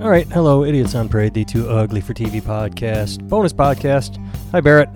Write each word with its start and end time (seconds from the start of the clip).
All 0.00 0.10
right, 0.10 0.28
hello, 0.28 0.64
Idiots 0.64 0.94
on 0.94 1.08
Parade, 1.08 1.34
the 1.34 1.44
Too 1.44 1.68
Ugly 1.68 2.02
for 2.02 2.14
TV 2.14 2.40
podcast, 2.40 3.28
bonus 3.28 3.52
podcast. 3.52 4.16
Hi, 4.52 4.60
Barrett. 4.60 4.88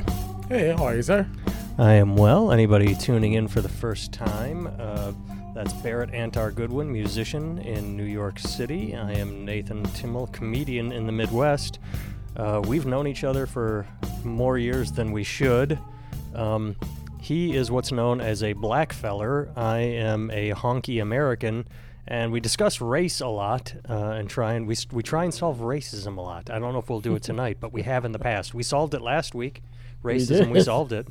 Hey, 0.49 0.69
how 0.77 0.85
are 0.85 0.95
you, 0.95 1.03
sir? 1.03 1.27
I 1.77 1.95
am 1.95 2.15
well. 2.15 2.53
Anybody 2.53 2.95
tuning 2.95 3.33
in 3.33 3.49
for 3.49 3.61
the 3.61 3.69
first 3.69 4.13
time, 4.13 4.69
uh, 4.79 5.13
that's 5.55 5.73
Barrett 5.73 6.15
Antar 6.15 6.53
Goodwin, 6.53 6.93
musician 6.93 7.59
in 7.59 7.97
New 7.97 8.05
York 8.05 8.39
City. 8.39 8.95
I 8.95 9.15
am 9.15 9.45
Nathan 9.45 9.83
Timmel, 9.87 10.29
comedian 10.29 10.93
in 10.93 11.07
the 11.07 11.13
Midwest. 11.13 11.81
Uh, 12.37 12.63
we've 12.65 12.87
known 12.87 13.09
each 13.09 13.25
other 13.25 13.47
for 13.47 13.85
more 14.23 14.57
years 14.57 14.93
than 14.93 15.11
we 15.11 15.25
should. 15.25 15.81
Um, 16.33 16.77
he 17.21 17.57
is 17.57 17.73
what's 17.73 17.91
known 17.91 18.21
as 18.21 18.45
a 18.45 18.53
black 18.53 18.93
feller. 18.93 19.51
I 19.57 19.79
am 19.79 20.31
a 20.31 20.51
honky 20.53 21.03
American, 21.03 21.67
and 22.07 22.33
we 22.33 22.41
discuss 22.41 22.81
race 22.81 23.21
a 23.21 23.29
lot 23.29 23.75
uh, 23.89 23.95
and 23.95 24.29
try 24.29 24.55
and 24.55 24.67
we 24.67 24.77
we 24.93 25.03
try 25.03 25.25
and 25.25 25.33
solve 25.33 25.59
racism 25.59 26.17
a 26.17 26.21
lot. 26.21 26.51
I 26.51 26.59
don't 26.59 26.73
know 26.73 26.79
if 26.81 26.91
we'll 26.91 27.01
do 27.01 27.15
it 27.15 27.23
tonight, 27.23 27.59
but 27.61 27.73
we 27.73 27.83
have 27.83 28.05
in 28.05 28.13
the 28.13 28.19
past. 28.19 28.55
We 28.55 28.63
solved 28.63 28.95
it 28.95 29.01
last 29.03 29.35
week. 29.35 29.63
Racism, 30.03 30.49
we, 30.49 30.55
did. 30.55 30.65
solved 30.65 30.93
it. 30.93 31.07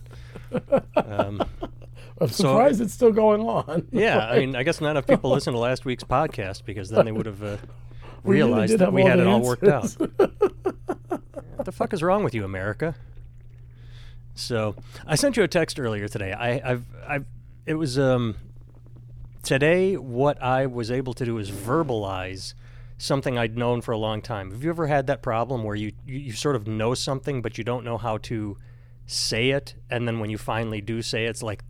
Um, 0.97 1.41
I'm 2.19 2.27
So- 2.27 2.43
surprised 2.43 2.81
it's 2.81 2.93
still 2.93 3.13
going 3.13 3.41
on. 3.41 3.87
yeah, 3.91 4.19
I 4.27 4.39
mean, 4.39 4.55
I 4.55 4.63
guess 4.63 4.81
not 4.81 4.91
enough 4.91 5.07
people 5.07 5.31
listen 5.31 5.53
to 5.53 5.59
last 5.59 5.85
week's 5.85 6.03
podcast 6.03 6.65
because 6.65 6.89
then 6.89 7.05
they 7.05 7.11
would 7.13 7.25
have 7.25 7.41
uh, 7.41 7.57
realized 8.23 8.73
that 8.73 8.81
have 8.81 8.93
we 8.93 9.01
had 9.03 9.19
it 9.19 9.27
all 9.27 9.41
worked 9.41 9.63
out. 9.67 9.85
what 9.97 11.65
the 11.65 11.71
fuck 11.71 11.93
is 11.93 12.03
wrong 12.03 12.23
with 12.23 12.35
you, 12.35 12.43
America? 12.43 12.95
So 14.35 14.75
I 15.07 15.15
sent 15.15 15.37
you 15.37 15.43
a 15.43 15.47
text 15.47 15.79
earlier 15.79 16.07
today. 16.07 16.33
I, 16.33 16.71
I've, 16.71 16.85
I've, 17.07 17.25
it 17.65 17.75
was 17.75 17.97
um, 17.97 18.35
today. 19.43 19.97
What 19.97 20.41
I 20.41 20.65
was 20.65 20.91
able 20.91 21.13
to 21.13 21.25
do 21.25 21.37
is 21.37 21.51
verbalize 21.51 22.53
something 22.97 23.37
I'd 23.37 23.57
known 23.57 23.81
for 23.81 23.91
a 23.91 23.97
long 23.97 24.21
time. 24.21 24.51
Have 24.51 24.63
you 24.63 24.69
ever 24.69 24.87
had 24.87 25.07
that 25.07 25.21
problem 25.21 25.63
where 25.63 25.75
you, 25.75 25.91
you, 26.05 26.19
you 26.19 26.31
sort 26.33 26.55
of 26.55 26.67
know 26.67 26.93
something 26.93 27.41
but 27.41 27.57
you 27.57 27.63
don't 27.63 27.83
know 27.83 27.97
how 27.97 28.17
to 28.19 28.57
say 29.07 29.49
it, 29.49 29.75
and 29.89 30.07
then 30.07 30.19
when 30.19 30.29
you 30.29 30.37
finally 30.37 30.81
do 30.81 31.01
say 31.01 31.25
it, 31.25 31.29
it's 31.29 31.43
like, 31.43 31.63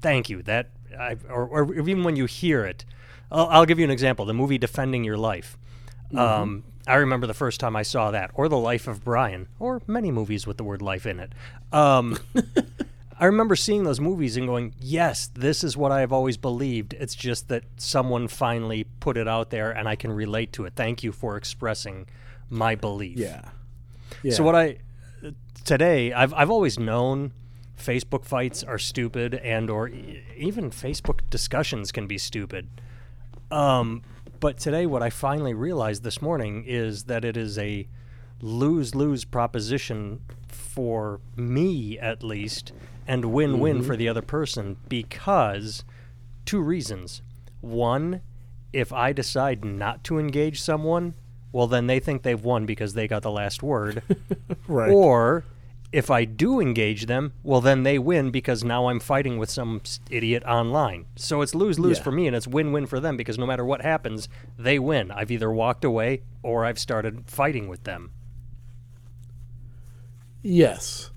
thank 0.00 0.30
you. 0.30 0.42
That, 0.42 0.70
I, 0.98 1.16
or, 1.28 1.46
or 1.46 1.74
even 1.74 2.04
when 2.04 2.16
you 2.16 2.26
hear 2.26 2.64
it, 2.64 2.84
I'll, 3.30 3.46
I'll 3.48 3.66
give 3.66 3.78
you 3.78 3.84
an 3.84 3.90
example. 3.90 4.24
The 4.24 4.34
movie 4.34 4.58
Defending 4.58 5.04
Your 5.04 5.16
Life. 5.16 5.58
Um, 6.14 6.62
I 6.86 6.94
remember 6.94 7.26
the 7.26 7.34
first 7.34 7.58
time 7.58 7.74
I 7.74 7.82
saw 7.82 8.12
that, 8.12 8.30
or 8.34 8.48
The 8.48 8.58
Life 8.58 8.86
of 8.86 9.02
Brian, 9.02 9.48
or 9.58 9.82
many 9.88 10.12
movies 10.12 10.46
with 10.46 10.56
the 10.56 10.64
word 10.64 10.80
life 10.80 11.04
in 11.04 11.18
it. 11.18 11.32
Um, 11.72 12.16
I 13.18 13.26
remember 13.26 13.56
seeing 13.56 13.84
those 13.84 13.98
movies 13.98 14.36
and 14.36 14.46
going, 14.46 14.74
yes, 14.78 15.30
this 15.34 15.64
is 15.64 15.76
what 15.76 15.90
I 15.90 16.00
have 16.00 16.12
always 16.12 16.36
believed. 16.36 16.92
It's 16.94 17.14
just 17.14 17.48
that 17.48 17.64
someone 17.76 18.28
finally 18.28 18.84
put 19.00 19.16
it 19.16 19.26
out 19.26 19.50
there 19.50 19.70
and 19.70 19.88
I 19.88 19.96
can 19.96 20.12
relate 20.12 20.52
to 20.54 20.66
it. 20.66 20.74
Thank 20.76 21.02
you 21.02 21.12
for 21.12 21.36
expressing 21.36 22.06
my 22.50 22.74
belief. 22.74 23.18
yeah. 23.18 23.42
yeah. 24.22 24.34
So 24.34 24.44
what 24.44 24.54
I 24.54 24.78
today 25.64 26.12
I've 26.12 26.32
I've 26.34 26.50
always 26.50 26.78
known 26.78 27.32
Facebook 27.78 28.24
fights 28.24 28.62
are 28.62 28.78
stupid 28.78 29.34
and 29.34 29.68
or 29.70 29.88
e- 29.88 30.22
even 30.36 30.70
Facebook 30.70 31.20
discussions 31.30 31.90
can 31.92 32.06
be 32.06 32.18
stupid. 32.18 32.68
Um, 33.50 34.02
but 34.40 34.58
today 34.58 34.86
what 34.86 35.02
I 35.02 35.10
finally 35.10 35.54
realized 35.54 36.02
this 36.02 36.20
morning 36.20 36.64
is 36.66 37.04
that 37.04 37.24
it 37.24 37.36
is 37.36 37.58
a 37.58 37.88
lose-lose 38.40 39.24
proposition 39.24 40.20
for 40.46 41.20
me 41.34 41.98
at 41.98 42.22
least 42.22 42.72
and 43.06 43.26
win-win 43.26 43.78
mm-hmm. 43.78 43.86
for 43.86 43.96
the 43.96 44.08
other 44.08 44.22
person 44.22 44.76
because 44.88 45.84
two 46.44 46.60
reasons. 46.60 47.22
One, 47.60 48.20
if 48.72 48.92
I 48.92 49.12
decide 49.12 49.64
not 49.64 50.04
to 50.04 50.18
engage 50.18 50.60
someone, 50.60 51.14
well 51.52 51.66
then 51.66 51.86
they 51.86 52.00
think 52.00 52.22
they've 52.22 52.42
won 52.42 52.66
because 52.66 52.94
they 52.94 53.08
got 53.08 53.22
the 53.22 53.30
last 53.30 53.62
word. 53.62 54.02
right. 54.68 54.90
Or 54.90 55.44
if 55.92 56.10
I 56.10 56.24
do 56.24 56.60
engage 56.60 57.06
them, 57.06 57.32
well, 57.42 57.60
then 57.60 57.84
they 57.84 57.98
win 57.98 58.30
because 58.30 58.64
now 58.64 58.88
I'm 58.88 59.00
fighting 59.00 59.38
with 59.38 59.48
some 59.48 59.80
idiot 60.10 60.42
online. 60.44 61.06
So 61.16 61.40
it's 61.42 61.54
lose 61.54 61.78
lose 61.78 61.98
Yeah. 61.98 62.04
for 62.04 62.12
me 62.12 62.26
and 62.26 62.36
it's 62.36 62.46
win 62.46 62.72
win 62.72 62.86
for 62.86 63.00
them 63.00 63.16
because 63.16 63.38
no 63.38 63.46
matter 63.46 63.64
what 63.64 63.82
happens, 63.82 64.28
they 64.58 64.78
win. 64.78 65.10
I've 65.10 65.30
either 65.30 65.50
walked 65.50 65.84
away 65.84 66.22
or 66.42 66.64
I've 66.64 66.78
started 66.78 67.24
fighting 67.26 67.68
with 67.68 67.84
them. 67.84 68.10
yes. 70.42 71.10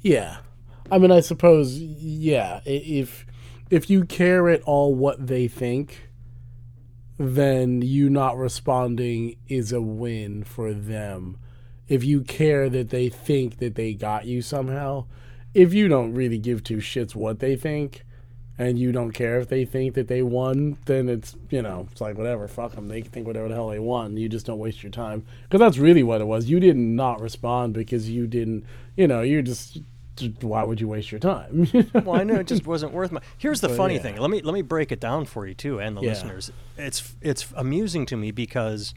Yeah. 0.00 0.38
I 0.92 0.98
mean, 0.98 1.10
I 1.10 1.20
suppose, 1.20 1.78
yeah. 1.78 2.60
If 2.66 3.24
if 3.70 3.88
you 3.88 4.04
care 4.04 4.50
at 4.50 4.60
all 4.62 4.94
what 4.94 5.26
they 5.26 5.48
think, 5.48 6.10
then 7.18 7.80
you 7.80 8.10
not 8.10 8.36
responding 8.36 9.36
is 9.48 9.72
a 9.72 9.80
win 9.80 10.44
for 10.44 10.74
them. 10.74 11.38
If 11.88 12.04
you 12.04 12.20
care 12.20 12.68
that 12.68 12.90
they 12.90 13.08
think 13.08 13.56
that 13.56 13.74
they 13.74 13.94
got 13.94 14.26
you 14.26 14.42
somehow, 14.42 15.06
if 15.54 15.72
you 15.72 15.88
don't 15.88 16.12
really 16.12 16.38
give 16.38 16.62
two 16.62 16.76
shits 16.76 17.14
what 17.14 17.38
they 17.38 17.56
think, 17.56 18.04
and 18.58 18.78
you 18.78 18.92
don't 18.92 19.12
care 19.12 19.38
if 19.38 19.48
they 19.48 19.64
think 19.64 19.94
that 19.94 20.08
they 20.08 20.22
won, 20.22 20.76
then 20.84 21.08
it's 21.08 21.34
you 21.48 21.62
know 21.62 21.88
it's 21.90 22.02
like 22.02 22.18
whatever, 22.18 22.46
fuck 22.48 22.72
them. 22.72 22.88
They 22.88 23.00
can 23.00 23.10
think 23.10 23.26
whatever 23.26 23.48
the 23.48 23.54
hell 23.54 23.68
they 23.68 23.78
want. 23.78 24.18
You 24.18 24.28
just 24.28 24.44
don't 24.44 24.58
waste 24.58 24.82
your 24.82 24.92
time 24.92 25.24
because 25.44 25.58
that's 25.58 25.78
really 25.78 26.02
what 26.02 26.20
it 26.20 26.26
was. 26.26 26.50
You 26.50 26.60
didn't 26.60 26.94
not 26.94 27.22
respond 27.22 27.72
because 27.72 28.10
you 28.10 28.26
didn't, 28.26 28.66
you 28.94 29.08
know, 29.08 29.22
you're 29.22 29.40
just. 29.40 29.78
Why 30.40 30.62
would 30.62 30.80
you 30.80 30.88
waste 30.88 31.10
your 31.10 31.18
time? 31.20 31.66
Well, 31.94 32.20
I 32.20 32.24
know 32.24 32.34
it 32.36 32.46
just 32.46 32.66
wasn't 32.66 32.92
worth 32.92 33.12
my. 33.12 33.20
Here's 33.38 33.60
the 33.60 33.68
But, 33.68 33.76
funny 33.76 33.94
yeah. 33.94 34.02
thing. 34.02 34.16
Let 34.16 34.30
me 34.30 34.40
let 34.42 34.54
me 34.54 34.62
break 34.62 34.92
it 34.92 35.00
down 35.00 35.24
for 35.24 35.46
you 35.46 35.54
too, 35.54 35.78
and 35.80 35.96
the 35.96 36.02
Yeah. 36.02 36.10
listeners. 36.10 36.50
It's 36.76 37.14
it's 37.20 37.50
amusing 37.56 38.06
to 38.06 38.16
me 38.16 38.30
because 38.30 38.94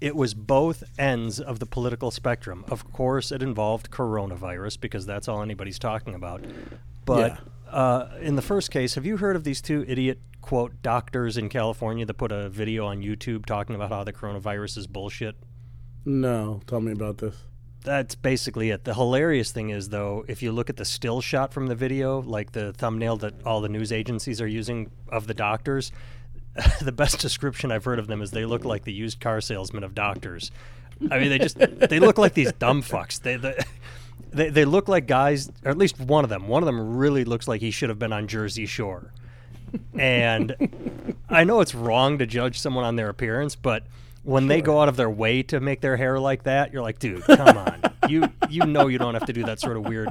it 0.00 0.16
was 0.16 0.32
both 0.34 0.82
ends 0.98 1.38
of 1.40 1.58
the 1.58 1.66
political 1.66 2.10
spectrum. 2.10 2.64
Of 2.68 2.90
course, 2.92 3.30
it 3.30 3.42
involved 3.42 3.90
coronavirus 3.90 4.80
because 4.80 5.04
that's 5.06 5.28
all 5.28 5.42
anybody's 5.42 5.78
talking 5.78 6.14
about. 6.14 6.42
But 7.04 7.38
uh, 7.70 8.08
in 8.20 8.36
the 8.36 8.42
first 8.42 8.70
case, 8.70 8.94
have 8.94 9.04
you 9.06 9.18
heard 9.18 9.36
of 9.36 9.44
these 9.44 9.60
two 9.60 9.84
idiot 9.86 10.18
quote 10.40 10.80
doctors 10.82 11.36
in 11.36 11.48
California 11.50 12.06
that 12.06 12.14
put 12.14 12.32
a 12.32 12.48
video 12.48 12.86
on 12.86 13.02
YouTube 13.02 13.44
talking 13.46 13.74
about 13.76 13.90
how 13.90 14.02
the 14.04 14.12
coronavirus 14.12 14.78
is 14.78 14.86
bullshit? 14.86 15.36
no, 16.06 16.62
tell 16.66 16.80
me 16.80 16.92
about 16.92 17.18
this. 17.18 17.36
That's 17.82 18.14
basically 18.14 18.70
it. 18.70 18.84
The 18.84 18.94
hilarious 18.94 19.52
thing 19.52 19.70
is, 19.70 19.88
though, 19.88 20.24
if 20.28 20.42
you 20.42 20.52
look 20.52 20.68
at 20.68 20.76
the 20.76 20.84
still 20.84 21.20
shot 21.20 21.52
from 21.52 21.66
the 21.66 21.74
video, 21.74 22.20
like 22.20 22.52
the 22.52 22.72
thumbnail 22.74 23.16
that 23.18 23.34
all 23.46 23.60
the 23.60 23.70
news 23.70 23.90
agencies 23.90 24.40
are 24.40 24.46
using 24.46 24.90
of 25.08 25.26
the 25.26 25.34
doctors, 25.34 25.90
the 26.82 26.92
best 26.92 27.20
description 27.20 27.72
I've 27.72 27.84
heard 27.84 27.98
of 27.98 28.06
them 28.06 28.20
is 28.20 28.32
they 28.32 28.44
look 28.44 28.64
like 28.64 28.84
the 28.84 28.92
used 28.92 29.20
car 29.20 29.40
salesman 29.40 29.82
of 29.82 29.94
doctors. 29.94 30.50
I 31.10 31.18
mean, 31.18 31.30
they 31.30 31.38
just 31.38 31.58
they 31.58 31.98
look 31.98 32.18
like 32.18 32.34
these 32.34 32.52
dumb 32.52 32.82
fucks. 32.82 33.20
They, 33.20 33.36
they 33.36 33.58
they 34.32 34.50
they 34.50 34.64
look 34.66 34.88
like 34.88 35.06
guys, 35.06 35.50
or 35.64 35.70
at 35.70 35.78
least 35.78 35.98
one 35.98 36.24
of 36.24 36.30
them. 36.30 36.48
One 36.48 36.62
of 36.62 36.66
them 36.66 36.96
really 36.96 37.24
looks 37.24 37.48
like 37.48 37.62
he 37.62 37.70
should 37.70 37.88
have 37.88 37.98
been 37.98 38.12
on 38.12 38.28
Jersey 38.28 38.66
Shore. 38.66 39.12
And 39.98 41.14
I 41.28 41.44
know 41.44 41.60
it's 41.60 41.74
wrong 41.74 42.18
to 42.18 42.26
judge 42.26 42.58
someone 42.58 42.84
on 42.84 42.96
their 42.96 43.08
appearance, 43.08 43.54
but 43.54 43.84
when 44.22 44.46
they 44.46 44.60
go 44.60 44.80
out 44.80 44.88
of 44.88 44.96
their 44.96 45.10
way 45.10 45.42
to 45.44 45.60
make 45.60 45.80
their 45.80 45.96
hair 45.96 46.18
like 46.18 46.44
that, 46.44 46.72
you're 46.72 46.82
like, 46.82 46.98
dude, 46.98 47.22
come 47.24 47.56
on. 47.56 47.82
You 48.08 48.28
you 48.48 48.64
know 48.66 48.86
you 48.88 48.98
don't 48.98 49.14
have 49.14 49.26
to 49.26 49.32
do 49.32 49.44
that 49.44 49.60
sort 49.60 49.76
of 49.76 49.86
weird 49.86 50.10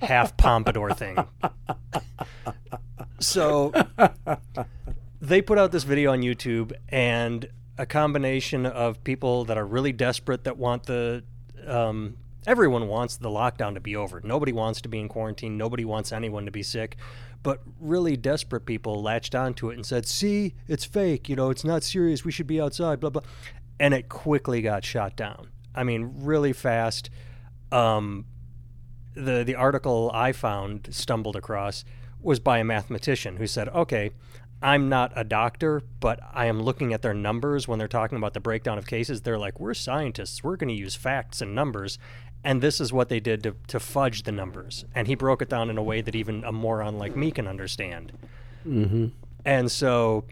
half 0.00 0.36
pompadour 0.36 0.94
thing. 0.94 1.16
So 3.20 3.72
they 5.20 5.42
put 5.42 5.58
out 5.58 5.72
this 5.72 5.84
video 5.84 6.12
on 6.12 6.22
YouTube 6.22 6.72
and 6.88 7.48
a 7.78 7.86
combination 7.86 8.66
of 8.66 9.02
people 9.04 9.44
that 9.46 9.56
are 9.56 9.66
really 9.66 9.92
desperate 9.92 10.44
that 10.44 10.56
want 10.56 10.84
the 10.84 11.24
um, 11.66 12.16
everyone 12.46 12.88
wants 12.88 13.16
the 13.16 13.28
lockdown 13.28 13.74
to 13.74 13.80
be 13.80 13.96
over. 13.96 14.20
Nobody 14.22 14.52
wants 14.52 14.80
to 14.82 14.88
be 14.88 14.98
in 14.98 15.08
quarantine. 15.08 15.56
Nobody 15.56 15.84
wants 15.84 16.12
anyone 16.12 16.44
to 16.46 16.50
be 16.50 16.62
sick. 16.62 16.96
But 17.42 17.60
really 17.80 18.16
desperate 18.16 18.66
people 18.66 19.02
latched 19.02 19.34
onto 19.34 19.70
it 19.70 19.74
and 19.74 19.84
said, 19.84 20.06
"See, 20.06 20.54
it's 20.68 20.84
fake. 20.84 21.28
You 21.28 21.36
know, 21.36 21.50
it's 21.50 21.64
not 21.64 21.82
serious. 21.82 22.24
We 22.24 22.32
should 22.32 22.46
be 22.46 22.60
outside." 22.60 23.00
Blah 23.00 23.10
blah, 23.10 23.22
and 23.80 23.94
it 23.94 24.08
quickly 24.08 24.62
got 24.62 24.84
shot 24.84 25.16
down. 25.16 25.48
I 25.74 25.84
mean, 25.84 26.12
really 26.18 26.52
fast. 26.52 27.10
Um, 27.70 28.26
the 29.14 29.42
the 29.44 29.54
article 29.54 30.10
I 30.14 30.32
found 30.32 30.88
stumbled 30.90 31.36
across 31.36 31.84
was 32.20 32.38
by 32.38 32.58
a 32.58 32.64
mathematician 32.64 33.38
who 33.38 33.46
said, 33.46 33.68
"Okay, 33.70 34.12
I'm 34.62 34.88
not 34.88 35.12
a 35.16 35.24
doctor, 35.24 35.82
but 35.98 36.20
I 36.32 36.46
am 36.46 36.62
looking 36.62 36.92
at 36.92 37.02
their 37.02 37.14
numbers 37.14 37.66
when 37.66 37.80
they're 37.80 37.88
talking 37.88 38.16
about 38.16 38.32
the 38.32 38.40
breakdown 38.40 38.78
of 38.78 38.86
cases. 38.86 39.22
They're 39.22 39.38
like, 39.38 39.58
we're 39.58 39.74
scientists. 39.74 40.44
We're 40.44 40.56
going 40.56 40.68
to 40.68 40.74
use 40.74 40.94
facts 40.94 41.42
and 41.42 41.52
numbers. 41.52 41.98
And 42.44 42.60
this 42.60 42.80
is 42.80 42.92
what 42.92 43.08
they 43.08 43.20
did 43.20 43.42
to, 43.44 43.54
to 43.68 43.78
fudge 43.78 44.24
the 44.24 44.32
numbers. 44.32 44.84
And 44.94 45.06
he 45.06 45.14
broke 45.14 45.42
it 45.42 45.48
down 45.48 45.70
in 45.70 45.78
a 45.78 45.82
way 45.82 46.00
that 46.00 46.14
even 46.14 46.42
a 46.44 46.52
moron 46.52 46.98
like 46.98 47.16
me 47.16 47.30
can 47.30 47.46
understand. 47.46 48.12
Mm-hmm. 48.66 49.08
And 49.44 49.70
so 49.70 50.24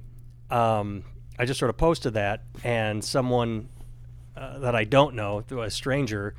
um, 0.51 1.05
I 1.39 1.45
just 1.45 1.59
sort 1.59 1.71
of 1.71 1.77
posted 1.77 2.15
that, 2.15 2.43
and 2.65 3.05
someone 3.05 3.69
uh, 4.37 4.59
that 4.59 4.75
I 4.75 4.85
don't 4.85 5.15
know, 5.15 5.45
a 5.51 5.71
stranger, 5.71 6.35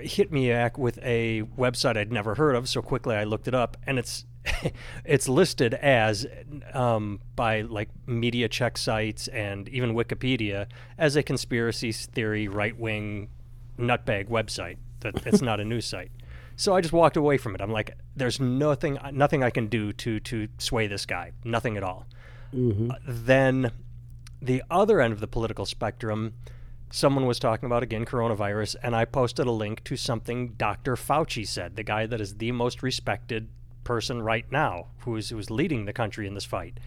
hit 0.00 0.30
me 0.30 0.50
back 0.50 0.78
with 0.78 0.98
a 1.02 1.42
website 1.56 1.96
I'd 1.96 2.12
never 2.12 2.34
heard 2.34 2.54
of. 2.54 2.68
So 2.68 2.82
quickly 2.82 3.16
I 3.16 3.24
looked 3.24 3.48
it 3.48 3.54
up, 3.54 3.76
and 3.86 3.98
it's 3.98 4.24
it's 5.04 5.28
listed 5.28 5.74
as 5.74 6.26
um, 6.72 7.20
by 7.34 7.62
like 7.62 7.88
media 8.06 8.48
check 8.48 8.78
sites 8.78 9.28
and 9.28 9.68
even 9.68 9.94
Wikipedia 9.94 10.66
as 10.98 11.16
a 11.16 11.22
conspiracy 11.22 11.92
theory 11.92 12.48
right 12.48 12.78
wing 12.78 13.28
nutbag 13.78 14.28
website. 14.28 14.76
That 15.00 15.26
it's 15.26 15.42
not 15.42 15.60
a 15.60 15.64
news 15.64 15.86
site. 15.86 16.10
So 16.56 16.74
I 16.74 16.80
just 16.80 16.92
walked 16.92 17.16
away 17.16 17.36
from 17.36 17.54
it. 17.54 17.60
I'm 17.60 17.70
like, 17.70 17.96
there's 18.16 18.40
nothing 18.40 18.98
nothing 19.12 19.42
I 19.42 19.50
can 19.50 19.66
do 19.66 19.92
to 19.92 20.20
to 20.20 20.48
sway 20.58 20.86
this 20.86 21.06
guy. 21.06 21.32
Nothing 21.44 21.76
at 21.76 21.82
all. 21.82 22.06
Mm-hmm. 22.54 22.90
Uh, 22.90 22.94
then 23.06 23.70
the 24.40 24.62
other 24.70 25.00
end 25.00 25.12
of 25.12 25.20
the 25.20 25.26
political 25.26 25.66
spectrum, 25.66 26.34
someone 26.90 27.26
was 27.26 27.38
talking 27.38 27.66
about 27.66 27.82
again 27.82 28.04
coronavirus, 28.04 28.76
and 28.82 28.96
I 28.96 29.04
posted 29.04 29.46
a 29.46 29.52
link 29.52 29.84
to 29.84 29.96
something 29.96 30.54
Dr. 30.56 30.96
Fauci 30.96 31.46
said, 31.46 31.76
the 31.76 31.82
guy 31.82 32.06
that 32.06 32.20
is 32.20 32.36
the 32.36 32.52
most 32.52 32.82
respected 32.82 33.48
person 33.84 34.22
right 34.22 34.50
now 34.50 34.86
who 35.00 35.16
is 35.16 35.30
who's 35.30 35.50
leading 35.50 35.84
the 35.84 35.92
country 35.92 36.26
in 36.26 36.34
this 36.34 36.44
fight. 36.44 36.78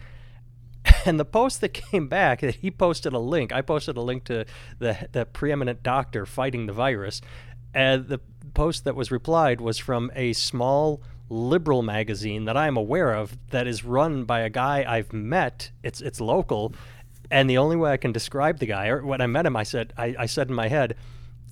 And 1.06 1.20
the 1.20 1.26
post 1.26 1.62
that 1.62 1.70
came 1.74 2.08
back 2.08 2.42
that 2.42 2.56
he 2.56 2.72
posted 2.72 3.14
a 3.14 3.20
link, 3.20 3.52
I 3.54 3.62
posted 3.62 3.98
a 3.98 4.02
link 4.02 4.24
to 4.26 4.46
the 4.80 5.08
the 5.12 5.26
preeminent 5.26 5.84
doctor 5.84 6.26
fighting 6.26 6.66
the 6.66 6.74
virus, 6.74 7.22
and 7.74 8.08
the 8.08 8.20
post 8.54 8.84
that 8.84 8.96
was 8.96 9.12
replied 9.12 9.62
was 9.62 9.78
from 9.78 10.12
a 10.16 10.34
small 10.34 11.02
liberal 11.30 11.84
magazine 11.84 12.46
that 12.46 12.58
I 12.58 12.68
am 12.68 12.76
aware 12.76 13.14
of 13.14 13.38
that 13.52 13.68
is 13.68 13.84
run 13.84 14.24
by 14.24 14.40
a 14.42 14.50
guy 14.50 14.84
I've 14.88 15.14
met. 15.14 15.72
It's 15.84 16.02
it's 16.02 16.20
local, 16.20 16.74
and 17.30 17.50
the 17.50 17.58
only 17.58 17.76
way 17.76 17.92
I 17.92 17.98
can 17.98 18.12
describe 18.12 18.60
the 18.60 18.66
guy, 18.66 18.88
or 18.88 19.06
when 19.06 19.22
I 19.22 19.28
met 19.28 19.46
him, 19.46 19.56
I 19.56 19.64
said 19.64 19.94
I, 19.98 20.16
I 20.20 20.26
said 20.26 20.50
in 20.50 20.56
my 20.56 20.68
head, 20.68 20.96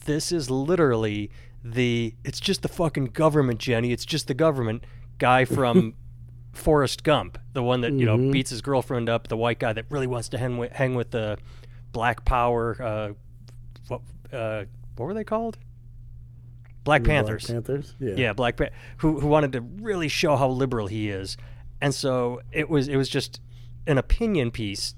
this 0.06 0.32
is 0.32 0.50
literally 0.50 1.30
the 1.64 2.14
it's 2.24 2.40
just 2.40 2.62
the 2.62 2.68
fucking 2.70 3.06
government, 3.08 3.60
Jenny. 3.60 3.92
It's 3.92 4.06
just 4.06 4.28
the 4.28 4.34
government 4.34 4.84
guy 5.20 5.46
from 5.46 5.94
Forrest 6.58 7.04
Gump, 7.04 7.38
the 7.54 7.64
one 7.64 7.82
that 7.82 7.94
you 7.94 8.06
know 8.06 8.18
Mhm. 8.18 8.32
beats 8.32 8.50
his 8.50 8.62
girlfriend 8.62 9.10
up, 9.10 9.28
the 9.28 9.38
white 9.38 9.60
guy 9.60 9.74
that 9.74 9.86
really 9.90 10.08
wants 10.08 10.30
to 10.30 10.38
hang 10.38 10.58
with, 10.58 10.72
hang 10.74 10.96
with 10.96 11.12
the 11.12 11.38
Black 11.92 12.26
Power. 12.26 12.82
Uh, 12.82 13.14
what 13.88 14.02
uh, 14.34 14.66
what 14.96 15.06
were 15.06 15.14
they 15.14 15.24
called? 15.24 15.58
Black 16.84 17.04
Black 17.04 17.16
Panthers. 17.16 17.48
Panthers. 17.48 17.96
Yeah. 18.00 18.14
Yeah, 18.16 18.34
Black 18.34 18.58
Pan- 18.58 18.72
who 18.98 19.20
who 19.20 19.28
wanted 19.28 19.52
to 19.54 19.62
really 19.62 20.08
show 20.08 20.36
how 20.36 20.50
liberal 20.50 20.88
he 20.88 21.10
is, 21.10 21.38
and 21.82 21.94
so 21.94 22.42
it 22.52 22.70
was 22.70 22.88
it 22.88 22.96
was 22.98 23.10
just 23.10 23.40
an 23.86 23.98
opinion 23.98 24.52
piece 24.52 24.96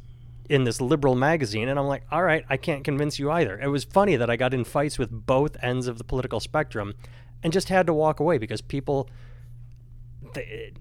in 0.50 0.64
this 0.64 0.82
liberal 0.82 1.14
magazine, 1.16 1.68
and 1.70 1.78
I'm 1.78 1.86
like, 1.86 2.04
all 2.12 2.24
right, 2.24 2.44
I 2.50 2.58
can't 2.58 2.84
convince 2.84 3.20
you 3.20 3.30
either. 3.30 3.60
It 3.60 3.68
was 3.68 3.84
funny 3.84 4.16
that 4.16 4.32
I 4.32 4.36
got 4.36 4.52
in 4.54 4.64
fights 4.64 4.98
with 4.98 5.12
both 5.12 5.56
ends 5.62 5.88
of 5.88 5.98
the 6.00 6.04
political 6.04 6.40
spectrum, 6.40 6.96
and 7.44 7.54
just 7.54 7.70
had 7.70 7.86
to 7.88 7.94
walk 7.94 8.20
away 8.20 8.38
because 8.40 8.62
people. 8.62 9.08
They, 10.34 10.74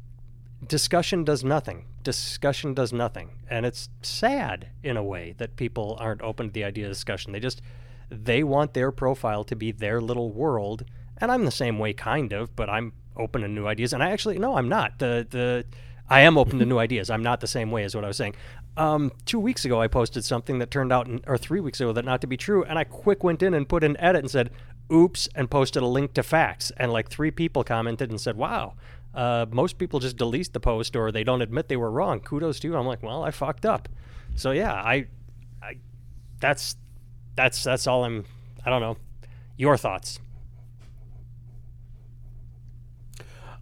discussion 0.66 1.24
does 1.24 1.44
nothing. 1.44 1.86
Discussion 2.02 2.74
does 2.74 2.92
nothing, 2.92 3.30
and 3.48 3.66
it's 3.66 3.88
sad 4.02 4.68
in 4.82 4.96
a 4.96 5.02
way 5.02 5.34
that 5.38 5.56
people 5.56 5.96
aren't 6.00 6.22
open 6.22 6.48
to 6.48 6.52
the 6.52 6.64
idea 6.64 6.86
of 6.86 6.92
discussion. 6.92 7.32
They 7.32 7.40
just 7.40 7.62
they 8.10 8.42
want 8.42 8.74
their 8.74 8.90
profile 8.90 9.44
to 9.44 9.56
be 9.56 9.72
their 9.72 10.00
little 10.00 10.30
world, 10.32 10.84
and 11.18 11.30
I'm 11.30 11.44
the 11.44 11.50
same 11.50 11.78
way, 11.78 11.92
kind 11.92 12.32
of. 12.32 12.54
But 12.56 12.70
I'm 12.70 12.92
open 13.16 13.42
to 13.42 13.48
new 13.48 13.66
ideas, 13.66 13.92
and 13.92 14.02
I 14.02 14.10
actually 14.10 14.38
no, 14.38 14.56
I'm 14.56 14.68
not. 14.68 14.98
The 14.98 15.26
the 15.28 15.64
I 16.08 16.20
am 16.20 16.38
open 16.38 16.58
to 16.58 16.64
new 16.64 16.78
ideas. 16.78 17.10
I'm 17.10 17.22
not 17.22 17.40
the 17.40 17.46
same 17.46 17.70
way 17.70 17.84
as 17.84 17.94
what 17.94 18.04
I 18.04 18.08
was 18.08 18.16
saying. 18.16 18.34
Um, 18.76 19.12
two 19.26 19.40
weeks 19.40 19.64
ago, 19.64 19.82
I 19.82 19.88
posted 19.88 20.24
something 20.24 20.58
that 20.60 20.70
turned 20.70 20.92
out, 20.92 21.08
or 21.26 21.36
three 21.36 21.60
weeks 21.60 21.80
ago, 21.80 21.92
that 21.92 22.04
not 22.04 22.20
to 22.22 22.26
be 22.26 22.36
true, 22.36 22.64
and 22.64 22.78
I 22.78 22.84
quick 22.84 23.22
went 23.22 23.42
in 23.42 23.52
and 23.52 23.68
put 23.68 23.84
an 23.84 23.96
edit 23.98 24.20
and 24.20 24.30
said, 24.30 24.50
"Oops," 24.90 25.28
and 25.34 25.50
posted 25.50 25.82
a 25.82 25.86
link 25.86 26.14
to 26.14 26.22
facts, 26.22 26.72
and 26.76 26.92
like 26.92 27.10
three 27.10 27.30
people 27.30 27.64
commented 27.64 28.10
and 28.10 28.20
said, 28.20 28.36
"Wow." 28.36 28.74
Uh, 29.14 29.46
most 29.50 29.78
people 29.78 30.00
just 30.00 30.16
delete 30.16 30.52
the 30.52 30.60
post 30.60 30.94
or 30.94 31.10
they 31.10 31.24
don't 31.24 31.42
admit 31.42 31.68
they 31.68 31.76
were 31.76 31.90
wrong. 31.90 32.20
Kudos 32.20 32.60
to 32.60 32.68
you. 32.68 32.76
I'm 32.76 32.86
like, 32.86 33.02
well, 33.02 33.24
I 33.24 33.30
fucked 33.30 33.66
up. 33.66 33.88
So 34.36 34.52
yeah, 34.52 34.72
I, 34.72 35.06
I, 35.62 35.78
that's, 36.40 36.76
that's 37.34 37.62
that's 37.62 37.86
all 37.86 38.04
I'm. 38.04 38.24
I 38.64 38.70
don't 38.70 38.80
know. 38.80 38.96
Your 39.56 39.76
thoughts? 39.76 40.20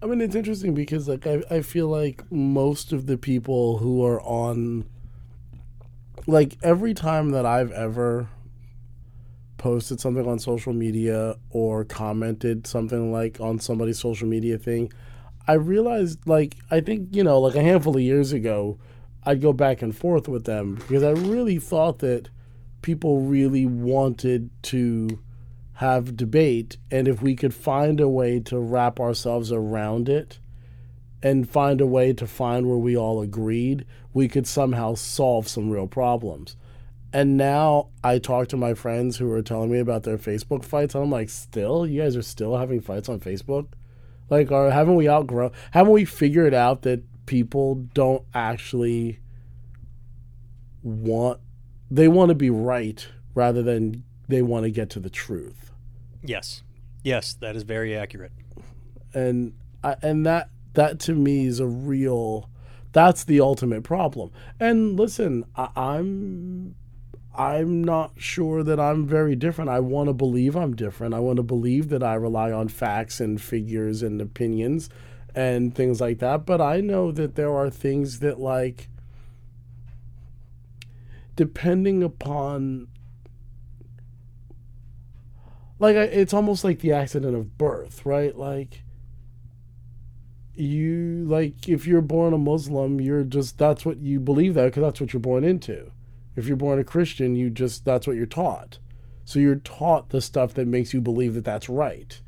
I 0.02 0.06
mean, 0.06 0.20
it's 0.20 0.34
interesting 0.34 0.74
because 0.74 1.08
like 1.08 1.26
I, 1.26 1.42
I 1.50 1.62
feel 1.62 1.88
like 1.88 2.30
most 2.30 2.92
of 2.92 3.06
the 3.06 3.16
people 3.16 3.78
who 3.78 4.04
are 4.04 4.20
on, 4.22 4.84
like 6.26 6.58
every 6.62 6.92
time 6.92 7.30
that 7.30 7.46
I've 7.46 7.72
ever 7.72 8.28
posted 9.56 10.00
something 10.00 10.28
on 10.28 10.38
social 10.38 10.74
media 10.74 11.36
or 11.50 11.84
commented 11.84 12.66
something 12.66 13.10
like 13.10 13.40
on 13.40 13.58
somebody's 13.58 13.98
social 13.98 14.28
media 14.28 14.58
thing, 14.58 14.92
I 15.48 15.54
realized 15.54 16.26
like 16.26 16.56
I 16.70 16.80
think 16.80 17.08
you 17.12 17.22
know 17.22 17.40
like 17.40 17.54
a 17.54 17.62
handful 17.62 17.96
of 17.96 18.02
years 18.02 18.32
ago, 18.32 18.78
I'd 19.24 19.40
go 19.40 19.52
back 19.52 19.82
and 19.82 19.96
forth 19.96 20.28
with 20.28 20.44
them 20.44 20.74
because 20.74 21.02
I 21.02 21.10
really 21.10 21.58
thought 21.58 22.00
that 22.00 22.28
people 22.82 23.20
really 23.20 23.66
wanted 23.66 24.50
to 24.62 25.20
have 25.74 26.16
debate 26.16 26.78
and 26.90 27.06
if 27.06 27.20
we 27.20 27.36
could 27.36 27.52
find 27.52 28.00
a 28.00 28.08
way 28.08 28.40
to 28.40 28.58
wrap 28.58 28.98
ourselves 28.98 29.52
around 29.52 30.08
it 30.08 30.38
and 31.22 31.48
find 31.50 31.80
a 31.80 31.86
way 31.86 32.12
to 32.14 32.26
find 32.26 32.66
where 32.66 32.78
we 32.78 32.96
all 32.96 33.20
agreed 33.20 33.84
we 34.14 34.28
could 34.28 34.46
somehow 34.46 34.94
solve 34.94 35.46
some 35.46 35.68
real 35.68 35.86
problems. 35.86 36.56
And 37.12 37.36
now 37.36 37.88
i 38.02 38.18
talk 38.18 38.48
to 38.48 38.56
my 38.56 38.74
friends 38.74 39.16
who 39.16 39.30
are 39.30 39.42
telling 39.42 39.70
me 39.70 39.78
about 39.78 40.02
their 40.02 40.18
facebook 40.18 40.64
fights 40.64 40.94
and 40.94 41.04
i'm 41.04 41.10
like 41.10 41.30
still? 41.30 41.86
You 41.86 42.02
guys 42.02 42.16
are 42.16 42.22
still 42.22 42.56
having 42.56 42.80
fights 42.80 43.08
on 43.08 43.20
facebook 43.20 43.68
like 44.30 44.50
or 44.50 44.70
haven't 44.70 44.96
we 44.96 45.08
outgrown 45.08 45.52
haven't 45.70 45.92
we 45.92 46.04
figured 46.04 46.54
out 46.54 46.82
that 46.82 47.02
people 47.26 47.74
don't 47.94 48.24
actually 48.34 49.20
want 50.82 51.40
they 51.90 52.08
want 52.08 52.28
to 52.30 52.34
be 52.34 52.50
right 52.50 53.08
rather 53.34 53.62
than 53.62 54.02
they 54.28 54.42
want 54.42 54.64
to 54.64 54.70
get 54.70 54.90
to 54.90 55.00
the 55.00 55.10
truth? 55.10 55.70
Yes, 56.22 56.62
yes, 57.04 57.34
that 57.34 57.54
is 57.54 57.62
very 57.62 57.96
accurate. 57.96 58.32
and 59.14 59.52
I, 59.84 59.96
and 60.02 60.26
that 60.26 60.50
that 60.74 60.98
to 61.00 61.14
me 61.14 61.46
is 61.46 61.60
a 61.60 61.66
real 61.66 62.50
that's 62.92 63.24
the 63.24 63.40
ultimate 63.40 63.82
problem. 63.82 64.30
And 64.58 64.98
listen 64.98 65.44
I, 65.54 65.68
i'm 65.76 66.74
i'm 67.36 67.82
not 67.82 68.12
sure 68.16 68.62
that 68.62 68.80
i'm 68.80 69.06
very 69.06 69.36
different. 69.36 69.70
I 69.70 69.80
want 69.80 70.08
to 70.08 70.12
believe 70.12 70.56
i'm 70.56 70.74
different. 70.74 71.14
I 71.14 71.20
want 71.20 71.36
to 71.36 71.42
believe 71.42 71.88
that 71.90 72.02
i 72.02 72.14
rely 72.14 72.52
on 72.52 72.68
facts 72.68 73.20
and 73.20 73.40
figures 73.40 74.02
and 74.02 74.20
opinions 74.20 74.88
and 75.34 75.74
things 75.74 76.00
like 76.00 76.18
that. 76.18 76.46
But 76.46 76.60
i 76.60 76.80
know 76.80 77.12
that 77.12 77.34
there 77.34 77.54
are 77.54 77.70
things 77.70 78.20
that 78.20 78.40
like 78.40 78.88
depending 81.36 82.02
upon 82.02 82.88
like 85.78 85.96
it's 85.96 86.32
almost 86.32 86.64
like 86.64 86.78
the 86.80 86.92
accident 86.92 87.36
of 87.36 87.58
birth 87.58 88.06
right? 88.06 88.36
Like 88.36 88.82
you 90.54 91.24
like 91.28 91.68
if 91.68 91.86
you're 91.86 92.00
born 92.00 92.32
a 92.32 92.38
muslim 92.38 93.00
you're 93.00 93.22
just 93.22 93.58
that's 93.58 93.84
what 93.84 93.98
you 93.98 94.18
believe 94.18 94.54
that 94.54 94.64
because 94.64 94.82
that's 94.82 95.00
what 95.00 95.12
you're 95.12 95.20
born 95.20 95.44
into 95.44 95.90
if 96.36 96.46
you're 96.46 96.56
born 96.56 96.78
a 96.78 96.84
christian 96.84 97.34
you 97.34 97.50
just 97.50 97.84
that's 97.84 98.06
what 98.06 98.16
you're 98.16 98.26
taught. 98.26 98.78
So 99.24 99.40
you're 99.40 99.56
taught 99.56 100.10
the 100.10 100.20
stuff 100.20 100.54
that 100.54 100.68
makes 100.68 100.94
you 100.94 101.00
believe 101.00 101.34
that 101.34 101.44
that's 101.44 101.68
right. 101.68 102.20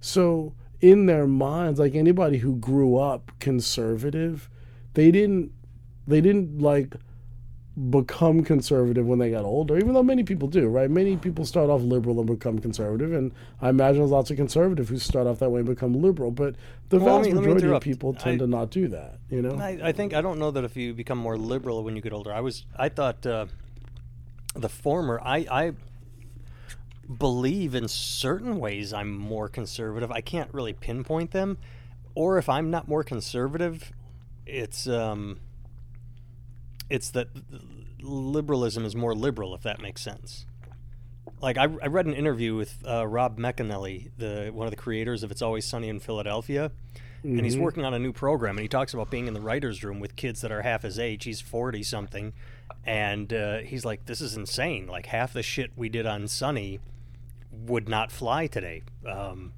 So 0.00 0.54
in 0.80 1.06
their 1.06 1.26
minds 1.26 1.78
like 1.78 1.94
anybody 1.94 2.38
who 2.38 2.56
grew 2.56 2.96
up 2.96 3.30
conservative 3.38 4.48
they 4.94 5.10
didn't 5.10 5.52
they 6.06 6.20
didn't 6.20 6.58
like 6.60 6.94
become 7.88 8.42
conservative 8.44 9.06
when 9.06 9.18
they 9.18 9.30
got 9.30 9.44
older, 9.44 9.78
even 9.78 9.94
though 9.94 10.02
many 10.02 10.22
people 10.22 10.48
do, 10.48 10.68
right? 10.68 10.90
Many 10.90 11.16
people 11.16 11.46
start 11.46 11.70
off 11.70 11.80
liberal 11.80 12.18
and 12.18 12.26
become 12.28 12.58
conservative, 12.58 13.12
and 13.12 13.32
I 13.62 13.70
imagine 13.70 14.00
there's 14.00 14.10
lots 14.10 14.30
of 14.30 14.36
conservative 14.36 14.88
who 14.90 14.98
start 14.98 15.26
off 15.26 15.38
that 15.38 15.48
way 15.50 15.60
and 15.60 15.68
become 15.68 15.94
liberal. 16.02 16.30
But 16.30 16.56
the 16.90 16.98
Well, 16.98 17.18
vast 17.22 17.30
me- 17.30 17.40
majority 17.40 17.68
of 17.68 17.80
people 17.82 18.12
tend 18.12 18.42
I- 18.42 18.44
to 18.44 18.50
not 18.50 18.70
do 18.70 18.88
that, 18.88 19.18
you 19.30 19.40
know? 19.40 19.54
I, 19.56 19.78
I 19.82 19.92
think 19.92 20.12
I 20.12 20.20
don't 20.20 20.38
know 20.38 20.50
that 20.50 20.64
if 20.64 20.76
you 20.76 20.92
become 20.92 21.16
more 21.16 21.38
liberal 21.38 21.82
when 21.82 21.96
you 21.96 22.02
get 22.02 22.12
older. 22.12 22.32
I 22.34 22.40
was 22.40 22.66
I 22.76 22.90
thought 22.90 23.24
uh, 23.24 23.46
the 24.54 24.68
former. 24.68 25.18
I 25.24 25.46
I 25.50 25.72
believe 27.18 27.74
in 27.74 27.88
certain 27.88 28.58
ways 28.58 28.92
I'm 28.92 29.16
more 29.16 29.48
conservative. 29.48 30.10
I 30.12 30.20
can't 30.20 30.52
really 30.52 30.72
pinpoint 30.74 31.30
them, 31.30 31.56
or 32.14 32.36
if 32.36 32.48
I'm 32.48 32.70
not 32.70 32.88
more 32.88 33.02
conservative, 33.04 33.90
it's 34.44 34.86
um 34.86 35.40
it's 36.90 37.10
that 37.10 37.28
liberalism 38.02 38.84
is 38.84 38.94
more 38.96 39.14
liberal, 39.14 39.54
if 39.54 39.62
that 39.62 39.80
makes 39.80 40.02
sense. 40.02 40.46
Like 41.40 41.56
I, 41.56 41.64
I 41.64 41.86
read 41.86 42.06
an 42.06 42.14
interview 42.14 42.54
with 42.54 42.82
uh, 42.86 43.06
Rob 43.06 43.38
McElhenney, 43.38 44.10
the 44.18 44.50
one 44.52 44.66
of 44.66 44.70
the 44.70 44.76
creators 44.76 45.22
of 45.22 45.30
It's 45.30 45.42
Always 45.42 45.64
Sunny 45.64 45.88
in 45.88 46.00
Philadelphia, 46.00 46.70
and 47.22 47.40
he's 47.44 47.56
Mhm. 47.56 47.60
working 47.62 47.84
on 47.84 47.94
a 47.94 47.98
new 47.98 48.12
program, 48.12 48.56
and 48.56 48.62
he 48.62 48.68
talks 48.68 48.92
about 48.94 49.10
being 49.10 49.26
in 49.26 49.34
the 49.34 49.40
writers' 49.40 49.82
room 49.84 50.00
with 50.00 50.16
kids 50.16 50.40
that 50.42 50.50
are 50.52 50.62
half 50.62 50.82
his 50.82 50.98
age. 50.98 51.24
He's 51.24 51.40
forty 51.40 51.82
something, 51.82 52.32
and 52.84 53.32
uh, 53.32 53.58
he's 53.58 53.84
like, 53.84 54.06
"This 54.06 54.20
is 54.20 54.36
insane! 54.36 54.86
Like 54.86 55.06
half 55.06 55.32
the 55.32 55.42
shit 55.42 55.70
we 55.76 55.88
did 55.88 56.06
on 56.06 56.28
Sunny." 56.28 56.80
would 57.52 57.88
not 57.88 58.12
fly 58.12 58.46
today. 58.46 58.80
Um, 59.04 59.52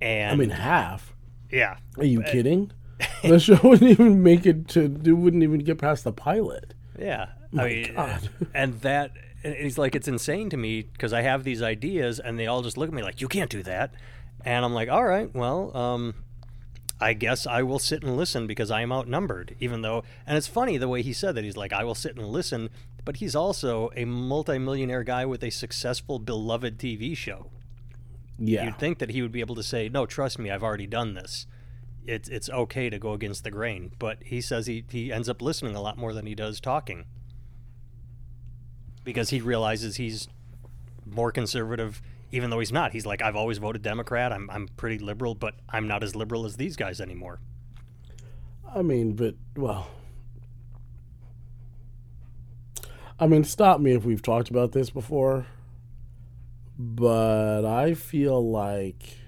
and 0.00 0.32
I 0.32 0.36
mean, 0.36 0.50
half. 0.50 1.12
yeah, 1.50 1.76
Are 1.98 2.04
you 2.04 2.22
kidding? 2.22 2.70
the 3.24 3.40
show 3.40 3.58
wouldn't 3.64 3.90
even 3.90 4.22
make 4.22 4.46
it 4.46 4.68
to. 4.68 4.84
It 5.04 5.12
wouldn't 5.12 5.42
even 5.42 5.58
get 5.60 5.78
past 5.78 6.04
the 6.04 6.12
pilot. 6.12 6.72
Yeah, 6.98 7.26
My 7.52 7.64
I 7.64 7.68
mean, 7.68 7.94
God. 7.94 8.30
and 8.54 8.80
that 8.80 9.12
and 9.42 9.54
he's 9.54 9.78
like, 9.78 9.94
it's 9.94 10.08
insane 10.08 10.50
to 10.50 10.56
me 10.56 10.82
because 10.82 11.12
I 11.12 11.22
have 11.22 11.44
these 11.44 11.62
ideas, 11.62 12.20
and 12.20 12.38
they 12.38 12.46
all 12.46 12.62
just 12.62 12.76
look 12.76 12.88
at 12.88 12.94
me 12.94 13.02
like, 13.02 13.20
you 13.20 13.28
can't 13.28 13.50
do 13.50 13.62
that, 13.62 13.94
and 14.44 14.64
I'm 14.64 14.74
like, 14.74 14.88
all 14.88 15.04
right, 15.04 15.34
well, 15.34 15.74
um, 15.76 16.14
I 17.00 17.14
guess 17.14 17.46
I 17.46 17.62
will 17.62 17.78
sit 17.78 18.02
and 18.02 18.16
listen 18.16 18.46
because 18.46 18.70
I 18.70 18.82
am 18.82 18.92
outnumbered, 18.92 19.56
even 19.58 19.82
though, 19.82 20.04
and 20.26 20.36
it's 20.36 20.46
funny 20.46 20.76
the 20.76 20.88
way 20.88 21.02
he 21.02 21.12
said 21.12 21.34
that. 21.34 21.44
He's 21.44 21.56
like, 21.56 21.72
I 21.72 21.84
will 21.84 21.94
sit 21.94 22.16
and 22.16 22.26
listen, 22.26 22.68
but 23.04 23.16
he's 23.16 23.34
also 23.34 23.90
a 23.96 24.04
multimillionaire 24.04 25.04
guy 25.04 25.24
with 25.24 25.42
a 25.42 25.50
successful, 25.50 26.18
beloved 26.18 26.78
TV 26.78 27.16
show. 27.16 27.46
Yeah. 28.38 28.64
You'd 28.64 28.78
think 28.78 28.98
that 28.98 29.10
he 29.10 29.22
would 29.22 29.32
be 29.32 29.40
able 29.40 29.54
to 29.54 29.62
say, 29.62 29.88
no, 29.88 30.04
trust 30.04 30.38
me, 30.38 30.50
I've 30.50 30.62
already 30.62 30.86
done 30.86 31.14
this. 31.14 31.46
It's 32.06 32.28
it's 32.30 32.48
okay 32.48 32.88
to 32.88 32.98
go 32.98 33.12
against 33.12 33.44
the 33.44 33.50
grain, 33.50 33.92
but 33.98 34.18
he 34.24 34.40
says 34.40 34.66
he, 34.66 34.84
he 34.90 35.12
ends 35.12 35.28
up 35.28 35.42
listening 35.42 35.76
a 35.76 35.82
lot 35.82 35.98
more 35.98 36.14
than 36.14 36.26
he 36.26 36.34
does 36.34 36.58
talking 36.58 37.04
because 39.04 39.30
he 39.30 39.40
realizes 39.40 39.96
he's 39.96 40.28
more 41.06 41.32
conservative 41.32 42.00
even 42.32 42.50
though 42.50 42.60
he's 42.60 42.72
not. 42.72 42.92
He's 42.92 43.06
like 43.06 43.22
i've 43.22 43.36
always 43.36 43.58
voted 43.58 43.82
democrat. 43.82 44.32
I'm, 44.32 44.48
I'm 44.50 44.68
pretty 44.76 44.98
liberal 44.98 45.34
but 45.34 45.54
i'm 45.68 45.88
not 45.88 46.02
as 46.02 46.14
liberal 46.14 46.44
as 46.44 46.56
these 46.56 46.76
guys 46.76 47.00
anymore. 47.00 47.40
I 48.72 48.82
mean, 48.82 49.14
but 49.14 49.34
well, 49.56 49.88
I 53.18 53.26
mean, 53.26 53.44
stop 53.44 53.80
me 53.80 53.92
if 53.92 54.04
we've 54.04 54.22
talked 54.22 54.48
about 54.48 54.72
this 54.72 54.90
before, 54.90 55.46
but 56.78 57.64
I 57.64 57.94
feel 57.94 58.48
like 58.50 59.18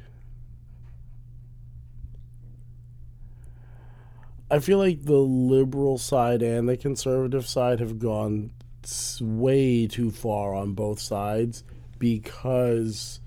I 4.51 4.61
feel 4.61 4.79
like 4.79 5.05
the 5.05 5.19
liberal 5.19 5.99
side 5.99 6.43
and 6.43 6.69
the 6.69 6.77
conservative 6.77 7.47
side 7.47 7.81
have 7.81 7.99
gone 7.99 8.53
s- 8.85 9.21
way 9.21 9.87
too 9.87 10.11
far 10.11 10.55
on 10.55 10.73
both 10.73 11.01
sides 11.01 11.65
because 11.99 13.21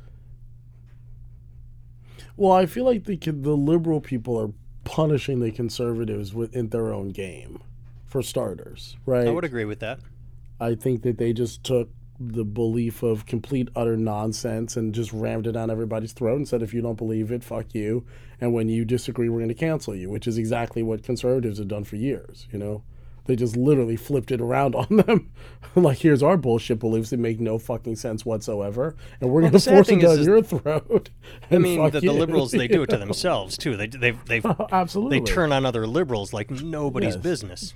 well, 2.38 2.52
I 2.52 2.66
feel 2.66 2.84
like 2.86 3.06
the 3.06 3.16
the 3.18 3.56
liberal 3.56 4.02
people 4.02 4.38
are 4.40 4.52
punishing 4.84 5.40
the 5.40 5.52
conservatives 5.52 6.34
within 6.34 6.70
their 6.70 6.94
own 6.94 7.10
game, 7.10 7.62
for 8.06 8.22
starters, 8.22 8.96
right? 9.06 9.28
i 9.28 9.32
would 9.32 9.46
agree 9.46 9.66
with 9.66 9.80
that 9.80 10.00
I 10.60 10.76
think 10.76 11.02
that 11.02 11.18
they 11.18 11.34
just 11.34 11.64
took 11.64 11.90
the 12.18 12.46
belief 12.46 13.04
of 13.04 13.26
complete 13.26 13.68
utter 13.76 13.98
nonsense 13.98 14.78
and 14.78 14.96
just 14.96 15.12
rammed 15.12 15.48
it 15.48 15.52
down 15.52 15.70
everybody's 15.70 16.14
throat 16.14 16.38
and 16.38 16.48
said, 16.48 16.62
if 16.62 16.74
you 16.74 16.82
don't 16.82 16.98
believe 16.98 17.30
it, 17.30 17.44
fuck 17.44 17.76
you. 17.76 18.06
And 18.40 18.54
when 18.54 18.70
you 18.70 18.86
disagree, 18.86 19.28
we're 19.28 19.40
going 19.40 19.50
to 19.50 19.54
cancel 19.54 19.94
you, 19.94 20.10
which 20.10 20.28
is 20.28 20.38
exactly 20.38 20.82
what 20.82 21.04
conservatives 21.04 21.58
have 21.58 21.68
done 21.68 21.84
for 21.84 21.98
years. 21.98 22.48
You 22.54 22.60
know, 22.60 22.84
they 23.25 23.36
just 23.36 23.55
literally 23.58 23.96
flipped 23.96 24.32
it 24.32 24.39
around 24.41 24.75
on 24.75 24.88
them. 24.98 25.32
like, 25.75 25.98
here's 26.00 26.24
our 26.24 26.38
bullshit 26.38 26.79
beliefs 26.79 27.10
that 27.10 27.20
make 27.20 27.39
no 27.39 27.58
fucking 27.58 27.96
sense 27.96 28.25
whatsoever, 28.25 28.96
and 29.20 29.29
we're 29.29 29.41
Well, 29.41 29.51
going 29.51 29.62
to 29.62 29.70
force 29.72 29.89
it 29.89 30.00
down 30.01 30.20
is- 30.20 30.25
your 30.25 30.41
throat. 30.41 31.10
i 31.51 31.58
mean 31.58 31.89
the, 31.91 32.00
the 32.00 32.12
liberals 32.12 32.51
they 32.51 32.67
do 32.67 32.84
it 32.84 32.89
to 32.91 32.98
themselves 33.05 33.58
too 33.58 33.75
they, 33.77 33.88
they've, 33.88 34.24
they've, 34.25 34.46
oh, 34.46 34.67
Absolutely. 34.72 35.20
they 35.20 35.25
turn 35.25 35.51
on 35.51 35.65
other 35.65 35.86
liberals 35.88 36.32
like 36.34 36.50
nobody's 36.51 37.15
Yes. 37.15 37.24
business 37.24 37.74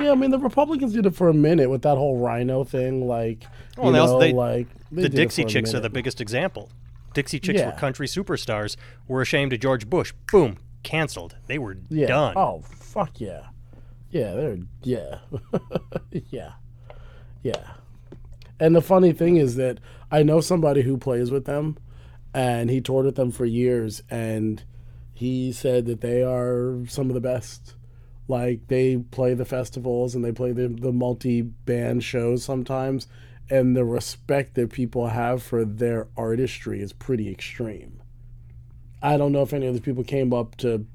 Yeah, 0.00 0.12
I 0.12 0.14
mean 0.14 0.30
the 0.30 0.38
Republicans 0.38 0.92
did 0.92 1.06
it 1.06 1.14
for 1.16 1.28
a 1.28 1.34
minute 1.34 1.68
with 1.70 1.82
that 1.82 1.96
whole 1.96 2.18
RINO 2.18 2.64
thing. 2.64 3.08
Like, 3.08 3.44
Well, 3.76 3.86
you 3.86 3.92
they 3.94 3.98
also- 3.98 4.12
know, 4.14 4.20
they- 4.20 4.32
like 4.32 4.66
they 4.92 5.02
the 5.02 5.08
Dixie 5.08 5.44
Chicks 5.44 5.74
are 5.74 5.80
the 5.80 5.90
biggest 5.90 6.20
example. 6.20 6.70
Dixie 7.14 7.40
Chicks 7.40 7.60
were 7.62 7.72
country 7.72 8.06
superstars. 8.06 8.76
Were 9.08 9.20
ashamed 9.22 9.52
of 9.52 9.58
George 9.60 9.90
Bush. 9.90 10.12
Boom, 10.30 10.58
canceled. 10.84 11.34
They 11.48 11.58
were 11.58 11.78
yeah. 11.90 12.06
done. 12.06 12.34
Oh 12.36 12.62
fuck 12.62 13.20
yeah, 13.20 13.48
yeah, 14.10 14.34
they're 14.34 14.58
yeah, 14.82 15.18
yeah, 16.30 16.52
yeah. 17.42 17.72
And 18.60 18.74
the 18.74 18.80
funny 18.82 19.12
thing 19.12 19.36
is 19.36 19.56
that 19.56 19.78
I 20.10 20.22
know 20.22 20.40
somebody 20.40 20.82
who 20.82 20.96
plays 20.96 21.30
with 21.30 21.44
them, 21.44 21.78
and 22.34 22.70
he 22.70 22.80
toured 22.80 23.06
with 23.06 23.16
them 23.16 23.30
for 23.30 23.44
years, 23.44 24.02
and 24.10 24.62
he 25.12 25.52
said 25.52 25.86
that 25.86 26.00
they 26.00 26.22
are 26.22 26.78
some 26.88 27.08
of 27.08 27.14
the 27.14 27.20
best. 27.20 27.74
Like 28.28 28.68
they 28.68 28.98
play 28.98 29.32
the 29.34 29.46
festivals 29.46 30.14
and 30.14 30.22
they 30.22 30.32
play 30.32 30.52
the 30.52 30.68
the 30.68 30.92
multi 30.92 31.40
band 31.42 32.04
shows 32.04 32.44
sometimes, 32.44 33.08
and 33.50 33.74
the 33.74 33.84
respect 33.84 34.54
that 34.54 34.70
people 34.70 35.08
have 35.08 35.42
for 35.42 35.64
their 35.64 36.08
artistry 36.16 36.80
is 36.80 36.92
pretty 36.92 37.30
extreme. 37.30 38.02
I 39.02 39.16
don't 39.16 39.32
know 39.32 39.42
if 39.42 39.52
any 39.52 39.66
of 39.66 39.74
those 39.74 39.80
people 39.80 40.04
came 40.04 40.32
up 40.34 40.56
to 40.56 40.86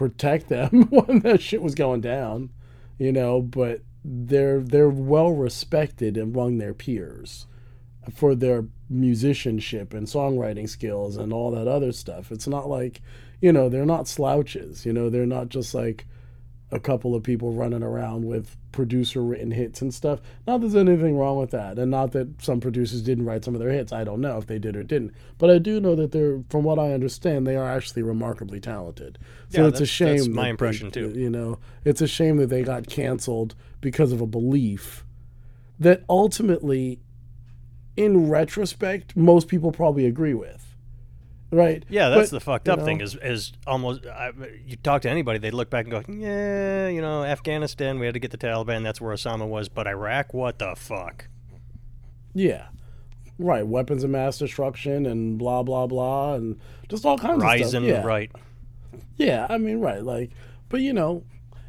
protect 0.00 0.48
them 0.48 0.70
when 0.88 1.18
that 1.18 1.42
shit 1.42 1.60
was 1.60 1.74
going 1.74 2.00
down, 2.00 2.48
you 2.96 3.12
know, 3.12 3.42
but 3.42 3.82
they're 4.02 4.60
they're 4.60 4.88
well 4.88 5.30
respected 5.30 6.16
among 6.16 6.56
their 6.56 6.72
peers 6.72 7.46
for 8.10 8.34
their 8.34 8.64
musicianship 8.88 9.92
and 9.92 10.06
songwriting 10.06 10.66
skills 10.66 11.18
and 11.18 11.34
all 11.34 11.50
that 11.50 11.68
other 11.68 11.92
stuff. 11.92 12.32
It's 12.32 12.48
not 12.48 12.66
like, 12.66 13.02
you 13.42 13.52
know, 13.52 13.68
they're 13.68 13.84
not 13.84 14.08
slouches, 14.08 14.86
you 14.86 14.92
know, 14.94 15.10
they're 15.10 15.26
not 15.26 15.50
just 15.50 15.74
like 15.74 16.06
a 16.72 16.78
couple 16.78 17.14
of 17.16 17.22
people 17.24 17.52
running 17.52 17.82
around 17.82 18.24
with 18.24 18.56
producer 18.70 19.22
written 19.22 19.50
hits 19.50 19.82
and 19.82 19.92
stuff. 19.92 20.20
Not 20.46 20.60
that 20.60 20.68
there's 20.68 20.88
anything 20.88 21.16
wrong 21.18 21.36
with 21.38 21.50
that, 21.50 21.78
and 21.78 21.90
not 21.90 22.12
that 22.12 22.40
some 22.40 22.60
producers 22.60 23.02
didn't 23.02 23.24
write 23.24 23.44
some 23.44 23.54
of 23.54 23.60
their 23.60 23.70
hits. 23.72 23.92
I 23.92 24.04
don't 24.04 24.20
know 24.20 24.38
if 24.38 24.46
they 24.46 24.58
did 24.60 24.76
or 24.76 24.84
didn't, 24.84 25.12
but 25.38 25.50
I 25.50 25.58
do 25.58 25.80
know 25.80 25.96
that 25.96 26.12
they're, 26.12 26.42
from 26.48 26.62
what 26.62 26.78
I 26.78 26.92
understand, 26.92 27.44
they 27.46 27.56
are 27.56 27.68
actually 27.68 28.02
remarkably 28.02 28.60
talented. 28.60 29.18
So 29.48 29.62
Yeah, 29.62 29.68
it's 29.68 29.80
a 29.80 29.86
shame. 29.86 30.16
that's 30.16 30.28
my 30.28 30.42
that 30.42 30.44
they- 30.44 30.50
impression, 30.50 30.90
too. 30.92 31.10
You 31.16 31.30
know, 31.30 31.58
it's 31.84 32.00
a 32.00 32.06
shame 32.06 32.36
that 32.36 32.50
they 32.50 32.62
got 32.62 32.86
canceled 32.88 33.56
because 33.80 34.12
of 34.12 34.20
a 34.20 34.26
belief 34.26 35.04
that 35.80 36.04
ultimately, 36.08 37.00
in 37.96 38.28
retrospect, 38.30 39.16
most 39.16 39.48
people 39.48 39.72
probably 39.72 40.06
agree 40.06 40.34
with. 40.34 40.69
Right? 41.52 41.84
Yeah, 41.88 42.10
that's 42.10 42.30
But, 42.30 42.36
the 42.36 42.40
fucked 42.40 42.68
you 42.68 42.74
up 42.74 42.82
thing. 42.84 43.00
Is 43.00 43.16
is 43.20 43.52
almost 43.66 44.06
I, 44.06 44.30
you 44.64 44.76
talk 44.76 45.02
to 45.02 45.10
anybody, 45.10 45.38
they 45.40 45.50
look 45.50 45.68
back 45.68 45.86
and 45.86 45.90
go, 45.90 46.02
yeah, 46.12 46.86
you 46.88 47.00
know, 47.00 47.24
Afghanistan, 47.24 47.98
we 47.98 48.06
had 48.06 48.14
to 48.14 48.20
get 48.20 48.30
the 48.30 48.38
Taliban. 48.38 48.84
That's 48.84 49.00
where 49.00 49.12
Osama 49.12 49.48
was. 49.48 49.68
But 49.68 49.88
Iraq, 49.88 50.32
what 50.32 50.58
the 50.60 50.74
fuck? 50.76 51.26
Yeah. 52.34 52.68
Right. 53.38 53.66
Weapons 53.66 54.04
of 54.04 54.10
mass 54.10 54.38
destruction 54.38 55.06
and 55.06 55.38
blah 55.38 55.62
blah 55.64 55.86
blah 55.88 56.34
and 56.34 56.60
just 56.88 57.04
all 57.04 57.18
kinds 57.18 57.42
of 57.42 57.48
stuff. 57.50 57.82
Ryzen, 57.82 57.86
Yeah. 57.86 58.02
right? 58.02 58.30
Yeah, 59.16 59.46
I 59.50 59.58
mean, 59.58 59.80
right. 59.80 60.04
Like, 60.04 60.30
but 60.68 60.80
you 60.82 60.92
know, 60.92 61.24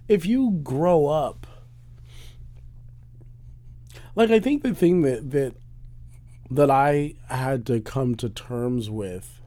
if 0.07 0.25
you 0.25 0.59
grow 0.63 1.07
up, 1.07 1.47
like, 4.15 4.29
I 4.29 4.39
think 4.39 4.63
the 4.63 4.75
thing 4.75 5.01
that 5.03 5.31
that 5.31 5.55
that 6.50 6.69
I 6.69 7.15
had 7.29 7.65
to 7.67 7.79
come 7.79 8.15
to 8.15 8.29
terms 8.29 8.89
with 8.89 9.40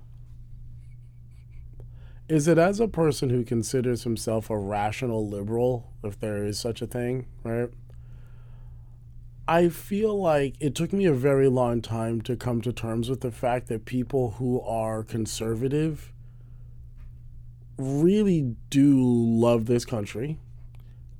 is 2.29 2.49
it 2.49 2.59
as 2.59 2.81
a 2.81 2.89
person 2.89 3.31
who 3.31 3.45
considers 3.45 4.05
himself 4.05 4.49
a 4.49 4.57
rational 4.57 5.29
liberal, 5.29 5.93
if 6.03 6.19
there 6.19 6.45
is 6.45 6.59
such 6.59 6.81
a 6.81 6.87
thing, 6.87 7.27
right? 7.43 7.69
I 9.47 9.69
feel 9.69 10.19
like 10.19 10.55
it 10.59 10.75
took 10.75 10.93
me 10.93 11.05
a 11.05 11.13
very 11.13 11.49
long 11.49 11.83
time 11.83 12.23
to 12.23 12.35
come 12.35 12.63
to 12.63 12.73
terms 12.73 13.11
with 13.11 13.21
the 13.21 13.31
fact 13.31 13.69
that 13.69 13.85
people 13.85 14.33
who 14.39 14.61
are 14.63 15.03
conservative 15.03 16.13
really 17.77 18.57
do 18.71 19.03
love 19.03 19.67
this 19.67 19.85
country 19.85 20.39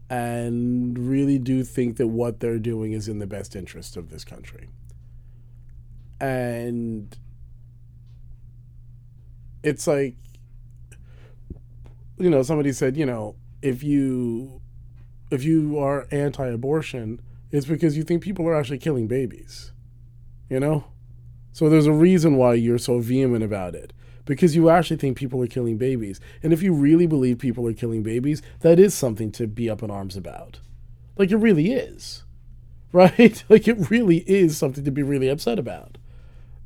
and 0.09 0.99
really 0.99 1.39
do 1.39 1.65
think 1.65 1.99
that 1.99 2.07
what 2.07 2.41
they're 2.41 2.59
doing 2.59 2.93
is 2.93 3.09
in 3.09 3.19
the 3.19 3.27
best 3.27 3.55
interest 3.55 3.97
of 3.97 4.09
this 4.09 4.25
country. 4.25 4.69
And 6.19 7.15
it's 9.63 9.87
like, 9.87 10.17
you 12.19 12.31
know, 12.31 12.43
somebody 12.43 12.73
said, 12.73 12.97
you 12.97 13.07
know, 13.07 13.37
if 13.63 13.83
you 13.83 14.61
if 15.31 15.43
you 15.43 15.79
are 15.79 16.07
anti-abortion, 16.11 17.21
it's 17.51 17.67
because 17.67 17.97
you 17.97 18.05
think 18.05 18.23
people 18.23 18.47
are 18.47 18.55
actually 18.55 18.79
killing 18.79 19.09
babies. 19.09 19.73
You 20.49 20.61
know? 20.61 20.85
So 21.53 21.69
there's 21.69 21.87
a 21.87 21.93
reason 21.93 22.37
why 22.37 22.55
you're 22.55 22.79
so 22.79 22.99
vehement 22.99 23.45
about 23.45 23.75
it 23.75 23.93
because 24.25 24.57
you 24.57 24.71
actually 24.71 24.97
think 24.97 25.17
people 25.17 25.43
are 25.43 25.47
killing 25.47 25.77
babies. 25.77 26.21
And 26.43 26.53
if 26.53 26.63
you 26.63 26.73
really 26.73 27.07
believe 27.07 27.39
people 27.39 27.67
are 27.69 27.73
killing 27.73 28.03
babies, 28.03 28.43
that 28.61 28.79
is 28.79 28.95
something 28.95 29.31
to 29.33 29.47
be 29.47 29.69
up 29.69 29.83
in 29.83 29.91
arms 29.91 30.17
about. 30.17 30.61
Like 31.17 31.31
it 31.31 31.37
really 31.37 31.73
is. 31.73 32.23
Right? 32.95 33.43
Like 33.49 33.67
it 33.67 33.91
really 33.91 34.19
is 34.19 34.57
something 34.57 34.85
to 34.85 34.93
be 34.93 35.03
really 35.03 35.29
upset 35.29 35.59
about. 35.59 35.99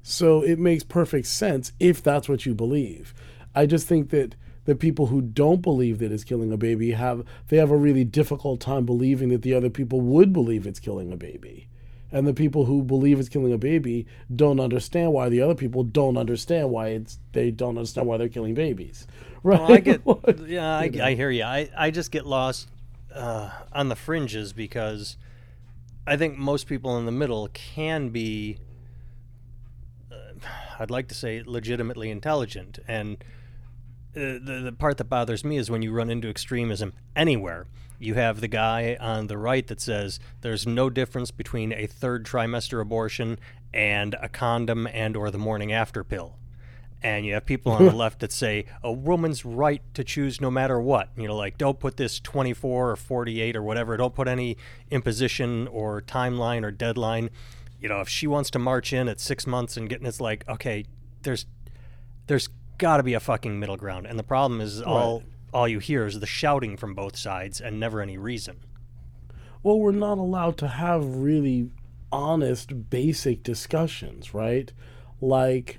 So 0.02 0.42
it 0.42 0.58
makes 0.58 0.84
perfect 0.84 1.26
sense 1.26 1.72
if 1.80 2.02
that's 2.02 2.28
what 2.28 2.44
you 2.44 2.54
believe. 2.54 3.14
I 3.54 3.64
just 3.64 3.86
think 3.86 4.10
that 4.10 4.36
the 4.68 4.76
people 4.76 5.06
who 5.06 5.22
don't 5.22 5.62
believe 5.62 5.98
that 5.98 6.12
it's 6.12 6.24
killing 6.24 6.52
a 6.52 6.56
baby 6.58 6.90
have 6.90 7.24
they 7.48 7.56
have 7.56 7.70
a 7.70 7.76
really 7.76 8.04
difficult 8.04 8.60
time 8.60 8.84
believing 8.84 9.30
that 9.30 9.40
the 9.40 9.54
other 9.54 9.70
people 9.70 9.98
would 9.98 10.30
believe 10.30 10.66
it's 10.66 10.78
killing 10.78 11.10
a 11.10 11.16
baby 11.16 11.70
and 12.12 12.26
the 12.26 12.34
people 12.34 12.66
who 12.66 12.82
believe 12.82 13.18
it's 13.18 13.30
killing 13.30 13.50
a 13.50 13.56
baby 13.56 14.06
don't 14.36 14.60
understand 14.60 15.14
why 15.14 15.30
the 15.30 15.40
other 15.40 15.54
people 15.54 15.84
don't 15.84 16.18
understand 16.18 16.68
why 16.68 16.88
it's 16.88 17.18
they 17.32 17.50
don't 17.50 17.78
understand 17.78 18.06
why 18.06 18.18
they're 18.18 18.28
killing 18.28 18.52
babies. 18.52 19.06
Right? 19.42 19.58
Well, 19.58 19.72
I 19.72 19.80
get, 19.80 20.02
yeah, 20.46 20.76
I, 20.76 20.90
I 21.02 21.14
hear 21.14 21.30
you. 21.30 21.44
I, 21.44 21.70
I 21.74 21.90
just 21.90 22.10
get 22.10 22.26
lost 22.26 22.68
uh, 23.14 23.50
on 23.72 23.88
the 23.88 23.96
fringes 23.96 24.52
because 24.52 25.16
I 26.06 26.18
think 26.18 26.36
most 26.36 26.66
people 26.66 26.98
in 26.98 27.06
the 27.06 27.12
middle 27.12 27.48
can 27.54 28.10
be, 28.10 28.58
uh, 30.12 30.46
I'd 30.78 30.90
like 30.90 31.08
to 31.08 31.14
say, 31.14 31.42
legitimately 31.46 32.10
intelligent. 32.10 32.78
And 32.86 33.22
uh, 34.16 34.38
the, 34.42 34.60
the 34.64 34.72
part 34.72 34.98
that 34.98 35.04
bothers 35.04 35.44
me 35.44 35.56
is 35.56 35.70
when 35.70 35.82
you 35.82 35.92
run 35.92 36.10
into 36.10 36.28
extremism 36.28 36.92
anywhere. 37.14 37.66
You 37.98 38.14
have 38.14 38.40
the 38.40 38.48
guy 38.48 38.96
on 39.00 39.26
the 39.26 39.38
right 39.38 39.66
that 39.66 39.80
says 39.80 40.20
there's 40.40 40.66
no 40.66 40.88
difference 40.88 41.30
between 41.30 41.72
a 41.72 41.86
third 41.86 42.24
trimester 42.24 42.80
abortion 42.80 43.38
and 43.74 44.14
a 44.20 44.28
condom 44.28 44.86
and 44.86 45.16
or 45.16 45.30
the 45.30 45.38
morning 45.38 45.72
after 45.72 46.04
pill 46.04 46.38
and 47.02 47.24
you 47.24 47.34
have 47.34 47.46
people 47.46 47.72
on 47.72 47.84
the 47.84 47.92
left 47.94 48.20
that 48.20 48.32
say 48.32 48.64
a 48.82 48.92
woman's 48.92 49.44
right 49.44 49.82
to 49.94 50.02
choose 50.02 50.40
no 50.40 50.50
matter 50.50 50.80
what. 50.80 51.10
You 51.16 51.28
know, 51.28 51.36
like 51.36 51.58
don't 51.58 51.78
put 51.78 51.96
this 51.96 52.20
24 52.20 52.90
or 52.90 52.96
48 52.96 53.56
or 53.56 53.62
whatever. 53.62 53.96
Don't 53.96 54.14
put 54.14 54.28
any 54.28 54.56
imposition 54.90 55.68
or 55.68 56.02
timeline 56.02 56.64
or 56.64 56.70
deadline. 56.70 57.30
You 57.80 57.88
know, 57.88 58.00
if 58.00 58.08
she 58.08 58.26
wants 58.26 58.50
to 58.50 58.58
march 58.58 58.92
in 58.92 59.08
at 59.08 59.20
six 59.20 59.46
months 59.46 59.76
and 59.76 59.88
getting, 59.88 60.06
it's 60.06 60.20
like 60.20 60.48
okay, 60.48 60.84
there's 61.22 61.46
there's 62.26 62.48
got 62.78 62.98
to 62.98 63.02
be 63.02 63.14
a 63.14 63.20
fucking 63.20 63.58
middle 63.58 63.76
ground. 63.76 64.06
And 64.06 64.18
the 64.18 64.22
problem 64.24 64.60
is 64.60 64.80
all 64.80 65.22
all 65.52 65.66
you 65.66 65.78
hear 65.78 66.06
is 66.06 66.20
the 66.20 66.26
shouting 66.26 66.76
from 66.76 66.94
both 66.94 67.16
sides 67.16 67.60
and 67.60 67.80
never 67.80 68.00
any 68.00 68.18
reason. 68.18 68.56
Well, 69.62 69.78
we're 69.78 69.92
not 69.92 70.18
allowed 70.18 70.56
to 70.58 70.68
have 70.68 71.04
really 71.16 71.70
honest, 72.12 72.90
basic 72.90 73.42
discussions, 73.42 74.32
right? 74.34 74.72
Like 75.20 75.78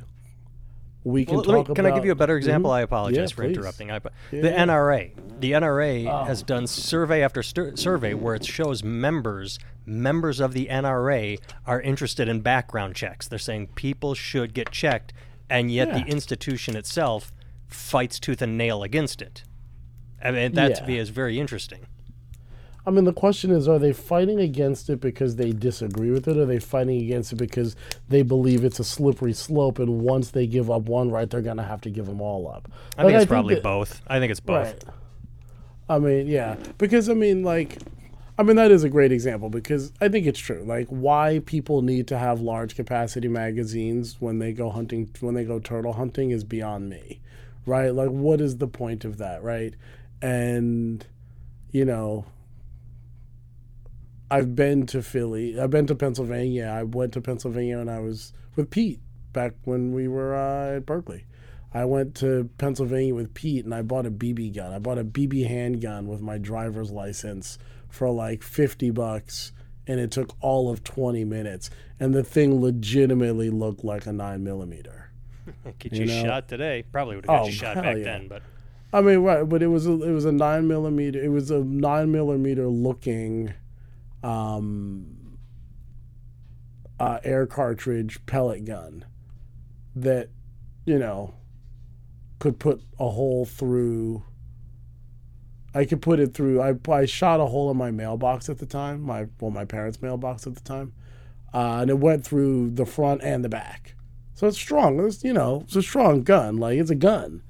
we 1.03 1.23
can 1.25 1.35
Well, 1.35 1.43
talk 1.45 1.69
me- 1.69 1.75
can 1.75 1.85
I 1.85 1.91
give 1.95 2.03
you 2.05 2.11
a 2.11 2.15
better 2.15 2.35
example? 2.35 2.71
Mhm. 2.71 2.75
I 2.75 2.81
apologize 2.81 3.31
Yeah, 3.31 3.35
for 3.35 3.43
please. 3.43 3.55
interrupting. 3.57 3.89
I, 3.89 3.95
Yeah, 4.31 4.41
the 4.41 4.49
yeah. 4.49 4.61
NRA, 4.65 5.11
the 5.39 5.53
NRA 5.53 6.07
Oh. 6.07 6.25
has 6.25 6.43
done 6.43 6.67
survey 6.67 7.23
after 7.23 7.41
stur- 7.41 7.77
survey 7.79 8.13
where 8.13 8.35
it 8.35 8.45
shows 8.45 8.83
members, 8.83 9.59
members 9.85 10.39
of 10.41 10.53
the 10.53 10.67
NRA 10.69 11.37
are 11.65 11.79
interested 11.81 12.27
in 12.27 12.41
background 12.41 12.95
checks. 12.95 13.27
They're 13.27 13.39
saying 13.39 13.67
people 13.75 14.13
should 14.13 14.53
get 14.53 14.71
checked, 14.71 15.13
and 15.49 15.71
yet 15.71 15.87
Yeah. 15.89 16.03
the 16.03 16.09
institution 16.11 16.75
itself 16.75 17.31
fights 17.67 18.19
tooth 18.19 18.41
and 18.41 18.57
nail 18.57 18.83
against 18.83 19.21
it. 19.21 19.43
I 20.23 20.31
mean, 20.31 20.53
that 20.53 20.75
to 20.75 20.87
me 20.87 20.97
is 20.97 21.09
very 21.09 21.39
interesting. 21.39 21.81
I 22.85 22.91
mean, 22.91 23.03
the 23.03 23.13
question 23.13 23.51
is, 23.51 23.67
are 23.67 23.77
they 23.77 23.93
fighting 23.93 24.39
against 24.39 24.89
it 24.89 24.99
because 24.99 25.35
they 25.35 25.51
disagree 25.51 26.11
with 26.11 26.27
it, 26.27 26.37
or 26.37 26.41
are 26.43 26.45
they 26.45 26.59
fighting 26.59 27.01
against 27.01 27.31
it 27.33 27.35
because 27.35 27.75
they 28.07 28.21
believe 28.23 28.63
it's 28.63 28.79
a 28.79 28.83
slippery 28.83 29.33
slope, 29.33 29.77
and 29.79 29.99
once 30.01 30.31
they 30.31 30.47
give 30.47 30.71
up 30.71 30.83
one 30.83 31.11
right, 31.11 31.29
they're 31.29 31.41
going 31.41 31.57
to 31.57 31.63
have 31.63 31.81
to 31.81 31.89
give 31.89 32.05
them 32.07 32.19
all 32.21 32.47
up? 32.49 32.71
I 32.97 33.03
Like, 33.03 33.11
think 33.13 33.21
it's 33.23 33.29
probably 33.29 33.55
that- 33.55 33.63
both. 33.63 34.01
I 34.07 34.19
think 34.19 34.31
it's 34.31 34.39
both. 34.39 34.65
Right. 34.67 34.83
I 35.87 35.99
mean, 35.99 36.27
yeah, 36.27 36.55
because 36.77 37.09
I 37.09 37.13
mean, 37.13 37.43
like, 37.43 37.77
I 38.39 38.43
mean 38.43 38.55
that 38.55 38.71
is 38.71 38.85
a 38.85 38.89
great 38.89 39.11
example 39.11 39.49
because 39.49 39.91
I 39.99 40.07
think 40.07 40.25
it's 40.25 40.39
true. 40.39 40.63
Like, 40.65 40.87
why 40.87 41.41
people 41.45 41.81
need 41.81 42.07
to 42.07 42.17
have 42.17 42.39
large 42.39 42.73
capacity 42.73 43.27
magazines 43.27 44.15
when 44.21 44.39
they 44.39 44.53
go 44.53 44.69
hunting, 44.69 45.13
when 45.19 45.35
they 45.35 45.43
go 45.43 45.59
turtle 45.59 45.91
hunting, 45.91 46.31
is 46.31 46.45
beyond 46.45 46.89
me, 46.89 47.19
right? 47.65 47.93
Like, 47.93 48.11
what 48.11 48.39
is 48.39 48.55
the 48.55 48.67
point 48.67 49.03
of 49.03 49.17
that, 49.17 49.43
right? 49.43 49.73
And 50.21 51.05
you 51.73 51.83
know, 51.83 52.27
I've 54.31 54.55
been 54.55 54.85
to 54.87 55.01
Philly, 55.01 55.59
I've 55.59 55.69
been 55.69 55.87
to 55.87 55.95
Pennsylvania. 55.95 56.67
I 56.67 56.83
went 56.83 57.11
to 57.13 57.21
Pennsylvania 57.21 57.79
when 57.79 57.89
I 57.89 57.99
was 57.99 58.31
with 58.55 58.69
Pete 58.69 59.01
back 59.33 59.51
when 59.65 59.91
we 59.91 60.07
were 60.07 60.33
uh, 60.33 60.77
at 60.77 60.85
Berkeley. 60.85 61.25
I 61.73 61.83
went 61.83 62.15
to 62.15 62.49
Pennsylvania 62.57 63.13
with 63.13 63.33
Pete 63.33 63.65
and 63.65 63.75
I 63.75 63.81
bought 63.81 64.05
a 64.05 64.11
BB 64.11 64.55
gun. 64.55 64.73
I 64.73 64.79
bought 64.79 64.97
a 64.97 65.03
BB 65.03 65.45
handgun 65.47 66.07
with 66.07 66.21
my 66.21 66.37
driver's 66.37 66.89
license 66.89 67.59
for 67.89 68.09
like 68.09 68.43
50 68.43 68.91
bucks 68.91 69.51
and 69.87 69.99
it 69.99 70.11
took 70.11 70.35
all 70.41 70.69
of 70.69 70.83
20 70.83 71.25
minutes 71.25 71.69
and 71.99 72.13
the 72.13 72.23
thing 72.23 72.61
legitimately 72.61 73.49
looked 73.49 73.83
like 73.83 74.05
a 74.05 74.13
9 74.13 74.43
millimeter. 74.43 75.11
Get 75.79 75.93
You 75.93 75.99
you, 76.01 76.05
know? 76.05 76.23
shot 76.23 76.47
today. 76.47 76.83
Probably 76.91 77.15
would 77.15 77.25
have 77.25 77.35
got 77.35 77.43
Oh, 77.43 77.47
you 77.47 77.51
shot 77.51 77.75
back 77.75 77.97
yeah. 77.97 78.03
then, 78.03 78.27
but 78.27 78.43
I 78.93 79.01
mean, 79.01 79.19
right, 79.19 79.43
but 79.43 79.61
it 79.61 79.67
was 79.67 79.85
a, 79.87 79.91
it 80.03 80.11
was 80.11 80.25
a 80.25 80.31
9 80.31 80.67
millimeter 80.67 81.21
it 81.23 81.29
was 81.29 81.51
a 81.51 81.59
9 81.59 82.11
millimeter 82.11 82.67
looking 82.67 83.53
um 84.23 85.37
uh, 86.99 87.19
air 87.23 87.45
cartridge 87.47 88.19
pellet 88.25 88.65
gun 88.65 89.05
that 89.95 90.29
you 90.85 90.99
know 90.99 91.33
could 92.39 92.59
put 92.59 92.81
a 92.99 93.09
hole 93.09 93.45
through 93.45 94.23
I 95.73 95.85
could 95.85 96.01
put 96.01 96.19
it 96.19 96.33
through. 96.33 96.61
I, 96.61 96.75
I 96.91 97.05
shot 97.05 97.39
a 97.39 97.45
hole 97.45 97.69
in 97.69 97.77
my 97.77 97.91
mailbox 97.91 98.49
at 98.49 98.57
the 98.57 98.65
time 98.65 99.01
my 99.01 99.27
well 99.39 99.51
my 99.51 99.65
parents 99.65 100.01
mailbox 100.01 100.47
at 100.47 100.55
the 100.55 100.61
time 100.61 100.93
uh, 101.53 101.79
and 101.81 101.89
it 101.89 101.99
went 101.99 102.25
through 102.25 102.71
the 102.71 102.85
front 102.85 103.21
and 103.23 103.43
the 103.43 103.49
back. 103.49 103.95
So 104.33 104.47
it's 104.47 104.57
strong. 104.57 104.99
It's 105.05 105.23
you 105.23 105.33
know 105.33 105.61
it's 105.65 105.75
a 105.75 105.81
strong 105.81 106.23
gun. 106.23 106.57
Like 106.57 106.79
it's 106.79 106.89
a 106.89 106.95
gun. 106.95 107.43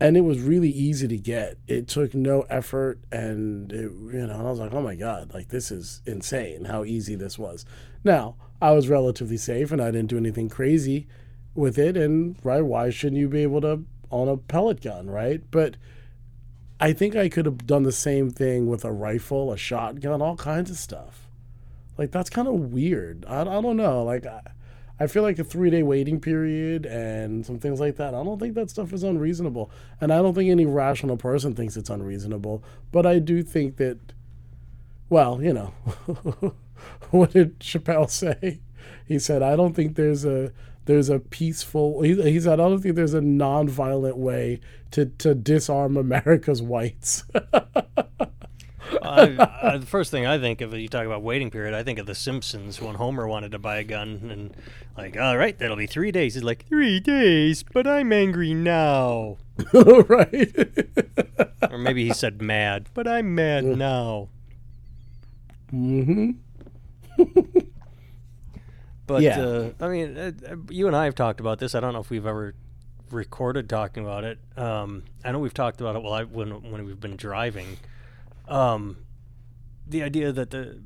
And 0.00 0.16
it 0.16 0.22
was 0.22 0.40
really 0.40 0.70
easy 0.70 1.06
to 1.06 1.16
get. 1.16 1.56
It 1.68 1.86
took 1.86 2.14
no 2.14 2.42
effort 2.50 2.98
and 3.12 3.72
it, 3.72 3.90
you 3.92 4.26
know 4.26 4.36
I 4.36 4.50
was 4.50 4.58
like 4.58 4.72
oh 4.72 4.82
my 4.82 4.94
god 4.94 5.32
like 5.32 5.48
this 5.48 5.70
is 5.70 6.02
insane 6.06 6.64
how 6.64 6.84
easy 6.84 7.14
this 7.14 7.38
was. 7.38 7.64
Now 8.02 8.36
I 8.60 8.72
was 8.72 8.88
relatively 8.88 9.36
safe 9.36 9.70
and 9.70 9.80
I 9.80 9.90
didn't 9.90 10.10
do 10.10 10.16
anything 10.16 10.48
crazy 10.48 11.06
with 11.54 11.78
it. 11.78 11.96
And 11.96 12.36
right 12.42 12.62
why 12.62 12.90
shouldn't 12.90 13.20
you 13.20 13.28
be 13.28 13.42
able 13.42 13.60
to 13.62 13.84
own 14.10 14.28
a 14.28 14.36
pellet 14.36 14.80
gun 14.80 15.10
right? 15.10 15.42
But 15.50 15.76
I 16.84 16.92
think 16.92 17.16
I 17.16 17.30
could 17.30 17.46
have 17.46 17.66
done 17.66 17.84
the 17.84 17.92
same 17.92 18.28
thing 18.28 18.66
with 18.66 18.84
a 18.84 18.92
rifle, 18.92 19.50
a 19.50 19.56
shotgun, 19.56 20.20
all 20.20 20.36
kinds 20.36 20.70
of 20.70 20.76
stuff. 20.76 21.30
Like 21.96 22.10
that's 22.10 22.28
kind 22.28 22.46
of 22.46 22.74
weird. 22.74 23.24
I, 23.26 23.40
I 23.40 23.62
don't 23.62 23.78
know. 23.78 24.04
Like 24.04 24.26
I, 24.26 24.42
I 25.00 25.06
feel 25.06 25.22
like 25.22 25.38
a 25.38 25.44
three 25.44 25.70
day 25.70 25.82
waiting 25.82 26.20
period 26.20 26.84
and 26.84 27.46
some 27.46 27.58
things 27.58 27.80
like 27.80 27.96
that. 27.96 28.14
I 28.14 28.22
don't 28.22 28.38
think 28.38 28.54
that 28.56 28.68
stuff 28.68 28.92
is 28.92 29.02
unreasonable, 29.02 29.70
and 29.98 30.12
I 30.12 30.18
don't 30.18 30.34
think 30.34 30.50
any 30.50 30.66
rational 30.66 31.16
person 31.16 31.54
thinks 31.54 31.74
it's 31.78 31.88
unreasonable. 31.88 32.62
But 32.92 33.06
I 33.06 33.18
do 33.18 33.42
think 33.42 33.78
that, 33.78 34.12
well, 35.08 35.42
you 35.42 35.54
know, 35.54 35.68
what 37.12 37.30
did 37.30 37.60
Chappelle 37.60 38.10
say? 38.10 38.60
He 39.08 39.18
said, 39.18 39.42
"I 39.42 39.56
don't 39.56 39.72
think 39.72 39.96
there's 39.96 40.26
a." 40.26 40.52
There's 40.86 41.08
a 41.08 41.18
peaceful. 41.18 42.02
He, 42.02 42.20
he 42.22 42.40
said, 42.40 42.60
"I 42.60 42.68
don't 42.68 42.80
think 42.80 42.94
there's 42.94 43.14
a 43.14 43.20
non-violent 43.20 44.16
way 44.16 44.60
to, 44.90 45.06
to 45.06 45.34
disarm 45.34 45.96
America's 45.96 46.60
whites." 46.62 47.24
I, 49.02 49.58
I, 49.62 49.78
the 49.78 49.86
first 49.86 50.10
thing 50.10 50.26
I 50.26 50.38
think 50.38 50.60
of, 50.60 50.74
you 50.74 50.88
talk 50.88 51.06
about 51.06 51.22
waiting 51.22 51.50
period, 51.50 51.74
I 51.74 51.82
think 51.82 51.98
of 51.98 52.06
The 52.06 52.14
Simpsons 52.14 52.80
when 52.80 52.94
Homer 52.96 53.26
wanted 53.26 53.52
to 53.52 53.58
buy 53.58 53.76
a 53.78 53.84
gun 53.84 54.28
and, 54.30 54.54
like, 54.96 55.16
all 55.18 55.36
right, 55.36 55.58
that'll 55.58 55.76
be 55.76 55.86
three 55.86 56.10
days. 56.12 56.34
He's 56.34 56.42
like, 56.42 56.66
three 56.66 57.00
days, 57.00 57.62
but 57.62 57.86
I'm 57.86 58.12
angry 58.12 58.54
now. 58.54 59.38
right? 59.72 60.54
Or 61.70 61.78
maybe 61.78 62.06
he 62.06 62.12
said 62.12 62.40
mad, 62.40 62.88
but 62.94 63.08
I'm 63.08 63.34
mad 63.34 63.64
now. 63.64 64.28
hmm 65.70 66.32
But, 69.06 69.22
Yeah. 69.22 69.40
uh, 69.40 69.70
I 69.80 69.88
mean, 69.88 70.16
uh, 70.16 70.32
uh, 70.48 70.56
you 70.70 70.86
and 70.86 70.96
I 70.96 71.04
have 71.04 71.14
talked 71.14 71.40
about 71.40 71.58
this. 71.58 71.74
I 71.74 71.80
don't 71.80 71.92
know 71.92 72.00
if 72.00 72.10
we've 72.10 72.26
ever 72.26 72.54
recorded 73.10 73.68
talking 73.68 74.02
about 74.04 74.24
it. 74.24 74.38
Um, 74.56 75.04
I 75.24 75.32
know 75.32 75.38
we've 75.38 75.54
talked 75.54 75.80
about 75.80 75.96
it 75.96 76.02
while 76.02 76.14
I, 76.14 76.24
when, 76.24 76.70
when 76.70 76.84
we've 76.84 77.00
been 77.00 77.16
driving. 77.16 77.76
Um, 78.48 78.96
the 79.86 80.02
idea 80.02 80.32
that 80.32 80.50
the 80.50 80.80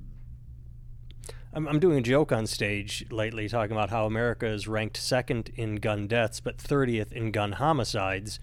I'm, 1.53 1.67
I'm 1.67 1.79
doing 1.79 1.99
a 1.99 2.03
joke 2.03 2.31
on 2.33 2.47
stage 2.47 3.07
lately 3.11 3.49
talking 3.49 3.73
about 3.73 3.91
how 3.91 4.07
America 4.07 4.47
is 4.47 4.69
ranked 4.69 4.97
second 4.97 5.51
in 5.55 5.77
gun 5.77 6.07
deaths 6.07 6.41
but 6.41 6.59
30th 6.59 7.13
in 7.13 7.31
gun 7.31 7.53
homicides 7.53 8.39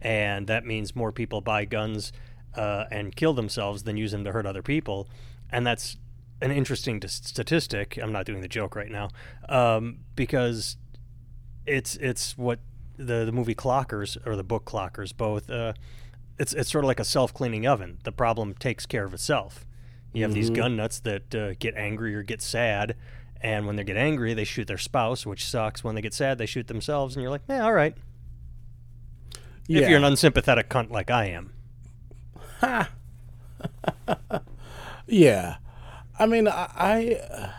and 0.00 0.46
that 0.46 0.64
means 0.64 0.94
more 0.94 1.10
people 1.10 1.40
buy 1.40 1.64
guns 1.64 2.12
uh, 2.54 2.84
and 2.90 3.16
kill 3.16 3.32
themselves 3.32 3.82
than 3.82 3.96
use 3.96 4.12
them 4.12 4.24
to 4.24 4.32
hurt 4.32 4.46
other 4.46 4.62
people 4.62 5.08
and 5.50 5.66
that's 5.66 5.96
an 6.44 6.52
interesting 6.52 7.00
statistic 7.06 7.98
I'm 8.00 8.12
not 8.12 8.26
doing 8.26 8.40
the 8.40 8.48
joke 8.48 8.76
right 8.76 8.90
now 8.90 9.08
um, 9.48 10.00
because 10.14 10.76
it's 11.66 11.96
it's 11.96 12.36
what 12.36 12.60
the 12.96 13.24
the 13.24 13.32
movie 13.32 13.54
Clockers 13.54 14.16
or 14.26 14.36
the 14.36 14.44
book 14.44 14.64
Clockers 14.64 15.16
both 15.16 15.50
uh, 15.50 15.72
it's 16.38 16.52
it's 16.52 16.70
sort 16.70 16.84
of 16.84 16.88
like 16.88 17.00
a 17.00 17.04
self-cleaning 17.04 17.66
oven. 17.66 17.98
The 18.04 18.12
problem 18.12 18.54
takes 18.54 18.86
care 18.86 19.04
of 19.04 19.14
itself. 19.14 19.66
You 20.12 20.22
have 20.22 20.32
these 20.32 20.48
gun 20.50 20.76
nuts 20.76 21.00
that 21.00 21.34
uh, 21.34 21.54
get 21.58 21.74
angry 21.74 22.14
or 22.14 22.22
get 22.22 22.40
sad, 22.40 22.94
and 23.40 23.66
when 23.66 23.74
they 23.74 23.82
get 23.82 23.96
angry, 23.96 24.32
they 24.32 24.44
shoot 24.44 24.68
their 24.68 24.78
spouse, 24.78 25.26
which 25.26 25.44
sucks. 25.44 25.82
When 25.82 25.96
they 25.96 26.00
get 26.00 26.14
sad, 26.14 26.38
they 26.38 26.46
shoot 26.46 26.68
themselves, 26.68 27.16
and 27.16 27.22
you're 27.22 27.32
like, 27.32 27.42
yeah, 27.48 27.64
all 27.64 27.72
right. 27.72 27.96
Yeah. 29.66 29.80
If 29.80 29.88
you're 29.88 29.98
an 29.98 30.04
unsympathetic 30.04 30.68
cunt 30.68 30.90
like 30.90 31.10
I 31.10 31.26
am, 31.26 31.52
yeah. 35.08 35.56
I 36.18 36.26
mean, 36.26 36.48
I, 36.48 36.68
I 36.76 37.50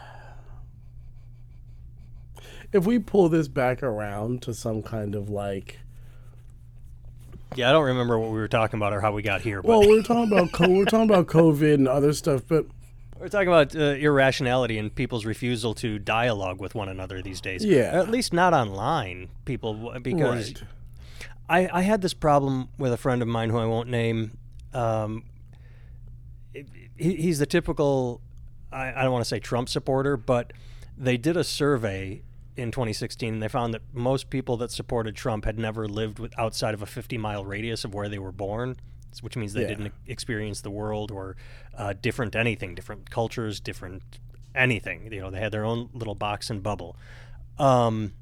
if 2.71 2.85
we 2.85 2.99
pull 2.99 3.29
this 3.29 3.47
back 3.47 3.83
around 3.83 4.41
to 4.43 4.53
some 4.53 4.83
kind 4.83 5.15
of 5.15 5.29
like 5.29 5.79
Yeah, 7.55 7.69
I 7.69 7.73
don't 7.73 7.85
remember 7.85 8.19
what 8.19 8.31
we 8.31 8.37
were 8.37 8.47
talking 8.47 8.77
about 8.77 8.93
or 8.93 9.01
how 9.01 9.11
we 9.11 9.21
got 9.21 9.41
here, 9.41 9.61
but 9.61 9.69
well, 9.69 9.87
we're 9.87 10.03
talking 10.03 10.31
about 10.31 10.51
co- 10.51 10.69
we're 10.69 10.85
talking 10.85 11.09
about 11.09 11.27
COVID 11.27 11.73
and 11.73 11.87
other 11.87 12.13
stuff, 12.13 12.43
but 12.47 12.65
we're 13.19 13.29
talking 13.29 13.47
about 13.47 13.75
uh, 13.75 13.79
irrationality 13.79 14.77
and 14.77 14.93
people's 14.93 15.25
refusal 15.25 15.73
to 15.75 15.97
dialogue 15.99 16.59
with 16.59 16.75
one 16.75 16.89
another 16.89 17.21
these 17.21 17.41
days. 17.41 17.63
Yeah. 17.63 17.95
Or 17.95 17.99
at 17.99 18.09
least 18.09 18.33
not 18.33 18.53
online. 18.53 19.29
People 19.45 19.97
because 20.01 20.53
right. 20.53 20.63
I, 21.47 21.79
I 21.79 21.81
had 21.81 22.01
this 22.01 22.13
problem 22.13 22.69
with 22.77 22.91
a 22.91 22.97
friend 22.97 23.21
of 23.21 23.27
mine 23.27 23.49
who 23.49 23.57
I 23.57 23.65
won't 23.65 23.89
name. 23.89 24.37
Um, 24.73 25.23
he, 26.53 26.63
he's 26.97 27.39
the 27.39 27.45
typical, 27.45 28.21
I, 28.75 28.93
I 28.99 29.03
don't 29.03 29.11
want 29.13 29.23
to 29.23 29.29
say 29.29 29.39
Trump 29.39 29.69
supporter, 29.69 30.17
but 30.17 30.51
they 30.97 31.17
did 31.17 31.37
a 31.37 31.43
survey 31.43 32.21
in 32.57 32.71
2016 32.71 33.33
and 33.33 33.43
they 33.43 33.47
found 33.47 33.73
that 33.73 33.81
most 33.93 34.29
people 34.29 34.57
that 34.57 34.71
supported 34.71 35.15
Trump 35.15 35.45
had 35.45 35.57
never 35.59 35.87
lived 35.87 36.19
with, 36.19 36.37
outside 36.37 36.73
of 36.73 36.81
a 36.81 36.85
50 36.85 37.17
mile 37.17 37.43
radius 37.45 37.83
of 37.83 37.93
where 37.93 38.07
they 38.09 38.19
were 38.19 38.31
born, 38.31 38.77
which 39.21 39.35
means 39.35 39.53
they 39.53 39.61
Yeah. 39.61 39.67
didn't 39.69 39.93
experience 40.07 40.61
the 40.61 40.69
world 40.71 41.11
or 41.11 41.35
uh, 41.77 41.93
different 41.99 42.35
anything, 42.35 42.75
different 42.75 43.09
cultures, 43.09 43.59
different 43.59 44.03
anything. 44.53 45.11
You 45.11 45.19
know, 45.21 45.31
they 45.31 45.39
had 45.39 45.51
their 45.51 45.65
own 45.65 45.89
little 45.93 46.15
box 46.15 46.49
and 46.49 46.61
bubble. 46.63 46.95
Um, 47.57 48.13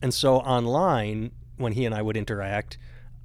and 0.00 0.12
so 0.14 0.36
online, 0.36 1.32
when 1.56 1.72
he 1.72 1.84
and 1.86 1.94
I 1.94 2.02
would 2.02 2.16
interact, 2.16 2.78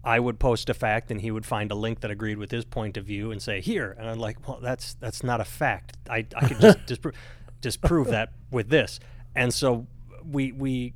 I 0.10 0.19
would 0.19 0.39
post 0.39 0.72
a 0.72 0.74
fact 0.74 1.12
and 1.12 1.22
he 1.22 1.30
would 1.30 1.45
find 1.45 1.69
a 1.72 1.76
link 1.76 2.00
that 2.00 2.10
agreed 2.10 2.39
with 2.39 2.50
his 2.50 2.65
point 2.65 2.98
of 2.98 3.06
view 3.06 3.30
and 3.30 3.39
say 3.39 3.62
here, 3.62 3.95
and 4.00 4.10
I'm 4.10 4.17
like, 4.17 4.48
well, 4.48 4.58
that's 4.60 4.95
that's 4.95 5.24
not 5.24 5.39
a 5.39 5.45
fact. 5.45 6.00
I, 6.10 6.26
I 6.36 6.48
could 6.48 6.60
just 6.60 6.80
dispro- 6.88 7.13
disprove 7.62 8.08
that 8.08 8.34
with 8.50 8.69
this. 8.69 9.00
And 9.36 9.54
so 9.54 9.86
we 10.26 10.52
we 10.52 10.95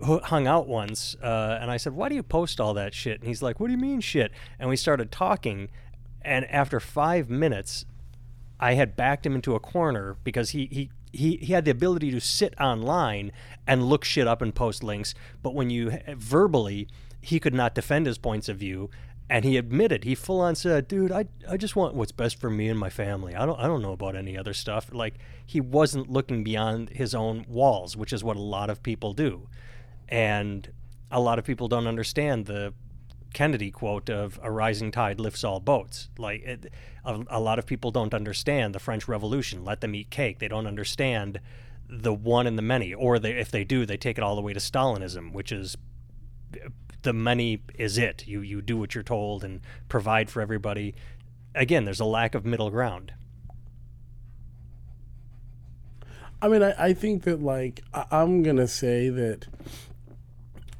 hung 0.00 0.46
out 0.46 0.68
once, 0.68 1.16
uh, 1.20 1.58
and 1.60 1.68
I 1.68 1.76
said, 1.78 1.94
why 1.94 2.08
do 2.08 2.14
you 2.14 2.22
post 2.22 2.60
all 2.60 2.74
that 2.74 2.94
shit? 2.94 3.18
And 3.18 3.26
he's 3.26 3.42
like, 3.42 3.58
what 3.58 3.66
do 3.66 3.72
you 3.72 3.78
mean 3.78 4.00
shit? 4.00 4.30
And 4.56 4.70
we 4.70 4.76
started 4.76 5.10
talking, 5.10 5.68
and 6.20 6.44
after 6.44 6.78
five 6.78 7.28
minutes, 7.28 7.86
I 8.60 8.74
had 8.74 8.94
backed 8.94 9.26
him 9.26 9.34
into 9.34 9.56
a 9.56 9.60
corner 9.60 10.16
because 10.22 10.50
he, 10.50 10.68
he, 10.70 10.90
he, 11.12 11.38
he 11.38 11.52
had 11.54 11.64
the 11.64 11.72
ability 11.72 12.12
to 12.12 12.20
sit 12.20 12.54
online 12.60 13.32
and 13.66 13.82
look 13.82 14.04
shit 14.04 14.28
up 14.28 14.42
and 14.42 14.54
post 14.54 14.84
links. 14.84 15.12
But 15.42 15.54
when 15.54 15.70
you 15.70 15.98
verbally, 16.16 16.86
he 17.22 17.40
could 17.40 17.54
not 17.54 17.74
defend 17.74 18.04
his 18.04 18.18
points 18.18 18.50
of 18.50 18.58
view. 18.58 18.90
And 19.30 19.46
he 19.46 19.56
admitted, 19.56 20.04
he 20.04 20.14
full 20.14 20.42
on 20.42 20.56
said, 20.56 20.88
dude, 20.88 21.10
I, 21.10 21.24
I 21.48 21.56
just 21.56 21.74
want 21.74 21.94
what's 21.94 22.12
best 22.12 22.38
for 22.38 22.50
me 22.50 22.68
and 22.68 22.78
my 22.78 22.90
family. 22.90 23.34
I 23.34 23.46
don't, 23.46 23.58
I 23.58 23.66
don't 23.66 23.80
know 23.80 23.92
about 23.92 24.14
any 24.14 24.36
other 24.36 24.52
stuff. 24.52 24.92
Like, 24.92 25.14
he 25.46 25.58
wasn't 25.58 26.10
looking 26.10 26.44
beyond 26.44 26.90
his 26.90 27.14
own 27.14 27.46
walls, 27.48 27.96
which 27.96 28.12
is 28.12 28.22
what 28.22 28.36
a 28.36 28.42
lot 28.42 28.68
of 28.68 28.82
people 28.82 29.14
do. 29.14 29.48
And 30.08 30.70
a 31.10 31.20
lot 31.20 31.38
of 31.38 31.46
people 31.46 31.68
don't 31.68 31.86
understand 31.86 32.44
the 32.44 32.74
Kennedy 33.32 33.70
quote 33.70 34.10
of 34.10 34.38
"a 34.42 34.50
rising 34.50 34.90
tide 34.90 35.18
lifts 35.18 35.44
all 35.44 35.60
boats." 35.60 36.10
Like 36.18 36.42
it, 36.42 36.72
a, 37.04 37.22
a 37.28 37.40
lot 37.40 37.58
of 37.58 37.64
people 37.64 37.90
don't 37.90 38.12
understand 38.12 38.74
the 38.74 38.80
French 38.80 39.08
Revolution. 39.08 39.64
Let 39.64 39.80
them 39.80 39.94
eat 39.94 40.10
cake. 40.10 40.40
They 40.40 40.48
don't 40.48 40.66
understand 40.66 41.40
the 41.88 42.12
one 42.12 42.46
and 42.46 42.58
the 42.58 42.62
many, 42.62 42.92
or 42.92 43.18
they, 43.18 43.32
if 43.32 43.50
they 43.50 43.64
do, 43.64 43.86
they 43.86 43.96
take 43.96 44.18
it 44.18 44.24
all 44.24 44.36
the 44.36 44.42
way 44.42 44.52
to 44.52 44.60
Stalinism, 44.60 45.32
which 45.32 45.52
is 45.52 45.76
the 47.02 47.12
money 47.12 47.62
is 47.76 47.98
it. 47.98 48.26
You 48.26 48.40
you 48.40 48.62
do 48.62 48.76
what 48.76 48.94
you're 48.94 49.04
told 49.04 49.44
and 49.44 49.60
provide 49.88 50.30
for 50.30 50.40
everybody. 50.40 50.94
Again, 51.54 51.84
there's 51.84 52.00
a 52.00 52.04
lack 52.04 52.34
of 52.34 52.44
middle 52.44 52.70
ground. 52.70 53.12
I 56.40 56.48
mean, 56.48 56.62
I, 56.62 56.74
I 56.78 56.92
think 56.92 57.22
that 57.24 57.42
like 57.42 57.82
I, 57.92 58.06
I'm 58.10 58.42
gonna 58.42 58.68
say 58.68 59.08
that. 59.08 59.46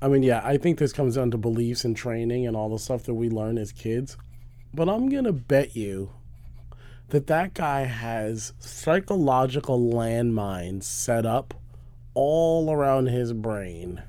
I 0.00 0.08
mean, 0.08 0.24
yeah, 0.24 0.40
I 0.44 0.56
think 0.56 0.78
this 0.78 0.92
comes 0.92 1.14
down 1.14 1.30
to 1.30 1.38
beliefs 1.38 1.84
and 1.84 1.96
training 1.96 2.46
and 2.46 2.56
all 2.56 2.68
the 2.68 2.78
stuff 2.78 3.04
that 3.04 3.14
we 3.14 3.30
learn 3.30 3.56
as 3.58 3.70
kids. 3.70 4.16
But 4.74 4.88
I'm 4.88 5.08
gonna 5.08 5.32
bet 5.32 5.76
you 5.76 6.10
that 7.10 7.26
that 7.26 7.54
guy 7.54 7.82
has 7.82 8.54
psychological 8.58 9.78
landmines 9.78 10.84
set 10.84 11.26
up 11.26 11.54
all 12.14 12.72
around 12.72 13.06
his 13.06 13.32
brain 13.32 14.02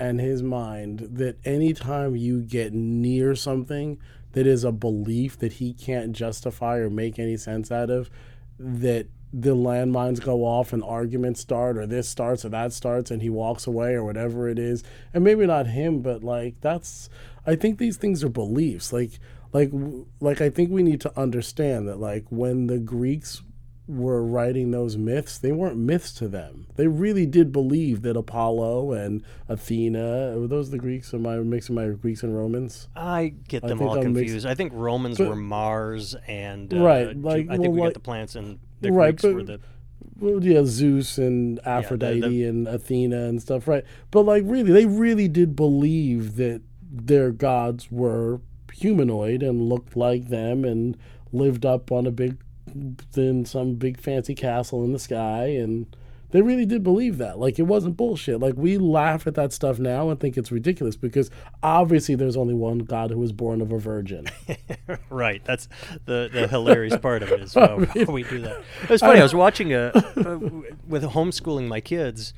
and 0.00 0.18
his 0.18 0.42
mind 0.42 1.00
that 1.12 1.36
anytime 1.44 2.16
you 2.16 2.40
get 2.40 2.72
near 2.72 3.34
something 3.34 3.98
that 4.32 4.46
is 4.46 4.64
a 4.64 4.72
belief 4.72 5.38
that 5.38 5.54
he 5.54 5.74
can't 5.74 6.12
justify 6.12 6.78
or 6.78 6.88
make 6.88 7.18
any 7.18 7.36
sense 7.36 7.70
out 7.70 7.90
of, 7.90 8.10
that 8.58 9.06
the 9.32 9.54
landmines 9.54 10.20
go 10.20 10.44
off 10.44 10.72
and 10.72 10.82
arguments 10.82 11.40
start 11.40 11.76
or 11.76 11.86
this 11.86 12.08
starts 12.08 12.44
or 12.44 12.48
that 12.48 12.72
starts 12.72 13.10
and 13.10 13.22
he 13.22 13.30
walks 13.30 13.66
away 13.66 13.92
or 13.92 14.02
whatever 14.02 14.48
it 14.48 14.58
is. 14.58 14.82
And 15.12 15.22
maybe 15.22 15.46
not 15.46 15.66
him 15.66 16.00
but 16.00 16.24
like 16.24 16.60
that's 16.60 17.08
i 17.46 17.54
think 17.54 17.78
these 17.78 17.96
things 17.96 18.24
are 18.24 18.28
beliefs. 18.28 18.92
Like 18.92 19.20
like 19.52 19.70
like 20.20 20.40
i 20.40 20.50
think 20.50 20.70
we 20.70 20.82
need 20.82 21.00
to 21.02 21.18
understand 21.18 21.86
that 21.88 22.00
like 22.00 22.24
when 22.30 22.66
the 22.66 22.78
greeks 22.78 23.42
were 23.90 24.22
writing 24.24 24.70
those 24.70 24.96
myths 24.96 25.38
they 25.38 25.52
weren't 25.52 25.76
myths 25.76 26.12
to 26.12 26.28
them 26.28 26.66
they 26.76 26.86
really 26.86 27.26
did 27.26 27.50
believe 27.52 28.02
that 28.02 28.16
apollo 28.16 28.92
and 28.92 29.22
athena 29.48 30.34
were 30.38 30.46
those 30.46 30.70
the 30.70 30.78
greeks 30.78 31.12
am 31.12 31.26
i 31.26 31.36
mixing 31.38 31.74
my 31.74 31.88
greeks 31.88 32.22
and 32.22 32.36
romans 32.36 32.88
I 32.96 33.34
get 33.48 33.62
them 33.62 33.78
think 33.78 33.90
all 33.90 34.02
confused. 34.02 34.46
I 34.46 34.54
think 34.54 34.72
Romans 34.74 35.18
But- 35.18 35.28
were 35.28 35.36
Mars 35.36 36.14
and 36.26 36.72
uh, 36.72 36.78
Right, 36.80 37.16
like- 37.20 37.46
I 37.48 37.56
think 37.56 37.62
well, 37.62 37.72
we 37.72 37.80
like- 37.80 37.88
got 37.88 37.94
the 37.94 38.00
plants 38.00 38.34
and 38.36 38.58
the 38.80 38.92
Right, 38.92 39.10
Greeks 39.16 39.22
but- 39.22 39.34
were 39.34 39.42
the 39.42 39.60
Well, 40.18 40.44
yeah, 40.44 40.62
Zeus 40.64 41.18
and 41.18 41.58
the- 41.58 41.68
Aphrodite 41.68 42.44
and 42.44 42.66
Athena 42.68 43.24
and 43.28 43.40
stuff, 43.42 43.66
right? 43.68 43.84
But 44.10 44.22
like, 44.22 44.44
really, 44.46 44.72
they 44.72 44.86
really 44.86 45.28
did 45.28 45.56
believe 45.56 46.36
that 46.36 46.62
their 46.92 47.30
gods 47.32 47.90
were 47.90 48.40
humanoid 48.72 49.42
and 49.42 49.68
looked 49.68 49.96
like 49.96 50.28
them 50.28 50.64
and 50.64 50.96
lived 51.32 51.64
up 51.66 51.90
on 51.92 52.06
a 52.06 52.10
big, 52.10 52.36
in 53.16 53.44
some 53.44 53.74
big 53.74 53.98
fancy 54.00 54.34
castle 54.34 54.84
in 54.84 54.92
the 54.92 54.98
sky, 54.98 55.46
and 55.46 55.86
they 56.30 56.42
really 56.42 56.66
did 56.66 56.82
believe 56.82 57.18
that. 57.18 57.38
Like, 57.38 57.58
it 57.58 57.64
wasn't 57.64 57.96
bullshit. 57.96 58.40
Like, 58.40 58.54
we 58.56 58.78
laugh 58.78 59.26
at 59.26 59.34
that 59.34 59.52
stuff 59.52 59.78
now 59.78 60.10
and 60.10 60.20
think 60.20 60.36
it's 60.36 60.52
ridiculous 60.52 60.96
because 60.96 61.30
obviously 61.62 62.14
there's 62.14 62.36
only 62.36 62.54
one 62.54 62.78
god 62.80 63.10
who 63.10 63.18
was 63.18 63.32
born 63.32 63.60
of 63.60 63.72
a 63.72 63.78
virgin. 63.78 64.26
right. 65.10 65.44
That's 65.44 65.68
the 66.04 66.30
the 66.32 66.46
hilarious 66.46 66.96
part 66.96 67.22
of 67.22 67.30
it 67.32 67.40
is 67.40 67.54
how, 67.54 67.84
how 67.84 68.12
we 68.12 68.22
do 68.22 68.40
that. 68.42 68.62
It 68.84 68.90
was 68.90 69.00
funny. 69.00 69.20
I 69.20 69.22
was 69.22 69.34
watching 69.34 69.72
a, 69.72 69.88
a 69.94 70.38
with 70.86 71.04
homeschooling 71.04 71.68
my 71.68 71.80
kids. 71.80 72.32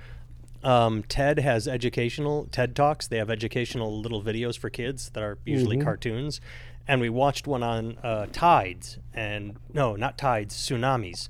Um, 0.65 1.03
TED 1.09 1.41
has 1.41 1.67
educational 1.67 2.47
TED 2.53 2.77
talks. 2.77 3.09
They 3.09 3.19
have 3.19 3.31
educational 3.31 4.01
little 4.01 4.23
videos 4.23 4.57
for 4.57 4.71
kids 4.71 5.11
that 5.11 5.23
are 5.23 5.39
usually 5.45 5.77
cartoons, 5.77 6.41
and 6.87 7.01
we 7.01 7.09
watched 7.09 7.47
one 7.47 7.63
on 7.63 7.99
uh, 8.03 8.27
tides 8.33 8.99
and 9.15 9.57
no, 9.73 9.97
not 9.97 10.19
tides, 10.19 10.57
tsunamis, 10.57 11.29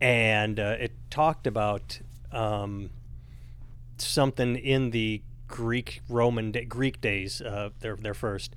and 0.00 0.58
uh, 0.58 0.76
it 0.78 0.92
talked 1.10 1.46
about 1.46 2.00
um, 2.32 2.90
something 3.98 4.56
in 4.56 4.90
the 4.90 5.22
Greek 5.46 6.00
Roman 6.08 6.52
Greek 6.68 7.00
days, 7.00 7.40
uh, 7.40 7.70
their 7.80 7.96
their 7.96 8.14
first, 8.14 8.54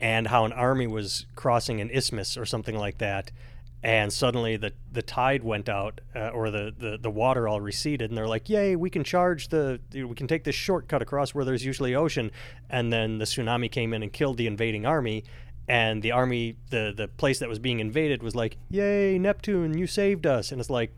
and 0.00 0.28
how 0.28 0.44
an 0.44 0.52
army 0.52 0.86
was 0.86 1.26
crossing 1.36 1.80
an 1.80 1.90
isthmus 1.90 2.36
or 2.36 2.46
something 2.46 2.76
like 2.76 2.98
that, 2.98 3.30
and 3.82 4.12
suddenly 4.12 4.56
the 4.56 4.72
the 4.90 5.02
tide 5.02 5.44
went 5.44 5.68
out 5.68 6.00
uh, 6.16 6.28
or 6.28 6.50
the, 6.50 6.74
the 6.76 6.98
the 7.00 7.10
water 7.10 7.46
all 7.46 7.60
receded, 7.60 8.10
and 8.10 8.16
they're 8.16 8.26
like, 8.26 8.48
"Yay, 8.48 8.76
we 8.76 8.90
can 8.90 9.04
charge 9.04 9.48
the 9.48 9.78
we 9.92 10.14
can 10.14 10.26
take 10.26 10.44
this 10.44 10.56
shortcut 10.56 11.02
across 11.02 11.34
where 11.34 11.44
there's 11.44 11.64
usually 11.64 11.94
ocean," 11.94 12.30
and 12.70 12.92
then 12.92 13.18
the 13.18 13.24
tsunami 13.24 13.70
came 13.70 13.92
in 13.92 14.02
and 14.02 14.12
killed 14.12 14.36
the 14.36 14.46
invading 14.46 14.86
army. 14.86 15.24
And 15.68 16.02
the 16.02 16.12
army, 16.12 16.56
the 16.70 16.92
the 16.96 17.08
place 17.08 17.38
that 17.40 17.48
was 17.48 17.58
being 17.58 17.78
invaded, 17.80 18.22
was 18.22 18.34
like, 18.34 18.56
"Yay, 18.70 19.18
Neptune, 19.18 19.76
you 19.76 19.86
saved 19.86 20.26
us!" 20.26 20.50
And 20.50 20.60
it's 20.60 20.70
like, 20.70 20.92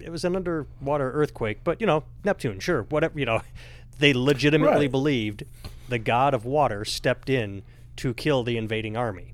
it 0.00 0.10
was 0.10 0.24
an 0.24 0.34
underwater 0.34 1.10
earthquake, 1.12 1.60
but 1.64 1.80
you 1.80 1.86
know, 1.86 2.02
Neptune, 2.24 2.58
sure, 2.58 2.82
whatever, 2.84 3.18
you 3.18 3.26
know, 3.26 3.42
they 3.98 4.12
legitimately 4.12 4.86
Right. 4.86 4.90
believed 4.90 5.44
the 5.88 5.98
god 5.98 6.34
of 6.34 6.44
water 6.44 6.84
stepped 6.84 7.30
in 7.30 7.62
to 7.96 8.12
kill 8.14 8.42
the 8.42 8.56
invading 8.56 8.96
army. 8.96 9.32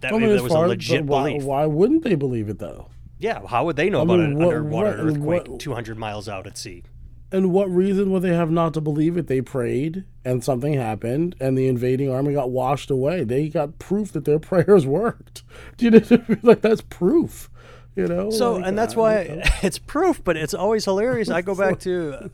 That, 0.00 0.12
I 0.12 0.18
mean, 0.18 0.28
that 0.28 0.34
as 0.36 0.42
was 0.42 0.52
a 0.52 0.58
legit 0.60 1.04
why, 1.04 1.30
belief. 1.30 1.42
why 1.44 1.66
wouldn't 1.66 2.02
they 2.04 2.14
believe 2.14 2.48
it 2.48 2.58
though? 2.58 2.88
Yeah, 3.18 3.44
how 3.46 3.64
would 3.66 3.76
they 3.76 3.90
know 3.90 4.00
I 4.00 4.02
about 4.04 4.18
mean, 4.20 4.30
an 4.32 4.38
what- 4.38 4.48
underwater 4.54 4.90
what- 4.90 5.06
earthquake 5.06 5.48
what- 5.48 5.60
200 5.60 5.98
miles 5.98 6.28
out 6.28 6.46
at 6.46 6.56
sea? 6.56 6.82
And 7.30 7.52
what 7.52 7.70
reason 7.70 8.10
would 8.10 8.22
they 8.22 8.34
have 8.34 8.50
not 8.50 8.72
to 8.74 8.80
believe 8.80 9.18
it? 9.18 9.26
They 9.26 9.42
prayed 9.42 10.04
and 10.24 10.42
something 10.42 10.74
happened 10.74 11.36
and 11.40 11.58
the 11.58 11.68
invading 11.68 12.10
army 12.10 12.32
got 12.32 12.50
washed 12.50 12.90
away. 12.90 13.24
They 13.24 13.48
got 13.48 13.78
proof 13.78 14.12
that 14.12 14.24
their 14.24 14.38
prayers 14.38 14.86
worked. 14.86 15.42
Do 15.76 15.84
you 15.84 15.90
know 15.90 16.00
I 16.10 16.16
mean? 16.28 16.40
Like 16.42 16.62
that's 16.62 16.80
proof. 16.80 17.50
You 17.94 18.06
know? 18.06 18.30
So, 18.30 18.54
Like, 18.54 18.66
and 18.66 18.78
that's 18.78 18.94
why 18.96 19.42
it's 19.62 19.78
proof, 19.78 20.22
but 20.22 20.36
it's 20.36 20.54
always 20.54 20.84
hilarious. 20.84 21.28
I 21.28 21.42
go 21.42 21.54
back 21.54 21.80
to, 21.80 22.30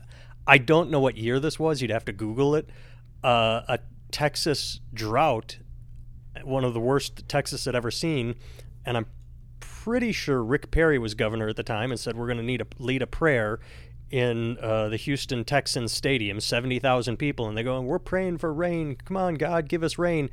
I 0.47 0.59
don't 0.59 0.91
know 0.91 0.99
what 0.99 1.17
year 1.17 1.39
this 1.39 1.59
was. 1.59 1.81
You'd 1.81 1.91
have 1.91 2.05
to 2.05 2.13
Google 2.13 2.55
it. 2.55 2.69
Uh, 3.23 3.61
a 3.67 3.79
Texas 4.11 4.79
drought, 4.93 5.57
one 6.43 6.63
of 6.63 6.73
the 6.73 6.79
worst 6.79 7.27
Texas 7.27 7.65
had 7.65 7.75
ever 7.75 7.89
seen, 7.89 8.35
and 8.85 8.95
I'm 8.95 9.07
pretty 9.59 10.11
sure 10.11 10.43
Rick 10.43 10.71
Perry 10.71 10.97
was 10.97 11.15
governor 11.15 11.47
at 11.47 11.55
the 11.55 11.63
time 11.63 11.91
and 11.91 11.99
said 11.99 12.15
we're 12.15 12.27
going 12.27 12.37
to 12.37 12.43
need 12.43 12.61
a 12.61 12.65
lead 12.79 13.01
a 13.01 13.07
prayer 13.07 13.59
in 14.15 14.57
uh, 14.59 14.87
the 14.87 14.95
Houston 14.95 15.43
Texans 15.43 15.91
stadium, 15.91 16.39
70,000 16.39 17.17
people, 17.17 17.49
and 17.49 17.57
they're 17.57 17.65
going, 17.65 17.85
We're 17.85 17.99
praying 17.99 18.37
for 18.37 18.53
rain. 18.53 18.95
Come 19.03 19.17
on, 19.17 19.35
God, 19.35 19.67
give 19.67 19.83
us 19.83 19.97
rain. 19.97 20.29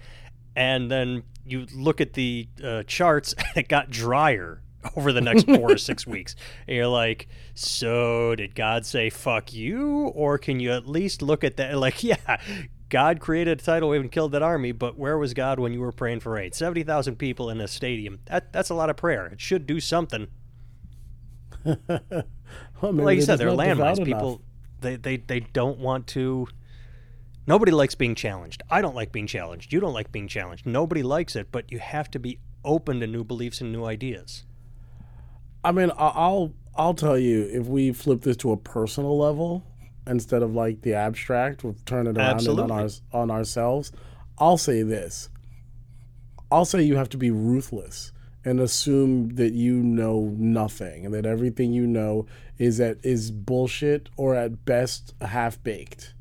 And 0.54 0.88
then 0.88 1.24
you 1.44 1.66
look 1.74 2.00
at 2.00 2.12
the 2.12 2.46
uh, 2.62 2.84
charts, 2.84 3.32
and 3.32 3.46
it 3.56 3.66
got 3.66 3.90
drier 3.90 4.62
over 4.94 5.12
the 5.12 5.20
next 5.20 5.46
four 5.46 5.72
or 5.72 5.78
six 5.78 6.06
weeks. 6.06 6.36
And 6.68 6.76
you're 6.76 6.86
like, 6.86 7.26
So 7.54 8.36
did 8.36 8.54
God 8.54 8.86
say, 8.86 9.10
fuck 9.10 9.52
you? 9.52 10.12
Or 10.14 10.38
can 10.38 10.60
you 10.60 10.70
at 10.70 10.86
least 10.86 11.20
look 11.20 11.42
at 11.42 11.56
that? 11.56 11.76
Like, 11.82 12.04
yeah. 12.04 12.36
God 12.88 13.18
created 13.18 13.58
a 13.58 13.64
tidal 13.64 13.88
wave 13.88 14.02
and 14.02 14.12
killed 14.12 14.30
that 14.30 14.42
army, 14.42 14.70
but 14.70 14.96
where 14.96 15.18
was 15.18 15.34
God 15.34 15.58
when 15.58 15.72
you 15.72 15.80
were 15.80 15.90
praying 15.90 16.20
for 16.20 16.32
rain? 16.32 16.52
70,000 16.52 17.16
people 17.16 17.50
in 17.50 17.60
a 17.60 17.66
stadium. 17.66 18.20
That, 18.26 18.52
that's 18.52 18.70
a 18.70 18.74
lot 18.74 18.90
of 18.90 18.96
prayer. 18.96 19.26
It 19.26 19.40
should 19.40 19.66
do 19.66 19.80
something 19.80 20.28
well, 22.82 22.92
like 22.92 23.16
you 23.16 23.22
said, 23.22 23.38
they're 23.38 23.48
landmines. 23.48 23.96
enough. 23.96 24.06
People, 24.06 24.42
they, 24.80 24.96
they, 24.96 25.16
they 25.18 25.40
don't 25.40 25.78
want 25.78 26.06
to. 26.08 26.48
Nobody 27.46 27.72
likes 27.72 27.94
being 27.94 28.14
challenged. 28.14 28.62
I 28.70 28.82
don't 28.82 28.94
like 28.94 29.12
being 29.12 29.26
challenged. 29.26 29.72
You 29.72 29.80
don't 29.80 29.94
like 29.94 30.12
being 30.12 30.28
challenged. 30.28 30.66
Nobody 30.66 31.02
likes 31.02 31.34
it, 31.34 31.48
but 31.50 31.70
you 31.72 31.78
have 31.78 32.10
to 32.12 32.18
be 32.18 32.38
open 32.64 33.00
to 33.00 33.06
new 33.06 33.24
beliefs 33.24 33.60
and 33.60 33.72
new 33.72 33.84
ideas. 33.84 34.44
I 35.64 35.72
mean, 35.72 35.90
I'll 35.96 36.52
I'll 36.74 36.94
tell 36.94 37.18
you 37.18 37.48
if 37.52 37.66
we 37.66 37.92
flip 37.92 38.22
this 38.22 38.36
to 38.38 38.52
a 38.52 38.56
personal 38.56 39.18
level 39.18 39.64
instead 40.06 40.42
of 40.42 40.54
like 40.54 40.82
the 40.82 40.94
abstract, 40.94 41.62
we'll 41.64 41.76
turn 41.86 42.06
it 42.06 42.16
around 42.16 42.46
and 42.46 42.60
on 42.60 42.70
our, 42.70 42.88
on 43.12 43.30
ourselves. 43.30 43.92
I'll 44.38 44.58
say 44.58 44.82
this. 44.82 45.28
I'll 46.50 46.64
say 46.64 46.82
you 46.82 46.96
have 46.96 47.08
to 47.10 47.16
be 47.16 47.30
ruthless 47.30 48.12
and 48.44 48.61
assume 48.61 49.37
that 49.37 49.52
you 49.52 49.74
know 49.74 50.33
nothing 50.37 51.05
and 51.05 51.14
that 51.14 51.26
everything 51.26 51.72
you 51.72 51.87
know 51.87 52.26
is 52.59 52.81
at 52.81 52.98
is 53.02 53.31
bullshit 53.31 54.09
or 54.16 54.35
at 54.35 54.64
best 54.64 55.14
half 55.20 55.62
baked, 55.62 56.14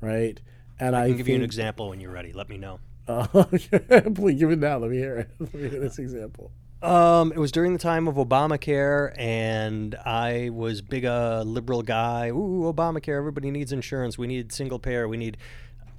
right? 0.00 0.40
And 0.80 0.96
I, 0.96 1.04
I 1.04 1.08
can 1.08 1.16
give 1.16 1.28
you 1.28 1.36
an 1.36 1.42
example 1.42 1.88
when 1.88 2.00
you're 2.00 2.12
ready. 2.12 2.32
Let 2.32 2.48
me 2.48 2.56
know. 2.56 2.80
Uh, 3.06 3.26
please 4.14 4.38
give 4.38 4.50
it 4.50 4.58
now. 4.58 4.78
Let 4.78 4.90
me 4.90 4.98
hear 4.98 5.16
it. 5.16 5.30
Let 5.40 5.54
me 5.54 5.68
hear 5.68 5.80
this 5.80 5.98
example. 5.98 6.52
Um, 6.80 7.32
it 7.32 7.38
was 7.38 7.50
during 7.50 7.72
the 7.72 7.78
time 7.78 8.06
of 8.06 8.14
Obamacare, 8.14 9.12
and 9.18 9.96
I 9.96 10.50
was 10.50 10.80
big 10.80 11.04
a 11.04 11.42
liberal 11.44 11.82
guy. 11.82 12.28
Ooh, 12.28 12.72
Obamacare! 12.72 13.16
Everybody 13.16 13.50
needs 13.50 13.72
insurance. 13.72 14.16
We 14.16 14.28
need 14.28 14.52
single 14.52 14.78
payer. 14.78 15.08
We 15.08 15.16
need, 15.16 15.38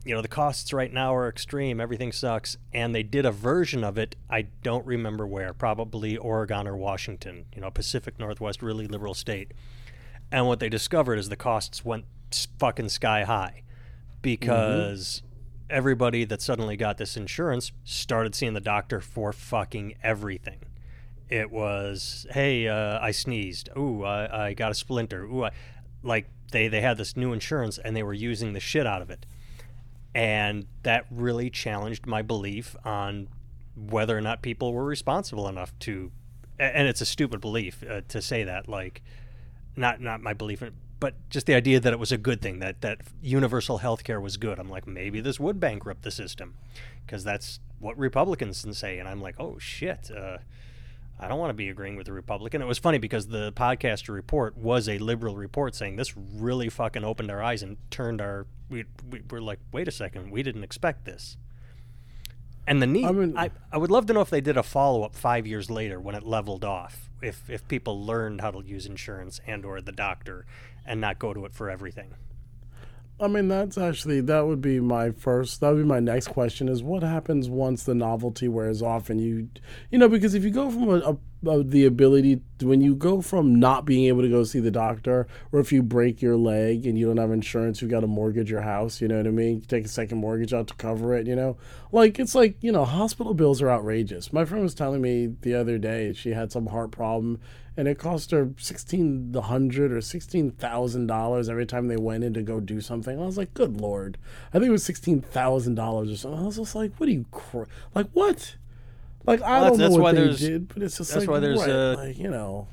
you 0.06 0.16
know, 0.16 0.22
the 0.22 0.28
costs 0.28 0.72
right 0.74 0.92
now 0.92 1.14
are 1.14 1.28
extreme. 1.28 1.80
Everything 1.80 2.12
sucks. 2.12 2.58
And 2.74 2.96
they 2.96 3.04
did 3.04 3.26
a 3.26 3.32
version 3.32 3.84
of 3.84 3.98
it. 3.98 4.16
I 4.30 4.44
don't 4.64 4.86
remember 4.86 5.28
where. 5.28 5.54
Probably 5.54 6.18
Oregon 6.18 6.68
or 6.68 6.78
Washington. 6.78 7.46
You 7.54 7.62
know, 7.62 7.72
Pacific 7.72 8.20
Northwest, 8.20 8.62
really 8.62 8.88
liberal 8.88 9.14
state. 9.14 9.52
And 10.32 10.48
what 10.48 10.60
they 10.60 10.70
discovered 10.70 11.18
is 11.18 11.30
the 11.30 11.36
costs 11.36 11.84
went 11.84 12.06
fucking 12.60 12.90
sky 12.90 13.24
high 13.24 13.64
because 14.22 15.24
everybody 15.70 16.26
that 16.26 16.42
suddenly 16.42 16.78
got 16.78 16.98
this 16.98 17.16
insurance 17.18 17.72
started 17.84 18.36
seeing 18.36 18.54
the 18.54 18.60
doctor 18.60 19.02
for 19.02 19.34
fucking 19.34 19.96
everything. 20.04 20.60
It 21.30 21.52
was, 21.52 22.26
hey, 22.32 22.68
uh, 22.68 23.00
I 23.00 23.12
sneezed. 23.12 23.70
Ooh, 23.78 24.04
I, 24.04 24.48
I 24.48 24.54
got 24.54 24.72
a 24.72 24.76
splinter. 24.76 25.26
Ooh, 25.26 25.46
I, 25.46 25.52
like 26.02 26.28
they 26.52 26.68
they 26.68 26.82
had 26.82 26.98
this 26.98 27.16
new 27.16 27.34
insurance 27.34 27.78
and 27.78 27.96
they 27.96 28.04
were 28.04 28.14
using 28.14 28.54
the 28.54 28.60
shit 28.60 28.88
out 28.88 29.02
of 29.02 29.10
it, 29.10 29.26
and 30.14 30.66
that 30.84 31.06
really 31.12 31.50
challenged 31.50 32.06
my 32.06 32.22
belief 32.22 32.76
on 32.84 33.28
whether 33.76 34.18
or 34.18 34.22
not 34.22 34.42
people 34.42 34.74
were 34.74 34.86
responsible 34.86 35.48
enough 35.48 35.78
to. 35.80 36.12
And 36.58 36.88
it's 36.88 37.02
a 37.02 37.06
stupid 37.06 37.40
belief 37.40 37.84
uh, 37.90 38.02
to 38.10 38.22
say 38.22 38.44
that, 38.44 38.68
like, 38.68 39.02
not 39.76 40.02
not 40.02 40.22
my 40.22 40.34
belief 40.34 40.62
in 40.62 40.74
but 41.00 41.14
just 41.30 41.46
the 41.46 41.54
idea 41.54 41.80
that 41.80 41.94
it 41.94 42.00
was 42.00 42.12
a 42.12 42.18
good 42.18 42.42
thing 42.42 42.60
that 42.60 42.82
that 42.82 43.00
universal 43.22 43.78
health 43.78 44.04
care 44.04 44.20
was 44.20 44.36
good. 44.36 44.60
I'm 44.60 44.70
like, 44.70 44.86
maybe 44.86 45.22
this 45.22 45.40
would 45.40 45.60
bankrupt 45.60 46.02
the 46.02 46.12
system, 46.12 46.56
because 47.06 47.24
that's 47.24 47.62
what 47.80 47.98
Republicans 47.98 48.64
can 48.64 48.74
say, 48.74 49.00
and 49.00 49.08
I'm 49.08 49.22
like, 49.22 49.36
oh 49.40 49.58
shit. 49.58 50.12
Uh, 50.12 50.40
I 51.20 51.28
don't 51.28 51.40
want 51.40 51.50
to 51.50 51.56
be 51.56 51.70
agreeing 51.70 51.98
with 51.98 52.06
the 52.06 52.14
Republican. 52.14 52.62
It 52.62 52.66
was 52.66 52.80
funny 52.80 52.98
because 52.98 53.28
the 53.28 53.52
podcaster 53.52 54.14
report 54.14 54.58
was 54.58 54.88
a 54.88 54.98
liberal 55.00 55.36
report 55.36 55.76
saying 55.76 55.98
this 55.98 56.16
really 56.16 56.70
fucking 56.70 57.04
opened 57.04 57.30
our 57.30 57.44
eyes 57.44 57.62
and 57.62 57.78
turned 57.92 58.22
our. 58.22 58.48
We, 58.70 58.86
we 59.10 59.22
were 59.30 59.42
like, 59.42 59.60
wait 59.74 59.88
a 59.88 59.92
second, 59.92 60.32
we 60.32 60.44
didn't 60.44 60.64
expect 60.64 61.06
this. 61.06 61.36
And 62.66 62.82
the 62.82 62.88
neat, 62.88 63.06
I 63.06 63.46
I, 63.46 63.52
I, 63.72 63.78
would 63.78 63.90
love 63.90 64.06
to 64.06 64.14
know 64.14 64.22
if 64.22 64.30
they 64.30 64.42
did 64.42 64.56
a 64.56 64.64
follow 64.64 65.04
up 65.04 65.16
five 65.16 65.48
years 65.48 65.72
later 65.72 66.00
when 66.00 66.14
it 66.14 66.24
leveled 66.24 66.64
off. 66.64 67.10
If 67.22 67.50
if 67.50 67.68
people 67.68 68.06
learned 68.06 68.42
how 68.42 68.52
to 68.52 68.64
use 68.64 68.86
insurance 68.86 69.42
and 69.48 69.66
or 69.66 69.82
the 69.82 69.92
doctor 69.92 70.46
and 70.86 71.02
not 71.02 71.20
go 71.20 71.34
to 71.34 71.46
it 71.46 71.54
for 71.54 71.70
everything. 71.70 72.14
I 73.22 73.28
mean, 73.28 73.50
that's 73.50 73.78
actually 73.78 74.22
that 74.22 74.48
would 74.48 74.62
be 74.62 74.80
my 74.80 75.12
first. 75.12 75.60
That 75.60 75.70
would 75.70 75.82
be 75.82 75.88
my 75.88 76.00
next 76.00 76.30
question: 76.30 76.70
is 76.70 76.82
what 76.82 77.04
happens 77.04 77.50
once 77.50 77.84
the 77.84 77.94
novelty 77.94 78.48
wears 78.48 78.82
off 78.82 79.10
and 79.10 79.20
you, 79.20 79.50
you 79.92 79.98
know, 79.98 80.08
because 80.08 80.34
if 80.34 80.44
you 80.44 80.52
go 80.52 80.70
from 80.72 80.90
a, 80.90 81.00
a, 81.00 81.50
a 81.50 81.64
the 81.64 81.86
ability 81.86 82.42
to, 82.60 82.68
when 82.68 82.80
you 82.80 82.96
go 82.96 83.22
from 83.22 83.60
not 83.60 83.84
being 83.84 84.06
able 84.06 84.22
to 84.22 84.30
go 84.30 84.46
see 84.46 84.62
the 84.62 84.72
doctor, 84.72 85.28
or 85.52 85.60
if 85.60 85.74
you 85.74 85.84
break 85.84 86.22
your 86.22 86.38
leg 86.38 86.86
and 86.86 86.98
you 86.98 87.08
don't 87.08 87.18
have 87.18 87.32
insurance, 87.32 87.82
you've 87.82 87.92
got 87.92 88.02
to 88.02 88.08
mortgage 88.08 88.50
your 88.50 88.62
house. 88.62 89.02
You 89.02 89.10
know 89.10 89.18
what 89.18 89.28
I 89.28 89.32
mean? 89.32 89.56
You 89.56 89.66
take 89.66 89.86
a 89.86 89.90
second 89.90 90.20
mortgage 90.20 90.54
out 90.54 90.68
to 90.68 90.74
cover 90.76 91.14
it. 91.16 91.28
You 91.28 91.36
know, 91.36 91.58
like 91.92 92.20
it's 92.20 92.36
like 92.36 92.56
you 92.62 92.72
know, 92.72 92.86
hospital 92.86 93.34
bills 93.34 93.62
are 93.62 93.70
outrageous. 93.70 94.32
My 94.32 94.46
friend 94.46 94.64
was 94.64 94.74
telling 94.74 95.02
me 95.02 95.36
the 95.42 95.56
other 95.56 95.78
day 95.78 96.14
she 96.14 96.30
had 96.30 96.54
some 96.54 96.68
heart 96.68 96.92
problem 96.92 97.42
and 97.80 97.88
it 97.88 97.98
cost 97.98 98.32
her 98.32 98.50
sixteen 98.58 99.34
hundred 99.34 99.94
or 99.94 100.02
sixteen 100.02 100.52
thousand 100.52 101.08
dollars 101.08 101.48
every 101.48 101.66
time 101.66 101.88
they 101.88 101.96
went 101.96 102.26
in 102.26 102.34
to 102.34 102.42
go 102.42 102.60
do 102.60 102.82
something. 102.82 103.18
I 103.18 103.26
was 103.26 103.38
like, 103.38 103.54
"Good 103.54 103.80
lord!" 103.80 104.18
I 104.50 104.60
think 104.60 104.66
it 104.68 104.72
was 104.72 104.84
sixteen 104.84 105.22
thousand 105.22 105.76
dollars 105.76 106.12
or 106.12 106.18
something. 106.18 106.42
I 106.42 106.44
was 106.44 106.58
just 106.58 106.76
like, 106.76 106.94
"What 106.98 107.08
are 107.08 107.14
you 107.14 107.26
cr- 107.32 107.64
like? 107.96 108.08
What? 108.12 108.58
Like 109.26 109.42
I 109.42 109.62
Well, 109.62 109.70
don't 109.70 109.80
know 109.80 109.90
what 109.92 110.02
why 110.02 110.12
they 110.12 110.34
did, 110.36 110.68
but 110.68 110.84
it's 110.84 110.98
just 110.98 111.14
that's 111.14 111.22
like 111.26 111.30
why 111.30 111.40
there's, 111.40 111.58
what? 111.58 111.70
uh, 111.70 111.96
like 111.98 112.18
you 112.18 112.30
know." 112.30 112.68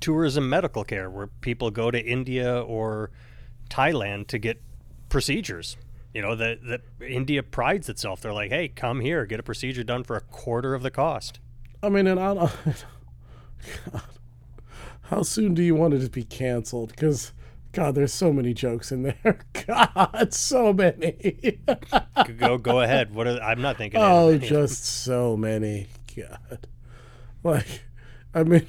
tourism 0.00 0.48
medical 0.48 0.84
care 0.84 1.10
where 1.10 1.26
people 1.26 1.70
go 1.72 1.90
to 1.90 2.00
India 2.00 2.60
or 2.62 3.10
Thailand 3.68 4.28
to 4.28 4.38
get 4.38 4.60
procedures. 5.08 5.76
You 6.14 6.22
know, 6.22 6.34
that 6.36 6.64
that 6.66 6.80
India 7.00 7.42
prides 7.44 7.88
itself. 7.88 8.20
They're 8.20 8.32
like, 8.32 8.50
"Hey, 8.50 8.66
come 8.68 9.00
here, 9.00 9.24
get 9.24 9.38
a 9.38 9.42
procedure 9.44 9.84
done 9.84 10.02
for 10.02 10.16
a 10.16 10.20
quarter 10.20 10.74
of 10.74 10.82
the 10.82 10.90
cost." 10.90 11.38
I 11.80 11.90
mean, 11.90 12.08
and 12.08 12.18
I 12.18 12.34
don't. 12.34 12.50
God. 13.92 14.02
How 15.08 15.22
soon 15.22 15.54
do 15.54 15.62
you 15.62 15.74
want 15.74 15.94
it 15.94 16.00
to 16.00 16.10
be 16.10 16.24
canceled? 16.24 16.90
Because. 16.90 17.32
God, 17.72 17.94
there's 17.94 18.14
so 18.14 18.32
many 18.32 18.54
jokes 18.54 18.90
in 18.90 19.02
there. 19.02 19.38
God, 19.66 20.32
so 20.32 20.72
many. 20.72 21.60
go 22.38 22.56
go 22.56 22.80
ahead. 22.80 23.14
What 23.14 23.28
are, 23.28 23.38
I'm 23.42 23.60
not 23.60 23.76
thinking. 23.76 24.00
Oh, 24.00 24.38
just 24.38 24.84
so 24.86 25.36
many. 25.36 25.86
God. 26.16 26.66
Like, 27.44 27.82
I 28.34 28.42
mean, 28.44 28.66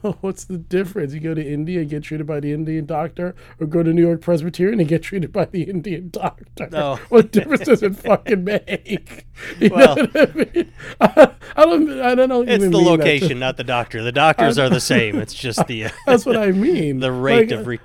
what's 0.20 0.44
the 0.44 0.58
difference? 0.58 1.12
You 1.12 1.20
go 1.20 1.34
to 1.34 1.44
India 1.44 1.80
and 1.80 1.90
get 1.90 2.02
treated 2.04 2.26
by 2.26 2.40
the 2.40 2.52
Indian 2.52 2.86
doctor, 2.86 3.34
or 3.60 3.66
go 3.66 3.82
to 3.82 3.92
New 3.92 4.02
York 4.06 4.20
Presbyterian 4.20 4.80
and 4.80 4.88
get 4.88 5.02
treated 5.02 5.32
by 5.32 5.46
the 5.46 5.62
Indian 5.64 6.10
doctor? 6.10 6.68
No. 6.70 6.96
What 7.08 7.32
difference 7.32 7.64
does 7.64 7.82
it 7.82 7.96
fucking 7.96 8.44
make? 8.44 9.26
You 9.60 9.70
Well- 9.70 9.96
know 9.96 10.04
what 10.06 10.16
I 10.30 10.34
mean? 10.34 10.72
I, 11.00 11.30
I 11.56 11.64
don't. 11.64 12.00
I 12.00 12.14
don't 12.14 12.28
know. 12.28 12.42
It's 12.42 12.64
the 12.64 12.70
location, 12.78 13.38
not 13.38 13.56
the 13.56 13.64
doctor. 13.64 14.02
The 14.02 14.12
doctors 14.12 14.58
are 14.58 14.68
the 14.68 14.80
same. 14.80 15.16
It's 15.18 15.34
just 15.34 15.66
the 15.66 15.86
uh, 15.86 15.90
That's 16.06 16.26
what 16.26 16.36
I 16.36 16.50
mean. 16.52 17.00
the 17.00 17.12
rate 17.12 17.50
Like, 17.50 17.60
of 17.60 17.66
re- 17.66 17.80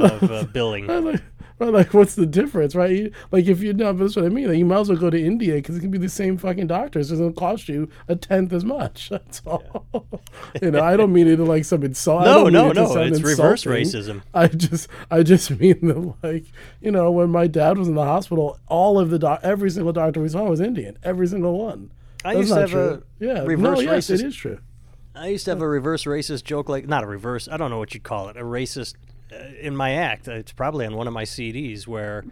of 0.00 0.30
uh, 0.30 0.44
billing. 0.52 0.88
I'm 0.90 1.04
like, 1.04 1.22
I'm 1.58 1.72
like, 1.72 1.94
what's 1.94 2.14
the 2.16 2.26
difference, 2.26 2.74
right? 2.74 2.90
You- 2.90 3.12
Like, 3.32 3.46
if 3.46 3.62
you 3.62 3.72
know, 3.72 3.92
that's 3.94 4.14
what 4.16 4.24
I 4.26 4.28
mean. 4.28 4.48
Like, 4.48 4.58
you 4.58 4.66
might 4.66 4.80
as 4.80 4.88
well 4.90 4.98
go 4.98 5.08
to 5.10 5.18
India 5.22 5.54
because 5.54 5.76
it 5.76 5.80
can 5.80 5.90
be 5.90 5.96
the 5.98 6.08
same 6.08 6.36
fucking 6.36 6.66
doctors. 6.66 7.10
It's 7.10 7.18
going 7.20 7.32
to 7.32 7.38
cost 7.38 7.68
you 7.68 7.88
a 8.08 8.14
tenth 8.16 8.52
as 8.52 8.64
much. 8.64 9.08
That's 9.10 9.40
all. 9.46 9.86
you 10.60 10.70
know, 10.70 10.82
I 10.82 10.96
don't 10.98 11.12
mean 11.14 11.26
it 11.28 11.38
like 11.38 11.64
some 11.64 11.82
insult. 11.82 12.24
No, 12.24 12.48
no, 12.50 12.70
it 12.70 12.74
no. 12.74 12.86
sound 12.92 13.14
It's 13.14 13.22
reverse 13.22 13.64
racism. 13.64 14.20
I 14.34 14.48
just, 14.48 14.88
I 15.10 15.22
just 15.22 15.50
mean 15.50 15.78
that, 15.88 16.14
like, 16.22 16.44
you 16.82 16.90
know, 16.90 17.10
when 17.10 17.30
my 17.30 17.46
dad 17.46 17.78
was 17.78 17.88
in 17.88 17.94
the 17.94 18.04
hospital, 18.04 18.58
all 18.68 18.98
of 18.98 19.08
the 19.08 19.18
doc, 19.18 19.40
every 19.42 19.70
single 19.70 19.92
doctor 19.94 20.20
we 20.20 20.28
saw 20.28 20.44
was 20.44 20.60
Indian. 20.60 20.98
Every 21.02 21.26
single 21.26 21.58
one. 21.58 21.90
I 22.24 22.34
That's 22.34 22.48
used 22.48 22.52
to 22.54 22.60
not 22.60 22.70
have 22.70 22.78
a 22.78 23.02
yeah, 23.18 23.42
reverse 23.44 23.78
no, 23.78 23.80
yes, 23.80 24.08
racist- 24.10 24.20
it 24.20 24.26
is 24.26 24.36
true. 24.36 24.58
I 25.14 25.28
used 25.28 25.46
to 25.46 25.52
have 25.52 25.62
a 25.62 25.68
reverse 25.68 26.04
racist 26.04 26.44
joke, 26.44 26.68
like 26.68 26.86
not 26.86 27.02
a 27.02 27.06
reverse. 27.06 27.48
I 27.50 27.56
don't 27.56 27.70
know 27.70 27.78
what 27.78 27.94
you'd 27.94 28.02
call 28.02 28.28
it. 28.28 28.36
A 28.36 28.42
racist 28.42 28.94
in 29.60 29.76
my 29.76 29.92
act. 29.92 30.28
It's 30.28 30.52
probably 30.52 30.86
on 30.86 30.96
one 30.96 31.06
of 31.06 31.12
my 31.12 31.24
CDs 31.24 31.86
where 31.86 32.24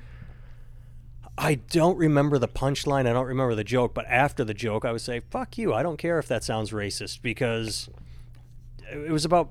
I 1.37 1.55
don't 1.55 1.97
remember 1.97 2.39
the 2.39 2.49
punchline. 2.49 3.09
I 3.09 3.13
don't 3.13 3.27
remember 3.27 3.55
the 3.55 3.65
joke. 3.65 3.95
But 3.95 4.07
after 4.07 4.45
the 4.45 4.55
joke, 4.55 4.85
I 4.85 4.93
would 4.93 5.01
say, 5.01 5.21
"Fuck 5.21 5.59
you." 5.59 5.75
I 5.75 5.83
don't 5.83 5.97
care 5.97 6.19
if 6.19 6.29
that 6.29 6.45
sounds 6.45 6.71
racist 6.71 7.23
because 7.23 7.89
it 8.91 9.11
was 9.11 9.25
about. 9.25 9.51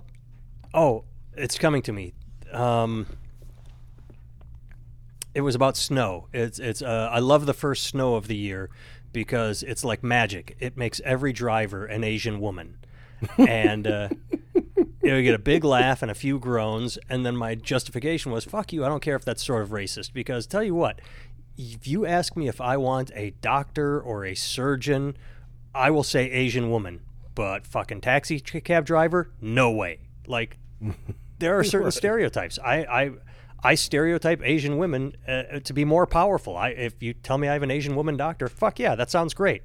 Oh, 0.73 1.03
it's 1.35 1.57
coming 1.57 1.81
to 1.83 1.91
me. 1.91 2.13
Um, 2.51 3.07
it 5.33 5.41
was 5.41 5.55
about 5.55 5.75
snow. 5.75 6.27
It's 6.33 6.59
it's. 6.59 6.81
Uh, 6.81 7.09
I 7.11 7.19
love 7.19 7.45
the 7.45 7.53
first 7.53 7.85
snow 7.85 8.15
of 8.15 8.27
the 8.27 8.35
year 8.35 8.69
because 9.11 9.61
it's 9.63 9.83
like 9.83 10.03
magic. 10.03 10.55
It 10.59 10.77
makes 10.77 11.01
every 11.03 11.33
driver 11.33 11.85
an 11.85 12.03
Asian 12.03 12.39
woman, 12.39 12.77
and 13.37 13.87
uh, 13.87 14.09
you 15.03 15.09
know, 15.09 15.17
you 15.17 15.23
get 15.23 15.35
a 15.35 15.39
big 15.39 15.63
laugh 15.63 16.01
and 16.01 16.09
a 16.09 16.15
few 16.15 16.39
groans, 16.39 16.97
and 17.09 17.25
then 17.25 17.35
my 17.35 17.55
justification 17.55 18.31
was, 18.31 18.45
"Fuck 18.45 18.71
you! 18.71 18.85
I 18.85 18.87
don't 18.87 19.01
care 19.01 19.15
if 19.15 19.25
that's 19.25 19.45
sort 19.45 19.61
of 19.61 19.69
racist." 19.69 20.13
Because 20.13 20.47
tell 20.47 20.63
you 20.63 20.73
what, 20.73 20.99
if 21.57 21.87
you 21.87 22.05
ask 22.05 22.35
me 22.35 22.47
if 22.47 22.61
I 22.61 22.77
want 22.77 23.11
a 23.13 23.31
doctor 23.41 23.99
or 23.99 24.25
a 24.25 24.33
surgeon, 24.33 25.17
I 25.75 25.91
will 25.91 26.03
say 26.03 26.31
Asian 26.31 26.69
woman. 26.71 27.01
But 27.35 27.67
fucking 27.67 28.01
taxi 28.01 28.39
cab 28.39 28.85
driver, 28.85 29.31
no 29.41 29.71
way. 29.71 29.99
Like, 30.25 30.57
there 31.39 31.57
are 31.57 31.63
certain 31.63 31.91
stereotypes. 31.91 32.59
I, 32.59 32.83
I, 32.83 33.11
I 33.63 33.75
stereotype 33.75 34.41
Asian 34.43 34.77
women 34.77 35.15
uh, 35.27 35.59
to 35.59 35.73
be 35.73 35.83
more 35.83 36.05
powerful. 36.05 36.55
I, 36.55 36.69
if 36.69 37.01
you 37.01 37.13
tell 37.13 37.37
me 37.37 37.47
I 37.47 37.53
have 37.53 37.63
an 37.63 37.71
Asian 37.71 37.95
woman 37.95 38.17
doctor, 38.17 38.47
fuck 38.47 38.79
yeah, 38.79 38.95
that 38.95 39.09
sounds 39.09 39.33
great. 39.33 39.63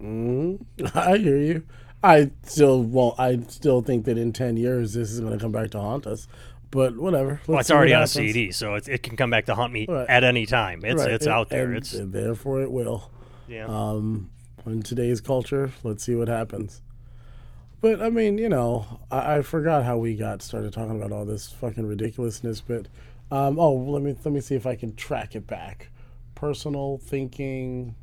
Mm, 0.00 0.64
I 0.94 1.18
hear 1.18 1.38
you. 1.38 1.66
I 2.02 2.30
still 2.44 2.82
won't. 2.82 3.18
I 3.20 3.38
still 3.48 3.82
think 3.82 4.04
that 4.06 4.16
in 4.16 4.32
ten 4.32 4.56
years 4.56 4.94
this 4.94 5.10
is 5.10 5.20
going 5.20 5.32
to 5.32 5.38
come 5.38 5.52
back 5.52 5.70
to 5.72 5.80
haunt 5.80 6.06
us. 6.06 6.26
But 6.70 6.96
whatever. 6.96 7.40
Well, 7.48 7.58
it's 7.58 7.70
already 7.70 7.92
on 7.92 7.98
a 8.02 8.06
happens. 8.06 8.12
CD, 8.12 8.52
so 8.52 8.74
it, 8.76 8.88
it 8.88 9.02
can 9.02 9.16
come 9.16 9.28
back 9.30 9.46
to 9.46 9.54
haunt 9.56 9.72
me 9.72 9.86
Right. 9.88 10.08
at 10.08 10.22
any 10.24 10.46
time. 10.46 10.84
It's 10.84 11.02
Right, 11.02 11.12
it's 11.12 11.26
and- 11.26 11.34
out 11.34 11.48
there. 11.48 11.72
it's 11.74 11.90
therefore 11.98 12.62
it 12.62 12.70
will. 12.70 13.10
yeah. 13.48 13.66
Um, 13.66 14.30
in 14.66 14.82
today's 14.82 15.20
culture, 15.20 15.72
let's 15.82 16.04
see 16.04 16.14
what 16.14 16.28
happens. 16.28 16.80
But 17.80 18.00
I 18.00 18.08
mean, 18.10 18.38
you 18.38 18.48
know, 18.48 19.00
I, 19.10 19.38
I 19.38 19.42
forgot 19.42 19.84
how 19.84 19.96
we 19.98 20.14
got 20.14 20.42
started 20.42 20.72
talking 20.72 20.96
about 20.96 21.12
all 21.12 21.24
this 21.24 21.50
fucking 21.50 21.86
ridiculousness. 21.86 22.60
But 22.60 22.86
um, 23.32 23.58
oh, 23.58 23.72
let 23.74 24.02
me 24.02 24.14
let 24.24 24.32
me 24.32 24.40
see 24.40 24.54
if 24.54 24.66
I 24.66 24.76
can 24.76 24.94
track 24.94 25.34
it 25.34 25.46
back. 25.46 25.88
Personal 26.36 26.98
thinking. 26.98 27.94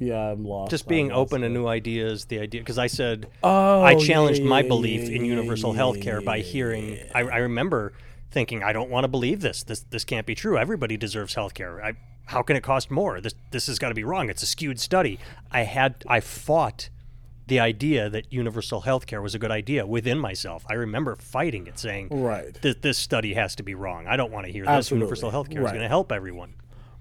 Yeah, 0.00 0.32
I'm 0.32 0.44
lost. 0.44 0.70
just 0.70 0.84
I'm 0.86 0.88
being 0.88 1.08
lost. 1.10 1.18
open 1.18 1.42
to 1.42 1.48
new 1.48 1.66
ideas. 1.66 2.24
The 2.24 2.40
idea 2.40 2.60
because 2.62 2.78
I 2.78 2.88
said 2.88 3.28
Oh, 3.44 3.82
I 3.82 3.92
yeah, 3.92 3.98
challenged 3.98 4.42
my 4.42 4.60
yeah, 4.62 4.68
belief 4.68 5.08
yeah, 5.08 5.16
in 5.16 5.24
universal 5.24 5.70
yeah, 5.72 5.76
health 5.76 6.00
care 6.00 6.20
by 6.20 6.40
hearing. 6.40 6.98
I, 7.14 7.20
I 7.20 7.36
remember 7.38 7.92
thinking, 8.30 8.62
I 8.62 8.72
don't 8.72 8.90
want 8.90 9.04
to 9.04 9.08
believe 9.08 9.40
this. 9.40 9.62
This 9.62 9.80
this 9.90 10.04
can't 10.04 10.26
be 10.26 10.34
true. 10.34 10.56
Everybody 10.58 10.96
deserves 10.96 11.34
health 11.34 11.54
care. 11.54 11.84
I, 11.84 11.92
how 12.26 12.42
can 12.42 12.56
it 12.56 12.62
cost 12.62 12.90
more? 12.90 13.20
This 13.20 13.34
this 13.50 13.66
has 13.66 13.78
got 13.78 13.90
to 13.90 13.94
be 13.94 14.04
wrong. 14.04 14.30
It's 14.30 14.42
a 14.42 14.46
skewed 14.46 14.80
study. 14.80 15.18
I 15.50 15.62
had 15.62 16.02
I 16.08 16.20
fought 16.20 16.88
the 17.46 17.58
idea 17.60 18.08
that 18.08 18.32
universal 18.32 18.82
health 18.82 19.06
care 19.06 19.20
was 19.20 19.34
a 19.34 19.38
good 19.38 19.50
idea 19.50 19.84
within 19.84 20.18
myself. 20.18 20.64
I 20.70 20.74
remember 20.74 21.16
fighting 21.16 21.66
it, 21.66 21.78
saying, 21.80 22.08
Right. 22.10 22.54
"This 22.62 22.76
this 22.80 22.96
study 22.98 23.34
has 23.34 23.54
to 23.56 23.62
be 23.64 23.74
wrong. 23.74 24.06
I 24.06 24.16
don't 24.16 24.30
want 24.32 24.46
to 24.46 24.52
hear 24.52 24.62
this. 24.64 24.70
Absolutely. 24.70 25.04
Universal 25.06 25.30
health 25.32 25.50
care 25.50 25.62
is 25.64 25.70
going 25.72 25.82
to 25.82 25.88
help 25.88 26.12
everyone." 26.12 26.54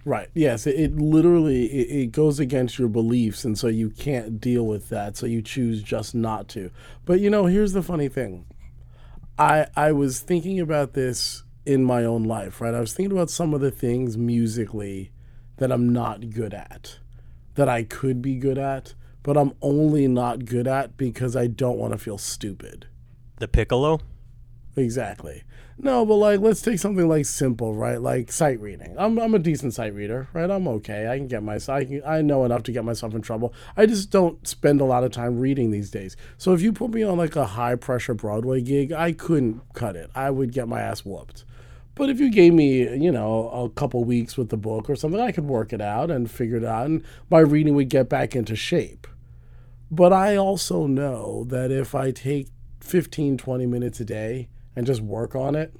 Right. 0.06 0.30
Yes. 0.34 0.66
It, 0.66 0.80
it 0.80 0.96
literally 0.96 1.66
it, 1.66 2.04
it 2.04 2.12
goes 2.12 2.40
against 2.40 2.80
your 2.80 2.88
beliefs, 2.88 3.44
and 3.46 3.58
so 3.58 3.68
you 3.68 3.90
can't 3.90 4.40
deal 4.40 4.66
with 4.66 4.90
that. 4.90 5.18
So 5.18 5.26
you 5.26 5.42
choose 5.42 5.84
just 5.84 6.16
not 6.16 6.48
to. 6.50 6.72
But 7.06 7.20
you 7.20 7.30
know, 7.30 7.46
here's 7.46 7.74
the 7.74 7.84
funny 7.84 8.08
thing. 8.08 8.46
I 9.38 9.68
I 9.76 9.92
was 9.92 10.20
thinking 10.20 10.60
about 10.60 10.94
this 10.94 11.44
in 11.66 11.84
my 11.84 12.04
own 12.04 12.24
life. 12.24 12.62
Right. 12.62 12.74
I 12.74 12.80
was 12.80 12.94
thinking 12.94 13.16
about 13.16 13.30
some 13.30 13.54
of 13.54 13.62
the 13.62 13.72
things 13.72 14.18
musically 14.18 15.12
that 15.58 15.72
I'm 15.72 15.90
not 15.90 16.30
good 16.30 16.54
at, 16.54 17.00
that 17.56 17.68
I 17.68 17.84
could 17.84 18.22
be 18.22 18.36
good 18.36 18.58
at, 18.58 18.94
but 19.24 19.38
I'm 19.38 19.54
only 19.62 20.08
not 20.08 20.46
good 20.46 20.68
at 20.68 20.98
because 20.98 21.36
I 21.36 21.48
don't 21.48 21.78
want 21.78 21.92
to 21.94 22.00
feel 22.00 22.18
stupid. 22.18 22.88
The 23.38 23.48
piccolo. 23.48 24.00
Exactly. 24.76 25.44
No, 25.82 26.06
but 26.06 26.16
like 26.16 26.42
let's 26.42 26.62
take 26.62 26.78
something 26.78 27.08
like 27.08 27.26
simple, 27.26 27.74
right? 27.74 28.02
Like 28.02 28.34
sight 28.34 28.60
reading. 28.60 28.96
I'm 28.98 29.18
I'm 29.18 29.34
a 29.34 29.40
decent 29.40 29.74
sight 29.74 29.94
reader, 29.94 30.28
right? 30.34 30.50
I'm 30.50 30.68
okay. 30.68 31.08
I 31.08 31.18
can 31.18 31.28
get 31.28 31.42
myself 31.42 31.78
I 31.78 31.86
can 31.86 32.02
I 32.06 32.22
know 32.22 32.44
enough 32.44 32.64
to 32.64 32.74
get 32.74 32.84
myself 32.84 33.14
in 33.16 33.22
trouble. 33.22 33.54
I 33.78 33.86
just 33.86 34.10
don't 34.10 34.46
spend 34.46 34.82
a 34.82 34.86
lot 34.86 35.06
of 35.06 35.12
time 35.12 35.40
reading 35.40 35.72
these 35.72 35.90
days. 35.90 36.18
So 36.38 36.54
if 36.54 36.62
you 36.62 36.74
put 36.74 36.92
me 36.92 37.04
on 37.04 37.18
like 37.18 37.38
a 37.38 37.46
high 37.46 37.76
pressure 37.76 38.14
Broadway 38.14 38.62
gig, 38.62 38.92
I 38.92 39.14
couldn't 39.14 39.62
cut 39.74 39.96
it. 39.96 40.10
I 40.14 40.32
would 40.32 40.52
get 40.52 40.68
my 40.68 40.82
ass 40.82 41.06
whooped. 41.06 41.46
But 41.96 42.10
if 42.10 42.20
you 42.20 42.30
gave 42.30 42.54
me, 42.54 42.82
you 42.98 43.12
know, 43.12 43.50
a 43.50 43.70
couple 43.70 44.04
weeks 44.04 44.38
with 44.38 44.50
the 44.50 44.58
book 44.58 44.90
or 44.90 44.96
something, 44.96 45.20
I 45.20 45.32
could 45.32 45.46
work 45.46 45.72
it 45.72 45.82
out 45.82 46.12
and 46.12 46.30
figure 46.30 46.58
it 46.58 46.66
out 46.66 46.88
and 46.88 47.04
my 47.30 47.40
reading 47.40 47.76
would 47.76 47.90
get 47.90 48.10
back 48.10 48.36
into 48.36 48.56
shape. 48.56 49.08
But 49.90 50.12
I 50.12 50.36
also 50.36 50.88
know 50.88 51.46
that 51.46 51.72
if 51.72 51.96
I 51.96 52.12
take 52.12 52.50
15, 52.82 53.38
20 53.38 53.66
minutes 53.66 54.00
a 54.02 54.06
day 54.06 54.50
and 54.80 54.88
just 54.88 55.02
work 55.02 55.36
on 55.36 55.56
it, 55.56 55.76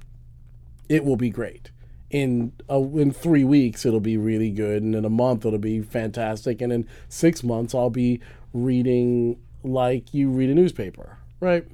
it 0.90 1.06
will 1.06 1.16
be 1.16 1.30
great. 1.30 1.70
In 2.10 2.52
uh, 2.68 2.82
in 2.82 3.12
three 3.12 3.44
weeks, 3.44 3.86
it'll 3.86 3.98
be 3.98 4.18
really 4.18 4.50
good, 4.50 4.82
and 4.82 4.94
in 4.94 5.06
a 5.06 5.10
month, 5.10 5.46
it'll 5.46 5.58
be 5.58 5.80
fantastic, 5.80 6.60
and 6.60 6.70
in 6.70 6.86
six 7.08 7.42
months, 7.42 7.74
I'll 7.74 7.88
be 7.88 8.20
reading 8.52 9.40
like 9.64 10.12
you 10.12 10.28
read 10.28 10.50
a 10.50 10.54
newspaper, 10.54 11.16
right? 11.40 11.66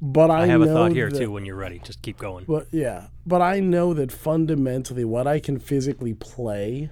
But 0.00 0.30
I, 0.30 0.42
I 0.42 0.46
have 0.46 0.60
a 0.60 0.66
thought 0.66 0.92
here 0.92 1.10
that- 1.10 1.18
too. 1.18 1.32
When 1.32 1.44
you're 1.44 1.56
ready, 1.56 1.80
just 1.82 2.00
keep 2.00 2.18
going. 2.18 2.44
but 2.46 2.68
yeah, 2.70 3.08
but 3.26 3.42
I 3.42 3.58
know 3.58 3.92
that 3.94 4.12
fundamentally, 4.12 5.04
what 5.04 5.26
I 5.26 5.40
can 5.40 5.58
physically 5.58 6.14
play 6.14 6.90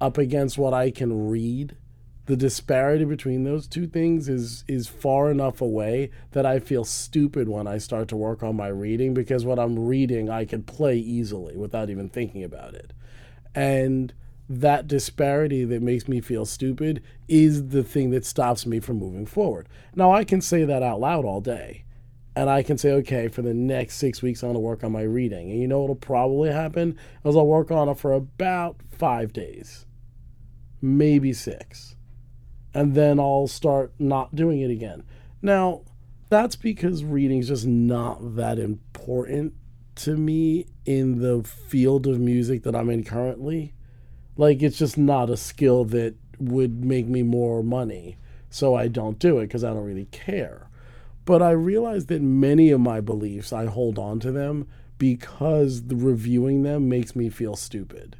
up 0.00 0.18
against 0.18 0.58
what 0.58 0.74
I 0.74 0.90
can 0.90 1.28
read, 1.28 1.76
the 2.26 2.36
disparity 2.36 3.04
between 3.04 3.44
those 3.44 3.66
two 3.66 3.86
things 3.86 4.28
is 4.28 4.64
is 4.66 4.88
far 4.88 5.30
enough 5.30 5.60
away 5.60 6.10
that 6.32 6.46
I 6.46 6.58
feel 6.58 6.84
stupid 6.84 7.48
when 7.48 7.66
I 7.66 7.78
start 7.78 8.08
to 8.08 8.16
work 8.16 8.42
on 8.42 8.56
my 8.56 8.68
reading 8.68 9.12
because 9.12 9.44
what 9.44 9.58
I'm 9.58 9.78
reading 9.78 10.30
I 10.30 10.44
can 10.44 10.62
play 10.62 10.96
easily 10.96 11.56
without 11.56 11.90
even 11.90 12.08
thinking 12.08 12.42
about 12.42 12.74
it. 12.74 12.92
And 13.54 14.12
that 14.48 14.86
disparity 14.86 15.64
that 15.64 15.82
makes 15.82 16.08
me 16.08 16.20
feel 16.20 16.44
stupid 16.44 17.02
is 17.28 17.68
the 17.68 17.82
thing 17.82 18.10
that 18.10 18.26
stops 18.26 18.66
me 18.66 18.80
from 18.80 18.98
moving 18.98 19.26
forward. 19.26 19.68
Now 19.94 20.12
I 20.12 20.24
can 20.24 20.40
say 20.40 20.64
that 20.64 20.82
out 20.82 21.00
loud 21.00 21.24
all 21.24 21.40
day 21.40 21.84
and 22.36 22.50
I 22.50 22.62
can 22.62 22.78
say, 22.78 22.90
okay, 22.92 23.28
for 23.28 23.42
the 23.42 23.54
next 23.54 23.96
six 23.96 24.20
weeks, 24.20 24.42
I'm 24.42 24.54
to 24.54 24.58
work 24.58 24.82
on 24.82 24.90
my 24.90 25.02
reading. 25.02 25.50
And 25.50 25.60
you 25.60 25.68
know 25.68 25.80
what'll 25.80 25.94
probably 25.94 26.50
happen? 26.50 26.98
Is 27.24 27.36
I'll 27.36 27.46
work 27.46 27.70
on 27.70 27.88
it 27.88 27.98
for 27.98 28.12
about 28.12 28.76
five 28.90 29.32
days, 29.32 29.86
maybe 30.82 31.32
six. 31.32 31.93
And 32.74 32.94
then 32.94 33.20
I'll 33.20 33.46
start 33.46 33.92
not 33.98 34.34
doing 34.34 34.60
it 34.60 34.70
again. 34.70 35.04
Now, 35.40 35.82
that's 36.28 36.56
because 36.56 37.04
reading's 37.04 37.48
just 37.48 37.66
not 37.66 38.36
that 38.36 38.58
important 38.58 39.54
to 39.96 40.16
me 40.16 40.66
in 40.84 41.20
the 41.20 41.44
field 41.44 42.06
of 42.06 42.18
music 42.18 42.64
that 42.64 42.74
I'm 42.74 42.90
in 42.90 43.04
currently. 43.04 43.72
Like, 44.36 44.62
it's 44.62 44.78
just 44.78 44.98
not 44.98 45.30
a 45.30 45.36
skill 45.36 45.84
that 45.86 46.16
would 46.40 46.84
make 46.84 47.06
me 47.06 47.22
more 47.22 47.62
money. 47.62 48.16
So 48.50 48.74
I 48.74 48.88
don't 48.88 49.18
do 49.18 49.38
it 49.38 49.46
because 49.46 49.62
I 49.62 49.72
don't 49.72 49.84
really 49.84 50.06
care 50.06 50.68
but 51.24 51.42
I 51.42 51.50
realize 51.52 52.06
that 52.06 52.22
many 52.22 52.70
of 52.70 52.80
my 52.80 53.00
beliefs 53.00 53.52
I 53.52 53.66
hold 53.66 53.98
on 53.98 54.20
to 54.20 54.32
them 54.32 54.68
because 54.98 55.86
the 55.86 55.96
reviewing 55.96 56.62
them 56.62 56.88
makes 56.88 57.16
me 57.16 57.30
feel 57.30 57.56
stupid. 57.56 58.16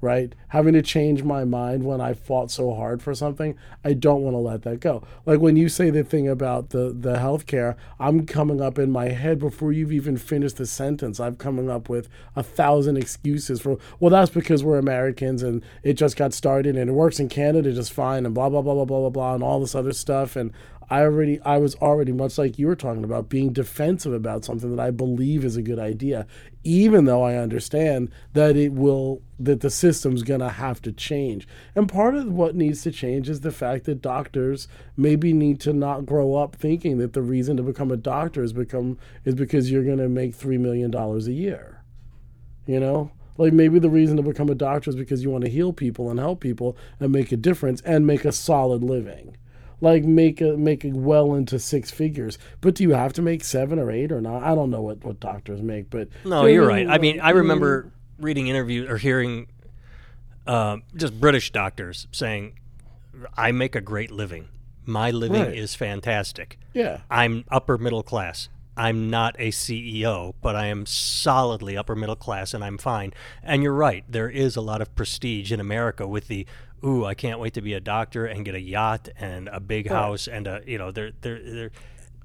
Right? 0.00 0.34
Having 0.48 0.74
to 0.74 0.82
change 0.82 1.22
my 1.22 1.44
mind 1.44 1.84
when 1.84 2.00
I 2.00 2.14
fought 2.14 2.50
so 2.50 2.74
hard 2.74 3.02
for 3.02 3.14
something, 3.14 3.56
I 3.84 3.92
don't 3.92 4.22
want 4.22 4.34
to 4.34 4.38
let 4.38 4.62
that 4.62 4.80
go. 4.80 5.02
Like 5.26 5.40
when 5.40 5.56
you 5.56 5.68
say 5.68 5.90
the 5.90 6.04
thing 6.04 6.26
about 6.26 6.70
the 6.70 6.94
the 6.98 7.16
healthcare, 7.16 7.76
I'm 7.98 8.26
coming 8.26 8.60
up 8.60 8.78
in 8.78 8.90
my 8.90 9.08
head 9.08 9.38
before 9.38 9.72
you've 9.72 9.92
even 9.92 10.16
finished 10.16 10.56
the 10.56 10.66
sentence. 10.66 11.20
I'm 11.20 11.36
coming 11.36 11.70
up 11.70 11.88
with 11.88 12.08
a 12.34 12.42
thousand 12.42 12.96
excuses 12.96 13.60
for 13.60 13.78
well, 13.98 14.10
that's 14.10 14.30
because 14.30 14.64
we're 14.64 14.78
Americans 14.78 15.42
and 15.42 15.62
it 15.82 15.94
just 15.94 16.16
got 16.16 16.32
started 16.32 16.76
and 16.76 16.88
it 16.88 16.94
works 16.94 17.20
in 17.20 17.28
Canada 17.28 17.72
just 17.72 17.92
fine 17.92 18.24
and 18.24 18.34
blah 18.34 18.48
blah 18.48 18.62
blah 18.62 18.74
blah 18.74 18.84
blah 18.84 19.00
blah 19.00 19.10
blah 19.10 19.34
and 19.34 19.42
all 19.42 19.60
this 19.60 19.74
other 19.74 19.92
stuff 19.92 20.36
and 20.36 20.52
I 20.90 21.02
already 21.02 21.40
I 21.42 21.58
was 21.58 21.76
already 21.76 22.12
much 22.12 22.36
like 22.36 22.58
you 22.58 22.66
were 22.66 22.76
talking 22.76 23.04
about 23.04 23.28
being 23.28 23.52
defensive 23.52 24.12
about 24.12 24.44
something 24.44 24.74
that 24.74 24.82
I 24.82 24.90
believe 24.90 25.44
is 25.44 25.56
a 25.56 25.62
good 25.62 25.78
idea 25.78 26.26
even 26.62 27.06
though 27.06 27.22
I 27.22 27.36
understand 27.36 28.10
that 28.34 28.56
it 28.56 28.72
will 28.72 29.22
that 29.38 29.60
the 29.60 29.70
system's 29.70 30.22
going 30.22 30.40
to 30.40 30.50
have 30.50 30.82
to 30.82 30.92
change. 30.92 31.48
And 31.74 31.88
part 31.88 32.14
of 32.14 32.30
what 32.30 32.54
needs 32.54 32.82
to 32.82 32.90
change 32.90 33.28
is 33.30 33.40
the 33.40 33.52
fact 33.52 33.84
that 33.84 34.02
doctors 34.02 34.68
maybe 34.96 35.32
need 35.32 35.60
to 35.60 35.72
not 35.72 36.04
grow 36.04 36.34
up 36.34 36.56
thinking 36.56 36.98
that 36.98 37.14
the 37.14 37.22
reason 37.22 37.56
to 37.56 37.62
become 37.62 37.90
a 37.90 37.96
doctor 37.96 38.42
is 38.42 38.52
become 38.52 38.98
is 39.24 39.34
because 39.34 39.70
you're 39.70 39.84
going 39.84 39.98
to 39.98 40.08
make 40.08 40.34
3 40.34 40.58
million 40.58 40.90
dollars 40.90 41.26
a 41.26 41.32
year. 41.32 41.82
You 42.66 42.80
know? 42.80 43.12
Like 43.38 43.54
maybe 43.54 43.78
the 43.78 43.88
reason 43.88 44.18
to 44.18 44.22
become 44.22 44.50
a 44.50 44.54
doctor 44.54 44.90
is 44.90 44.96
because 44.96 45.22
you 45.22 45.30
want 45.30 45.44
to 45.44 45.50
heal 45.50 45.72
people 45.72 46.10
and 46.10 46.18
help 46.18 46.40
people 46.40 46.76
and 46.98 47.10
make 47.10 47.32
a 47.32 47.38
difference 47.38 47.80
and 47.82 48.06
make 48.06 48.26
a 48.26 48.32
solid 48.32 48.84
living 48.84 49.36
like 49.80 50.04
make 50.04 50.40
a 50.40 50.56
make 50.56 50.84
it 50.84 50.94
well 50.94 51.34
into 51.34 51.58
six 51.58 51.90
figures. 51.90 52.38
But 52.60 52.74
do 52.74 52.82
you 52.82 52.92
have 52.92 53.12
to 53.14 53.22
make 53.22 53.44
seven 53.44 53.78
or 53.78 53.90
eight 53.90 54.12
or 54.12 54.20
not? 54.20 54.42
I 54.42 54.54
don't 54.54 54.70
know 54.70 54.82
what, 54.82 55.04
what 55.04 55.20
doctors 55.20 55.62
make, 55.62 55.90
but 55.90 56.08
No, 56.24 56.46
you're 56.46 56.66
right. 56.66 56.88
I 56.88 56.98
mean, 56.98 57.20
I 57.20 57.30
remember 57.30 57.90
reading 58.18 58.48
interviews 58.48 58.88
or 58.90 58.96
hearing 58.98 59.46
um, 60.46 60.82
just 60.96 61.18
British 61.20 61.50
doctors 61.52 62.06
saying, 62.12 62.58
"I 63.36 63.52
make 63.52 63.74
a 63.74 63.80
great 63.80 64.10
living. 64.10 64.48
My 64.86 65.10
living 65.10 65.42
Right. 65.42 65.54
is 65.56 65.74
fantastic. 65.74 66.58
Yeah, 66.74 67.00
I'm 67.10 67.44
upper 67.50 67.78
middle 67.78 68.02
class. 68.02 68.48
I'm 68.80 69.10
not 69.10 69.36
a 69.38 69.48
CEO, 69.50 70.34
but 70.40 70.56
I 70.56 70.66
am 70.66 70.86
solidly 70.86 71.76
upper 71.76 71.94
middle 71.94 72.16
class 72.16 72.54
and 72.54 72.64
I'm 72.64 72.78
fine. 72.78 73.12
And 73.42 73.62
you're 73.62 73.74
right, 73.74 74.04
there 74.08 74.30
is 74.30 74.56
a 74.56 74.60
lot 74.60 74.80
of 74.80 74.94
prestige 74.94 75.52
in 75.52 75.60
America 75.60 76.06
with 76.06 76.28
the 76.28 76.46
ooh, 76.84 77.04
I 77.04 77.14
can't 77.14 77.38
wait 77.40 77.52
to 77.54 77.60
be 77.60 77.74
a 77.74 77.80
doctor 77.80 78.24
and 78.26 78.44
get 78.44 78.54
a 78.54 78.60
yacht 78.60 79.08
and 79.18 79.48
a 79.48 79.60
big 79.60 79.90
Right. 79.90 79.96
house 79.96 80.28
and 80.28 80.46
a 80.46 80.62
you 80.66 80.78
know 80.78 80.90
there 80.90 81.10
there 81.20 81.38
there. 81.42 81.70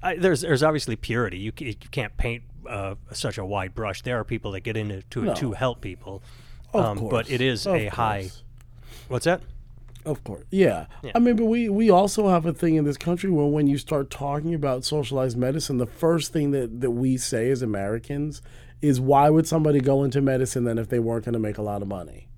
I, 0.02 0.16
there's 0.16 0.40
there's 0.42 0.62
obviously 0.62 0.96
purity. 0.96 1.38
You, 1.38 1.52
you 1.58 1.74
can't 1.74 2.16
paint 2.16 2.42
uh, 2.68 2.94
such 3.12 3.38
a 3.38 3.44
wide 3.44 3.74
brush. 3.74 4.02
There 4.02 4.18
are 4.18 4.24
people 4.24 4.52
that 4.52 4.60
get 4.60 4.76
into 4.76 5.02
to, 5.10 5.22
No. 5.22 5.32
it 5.32 5.36
to 5.38 5.52
help 5.52 5.80
people, 5.80 6.22
um, 6.74 6.98
course. 6.98 7.10
but 7.10 7.30
it 7.30 7.40
is 7.40 7.66
Of 7.66 7.74
a 7.76 7.88
high. 7.88 8.30
What's 9.08 9.24
that? 9.26 9.40
Of 10.06 10.22
course, 10.24 10.46
yeah. 10.50 10.86
Yeah. 11.02 11.12
I 11.14 11.18
mean, 11.18 11.36
but 11.36 11.46
we 11.46 11.68
we 11.68 11.90
also 11.90 12.28
have 12.28 12.46
a 12.46 12.52
thing 12.52 12.76
in 12.76 12.84
this 12.84 12.96
country 12.96 13.28
where 13.30 13.46
when 13.46 13.66
you 13.66 13.76
start 13.76 14.08
talking 14.08 14.54
about 14.54 14.84
socialized 14.84 15.36
medicine, 15.36 15.78
the 15.78 15.86
first 15.86 16.32
thing 16.32 16.52
that 16.52 16.80
that 16.80 16.92
we 16.92 17.16
say 17.16 17.50
as 17.50 17.60
Americans 17.60 18.40
is, 18.80 19.00
why 19.00 19.28
would 19.30 19.46
somebody 19.46 19.80
go 19.80 20.04
into 20.04 20.20
medicine 20.22 20.64
then 20.64 20.78
if 20.78 20.88
they 20.88 20.98
weren't 21.00 21.24
going 21.24 21.32
to 21.32 21.38
make 21.38 21.58
a 21.58 21.62
lot 21.62 21.82
of 21.82 21.88
money? 21.88 22.28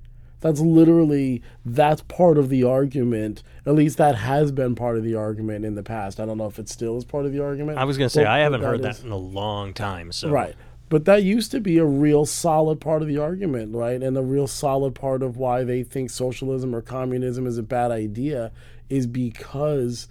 That's 0.41 0.61
literally 0.61 1.43
that's 1.65 2.03
part 2.03 2.39
of 2.39 2.49
the 2.49 2.63
argument. 2.65 3.43
At 3.67 3.75
least 3.75 3.99
that 3.99 4.15
has 4.15 4.53
been 4.53 4.75
part 4.77 4.97
of 4.97 5.03
the 5.03 5.17
argument 5.17 5.65
in 5.65 5.75
the 5.75 5.83
past. 5.83 6.21
I 6.21 6.27
don't 6.27 6.39
know 6.39 6.47
if 6.47 6.59
it 6.61 6.69
still 6.69 6.97
is 6.97 7.05
part 7.05 7.27
of 7.27 7.33
the 7.33 7.43
argument. 7.43 7.77
I 7.79 7.85
was 7.85 7.99
going 7.99 8.07
to 8.09 8.15
say 8.15 8.25
I 8.25 8.39
haven't 8.39 8.63
heard 8.63 8.81
is- 8.81 8.99
that 8.99 9.05
in 9.05 9.11
a 9.13 9.17
long 9.17 9.75
time. 9.75 10.13
So 10.13 10.31
Right. 10.31 10.55
But 10.89 11.05
that 11.05 11.23
used 11.23 11.51
to 11.51 11.61
be 11.61 11.79
a 11.79 11.85
real 11.85 12.25
solid 12.25 12.81
part 12.81 13.03
of 13.03 13.09
the 13.09 13.19
argument, 13.19 13.75
right? 13.75 14.03
And 14.03 14.17
a 14.17 14.23
real 14.23 14.47
solid 14.47 14.95
part 14.95 15.23
of 15.23 15.37
why 15.37 15.65
they 15.65 15.83
think 15.83 16.11
socialism 16.11 16.75
or 16.75 16.81
communism 16.81 17.47
is 17.47 17.59
a 17.59 17.63
bad 17.63 17.91
idea 17.91 18.53
is 18.89 19.07
because 19.07 20.09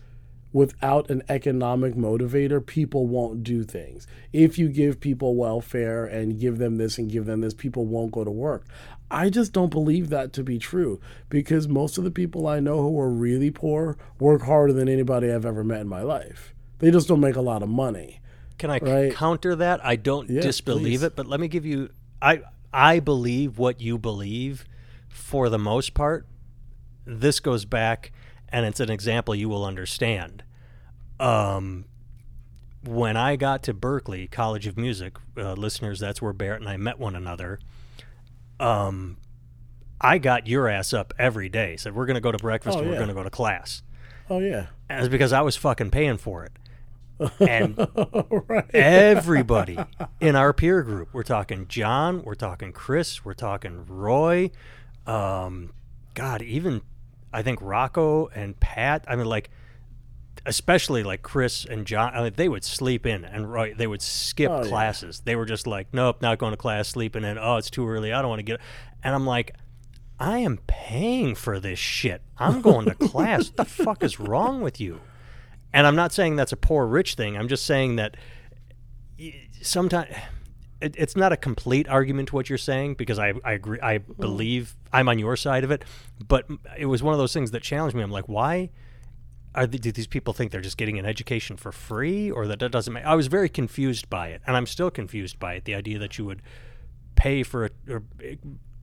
without 0.54 1.10
an 1.10 1.24
economic 1.30 1.96
motivator, 1.96 2.64
people 2.66 3.08
won't 3.08 3.44
do 3.44 3.64
things. 3.64 4.08
If 4.34 4.58
you 4.58 4.70
give 4.70 5.00
people 5.00 5.36
welfare 5.36 6.06
and 6.06 6.40
give 6.40 6.58
them 6.58 6.78
this 6.78 6.98
and 6.98 7.12
give 7.12 7.26
them 7.26 7.42
this, 7.42 7.54
people 7.54 7.86
won't 7.86 8.12
go 8.12 8.24
to 8.24 8.32
work. 8.32 8.66
I 9.10 9.30
just 9.30 9.54
don't 9.54 9.72
believe 9.72 10.10
that 10.10 10.34
to 10.34 10.44
be 10.44 10.60
true 10.60 11.00
because 11.30 11.68
most 11.68 11.98
of 11.98 12.04
the 12.04 12.12
people 12.12 12.48
I 12.48 12.60
know 12.60 12.82
who 12.82 13.00
are 13.00 13.10
really 13.10 13.52
poor 13.52 13.98
work 14.20 14.44
harder 14.44 14.74
than 14.74 14.90
anybody 14.90 15.32
I've 15.32 15.46
ever 15.46 15.64
met 15.64 15.82
in 15.82 15.88
my 15.88 16.02
life. 16.02 16.54
They 16.80 16.92
just 16.92 17.08
don't 17.08 17.22
make 17.22 17.36
a 17.36 17.42
lot 17.42 17.64
of 17.64 17.70
money. 17.70 18.20
Can 18.58 18.70
I 18.72 18.80
Right. 18.80 19.14
counter 19.14 19.56
that? 19.56 19.84
I 19.86 19.96
don't 19.96 20.30
Yeah, 20.30 20.42
disbelieve 20.42 21.00
please. 21.02 21.04
it, 21.04 21.16
but 21.16 21.26
let 21.28 21.40
me 21.40 21.48
give 21.48 21.66
you 21.66 21.90
I 22.22 22.42
I 22.74 23.00
believe 23.00 23.58
what 23.58 23.80
you 23.82 23.98
believe 23.98 24.66
for 25.08 25.50
the 25.50 25.60
most 25.60 25.94
part. 25.94 26.26
This 27.06 27.40
goes 27.40 27.66
back 27.66 28.12
and 28.50 28.66
it's 28.66 28.80
an 28.80 28.90
example 28.90 29.36
you 29.36 29.50
will 29.50 29.66
understand. 29.66 30.44
Um 31.20 31.86
when 32.84 33.18
I 33.18 33.36
got 33.36 33.64
to 33.64 33.74
Berklee 33.74 34.30
College 34.32 34.66
of 34.68 34.78
Music, 34.78 35.18
uh, 35.38 35.54
listeners, 35.54 36.00
that's 36.00 36.22
where 36.22 36.32
Barrett 36.32 36.62
and 36.62 36.70
I 36.70 36.78
met 36.78 37.00
one 37.00 37.16
another. 37.18 37.60
Um, 38.60 39.18
I 40.00 40.20
got 40.20 40.48
your 40.48 40.70
ass 40.70 40.94
up 40.94 41.14
every 41.20 41.50
day. 41.50 41.76
Said 41.76 41.96
we're 41.96 42.06
going 42.06 42.16
to 42.16 42.22
go 42.22 42.32
to 42.32 42.38
breakfast 42.38 42.78
Oh, 42.78 42.80
and 42.82 42.88
we're 42.88 42.94
yeah. 42.94 43.00
going 43.00 43.10
to 43.10 43.14
go 43.16 43.24
to 43.24 43.30
class. 43.30 43.82
Oh 44.30 44.40
yeah. 44.40 44.68
And 44.90 45.00
it's 45.02 45.10
because 45.12 45.34
I 45.34 45.42
was 45.42 45.56
fucking 45.58 45.90
paying 45.90 46.18
for 46.18 46.44
it. 46.46 46.52
And 47.40 47.78
right. 48.48 48.70
everybody 48.74 49.78
in 50.20 50.36
our 50.36 50.54
peer 50.54 50.84
group. 50.84 51.10
We're 51.14 51.24
talking 51.24 51.68
John, 51.68 52.24
we're 52.24 52.36
talking 52.36 52.72
Chris, 52.72 53.24
we're 53.26 53.34
talking 53.34 53.86
Roy. 53.88 54.52
Um, 55.06 55.74
God, 56.14 56.42
even 56.42 56.82
I 57.34 57.42
think 57.42 57.60
Rocco 57.62 58.28
and 58.28 58.60
Pat. 58.60 59.06
I 59.08 59.16
mean, 59.16 59.26
like, 59.26 59.50
especially 60.46 61.04
like 61.04 61.22
Chris 61.22 61.66
and 61.66 61.86
John. 61.86 62.14
I 62.14 62.24
mean, 62.24 62.34
they 62.36 62.50
would 62.50 62.64
sleep 62.64 63.06
in, 63.06 63.26
and 63.26 63.52
Roy, 63.52 63.74
they 63.74 63.88
would 63.88 64.02
skip 64.02 64.50
Oh, 64.52 64.64
yeah. 64.64 64.70
classes. 64.70 65.22
They 65.26 65.36
were 65.36 65.46
just 65.46 65.68
like, 65.68 65.88
nope, 65.94 66.22
not 66.22 66.38
going 66.38 66.52
to 66.52 66.58
class, 66.58 66.88
sleeping 66.90 67.24
in. 67.24 67.38
Oh, 67.38 67.58
it's 67.58 67.70
too 67.70 67.88
early. 67.88 68.14
I 68.14 68.22
don't 68.22 68.30
want 68.30 68.40
to 68.40 68.44
get. 68.44 68.60
And 69.04 69.14
I'm 69.16 69.26
like. 69.26 69.54
I 70.20 70.40
am 70.40 70.58
paying 70.66 71.36
for 71.36 71.60
this 71.60 71.78
shit. 71.78 72.24
I'm 72.40 72.64
going 72.64 72.88
to 72.88 72.96
class. 72.96 73.50
what 73.50 73.58
the 73.58 73.66
fuck 73.66 74.04
is 74.04 74.20
wrong 74.20 74.62
with 74.62 74.82
you? 74.82 75.00
And 75.74 75.86
I'm 75.86 75.96
not 75.96 76.14
saying 76.14 76.36
that's 76.36 76.54
a 76.54 76.58
poor 76.58 76.86
rich 76.86 77.16
thing. 77.16 77.38
I'm 77.38 77.48
just 77.48 77.66
saying 77.66 77.98
that 77.98 78.18
sometimes 79.62 80.14
it, 80.82 80.96
it's 80.98 81.16
not 81.16 81.32
a 81.32 81.38
complete 81.38 81.88
argument 81.88 82.30
to 82.30 82.36
what 82.36 82.50
you're 82.50 82.58
saying 82.58 82.96
because 82.96 83.20
I, 83.20 83.34
I 83.44 83.54
agree. 83.54 83.80
I 83.82 84.00
mm-hmm. 84.00 84.14
believe 84.22 84.76
I'm 84.94 85.10
on 85.10 85.20
your 85.20 85.36
side 85.36 85.64
of 85.64 85.72
it, 85.72 85.84
but 86.26 86.48
it 86.78 86.86
was 86.86 87.04
one 87.04 87.14
of 87.14 87.20
those 87.20 87.34
things 87.34 87.52
that 87.52 87.64
challenged 87.64 87.96
me. 87.96 88.04
I'm 88.04 88.12
like, 88.12 88.28
why 88.28 88.70
are 89.56 89.66
the, 89.66 89.80
do 89.80 89.92
these 89.92 90.08
people 90.08 90.34
think 90.34 90.52
they're 90.52 90.62
just 90.62 90.78
getting 90.78 91.00
an 91.00 91.06
education 91.06 91.58
for 91.58 91.72
free 91.72 92.30
or 92.30 92.48
that 92.48 92.60
that 92.60 92.72
doesn't 92.72 92.94
make? 92.94 93.06
I 93.06 93.16
was 93.16 93.28
very 93.28 93.50
confused 93.50 94.10
by 94.10 94.30
it, 94.30 94.42
and 94.46 94.56
I'm 94.56 94.68
still 94.68 94.92
confused 94.92 95.40
by 95.40 95.56
it. 95.56 95.66
The 95.66 95.76
idea 95.76 96.00
that 96.00 96.18
you 96.18 96.26
would 96.26 96.42
pay 97.16 97.44
for 97.44 97.66
it, 97.66 97.74
or 97.90 98.04
eh, 98.24 98.36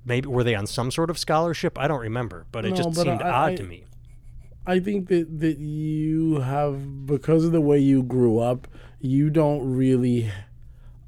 maybe 0.04 0.28
were 0.28 0.44
they 0.44 0.54
on 0.54 0.66
some 0.66 0.90
sort 0.90 1.10
of 1.10 1.18
scholarship? 1.18 1.78
I 1.78 1.86
don't 1.86 2.00
remember, 2.00 2.46
but 2.50 2.64
it 2.64 2.70
No, 2.70 2.76
just 2.76 2.94
but 2.94 3.04
seemed 3.04 3.22
I- 3.22 3.30
odd 3.30 3.52
I- 3.52 3.56
to 3.56 3.62
me. 3.62 3.84
I 4.66 4.80
think 4.80 5.08
that 5.08 5.40
that 5.40 5.58
you 5.58 6.40
have 6.40 7.06
because 7.06 7.44
of 7.44 7.52
the 7.52 7.60
way 7.60 7.78
you 7.78 8.02
grew 8.02 8.38
up, 8.38 8.66
you 9.00 9.30
don't 9.30 9.74
really 9.74 10.30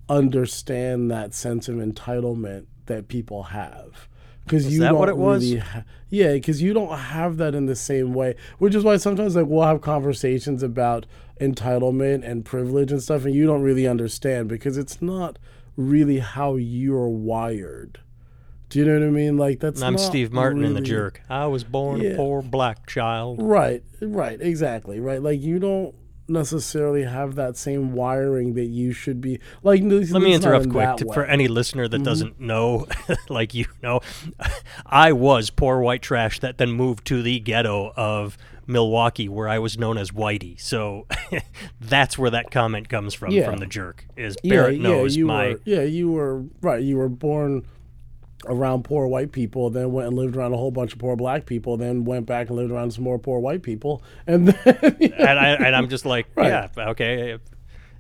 understand 0.09 1.11
that 1.11 1.35
sense 1.35 1.69
of 1.69 1.77
entitlement 1.77 2.67
that 2.87 3.09
people 3.09 3.45
have. 3.45 4.09
Because 4.45 4.73
you 4.73 4.81
that 4.81 4.91
don't 4.91 4.99
what 4.99 5.09
it 5.09 5.17
was? 5.17 5.45
really, 5.45 5.59
ha- 5.59 5.85
yeah. 6.09 6.35
Because 6.35 6.63
you 6.63 6.73
don't 6.73 6.97
have 6.97 7.37
that 7.39 7.55
in 7.55 7.67
the 7.67 7.75
same 7.75 8.15
way, 8.15 8.37
which 8.59 8.75
is 8.75 8.85
why 8.85 8.97
sometimes 8.97 9.35
like 9.35 9.47
we'll 9.47 9.67
have 9.67 9.81
conversations 9.81 10.63
about 10.63 11.07
entitlement 11.41 12.25
and 12.25 12.45
privilege 12.45 12.93
and 12.93 13.03
stuff, 13.03 13.25
and 13.25 13.35
you 13.35 13.47
don't 13.47 13.63
really 13.63 13.89
understand 13.89 14.49
because 14.49 14.77
it's 14.77 15.03
not 15.03 15.39
really 15.77 16.19
how 16.19 16.57
you're 16.57 17.09
wired. 17.09 18.01
Do 18.69 18.81
you 18.81 18.85
know 18.85 18.95
what 18.99 19.07
I 19.07 19.11
mean? 19.11 19.37
Like 19.37 19.61
that's. 19.61 19.81
I'm 19.83 19.97
Steve 19.99 20.33
Martin 20.33 20.65
in 20.65 20.75
the 20.75 20.81
jerk. 20.81 21.23
I 21.31 21.47
was 21.47 21.63
born 21.65 22.01
Yeah. 22.01 22.11
a 22.11 22.17
poor 22.17 22.43
black 22.43 22.87
child. 22.87 23.41
Right, 23.41 23.83
right, 24.01 24.41
exactly, 24.41 24.99
right. 25.01 25.23
Like 25.23 25.41
you 25.41 25.59
don't 25.59 25.95
necessarily 26.29 27.05
have 27.05 27.37
that 27.37 27.57
same 27.57 27.93
wiring 27.93 28.55
that 28.55 28.65
you 28.65 28.93
should 28.93 29.21
be. 29.21 29.39
Like, 29.63 29.81
Let 29.85 30.21
me 30.23 30.35
interrupt 30.35 30.69
quick 30.69 30.97
to, 30.97 31.13
for 31.15 31.25
any 31.25 31.47
listener 31.47 31.85
Mm-hmm. 31.85 31.93
that 31.93 32.03
doesn't 32.03 32.41
know, 32.41 32.89
like 33.29 33.55
you 33.55 33.67
know, 33.85 34.01
I 34.87 35.13
was 35.13 35.51
poor 35.51 35.79
white 35.81 36.03
trash 36.03 36.41
that 36.41 36.59
then 36.59 36.73
moved 36.73 37.07
to 37.07 37.23
the 37.23 37.39
ghetto 37.39 37.93
of 37.97 38.37
Milwaukee, 38.67 39.29
where 39.29 39.49
I 39.49 39.61
was 39.61 39.79
known 39.79 39.97
as 39.97 40.11
Whitey. 40.11 40.61
So 40.61 41.07
that's 41.81 42.19
where 42.19 42.31
that 42.31 42.51
comment 42.51 42.89
comes 42.89 43.15
from 43.15 43.31
Yeah. 43.31 43.45
from 43.49 43.59
the 43.59 43.67
jerk. 43.67 44.05
Is 44.17 44.37
Barrett 44.43 44.79
yeah, 44.79 44.83
knows 44.83 45.15
you 45.15 45.27
my 45.27 45.51
were. 45.51 45.61
Yeah, 45.65 45.83
you 45.83 46.11
were 46.11 46.43
right. 46.61 46.83
You 46.83 46.97
were 46.97 47.09
born 47.09 47.65
around 48.49 48.85
poor 48.85 49.07
white 49.07 49.33
people, 49.33 49.71
then 49.71 49.93
went 49.93 50.09
and 50.09 50.17
lived 50.17 50.37
around 50.37 50.53
a 50.55 50.57
whole 50.57 50.71
bunch 50.71 50.93
of 50.93 50.99
poor 50.99 51.17
black 51.17 51.47
people, 51.47 51.77
then 51.77 52.05
went 52.05 52.27
back 52.27 52.49
and 52.49 52.57
lived 52.57 52.71
around 52.73 52.93
some 52.93 53.05
more 53.05 53.19
poor 53.19 53.39
white 53.41 53.63
people, 53.63 54.03
and 54.27 54.49
then 54.49 54.57
and 55.19 55.39
I 55.39 55.49
and 55.55 55.75
I'm 55.77 55.89
just 55.89 56.05
like, 56.07 56.27
Right. 56.35 56.49
yeah, 56.49 56.69
okay. 56.91 57.39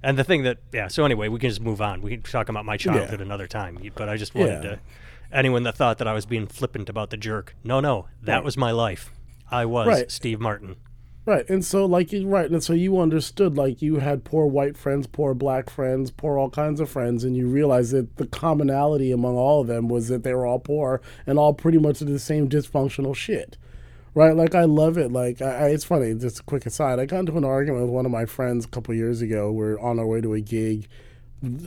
And 0.02 0.16
the 0.16 0.24
thing 0.24 0.44
that, 0.44 0.58
yeah. 0.72 0.88
So 0.88 1.04
anyway, 1.04 1.28
we 1.28 1.38
can 1.40 1.48
just 1.48 1.60
move 1.62 1.80
on. 1.80 2.00
We 2.00 2.10
can 2.12 2.22
talk 2.22 2.48
about 2.48 2.64
my 2.64 2.76
childhood 2.76 3.20
another 3.20 3.46
time. 3.48 3.78
But 3.96 4.08
I 4.08 4.16
just 4.16 4.34
wanted 4.34 4.62
Yeah. 4.62 4.70
to. 4.70 4.80
Anyone 5.32 5.64
that 5.64 5.74
thought 5.76 5.98
that 5.98 6.06
I 6.06 6.12
was 6.12 6.26
being 6.26 6.46
flippant 6.46 6.88
about 6.88 7.10
the 7.10 7.16
jerk, 7.16 7.56
no, 7.64 7.80
no, 7.80 8.06
that 8.22 8.36
Right. 8.36 8.44
was 8.44 8.56
my 8.56 8.70
life. 8.70 9.10
I 9.50 9.64
was 9.64 9.88
Right. 9.88 10.10
Steve 10.10 10.38
Martin. 10.38 10.76
Right, 11.26 11.48
and 11.50 11.64
so 11.64 11.86
like 11.86 12.12
you 12.12 12.28
right, 12.28 12.48
and 12.48 12.62
so 12.62 12.72
you 12.72 13.00
understood 13.00 13.56
like 13.56 13.82
you 13.82 13.96
had 13.96 14.22
poor 14.22 14.46
white 14.46 14.76
friends, 14.76 15.08
poor 15.08 15.34
black 15.34 15.68
friends, 15.68 16.12
poor 16.12 16.38
all 16.38 16.50
kinds 16.50 16.78
of 16.78 16.88
friends, 16.88 17.24
and 17.24 17.36
you 17.36 17.48
realized 17.48 17.90
that 17.94 18.16
the 18.16 18.28
commonality 18.28 19.10
among 19.10 19.34
all 19.36 19.60
of 19.60 19.66
them 19.66 19.88
was 19.88 20.06
that 20.06 20.22
they 20.22 20.32
were 20.32 20.46
all 20.46 20.60
poor 20.60 21.00
and 21.26 21.36
all 21.36 21.52
pretty 21.52 21.78
much 21.78 21.98
the 21.98 22.20
same 22.20 22.48
dysfunctional 22.48 23.16
shit. 23.16 23.56
Right, 24.14 24.36
like 24.36 24.54
I 24.54 24.64
love 24.64 24.96
it. 24.96 25.10
Like 25.10 25.42
I, 25.42 25.66
I, 25.66 25.68
it's 25.70 25.84
funny. 25.84 26.14
Just 26.14 26.38
a 26.38 26.42
quick 26.44 26.64
aside. 26.64 27.00
I 27.00 27.06
got 27.06 27.18
into 27.18 27.36
an 27.36 27.44
argument 27.44 27.82
with 27.86 27.90
one 27.90 28.06
of 28.06 28.12
my 28.12 28.24
friends 28.24 28.64
a 28.64 28.68
couple 28.68 28.94
years 28.94 29.20
ago. 29.20 29.50
We're 29.50 29.80
on 29.80 29.98
our 29.98 30.06
way 30.06 30.20
to 30.20 30.32
a 30.34 30.40
gig 30.40 30.88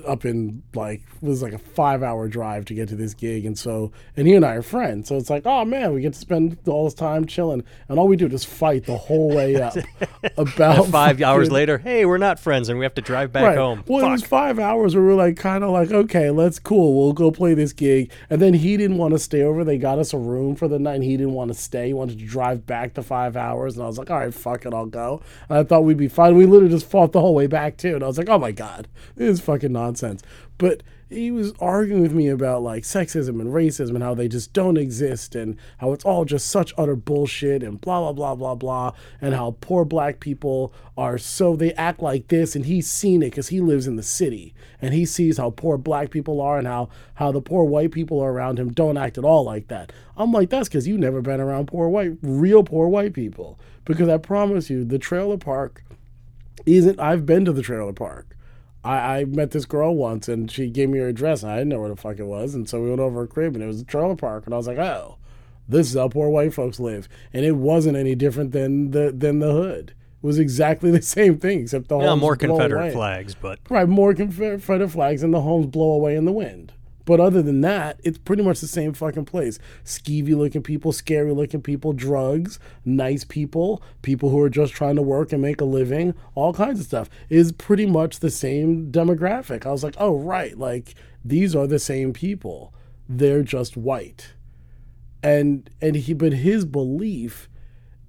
up 0.07 0.26
in 0.26 0.63
like 0.74 1.01
it 1.22 1.26
was 1.26 1.41
like 1.43 1.53
a 1.53 1.57
five 1.59 2.01
hour 2.01 2.28
drive 2.28 2.65
to 2.65 2.74
get 2.74 2.89
to 2.89 2.95
this 2.95 3.13
gig 3.13 3.45
and 3.45 3.57
so 3.57 3.91
and 4.17 4.28
he 4.28 4.34
and 4.34 4.43
I 4.43 4.55
are 4.55 4.61
friends 4.63 5.07
so 5.07 5.15
it's 5.15 5.30
like 5.30 5.43
oh 5.45 5.63
man 5.63 5.93
we 5.93 6.01
get 6.01 6.13
to 6.13 6.20
spend 6.20 6.57
all 6.67 6.86
this 6.86 6.95
time 6.95 7.26
chilling 7.26 7.63
and 7.88 7.99
all 7.99 8.07
we 8.07 8.15
do 8.17 8.26
is 8.26 8.43
fight 8.43 8.86
the 8.86 8.97
whole 8.97 9.30
way 9.30 9.61
up 9.61 9.76
about 10.38 10.88
Five 10.88 11.22
hours 11.22 11.51
later, 11.51 11.78
hey, 11.78 12.05
we're 12.05 12.17
not 12.17 12.39
friends, 12.39 12.67
and 12.67 12.78
we 12.80 12.84
have 12.86 12.95
to 12.95 13.01
drive 13.01 13.32
back 13.32 13.43
Right. 13.43 13.57
home. 13.57 13.84
Well, 13.88 14.05
it 14.05 14.09
was 14.09 14.24
five 14.24 14.59
hours 14.59 14.95
where 14.95 15.03
we 15.03 15.09
were 15.09 15.15
like, 15.15 15.38
kind 15.38 15.63
of 15.63 15.70
like, 15.70 15.91
okay, 15.91 16.30
let's 16.30 16.59
cool. 16.59 16.99
We'll 17.01 17.13
go 17.13 17.32
play 17.32 17.53
this 17.53 17.74
gig. 17.74 18.11
And 18.30 18.41
then 18.41 18.53
he 18.53 18.76
didn't 18.76 18.97
want 18.97 19.13
to 19.13 19.20
stay 19.20 19.43
over. 19.43 19.63
They 19.63 19.78
got 19.78 19.99
us 19.99 20.13
a 20.13 20.17
room 20.17 20.55
for 20.55 20.67
the 20.67 20.80
night, 20.80 20.95
and 20.95 21.03
he 21.03 21.15
didn't 21.15 21.34
want 21.34 21.49
to 21.49 21.57
stay. 21.57 21.88
He 21.88 21.93
wanted 21.93 22.20
to 22.20 22.26
drive 22.26 22.65
back 22.65 22.95
the 22.95 23.03
five 23.03 23.38
hours. 23.38 23.76
And 23.76 23.84
I 23.84 23.88
was 23.88 23.97
like, 23.97 24.09
all 24.09 24.17
right, 24.20 24.34
fuck 24.34 24.65
it, 24.65 24.74
I'll 24.74 24.86
go. 24.88 25.22
And 25.47 25.59
I 25.59 25.63
thought 25.63 25.82
we'd 25.82 25.97
be 25.97 26.07
fine. 26.07 26.36
We 26.36 26.45
literally 26.45 26.74
just 26.74 26.89
fought 26.89 27.11
the 27.11 27.22
whole 27.22 27.36
way 27.36 27.47
back 27.47 27.78
too. 27.78 27.95
And 27.95 28.03
I 28.03 28.07
was 28.07 28.17
like, 28.17 28.30
oh 28.30 28.39
my 28.39 28.51
god, 28.51 28.88
this 29.15 29.30
is 29.30 29.39
fucking 29.39 29.68
fucking 29.70 29.74
nonsense. 29.74 30.24
But 30.57 30.84
he 31.09 31.32
was 31.32 31.53
arguing 31.59 32.03
with 32.03 32.13
me 32.13 32.28
about 32.28 32.61
like 32.61 32.84
sexism 32.84 33.41
and 33.41 33.51
racism 33.51 33.95
and 33.95 34.03
how 34.03 34.13
they 34.13 34.28
just 34.28 34.53
don't 34.53 34.78
exist 34.78 35.34
and 35.34 35.57
how 35.80 35.91
it's 35.91 36.05
all 36.05 36.24
just 36.24 36.47
such 36.49 36.72
utter 36.78 36.95
bullshit 36.95 37.63
and 37.63 37.82
blah 37.82 37.99
blah 37.99 38.13
blah 38.13 38.36
blah 38.36 38.55
blah 38.55 38.91
and 39.20 39.34
how 39.34 39.55
poor 39.59 39.86
black 39.86 40.20
people 40.20 40.72
are 40.95 41.17
so 41.17 41.55
they 41.55 41.74
act 41.74 41.99
like 41.99 42.28
this 42.28 42.55
and 42.55 42.65
he's 42.65 42.91
seen 42.91 43.24
it 43.24 43.32
because 43.32 43.47
he 43.47 43.59
lives 43.59 43.88
in 43.88 43.95
the 43.95 44.03
city 44.03 44.53
and 44.82 44.93
he 44.93 45.03
sees 45.03 45.39
how 45.39 45.49
poor 45.49 45.78
black 45.78 46.11
people 46.11 46.39
are 46.41 46.59
and 46.59 46.67
how 46.67 46.89
how 47.15 47.32
the 47.32 47.41
poor 47.41 47.63
white 47.63 47.91
people 47.91 48.24
around 48.24 48.59
him 48.59 48.72
don't 48.72 48.97
act 48.97 49.17
at 49.17 49.26
all 49.26 49.43
like 49.43 49.67
that. 49.70 49.91
I'm 50.15 50.32
like 50.32 50.51
that's 50.51 50.70
because 50.70 50.88
you've 50.88 50.99
never 50.99 51.22
been 51.22 51.39
around 51.39 51.70
poor 51.70 51.89
white 51.89 52.17
real 52.22 52.63
poor 52.63 52.88
white 52.88 53.13
people 53.13 53.57
because 53.84 54.09
I 54.09 54.17
promise 54.17 54.70
you 54.70 54.84
the 54.84 54.99
trailer 54.99 55.38
park 55.38 55.84
isn't 56.67 56.99
I've 56.99 57.26
been 57.26 57.45
to 57.45 57.51
the 57.51 57.63
trailer 57.63 57.93
park. 57.93 58.36
I, 58.89 59.19
I 59.19 59.25
met 59.25 59.51
this 59.51 59.65
girl 59.65 59.95
once 59.95 60.27
and 60.27 60.49
she 60.49 60.69
gave 60.69 60.89
me 60.89 60.99
her 60.99 61.07
address 61.07 61.43
and 61.43 61.51
I 61.51 61.57
didn't 61.57 61.69
know 61.69 61.79
where 61.79 61.89
the 61.89 61.95
fuck 61.95 62.17
it 62.19 62.25
was. 62.25 62.55
And 62.55 62.67
so 62.67 62.81
we 62.81 62.89
went 62.89 63.01
over 63.01 63.19
her 63.21 63.27
crib 63.27 63.53
and 63.55 63.63
it 63.63 63.67
was 63.67 63.81
a 63.81 63.85
trailer 63.85 64.15
park. 64.15 64.45
And 64.45 64.53
I 64.53 64.57
was 64.57 64.67
like, 64.67 64.77
oh, 64.77 65.17
this 65.67 65.89
is 65.91 65.95
how 65.97 66.07
poor 66.09 66.29
white 66.29 66.53
folks 66.53 66.79
live. 66.79 67.07
And 67.33 67.45
it 67.45 67.55
wasn't 67.55 67.97
any 67.97 68.15
different 68.15 68.51
than 68.51 68.91
the 68.91 69.11
than 69.11 69.39
the 69.39 69.51
hood. 69.51 69.93
It 70.21 70.25
was 70.25 70.39
exactly 70.39 70.91
the 70.99 71.01
same 71.01 71.37
thing, 71.37 71.61
except 71.61 71.87
the 71.89 71.97
Yeah, 71.99 72.07
homes 72.09 72.21
more 72.21 72.35
Confederate 72.35 72.81
away. 72.85 72.91
flags, 72.93 73.35
but 73.35 73.59
Right, 73.69 73.87
more 73.87 74.13
Confederate 74.13 74.89
flags 74.89 75.23
and 75.23 75.33
the 75.33 75.41
homes 75.41 75.67
blow 75.67 75.91
away 75.91 76.15
in 76.15 76.25
the 76.25 76.31
wind. 76.31 76.73
But 77.10 77.20
other 77.20 77.41
than 77.41 77.62
that, 77.62 77.99
it's 78.03 78.20
pretty 78.20 78.43
much 78.43 78.62
the 78.62 78.68
same 78.68 78.93
fucking 78.93 79.26
place. 79.26 79.57
Skeevy 79.84 80.38
looking 80.38 80.62
people, 80.62 80.91
scary 80.91 81.34
looking 81.34 81.60
people, 81.60 81.91
drugs, 81.91 82.60
nice 82.86 83.24
people, 83.24 83.82
people 84.03 84.30
who 84.30 84.39
are 84.41 84.47
just 84.47 84.74
trying 84.74 84.95
to 84.95 85.01
work 85.01 85.34
and 85.34 85.41
make 85.41 85.60
a 85.60 85.66
living, 85.66 86.14
all 86.36 86.53
kinds 86.53 86.80
of 86.80 86.86
stuff. 86.86 87.10
Is 87.28 87.51
pretty 87.51 87.88
much 87.88 88.20
the 88.20 88.30
same 88.30 88.91
demographic. 88.91 89.66
I 89.66 89.72
was 89.72 89.84
like, 89.84 89.95
oh 89.97 90.18
right, 90.20 90.55
like 90.55 90.93
these 91.26 91.55
are 91.55 91.66
the 91.66 91.80
same 91.80 92.14
people. 92.14 92.76
They're 93.07 93.41
just 93.41 93.76
white. 93.76 94.34
And 95.24 95.68
and 95.82 95.95
he 95.95 96.14
but 96.14 96.34
his 96.34 96.64
belief 96.64 97.49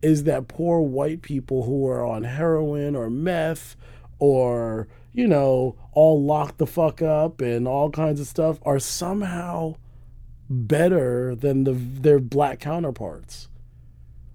is 0.03 0.25
that 0.25 0.47
poor 0.47 0.83
white 0.83 1.23
people 1.23 1.63
who 1.63 1.89
are 1.89 2.05
on 2.05 2.25
heroin 2.25 2.95
or 2.95 3.09
meth 3.09 3.77
or 4.19 4.89
you 5.13 5.27
know 5.27 5.77
all 5.93 6.23
locked 6.23 6.59
the 6.59 6.67
fuck 6.67 7.03
up 7.03 7.41
and 7.41 7.67
all 7.67 7.91
kinds 7.91 8.21
of 8.21 8.27
stuff 8.27 8.59
are 8.63 8.79
somehow 8.79 9.75
better 10.49 11.35
than 11.35 11.65
the 11.65 11.73
their 11.73 12.19
black 12.19 12.61
counterparts. 12.61 13.49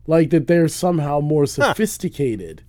Like 0.08 0.30
that 0.30 0.48
they're 0.48 0.68
somehow 0.68 1.20
more 1.20 1.46
sophisticated. 1.46 2.64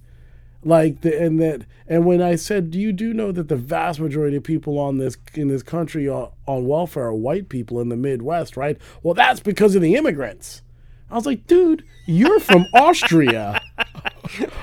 Like 0.65 1.03
the 1.03 1.21
and 1.23 1.41
that 1.41 1.65
and 1.87 2.05
when 2.05 2.21
i 2.21 2.35
said 2.35 2.73
do 2.73 2.81
you 2.81 2.93
do 2.93 3.15
know 3.15 3.31
that 3.31 3.47
the 3.47 3.57
vast 3.57 4.01
majority 4.01 4.37
of 4.37 4.43
people 4.43 4.81
on 4.81 4.99
this 4.99 5.17
in 5.35 5.47
this 5.47 5.63
country 5.63 6.09
are, 6.09 6.33
on 6.47 6.67
welfare 6.67 7.05
are 7.05 7.15
white 7.15 7.49
people 7.49 7.81
in 7.81 7.89
the 7.89 7.97
midwest 7.97 8.57
right? 8.57 8.77
Well 9.03 9.15
that's 9.15 9.41
because 9.41 9.77
of 9.77 9.83
the 9.83 9.95
immigrants. 9.95 10.63
I 11.09 11.15
was 11.15 11.27
like 11.27 11.47
dude 11.47 11.85
you're 12.07 12.41
from 12.41 12.67
austria 12.75 13.61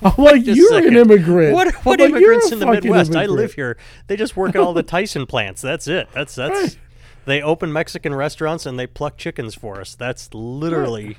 i'm 0.02 0.14
like 0.18 0.46
you're 0.46 0.78
an 0.78 0.96
immigrant 0.96 1.54
What 1.54 1.68
I'm 1.68 1.74
what 1.84 2.00
like, 2.00 2.10
immigrants 2.10 2.52
in 2.52 2.60
the 2.60 2.68
Midwest? 2.68 3.16
I 3.16 3.26
live 3.26 3.54
here. 3.54 3.78
They 4.08 4.16
just 4.16 4.36
work 4.36 4.56
at 4.56 4.62
all 4.62 4.74
the 4.74 4.84
Tyson 4.84 5.26
plants. 5.26 5.62
That's 5.62 5.88
it. 5.88 6.08
That's 6.14 6.36
that's. 6.36 6.62
Right. 6.62 6.78
They 7.26 7.42
open 7.42 7.72
Mexican 7.72 8.14
restaurants 8.14 8.66
and 8.66 8.78
they 8.78 8.88
pluck 8.88 9.18
chickens 9.18 9.56
for 9.56 9.80
us. 9.80 9.96
That's 9.96 10.34
literally 10.34 11.18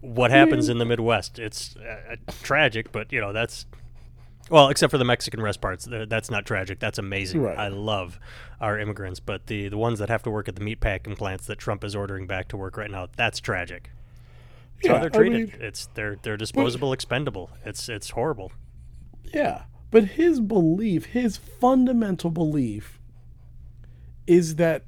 what 0.00 0.30
happens 0.30 0.68
in 0.68 0.78
the 0.78 0.84
Midwest. 0.84 1.38
It's 1.38 1.74
uh, 1.76 2.12
uh, 2.12 2.32
tragic, 2.42 2.92
but 2.92 3.12
you 3.12 3.20
know 3.20 3.32
that's. 3.32 3.66
Well, 4.50 4.68
except 4.68 4.90
for 4.90 4.98
the 4.98 5.04
Mexican 5.04 5.42
rest 5.42 5.60
parts, 5.60 5.86
that's 6.08 6.30
not 6.30 6.46
tragic. 6.46 6.80
That's 6.80 6.98
amazing. 6.98 7.42
Right. 7.42 7.58
I 7.58 7.68
love 7.68 8.18
our 8.60 8.78
immigrants, 8.78 9.20
but 9.20 9.46
the 9.46 9.68
the 9.68 9.76
ones 9.76 9.98
that 9.98 10.08
have 10.08 10.22
to 10.22 10.30
work 10.30 10.48
at 10.48 10.56
the 10.56 10.62
meat 10.62 10.80
packing 10.80 11.16
plants 11.16 11.46
that 11.46 11.58
Trump 11.58 11.84
is 11.84 11.94
ordering 11.94 12.26
back 12.26 12.48
to 12.48 12.56
work 12.56 12.76
right 12.76 12.90
now, 12.90 13.08
that's 13.16 13.40
tragic. 13.40 13.90
How 14.86 14.94
Yeah, 14.94 14.98
they're 15.00 15.10
I 15.12 15.16
treated. 15.16 15.52
mean- 15.52 15.60
it's 15.62 15.88
they're 15.94 16.16
they're 16.22 16.36
disposable, 16.36 16.92
expendable. 16.92 17.50
It's 17.64 17.88
it's 17.88 18.10
horrible. 18.10 18.52
Yeah. 19.34 19.62
But 19.90 20.04
his 20.04 20.40
belief, 20.40 21.06
his 21.06 21.36
fundamental 21.38 22.30
belief, 22.30 23.00
is 24.26 24.56
that 24.56 24.84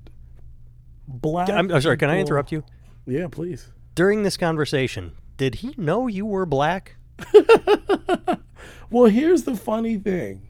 black. 1.08 1.48
I'm, 1.48 1.70
I'm 1.72 1.80
sorry. 1.80 1.96
Can 1.96 2.10
I 2.10 2.18
interrupt 2.18 2.52
you? 2.52 2.64
Yeah, 3.06 3.28
please. 3.28 3.68
during 3.94 4.22
this 4.22 4.36
conversation, 4.36 5.12
did 5.36 5.56
he 5.56 5.74
know 5.78 6.06
you 6.06 6.26
were 6.26 6.46
black? 6.46 6.96
Well, 8.90 9.04
here's 9.06 9.44
the 9.44 9.56
funny 9.56 9.96
thing. 9.98 10.48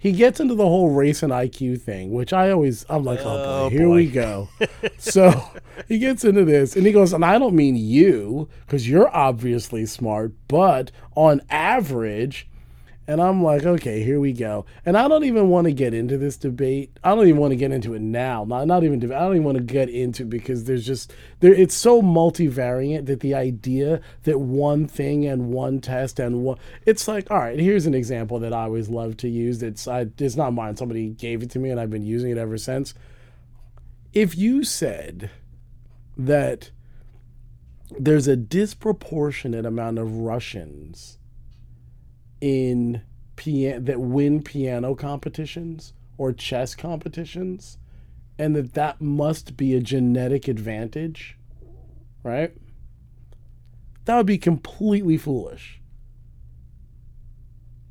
He 0.00 0.12
gets 0.12 0.40
into 0.40 0.54
the 0.54 0.66
whole 0.66 0.90
race 0.90 1.22
and 1.22 1.30
IQ 1.30 1.82
thing, 1.82 2.10
which 2.10 2.32
I 2.32 2.50
always, 2.50 2.86
I'm 2.88 3.04
like, 3.04 3.20
oh, 3.20 3.24
boy, 3.24 3.44
Oh, 3.44 3.68
here 3.68 3.86
boy. 3.86 3.94
we 3.96 4.06
go. 4.10 4.48
so 4.98 5.30
he 5.88 5.98
gets 5.98 6.24
into 6.24 6.44
this 6.44 6.74
and 6.74 6.86
he 6.86 6.92
goes, 6.92 7.12
and 7.12 7.22
I 7.24 7.38
don't 7.38 7.54
mean 7.54 7.76
you, 7.76 8.48
because 8.66 8.88
you're 8.88 9.14
obviously 9.14 9.84
smart, 9.86 10.32
but 10.48 10.90
on 11.14 11.42
average, 11.50 12.48
and 13.10 13.20
I'm 13.20 13.42
like, 13.42 13.64
okay, 13.64 14.04
here 14.04 14.20
we 14.20 14.32
go. 14.32 14.66
And 14.86 14.96
I 14.96 15.08
don't 15.08 15.24
even 15.24 15.48
want 15.48 15.64
to 15.64 15.72
get 15.72 15.92
into 15.92 16.16
this 16.16 16.36
debate. 16.36 16.96
I 17.02 17.12
don't 17.12 17.26
even 17.26 17.40
want 17.40 17.50
to 17.50 17.56
get 17.56 17.72
into 17.72 17.94
it 17.94 18.00
now. 18.00 18.44
Not 18.44 18.68
not 18.68 18.84
even. 18.84 19.02
I 19.12 19.18
don't 19.18 19.32
even 19.32 19.42
want 19.42 19.58
to 19.58 19.64
get 19.64 19.90
into 19.90 20.24
because 20.24 20.62
there's 20.62 20.86
just 20.86 21.12
there. 21.40 21.52
It's 21.52 21.74
so 21.74 22.02
multivariant 22.02 23.06
that 23.06 23.18
the 23.18 23.34
idea 23.34 24.00
that 24.22 24.38
one 24.38 24.86
thing 24.86 25.26
and 25.26 25.50
one 25.50 25.80
test 25.80 26.20
and 26.20 26.44
one. 26.44 26.58
It's 26.86 27.08
like, 27.08 27.28
all 27.32 27.38
right. 27.38 27.58
Here's 27.58 27.84
an 27.84 27.94
example 27.94 28.38
that 28.38 28.52
I 28.52 28.62
always 28.62 28.88
love 28.88 29.16
to 29.18 29.28
use. 29.28 29.60
It's 29.60 29.88
I, 29.88 30.06
it's 30.18 30.36
not 30.36 30.54
mine. 30.54 30.76
Somebody 30.76 31.08
gave 31.08 31.42
it 31.42 31.50
to 31.50 31.58
me 31.58 31.70
and 31.70 31.80
I've 31.80 31.90
been 31.90 32.04
using 32.04 32.30
it 32.30 32.38
ever 32.38 32.58
since. 32.58 32.94
If 34.12 34.38
you 34.38 34.62
said 34.62 35.30
that 36.16 36.70
there's 37.98 38.28
a 38.28 38.36
disproportionate 38.36 39.66
amount 39.66 39.98
of 39.98 40.18
Russians 40.18 41.18
in 42.40 43.02
piano 43.36 43.80
that 43.80 44.00
win 44.00 44.42
piano 44.42 44.94
competitions 44.94 45.92
or 46.18 46.32
chess 46.32 46.74
competitions 46.74 47.78
and 48.38 48.54
that 48.54 48.74
that 48.74 49.00
must 49.00 49.56
be 49.56 49.74
a 49.74 49.80
genetic 49.80 50.48
advantage 50.48 51.36
right? 52.22 52.52
That 54.04 54.16
would 54.16 54.26
be 54.26 54.38
completely 54.38 55.16
foolish. 55.16 55.80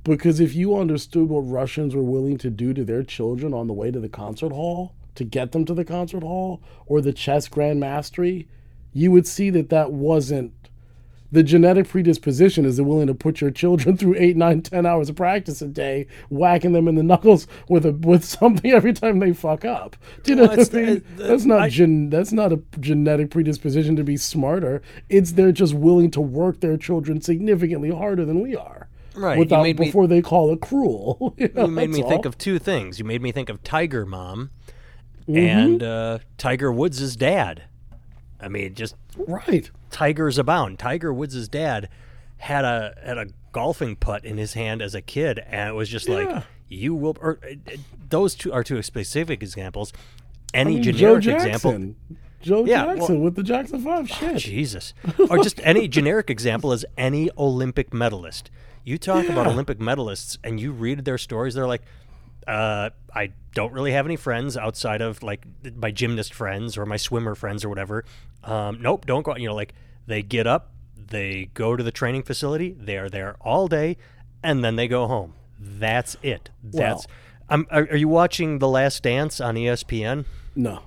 Because 0.04 0.39
if 0.39 0.56
you 0.56 0.76
understood 0.78 1.30
what 1.30 1.41
Russians 1.41 1.93
were 1.93 2.04
willing 2.04 2.38
to 2.39 2.50
do 2.50 2.74
to 2.74 2.84
their 2.84 3.04
children 3.04 3.54
on 3.54 3.68
the 3.68 3.74
way 3.74 3.91
to 3.91 4.00
the 4.00 4.10
concert 4.10 4.52
hall 4.52 4.95
to 5.16 5.24
get 5.24 5.52
them 5.52 5.66
to 5.66 5.74
the 5.74 5.86
concert 5.86 6.24
hall 6.24 6.62
or 6.86 7.02
the 7.02 7.12
chess 7.12 7.47
grand 7.47 7.80
mastery 7.80 8.47
you 8.91 9.12
would 9.12 9.28
see 9.28 9.50
that 9.50 9.70
that 9.70 9.91
wasn't 9.91 10.54
the 11.32 11.44
genetic 11.44 11.88
predisposition 11.88 12.66
is 12.66 12.76
they're 12.78 12.86
willing 12.86 13.08
to 13.08 13.14
put 13.14 13.42
your 13.42 13.52
children 13.52 13.96
through 13.98 14.16
eight, 14.18 14.36
nine, 14.38 14.62
ten 14.62 14.86
hours 14.86 15.10
of 15.10 15.16
practice 15.16 15.62
a 15.62 15.68
day, 15.68 16.08
whacking 16.30 16.72
them 16.74 16.88
in 16.88 16.96
the 16.96 17.04
knuckles 17.12 17.48
with 17.68 17.86
a 17.86 17.92
with 17.94 18.24
something 18.26 18.72
every 18.72 18.94
time 18.94 19.20
they 19.20 19.34
fuck 19.34 19.64
up. 19.66 19.96
Do 20.24 20.32
you 20.32 20.36
know 20.38 20.44
what 20.48 20.54
I 20.54 20.56
mean? 20.58 20.66
the- 20.96 21.04
the- 21.18 21.24
that's 21.28 21.46
not 21.46 21.62
I- 21.62 21.70
gen, 21.70 22.10
that's 22.10 22.32
not 22.32 22.52
a 22.52 22.62
genetic 22.80 23.30
predisposition 23.32 23.96
to 23.96 24.04
be 24.04 24.18
smarter. 24.18 24.82
It's 25.10 25.34
they're 25.34 25.52
just 25.52 25.74
willing 25.74 26.12
to 26.12 26.22
work 26.22 26.60
their 26.62 26.78
children 26.78 27.22
significantly 27.22 27.92
harder 27.92 28.26
than 28.26 28.42
we 28.42 28.56
are. 28.56 28.88
Right, 29.16 29.34
you 29.34 29.40
Without 29.40 29.64
me- 29.64 29.74
before 29.74 30.08
they 30.08 30.22
call 30.22 30.52
it 30.54 30.62
cruel. 30.62 31.36
You, 31.38 31.50
know, 31.54 31.66
You 31.66 31.72
made 31.72 31.90
me 31.90 31.98
that's 32.02 32.10
think 32.10 32.26
of 32.26 32.38
two 32.38 32.58
things. 32.60 33.00
You 33.00 33.06
made 33.06 33.22
me 33.22 33.32
think 33.32 33.50
of 33.50 33.64
Tiger 33.64 34.06
Mom 34.06 34.52
Mm-hmm. 35.28 35.38
and 35.38 35.84
uh, 35.84 36.20
Tiger 36.40 36.72
Woods' 36.72 37.16
dad. 37.16 37.64
I 38.42 38.48
mean, 38.48 38.74
just 38.76 38.96
right. 39.18 39.70
tigers 39.92 40.38
abound. 40.38 40.80
Tiger 40.80 41.14
Woods' 41.14 41.48
dad 41.48 41.90
had 42.38 42.64
a 42.66 42.96
had 43.04 43.18
a 43.18 43.28
golfing 43.52 43.96
putt 43.96 44.24
in 44.26 44.38
his 44.38 44.54
hand 44.54 44.82
as 44.82 44.96
a 44.96 45.02
kid, 45.02 45.40
and 45.40 45.70
it 45.70 45.74
was 45.74 45.90
just 45.90 46.08
Yeah. 46.08 46.16
like 46.16 46.44
you 46.68 46.94
will. 46.96 47.18
Or, 47.20 47.40
uh, 47.44 47.56
those 48.10 48.36
two 48.36 48.52
are 48.54 48.64
two 48.64 48.82
specific 48.82 49.42
examples. 49.44 49.92
I 50.54 50.60
Any 50.60 50.76
mean, 50.76 50.84
generic 50.84 51.24
Joe 51.24 51.36
example. 51.36 51.96
Joe 52.42 52.64
Yeah, 52.66 52.86
well- 52.86 52.96
Jackson 52.96 53.22
with 53.22 53.36
the 53.36 53.44
Jackson 53.44 53.82
Five 53.82 54.10
shit. 54.10 54.38
Jesus, 54.38 54.94
or 55.30 55.40
just 55.44 55.60
any 55.64 55.88
generic 55.88 56.30
example 56.30 56.72
is 56.72 56.86
any 56.98 57.30
Olympic 57.38 57.94
medalist. 57.94 58.50
You 58.86 58.98
talk 58.98 59.28
about 59.28 59.46
Olympic 59.46 59.78
medalists, 59.80 60.38
and 60.44 60.60
you 60.60 60.72
read 60.72 61.04
their 61.06 61.18
stories. 61.18 61.54
They're 61.54 61.68
like, 61.68 61.82
uh, 62.50 62.89
I 63.14 63.32
don't 63.54 63.74
really 63.74 63.91
have 63.91 64.06
any 64.06 64.16
friends 64.16 64.58
outside 64.58 65.02
of 65.02 65.22
like 65.22 65.45
my 65.76 65.91
gymnast 65.91 66.34
friends 66.34 66.78
or 66.78 66.86
my 66.86 66.97
swimmer 66.97 67.36
friends 67.36 67.64
or 67.64 67.70
whatever. 67.70 68.06
Um, 68.43 68.82
nope, 68.82 69.06
don't 69.06 69.24
go. 69.24 69.36
You 69.36 69.50
know, 69.50 69.56
like 69.56 69.74
they 70.08 70.24
get 70.24 70.47
up, 70.47 70.72
they 70.97 71.52
go 71.54 71.76
to 71.76 71.84
the 71.84 71.91
training 71.91 72.24
facility, 72.24 72.72
they 72.72 72.97
are 72.97 73.10
there 73.10 73.36
all 73.41 73.68
day, 73.68 73.97
and 74.43 74.64
then 74.64 74.76
they 74.78 74.88
go 74.88 75.08
home. 75.08 75.36
That's 75.60 76.18
it. 76.24 76.50
That's. 76.64 77.06
I'm, 77.50 77.68
are, 77.70 77.88
are 77.91 77.97
you 77.97 78.08
watching 78.08 78.60
The 78.60 78.68
Last 78.68 79.04
Dance 79.04 79.39
on 79.39 79.56
ESPN? 79.56 80.26
No. 80.56 80.84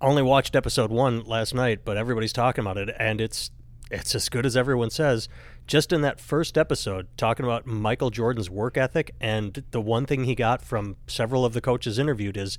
Only 0.00 0.22
watched 0.22 0.56
episode 0.56 0.90
one 0.90 1.24
last 1.24 1.54
night, 1.54 1.80
but 1.84 1.96
everybody's 1.96 2.32
talking 2.32 2.62
about 2.62 2.76
it, 2.78 2.94
and 2.98 3.20
it's 3.20 3.50
it's 3.90 4.14
as 4.14 4.28
good 4.28 4.46
as 4.46 4.56
everyone 4.56 4.90
says. 4.90 5.28
Just 5.66 5.92
in 5.92 6.00
that 6.02 6.18
first 6.20 6.58
episode, 6.58 7.06
talking 7.16 7.44
about 7.46 7.64
Michael 7.66 8.10
Jordan's 8.10 8.50
work 8.50 8.76
ethic, 8.76 9.14
and 9.20 9.62
the 9.70 9.80
one 9.80 10.04
thing 10.04 10.24
he 10.24 10.34
got 10.34 10.62
from 10.62 10.96
several 11.06 11.44
of 11.44 11.52
the 11.52 11.60
coaches 11.60 11.98
interviewed 11.98 12.36
is 12.36 12.58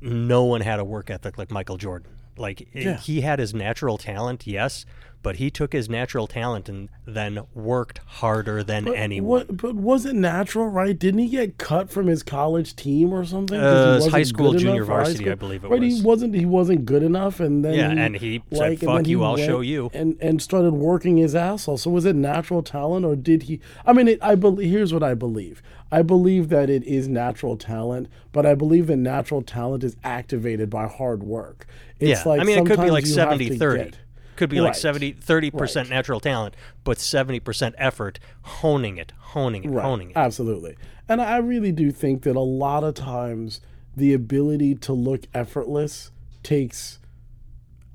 no 0.00 0.44
one 0.44 0.60
had 0.62 0.80
a 0.80 0.84
work 0.84 1.10
ethic 1.10 1.38
like 1.38 1.50
Michael 1.50 1.76
Jordan. 1.76 2.10
Like 2.36 2.68
Yeah. 2.74 2.96
he 2.98 3.20
had 3.20 3.38
his 3.38 3.54
natural 3.54 3.98
talent, 3.98 4.46
yes, 4.46 4.84
but 5.22 5.36
he 5.36 5.50
took 5.50 5.72
his 5.72 5.88
natural 5.88 6.26
talent 6.26 6.68
and 6.68 6.88
then 7.06 7.40
worked 7.54 7.98
harder 8.06 8.62
than 8.62 8.84
But 8.84 8.96
anyone. 8.96 9.28
What, 9.28 9.56
but 9.56 9.74
was 9.74 10.06
it 10.06 10.14
natural, 10.14 10.68
right? 10.68 10.98
Didn't 10.98 11.20
he 11.20 11.28
get 11.28 11.58
cut 11.58 11.90
from 11.90 12.06
his 12.06 12.22
college 12.22 12.76
team 12.76 13.12
or 13.12 13.24
something? 13.24 13.58
Uh, 13.58 13.62
he 13.62 13.94
his 13.94 13.96
wasn't 14.04 14.14
high 14.14 14.22
school, 14.22 14.54
junior 14.54 14.84
varsity, 14.84 15.18
school? 15.24 15.32
I 15.32 15.34
believe 15.34 15.64
it 15.64 15.68
right, 15.68 15.80
was. 15.80 15.96
he 15.96 16.02
wasn't. 16.02 16.34
He 16.34 16.46
wasn't 16.46 16.84
good 16.84 17.02
enough, 17.02 17.40
and 17.40 17.64
then 17.64 17.74
Yeah, 17.74 17.92
he, 17.92 17.98
and 18.00 18.16
he 18.16 18.42
said, 18.52 18.58
like, 18.58 18.70
and 18.70 18.80
"Fuck 18.80 18.96
then 18.96 19.04
he 19.06 19.10
you, 19.12 19.24
I'll 19.24 19.36
show 19.36 19.60
you." 19.60 19.90
and 19.92 20.16
and 20.20 20.40
started 20.40 20.72
working 20.74 21.16
his 21.16 21.34
ass 21.34 21.68
off. 21.68 21.80
So 21.80 21.90
was 21.90 22.04
it 22.04 22.16
natural 22.16 22.62
talent, 22.62 23.04
or 23.04 23.16
did 23.16 23.44
he? 23.44 23.60
I 23.84 23.92
mean, 23.92 24.08
it, 24.08 24.18
I 24.22 24.34
believe. 24.34 24.70
Here's 24.70 24.92
what 24.92 25.02
I 25.02 25.14
believe. 25.14 25.62
I 25.90 26.02
believe 26.02 26.50
that 26.50 26.68
it 26.68 26.84
is 26.84 27.08
natural 27.08 27.56
talent, 27.56 28.08
but 28.32 28.44
I 28.44 28.54
believe 28.54 28.88
that 28.88 28.96
natural 28.98 29.40
talent 29.42 29.82
is 29.84 29.96
activated 30.04 30.68
by 30.68 30.86
hard 30.86 31.22
work. 31.22 31.66
It's 31.98 32.24
yeah, 32.24 32.28
like 32.30 32.40
I 32.40 32.44
mean, 32.44 32.58
it 32.58 32.66
could 32.66 32.80
be 32.80 32.90
like 32.90 33.04
you 33.06 33.14
have 33.16 33.30
70 33.30 33.48
to 33.50 33.56
30. 33.56 33.84
get- 33.84 33.98
Could 34.38 34.50
be 34.50 34.60
like 34.60 34.68
Right. 34.74 34.76
70 34.76 35.12
30% 35.14 35.76
Right. 35.76 35.90
natural 35.90 36.20
talent, 36.20 36.54
but 36.84 36.98
70% 36.98 37.74
effort 37.76 38.20
honing 38.42 38.96
it, 38.96 39.12
honing 39.18 39.64
it, 39.64 39.70
Right. 39.70 39.82
honing 39.84 40.10
it. 40.10 40.16
Absolutely. 40.16 40.76
And 41.08 41.20
I 41.20 41.38
really 41.38 41.72
do 41.72 41.90
think 41.90 42.22
that 42.22 42.36
a 42.36 42.40
lot 42.40 42.84
of 42.84 42.94
times 42.94 43.60
the 43.96 44.14
ability 44.14 44.76
to 44.76 44.92
look 44.92 45.22
effortless 45.34 46.12
takes 46.44 47.00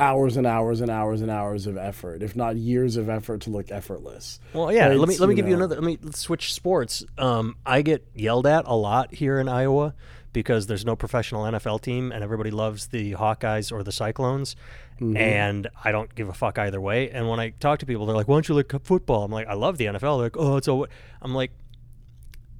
hours 0.02 0.36
and 0.36 0.46
hours 0.46 0.82
and 0.82 0.91
hours 0.91 1.22
and 1.22 1.32
hours 1.32 1.66
of 1.66 1.78
effort, 1.78 2.22
if 2.22 2.36
not 2.36 2.58
years 2.58 2.98
of 2.98 3.08
effort 3.08 3.39
to 3.41 3.50
look 3.50 3.72
effortless. 3.72 4.41
Well, 4.54 4.70
yeah. 4.74 4.89
Let 4.89 5.08
me 5.08 5.16
let 5.18 5.30
me 5.30 5.34
you 5.34 5.36
give 5.38 5.48
you 5.48 5.56
another. 5.56 5.76
Let 5.76 5.84
me 5.86 5.98
switch 6.12 6.54
sports. 6.54 7.06
Um, 7.18 7.56
I 7.66 7.82
get 7.84 8.06
yelled 8.14 8.48
at 8.48 8.66
a 8.68 8.76
lot 8.76 9.14
here 9.14 9.39
in 9.39 9.48
Iowa 9.48 9.94
because 10.34 10.67
there's 10.67 10.86
no 10.86 10.95
professional 10.95 11.43
NFL 11.43 11.81
team, 11.81 12.11
and 12.11 12.23
everybody 12.23 12.51
loves 12.51 12.88
the 12.88 13.13
Hawkeyes 13.13 13.71
or 13.71 13.84
the 13.84 13.91
Cyclones, 13.91 14.55
Mm-hmm. 15.01 15.17
and 15.17 15.67
I 15.84 15.91
don't 15.91 16.13
give 16.13 16.29
a 16.29 16.34
fuck 16.34 16.59
either 16.59 16.79
way. 16.79 17.09
And 17.09 17.27
when 17.27 17.39
I 17.39 17.49
talk 17.49 17.79
to 17.79 17.86
people, 17.86 18.05
they're 18.05 18.15
like, 18.15 18.27
"Why 18.27 18.36
don't 18.36 18.47
you 18.47 18.53
like 18.55 18.71
football?" 18.84 19.23
I'm 19.23 19.31
like, 19.31 19.47
"I 19.47 19.53
love 19.55 19.77
the 19.79 19.86
NFL." 19.86 19.99
They're 20.17 20.25
like, 20.27 20.38
"Oh, 20.38 20.57
it's 20.57 20.67
a." 20.67 20.84
I'm 21.21 21.34
like, 21.34 21.51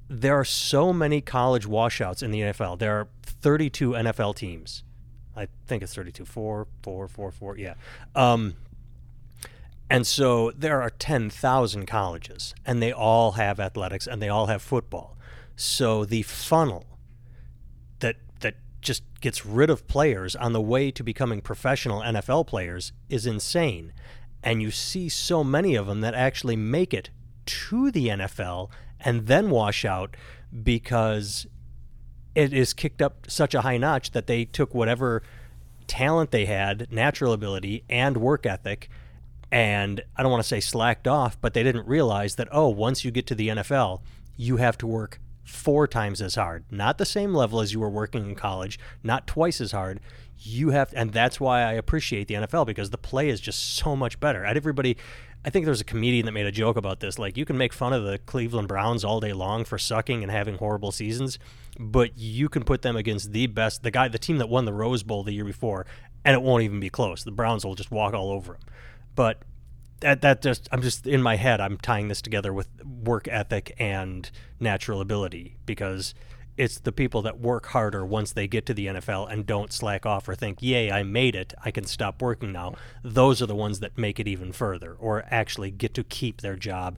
there 0.08 0.34
are 0.38 0.44
so 0.44 0.92
many 0.92 1.20
college 1.20 1.64
washouts 1.64 2.22
in 2.22 2.32
the 2.32 2.40
NFL. 2.40 2.80
There 2.80 2.92
are 2.98 3.08
32 3.22 3.90
NFL 3.92 4.34
teams. 4.34 4.82
I 5.36 5.46
think 5.66 5.82
it's 5.84 5.94
32. 5.94 6.24
Four, 6.24 6.66
four, 6.82 7.06
four, 7.06 7.30
four. 7.30 7.56
Yeah. 7.56 7.74
Um, 8.16 8.54
and 9.88 10.06
so 10.06 10.50
there 10.52 10.80
are 10.82 10.90
10,000 10.90 11.86
colleges, 11.86 12.54
and 12.66 12.82
they 12.82 12.92
all 12.92 13.32
have 13.32 13.60
athletics 13.60 14.06
and 14.06 14.20
they 14.20 14.28
all 14.28 14.46
have 14.46 14.60
football. 14.62 15.16
So 15.56 16.04
the 16.04 16.22
funnel 16.22 16.84
that 16.84 16.84
that 16.84 16.84
just 16.84 16.93
gets 19.24 19.46
rid 19.46 19.70
of 19.70 19.88
players 19.88 20.36
on 20.36 20.52
the 20.52 20.60
way 20.60 20.90
to 20.90 21.02
becoming 21.02 21.40
professional 21.40 22.02
NFL 22.02 22.46
players 22.46 22.92
is 23.08 23.24
insane. 23.24 23.90
And 24.42 24.60
you 24.60 24.70
see 24.70 25.08
so 25.08 25.42
many 25.42 25.76
of 25.76 25.86
them 25.86 26.02
that 26.02 26.12
actually 26.12 26.56
make 26.56 26.92
it 26.92 27.08
to 27.46 27.90
the 27.90 28.08
NFL 28.08 28.68
and 29.00 29.26
then 29.26 29.48
wash 29.48 29.86
out 29.86 30.14
because 30.62 31.46
it 32.34 32.52
is 32.52 32.74
kicked 32.74 33.00
up 33.00 33.24
such 33.26 33.54
a 33.54 33.62
high 33.62 33.78
notch 33.78 34.10
that 34.10 34.26
they 34.26 34.44
took 34.44 34.74
whatever 34.74 35.22
talent 35.86 36.30
they 36.30 36.44
had, 36.44 36.92
natural 36.92 37.32
ability, 37.32 37.82
and 37.88 38.18
work 38.18 38.44
ethic, 38.44 38.90
and 39.50 40.02
I 40.18 40.22
don't 40.22 40.32
want 40.32 40.42
to 40.42 40.48
say 40.48 40.60
slacked 40.60 41.08
off, 41.08 41.40
but 41.40 41.54
they 41.54 41.62
didn't 41.62 41.86
realize 41.86 42.34
that, 42.34 42.48
oh, 42.52 42.68
once 42.68 43.06
you 43.06 43.10
get 43.10 43.26
to 43.28 43.34
the 43.34 43.48
NFL, 43.48 44.02
you 44.36 44.58
have 44.58 44.76
to 44.78 44.86
work 44.86 45.18
four 45.44 45.86
times 45.86 46.20
as 46.20 46.34
hard. 46.34 46.64
Not 46.70 46.98
the 46.98 47.04
same 47.04 47.34
level 47.34 47.60
as 47.60 47.72
you 47.72 47.80
were 47.80 47.90
working 47.90 48.24
in 48.24 48.34
college, 48.34 48.78
not 49.02 49.26
twice 49.26 49.60
as 49.60 49.72
hard. 49.72 50.00
You 50.38 50.70
have, 50.70 50.92
and 50.96 51.12
that's 51.12 51.38
why 51.38 51.62
I 51.62 51.72
appreciate 51.72 52.28
the 52.28 52.34
NFL 52.34 52.66
because 52.66 52.90
the 52.90 52.98
play 52.98 53.28
is 53.28 53.40
just 53.40 53.76
so 53.76 53.94
much 53.94 54.18
better. 54.18 54.44
At 54.44 54.56
everybody, 54.56 54.96
I 55.44 55.50
think 55.50 55.66
there's 55.66 55.80
a 55.80 55.84
comedian 55.84 56.26
that 56.26 56.32
made 56.32 56.46
a 56.46 56.52
joke 56.52 56.76
about 56.76 57.00
this. 57.00 57.18
Like, 57.18 57.36
you 57.36 57.44
can 57.44 57.58
make 57.58 57.72
fun 57.72 57.92
of 57.92 58.04
the 58.04 58.18
Cleveland 58.18 58.66
Browns 58.66 59.04
all 59.04 59.20
day 59.20 59.32
long 59.34 59.64
for 59.64 59.78
sucking 59.78 60.22
and 60.22 60.32
having 60.32 60.56
horrible 60.56 60.90
seasons, 60.90 61.38
but 61.78 62.16
you 62.16 62.48
can 62.48 62.64
put 62.64 62.82
them 62.82 62.96
against 62.96 63.32
the 63.32 63.46
best, 63.46 63.82
the 63.82 63.90
guy, 63.90 64.08
the 64.08 64.18
team 64.18 64.38
that 64.38 64.48
won 64.48 64.64
the 64.64 64.72
Rose 64.72 65.02
Bowl 65.02 65.22
the 65.22 65.32
year 65.32 65.44
before, 65.44 65.84
and 66.24 66.34
it 66.34 66.42
won't 66.42 66.62
even 66.62 66.80
be 66.80 66.88
close. 66.88 67.22
The 67.22 67.30
Browns 67.30 67.64
will 67.64 67.74
just 67.74 67.90
walk 67.90 68.14
all 68.14 68.30
over 68.30 68.54
them. 68.54 68.62
But 69.14 69.42
that 70.04 70.20
that 70.20 70.42
just 70.42 70.68
I'm 70.70 70.82
just 70.82 71.06
in 71.06 71.22
my 71.22 71.36
head 71.36 71.60
I'm 71.60 71.78
tying 71.78 72.08
this 72.08 72.20
together 72.20 72.52
with 72.52 72.68
work 72.84 73.26
ethic 73.26 73.74
and 73.78 74.30
natural 74.60 75.00
ability 75.00 75.56
because 75.64 76.14
it's 76.56 76.78
the 76.78 76.92
people 76.92 77.22
that 77.22 77.40
work 77.40 77.66
harder 77.66 78.04
once 78.04 78.32
they 78.32 78.46
get 78.46 78.66
to 78.66 78.74
the 78.74 78.86
NFL 78.86 79.32
and 79.32 79.44
don't 79.44 79.72
slack 79.72 80.06
off 80.06 80.28
or 80.28 80.34
think, 80.36 80.62
"Yay, 80.62 80.90
I 80.92 81.02
made 81.02 81.34
it. 81.34 81.52
I 81.64 81.70
can 81.70 81.84
stop 81.84 82.22
working 82.22 82.52
now." 82.52 82.74
Those 83.02 83.42
are 83.42 83.46
the 83.46 83.56
ones 83.56 83.80
that 83.80 83.98
make 83.98 84.20
it 84.20 84.28
even 84.28 84.52
further 84.52 84.92
or 84.92 85.24
actually 85.30 85.72
get 85.72 85.94
to 85.94 86.04
keep 86.04 86.42
their 86.42 86.54
job 86.54 86.96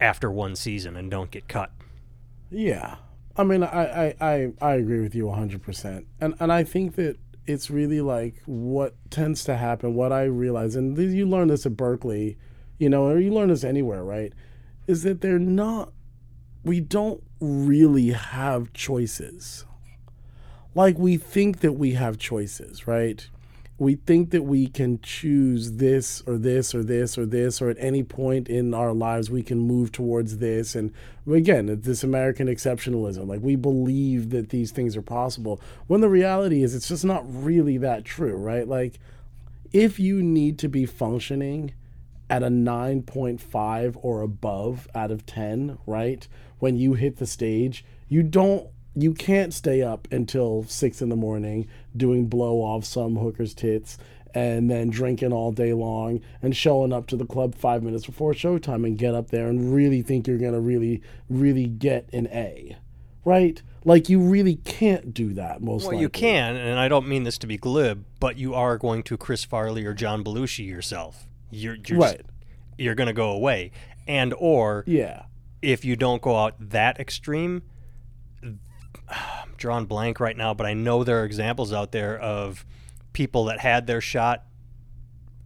after 0.00 0.30
one 0.30 0.56
season 0.56 0.96
and 0.96 1.10
don't 1.10 1.30
get 1.30 1.46
cut. 1.46 1.70
Yeah. 2.50 2.96
I 3.36 3.44
mean, 3.44 3.62
I, 3.62 4.06
I, 4.08 4.14
I, 4.20 4.52
I 4.60 4.74
agree 4.74 5.00
with 5.00 5.14
you 5.14 5.26
100%. 5.26 6.04
And, 6.20 6.34
and 6.40 6.52
I 6.52 6.64
think 6.64 6.96
that 6.96 7.18
it's 7.50 7.70
really 7.70 8.00
like 8.00 8.42
what 8.46 8.94
tends 9.10 9.44
to 9.44 9.56
happen, 9.56 9.94
what 9.94 10.12
I 10.12 10.24
realize, 10.24 10.76
and 10.76 10.96
you 10.96 11.26
learn 11.26 11.48
this 11.48 11.66
at 11.66 11.72
Berklee, 11.72 12.36
you 12.78 12.88
know, 12.88 13.06
or 13.06 13.18
you 13.18 13.32
learn 13.32 13.48
this 13.48 13.64
anywhere, 13.64 14.04
right? 14.04 14.32
Is 14.86 15.02
that 15.02 15.20
they're 15.20 15.38
not, 15.38 15.92
we 16.64 16.80
don't 16.80 17.22
really 17.40 18.10
have 18.10 18.72
choices. 18.72 19.64
Like 20.74 20.98
we 20.98 21.16
think 21.16 21.60
that 21.60 21.72
we 21.72 21.92
have 21.92 22.18
choices, 22.18 22.86
right? 22.86 23.28
We 23.80 23.94
think 23.94 24.28
that 24.28 24.42
we 24.42 24.66
can 24.66 25.00
choose 25.00 25.72
this 25.72 26.22
or 26.26 26.36
this 26.36 26.74
or 26.74 26.84
this 26.84 27.16
or 27.16 27.24
this 27.24 27.62
or 27.62 27.70
at 27.70 27.78
any 27.80 28.02
point 28.02 28.46
in 28.46 28.74
our 28.74 28.92
lives 28.92 29.30
we 29.30 29.42
can 29.42 29.58
move 29.58 29.90
towards 29.90 30.36
this. 30.36 30.74
And 30.74 30.92
again 31.30 31.80
this 31.80 32.02
american 32.02 32.48
exceptionalism 32.48 33.28
like 33.28 33.40
we 33.40 33.54
believe 33.54 34.30
that 34.30 34.48
these 34.48 34.72
things 34.72 34.96
are 34.96 35.02
possible 35.02 35.60
when 35.86 36.00
the 36.00 36.08
reality 36.08 36.62
is 36.62 36.74
it's 36.74 36.88
just 36.88 37.04
not 37.04 37.24
really 37.26 37.78
that 37.78 38.04
true 38.04 38.36
right? 38.36 38.68
Like 38.68 38.98
if 39.72 39.98
you 39.98 40.22
need 40.22 40.58
to 40.58 40.68
be 40.68 40.84
functioning 40.84 41.72
at 42.28 42.42
a 42.42 42.48
9.5 42.48 43.98
or 44.02 44.20
above 44.20 44.88
out 44.94 45.10
of 45.10 45.24
10 45.24 45.78
right 45.86 46.28
when 46.58 46.76
you 46.76 46.94
hit 46.94 47.16
the 47.16 47.26
stage 47.26 47.84
you 48.08 48.22
don't 48.22 48.68
you 48.94 49.14
can't 49.14 49.54
stay 49.54 49.82
up 49.82 50.08
until 50.10 50.64
six 50.64 51.00
in 51.00 51.08
the 51.08 51.16
morning 51.16 51.68
doing 51.96 52.26
blow 52.26 52.56
off 52.56 52.84
some 52.84 53.16
hooker's 53.16 53.54
tits 53.54 53.98
and 54.34 54.70
then 54.70 54.90
drinking 54.90 55.32
all 55.32 55.50
day 55.52 55.72
long 55.72 56.20
and 56.42 56.54
showing 56.56 56.92
up 56.92 57.06
to 57.08 57.16
the 57.16 57.26
club 57.26 57.54
five 57.54 57.82
minutes 57.82 58.06
before 58.06 58.32
showtime 58.32 58.86
and 58.86 58.96
get 58.98 59.14
up 59.14 59.30
there 59.30 59.48
and 59.48 59.74
really 59.74 60.02
think 60.02 60.26
you're 60.28 60.38
going 60.38 60.52
to 60.52 60.60
really, 60.60 61.02
really 61.28 61.66
get 61.66 62.08
an 62.12 62.26
A. 62.28 62.76
Right? 63.24 63.60
Like, 63.84 64.08
you 64.08 64.20
really 64.20 64.56
can't 64.56 65.12
do 65.14 65.32
that 65.34 65.62
most 65.62 65.82
Well, 65.82 65.88
likely. 65.92 66.02
you 66.02 66.08
can, 66.08 66.56
and 66.56 66.78
I 66.78 66.88
don't 66.88 67.08
mean 67.08 67.24
this 67.24 67.38
to 67.38 67.46
be 67.46 67.56
glib, 67.58 68.04
but 68.18 68.36
you 68.36 68.54
are 68.54 68.76
going 68.78 69.02
to 69.04 69.16
Chris 69.16 69.44
Farley 69.44 69.84
or 69.84 69.94
John 69.94 70.22
Belushi 70.24 70.66
yourself. 70.66 71.26
You're, 71.50 71.76
you're 71.86 71.98
Right. 71.98 72.18
Just, 72.18 72.30
you're 72.78 72.94
going 72.94 73.08
to 73.08 73.12
go 73.12 73.30
away, 73.30 73.72
and 74.06 74.32
or 74.38 74.84
Yeah. 74.86 75.24
if 75.60 75.84
you 75.84 75.96
don't 75.96 76.22
go 76.22 76.36
out 76.36 76.54
that 76.70 76.98
extreme, 77.00 77.62
I'm 79.44 79.54
drawing 79.56 79.86
blank 79.86 80.20
right 80.20 80.36
now, 80.36 80.54
but 80.54 80.66
I 80.66 80.74
know 80.74 81.04
there 81.04 81.22
are 81.22 81.24
examples 81.24 81.72
out 81.72 81.92
there 81.92 82.18
of 82.18 82.64
people 83.12 83.44
that 83.46 83.60
had 83.60 83.86
their 83.86 84.00
shot. 84.00 84.44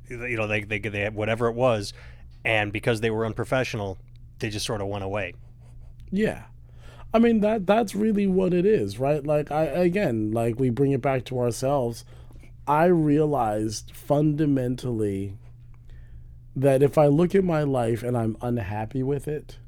You 0.08 0.36
know, 0.36 0.46
they 0.46 0.62
they 0.62 0.78
they 0.78 1.00
had 1.00 1.14
whatever 1.14 1.48
it 1.48 1.54
was, 1.54 1.92
and 2.44 2.72
because 2.72 3.00
they 3.00 3.10
were 3.10 3.24
unprofessional, 3.24 3.98
they 4.38 4.50
just 4.50 4.66
sort 4.66 4.80
of 4.80 4.88
went 4.88 5.04
away. 5.04 5.34
Yeah. 6.10 6.44
I 7.12 7.20
mean 7.20 7.40
that 7.40 7.64
that's 7.64 7.94
really 7.94 8.26
what 8.26 8.52
it 8.52 8.66
is, 8.66 8.98
right? 8.98 9.24
Like 9.24 9.50
I 9.50 9.64
again, 9.64 10.32
like 10.32 10.58
we 10.58 10.68
bring 10.68 10.90
it 10.92 11.00
back 11.00 11.24
to 11.26 11.38
ourselves. 11.38 12.04
I 12.66 12.86
realized 12.86 13.92
fundamentally 13.94 15.38
that 16.56 16.82
if 16.82 16.98
I 16.98 17.06
look 17.06 17.34
at 17.34 17.44
my 17.44 17.62
life 17.62 18.02
and 18.02 18.16
I'm 18.16 18.36
unhappy 18.40 19.02
with 19.02 19.28
it, 19.28 19.58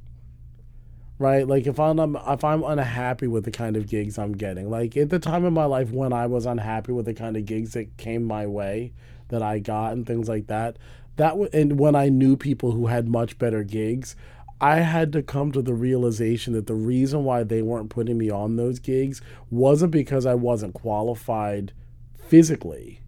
right? 1.19 1.47
Like 1.47 1.67
if 1.67 1.79
I'm 1.81 1.99
um, 1.99 2.19
if 2.27 2.45
I'm 2.45 2.63
unhappy 2.65 3.27
with 3.27 3.45
the 3.45 3.51
kind 3.51 3.77
of 3.77 3.89
gigs 3.89 4.19
I'm 4.19 4.33
getting, 4.33 4.71
like 4.71 4.97
at 4.97 5.11
the 5.11 5.19
time 5.19 5.45
in 5.45 5.53
my 5.55 5.65
life 5.65 5.91
when 5.91 6.13
I 6.13 6.27
was 6.27 6.47
unhappy 6.47 6.93
with 6.93 7.07
the 7.07 7.15
kind 7.15 7.37
of 7.37 7.47
gigs 7.47 7.73
that 7.75 7.97
came 7.97 8.25
my 8.25 8.47
way 8.47 8.93
that 9.29 9.43
I 9.43 9.59
got 9.59 9.93
and 9.93 10.07
things 10.07 10.29
like 10.29 10.47
that, 10.49 10.79
that 11.17 11.31
w- 11.31 11.51
and 11.53 11.79
when 11.79 11.95
I 11.97 12.09
knew 12.09 12.37
people 12.37 12.73
who 12.73 12.87
had 12.87 13.09
much 13.09 13.39
better 13.39 13.65
gigs, 13.65 14.15
I 14.61 14.77
had 14.81 15.13
to 15.15 15.23
come 15.23 15.53
to 15.53 15.63
the 15.63 15.75
realization 15.75 16.53
that 16.55 16.67
the 16.67 16.75
reason 16.75 17.25
why 17.25 17.43
they 17.43 17.63
weren't 17.63 17.91
putting 17.91 18.19
me 18.19 18.31
on 18.31 18.57
those 18.57 18.79
gigs 18.79 19.21
wasn't 19.51 19.93
because 19.93 20.27
I 20.27 20.35
wasn't 20.35 20.75
qualified 20.75 21.73
physically. 22.17 23.01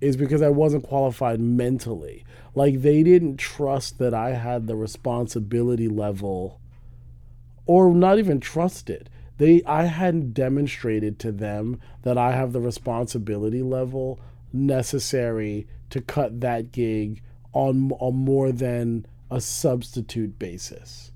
is 0.00 0.16
because 0.16 0.42
I 0.42 0.48
wasn't 0.48 0.84
qualified 0.84 1.40
mentally. 1.40 2.24
Like 2.54 2.82
they 2.82 3.02
didn't 3.02 3.36
trust 3.38 3.98
that 3.98 4.14
I 4.14 4.30
had 4.30 4.66
the 4.66 4.76
responsibility 4.76 5.88
level 5.88 6.60
or 7.70 7.94
not 7.94 8.18
even 8.18 8.40
trust 8.40 8.90
it. 8.90 9.08
They 9.38 9.62
I 9.64 9.84
hadn't 9.84 10.34
demonstrated 10.34 11.20
to 11.20 11.30
them 11.30 11.78
that 12.02 12.18
I 12.18 12.32
have 12.32 12.52
the 12.52 12.60
responsibility 12.60 13.62
level 13.62 14.18
necessary 14.52 15.68
to 15.90 16.00
cut 16.00 16.40
that 16.40 16.72
gig 16.72 17.22
on 17.52 17.92
on 18.00 18.16
more 18.16 18.50
than 18.50 19.06
a 19.30 19.40
substitute 19.40 20.36
basis. 20.36 21.12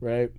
Right? 0.00 0.32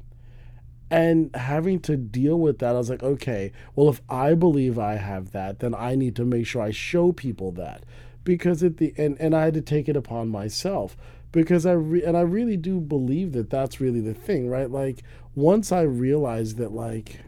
And 0.92 1.34
having 1.38 1.80
to 1.84 1.96
deal 1.96 2.38
with 2.38 2.60
that, 2.60 2.76
I 2.76 2.78
was 2.78 2.90
like, 2.90 3.02
okay, 3.02 3.54
well, 3.78 3.88
if 3.88 4.02
I 4.10 4.34
believe 4.34 4.78
I 4.78 4.96
have 4.96 5.32
that, 5.32 5.60
then 5.60 5.74
I 5.74 5.96
need 5.96 6.18
to 6.18 6.26
make 6.26 6.46
sure 6.46 6.62
I 6.62 6.72
show 6.72 7.14
people 7.14 7.54
that. 7.54 7.86
Because 8.26 8.62
at 8.62 8.76
the 8.76 8.94
and, 8.98 9.16
and 9.22 9.34
I 9.34 9.46
had 9.46 9.54
to 9.54 9.62
take 9.62 9.88
it 9.88 9.96
upon 9.96 10.28
myself 10.28 10.98
because 11.34 11.66
I 11.66 11.74
re, 11.74 12.02
and 12.02 12.16
I 12.16 12.22
really 12.22 12.56
do 12.56 12.80
believe 12.80 13.34
that 13.34 13.50
that's 13.50 13.82
really 13.82 14.00
the 14.00 14.14
thing, 14.14 14.50
right? 14.50 14.72
Like 14.72 15.04
once 15.36 15.74
I 15.74 15.82
realized 15.82 16.58
that 16.58 16.72
like 16.72 17.20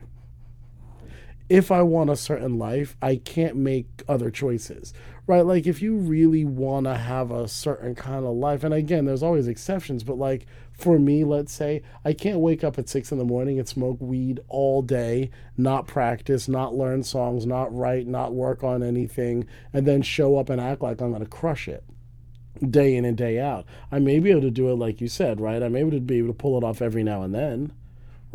if 1.50 1.72
I 1.72 1.82
want 1.82 2.10
a 2.10 2.16
certain 2.16 2.58
life, 2.58 2.96
I 3.02 3.18
can't 3.18 3.56
make 3.56 3.88
other 4.08 4.32
choices, 4.32 4.94
right? 5.28 5.46
Like 5.46 5.68
if 5.68 5.82
you 5.82 5.96
really 5.96 6.46
want 6.46 6.86
to 6.86 6.96
have 6.96 7.32
a 7.32 7.48
certain 7.48 7.96
kind 7.96 8.26
of 8.26 8.36
life, 8.36 8.64
and 8.64 8.74
again, 8.74 9.06
there's 9.06 9.24
always 9.24 9.48
exceptions, 9.48 10.04
but 10.04 10.18
like 10.18 10.46
for 10.72 11.00
me, 11.00 11.24
let's 11.24 11.54
say, 11.54 11.82
I 12.04 12.14
can't 12.14 12.40
wake 12.40 12.64
up 12.64 12.78
at 12.78 12.90
six 12.90 13.12
in 13.12 13.18
the 13.18 13.26
morning 13.26 13.58
and 13.58 13.68
smoke 13.68 13.98
weed 14.00 14.40
all 14.50 14.82
day, 14.84 15.32
not 15.58 15.88
practice, 15.88 16.48
not 16.48 16.76
learn 16.76 17.02
songs, 17.04 17.46
not 17.46 17.76
write, 17.76 18.08
not 18.08 18.34
work 18.34 18.64
on 18.64 18.84
anything, 18.84 19.48
and 19.74 19.88
then 19.88 20.04
show 20.04 20.38
up 20.38 20.50
and 20.50 20.62
act 20.62 20.82
like 20.82 21.02
I'm 21.02 21.12
going 21.12 21.24
to 21.24 21.30
crush 21.30 21.68
it 21.68 21.84
day 22.70 22.96
in 22.96 23.06
and 23.06 23.18
day 23.18 23.40
out. 23.40 23.66
I 23.92 24.00
may 24.00 24.20
be 24.20 24.32
able 24.32 24.42
to 24.42 24.52
do 24.52 24.70
it 24.70 24.76
like 24.76 25.02
you 25.02 25.08
said, 25.08 25.40
right? 25.40 25.62
I'm 25.62 25.76
able 25.76 25.92
to 25.92 26.00
be 26.00 26.20
able 26.20 26.30
to 26.30 26.34
pull 26.34 26.58
it 26.58 26.64
off 26.64 26.82
every 26.82 27.04
now 27.04 27.22
and 27.22 27.34
then 27.34 27.72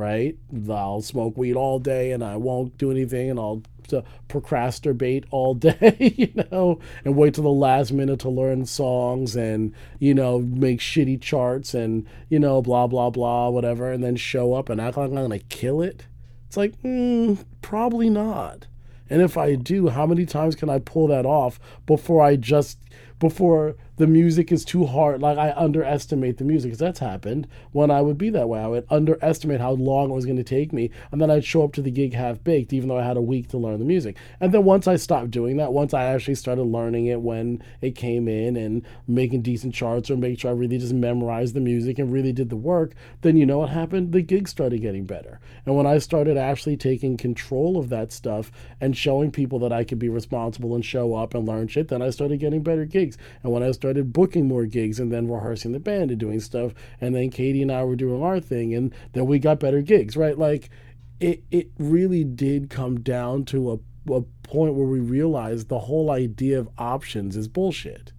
right? 0.00 0.38
I'll 0.70 1.02
smoke 1.02 1.36
weed 1.36 1.56
all 1.56 1.78
day 1.78 2.12
and 2.12 2.24
I 2.24 2.36
won't 2.36 2.78
do 2.78 2.90
anything 2.90 3.28
and 3.28 3.38
I'll 3.38 3.62
uh, 3.92 4.00
procrastinate 4.28 5.26
all 5.30 5.54
day, 5.68 6.14
you 6.16 6.44
know, 6.50 6.80
and 7.04 7.16
wait 7.16 7.34
till 7.34 7.44
the 7.44 7.50
last 7.50 7.92
minute 7.92 8.20
to 8.20 8.30
learn 8.30 8.64
songs 8.64 9.36
and, 9.36 9.74
you 9.98 10.14
know, 10.14 10.38
make 10.38 10.80
shitty 10.80 11.20
charts 11.20 11.74
and, 11.74 12.06
you 12.30 12.38
know, 12.38 12.62
blah, 12.62 12.86
blah, 12.86 13.10
blah, 13.10 13.50
whatever, 13.50 13.92
and 13.92 14.02
then 14.02 14.16
show 14.16 14.54
up 14.54 14.70
and 14.70 14.80
act 14.80 14.96
like 14.96 15.10
I'm 15.10 15.14
going 15.14 15.30
to 15.30 15.38
kill 15.38 15.82
it. 15.82 16.06
It's 16.46 16.56
like, 16.56 16.80
mm, 16.82 17.44
probably 17.60 18.08
not. 18.08 18.66
And 19.10 19.20
if 19.20 19.36
I 19.36 19.54
do, 19.54 19.88
how 19.88 20.06
many 20.06 20.24
times 20.24 20.56
can 20.56 20.70
I 20.70 20.78
pull 20.78 21.08
that 21.08 21.26
off 21.26 21.60
before 21.84 22.22
I 22.22 22.36
just, 22.36 22.78
before 23.18 23.76
the 24.00 24.06
music 24.06 24.50
is 24.50 24.64
too 24.64 24.86
hard. 24.86 25.20
Like 25.20 25.36
I 25.36 25.52
underestimate 25.54 26.38
the 26.38 26.44
music 26.44 26.70
because 26.70 26.78
that's 26.78 27.00
happened 27.00 27.46
when 27.72 27.90
I 27.90 28.00
would 28.00 28.16
be 28.16 28.30
that 28.30 28.48
way. 28.48 28.58
I 28.58 28.66
would 28.66 28.86
underestimate 28.88 29.60
how 29.60 29.72
long 29.72 30.08
it 30.08 30.14
was 30.14 30.24
going 30.24 30.38
to 30.38 30.42
take 30.42 30.72
me, 30.72 30.90
and 31.12 31.20
then 31.20 31.30
I'd 31.30 31.44
show 31.44 31.64
up 31.64 31.74
to 31.74 31.82
the 31.82 31.90
gig 31.90 32.14
half 32.14 32.42
baked, 32.42 32.72
even 32.72 32.88
though 32.88 32.96
I 32.96 33.04
had 33.04 33.18
a 33.18 33.22
week 33.22 33.48
to 33.48 33.58
learn 33.58 33.78
the 33.78 33.84
music. 33.84 34.16
And 34.40 34.54
then 34.54 34.64
once 34.64 34.88
I 34.88 34.96
stopped 34.96 35.30
doing 35.30 35.58
that, 35.58 35.74
once 35.74 35.92
I 35.92 36.04
actually 36.04 36.36
started 36.36 36.62
learning 36.62 37.06
it 37.06 37.20
when 37.20 37.62
it 37.82 37.90
came 37.90 38.26
in 38.26 38.56
and 38.56 38.86
making 39.06 39.42
decent 39.42 39.74
charts 39.74 40.10
or 40.10 40.16
make 40.16 40.40
sure 40.40 40.50
I 40.50 40.54
really 40.54 40.78
just 40.78 40.94
memorized 40.94 41.52
the 41.52 41.60
music 41.60 41.98
and 41.98 42.10
really 42.10 42.32
did 42.32 42.48
the 42.48 42.56
work, 42.56 42.94
then 43.20 43.36
you 43.36 43.44
know 43.44 43.58
what 43.58 43.68
happened? 43.68 44.12
The 44.12 44.22
gig 44.22 44.48
started 44.48 44.80
getting 44.80 45.04
better. 45.04 45.40
And 45.66 45.76
when 45.76 45.86
I 45.86 45.98
started 45.98 46.38
actually 46.38 46.78
taking 46.78 47.18
control 47.18 47.76
of 47.76 47.90
that 47.90 48.12
stuff 48.12 48.50
and 48.80 48.96
showing 48.96 49.30
people 49.30 49.58
that 49.58 49.74
I 49.74 49.84
could 49.84 49.98
be 49.98 50.08
responsible 50.08 50.74
and 50.74 50.82
show 50.82 51.14
up 51.14 51.34
and 51.34 51.46
learn 51.46 51.68
shit, 51.68 51.88
then 51.88 52.00
I 52.00 52.08
started 52.08 52.40
getting 52.40 52.62
better 52.62 52.86
gigs. 52.86 53.18
And 53.42 53.52
when 53.52 53.62
I 53.62 53.70
started 53.72 53.89
started 53.90 54.12
booking 54.12 54.46
more 54.46 54.66
gigs 54.66 55.00
and 55.00 55.10
then 55.10 55.28
rehearsing 55.28 55.72
the 55.72 55.80
band 55.80 56.12
and 56.12 56.20
doing 56.20 56.38
stuff. 56.38 56.72
And 57.00 57.12
then 57.12 57.28
Katie 57.28 57.60
and 57.60 57.72
I 57.72 57.82
were 57.82 57.96
doing 57.96 58.22
our 58.22 58.38
thing, 58.38 58.72
and 58.72 58.94
then 59.14 59.26
we 59.26 59.40
got 59.40 59.58
better 59.58 59.82
gigs, 59.82 60.16
right? 60.16 60.38
Like 60.38 60.70
it, 61.18 61.42
it 61.50 61.72
really 61.76 62.22
did 62.22 62.70
come 62.70 63.00
down 63.00 63.46
to 63.46 63.72
a, 63.72 64.12
a 64.12 64.22
point 64.44 64.74
where 64.74 64.86
we 64.86 65.00
realized 65.00 65.68
the 65.68 65.80
whole 65.80 66.12
idea 66.12 66.60
of 66.60 66.68
options 66.78 67.36
is 67.36 67.48
bullshit 67.48 68.12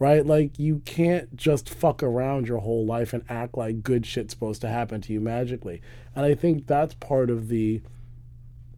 right? 0.00 0.26
Like 0.26 0.58
you 0.58 0.80
can't 0.84 1.34
just 1.36 1.70
fuck 1.70 2.02
around 2.02 2.48
your 2.48 2.58
whole 2.58 2.84
life 2.84 3.12
and 3.12 3.22
act 3.28 3.56
like 3.56 3.84
good 3.84 4.04
shit's 4.04 4.34
supposed 4.34 4.60
to 4.62 4.68
happen 4.68 5.00
to 5.02 5.12
you 5.12 5.20
magically. 5.20 5.80
And 6.16 6.26
I 6.26 6.34
think 6.34 6.66
that's 6.66 6.94
part 6.94 7.30
of 7.30 7.46
the 7.46 7.80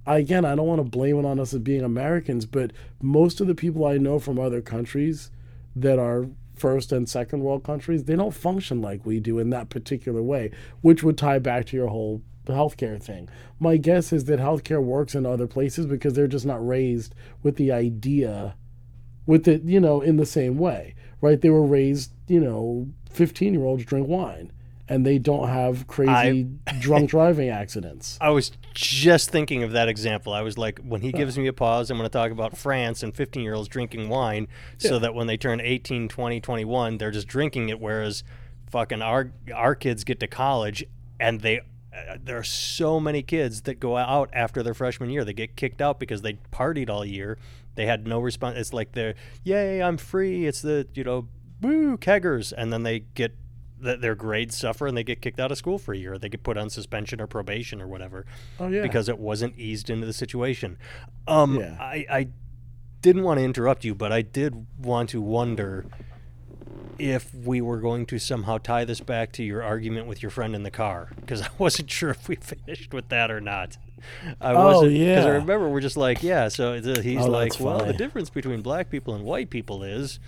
again, 0.07 0.45
I 0.45 0.55
don't 0.55 0.67
want 0.67 0.85
to 0.85 0.89
blame 0.89 1.19
it 1.19 1.25
on 1.25 1.41
us 1.41 1.55
as 1.55 1.61
being 1.61 1.83
Americans, 1.83 2.45
but 2.45 2.71
most 3.01 3.41
of 3.41 3.47
the 3.47 3.55
people 3.55 3.87
I 3.87 3.97
know 3.97 4.19
from 4.19 4.39
other 4.39 4.61
countries 4.61 5.31
that 5.77 5.99
are 5.99 6.27
first 6.55 6.91
and 6.91 7.09
second 7.09 7.41
world 7.41 7.63
countries, 7.63 8.05
they 8.05 8.17
don't 8.17 8.35
function 8.35 8.81
like 8.81 9.05
we 9.05 9.21
do 9.21 9.39
in 9.39 9.51
that 9.51 9.69
particular 9.69 10.23
way, 10.23 10.51
which 10.81 11.03
would 11.03 11.19
tie 11.19 11.39
back 11.39 11.67
to 11.67 11.77
your 11.77 11.89
whole 11.89 12.23
healthcare 12.47 13.01
thing. 13.01 13.29
My 13.61 13.77
guess 13.77 14.13
is 14.13 14.25
that 14.25 14.41
healthcare 14.41 14.83
works 14.83 15.15
in 15.15 15.27
other 15.27 15.47
places 15.47 15.87
because 15.87 16.15
they're 16.15 16.27
just 16.27 16.47
not 16.47 16.67
raised 16.67 17.15
with 17.43 17.57
the 17.57 17.71
idea 17.73 18.57
with 19.27 19.47
it, 19.49 19.63
you 19.65 19.81
know, 19.81 20.01
in 20.01 20.17
the 20.17 20.27
same 20.27 20.57
way, 20.57 20.95
right? 21.21 21.41
They 21.41 21.51
were 21.51 21.67
raised, 21.67 22.13
you 22.29 22.41
know, 22.41 22.89
15 23.11 23.53
year 23.53 23.65
olds 23.65 23.85
drink 23.85 24.09
wine 24.09 24.53
and 24.89 25.05
they 25.05 25.19
don't 25.19 25.49
have 25.49 25.87
crazy 25.87 26.49
I, 26.67 26.73
drunk 26.79 27.11
driving 27.11 27.49
accidents. 27.49 28.19
I 28.21 28.31
was 28.31 28.53
just 28.73 29.31
thinking 29.31 29.63
of 29.63 29.73
that 29.73 29.89
example. 29.89 30.33
I 30.33 30.43
was 30.43 30.57
like, 30.57 30.79
when 30.81 31.01
he 31.01 31.13
gives 31.13 31.37
me 31.37 31.47
a 31.49 31.53
pause, 31.53 31.91
I'm 31.91 31.97
going 31.97 32.09
to 32.09 32.13
talk 32.13 32.31
about 32.31 32.57
France 32.57 33.03
and 33.03 33.15
15 33.15 33.43
year 33.43 33.55
olds 33.55 33.69
drinking 33.69 34.09
wine 34.09 34.47
yeah. 34.79 34.91
so 34.91 34.99
that 35.01 35.15
when 35.15 35.27
they 35.27 35.37
turn 35.37 35.61
18, 35.61 36.09
20, 36.09 36.41
21, 36.41 36.99
they're 36.99 37.11
just 37.11 37.27
drinking 37.27 37.69
it. 37.69 37.81
Whereas 37.81 38.23
fucking 38.71 39.03
our, 39.03 39.33
our 39.53 39.75
kids 39.75 40.05
get 40.05 40.21
to 40.21 40.29
college 40.29 40.85
and 41.19 41.41
they, 41.41 41.61
uh, 41.61 42.19
there 42.23 42.39
are 42.39 42.45
so 42.45 43.01
many 43.01 43.23
kids 43.23 43.63
that 43.63 43.81
go 43.81 43.97
out 43.97 44.31
after 44.33 44.63
their 44.63 44.75
freshman 44.75 45.11
year. 45.11 45.25
They 45.25 45.33
get 45.33 45.57
kicked 45.57 45.81
out 45.81 45.99
because 45.99 46.23
they 46.23 46.35
partied 46.53 46.91
all 46.91 47.05
year. 47.05 47.39
They 47.75 47.87
had 47.87 48.07
no 48.07 48.21
response. 48.21 48.57
It's 48.57 48.73
like 48.73 48.93
they're, 48.93 49.15
yay, 49.43 49.83
I'm 49.83 49.97
free. 49.97 50.47
It's 50.47 50.63
the, 50.63 50.87
you 50.95 51.03
know, 51.03 51.29
woo, 51.61 51.99
keggers. 51.99 52.53
And 52.57 52.73
then 52.73 52.85
they 52.85 53.01
get 53.01 53.35
that 53.81 54.01
their 54.01 54.15
grades 54.15 54.57
suffer 54.57 54.87
and 54.87 54.97
they 54.97 55.05
get 55.05 55.21
kicked 55.21 55.39
out 55.39 55.53
of 55.53 55.59
school 55.59 55.79
for 55.79 55.93
a 55.93 55.97
year. 55.97 56.19
They 56.19 56.29
get 56.29 56.43
put 56.43 56.57
on 56.57 56.71
suspension 56.71 57.21
or 57.21 57.27
probation 57.27 57.81
or 57.81 57.87
whatever. 57.87 58.25
Oh 58.59 58.69
yeah, 58.69 58.83
because 58.83 59.09
it 59.09 59.19
wasn't 59.19 59.59
eased 59.59 59.91
into 59.91 60.07
the 60.07 60.13
situation. 60.13 60.79
Um, 61.27 61.59
yeah. 61.59 61.77
I, 61.81 62.07
I 62.11 62.29
didn't 63.03 63.23
want 63.23 63.39
to 63.39 63.45
interrupt 63.45 63.85
you, 63.85 63.95
but 63.95 64.13
I 64.13 64.23
did 64.23 64.67
want 64.79 65.11
to 65.11 65.21
wonder 65.21 65.87
if 66.99 67.35
we 67.35 67.61
were 67.61 67.79
going 67.79 68.07
to 68.07 68.19
somehow 68.19 68.59
tie 68.59 68.85
this 68.85 69.01
back 69.01 69.33
to 69.33 69.43
your 69.43 69.63
argument 69.63 70.07
with 70.07 70.23
your 70.23 70.31
friend 70.31 70.55
in 70.55 70.63
the 70.63 70.71
car 70.71 71.11
because 71.21 71.43
I 71.43 71.49
wasn't 71.59 71.91
sure 71.91 72.11
if 72.11 72.29
we 72.29 72.37
finished 72.37 72.95
with 72.95 73.09
that 73.11 73.31
or 73.31 73.41
not. 73.41 73.77
I 74.41 74.53
oh, 74.53 74.65
wasn't 74.65 74.93
yeah. 74.93 75.15
because 75.15 75.27
I 75.27 75.31
remember 75.31 75.69
we're 75.69 75.81
just 75.81 75.97
like 75.97 76.23
yeah. 76.23 76.49
So 76.49 76.81
he's 76.81 77.23
oh, 77.23 77.31
like, 77.31 77.59
well, 77.61 77.85
the 77.85 77.93
difference 77.93 78.31
between 78.31 78.63
black 78.63 78.91
people 78.91 79.15
and 79.15 79.25
white 79.25 79.51
people 79.51 79.83
is 79.83 80.21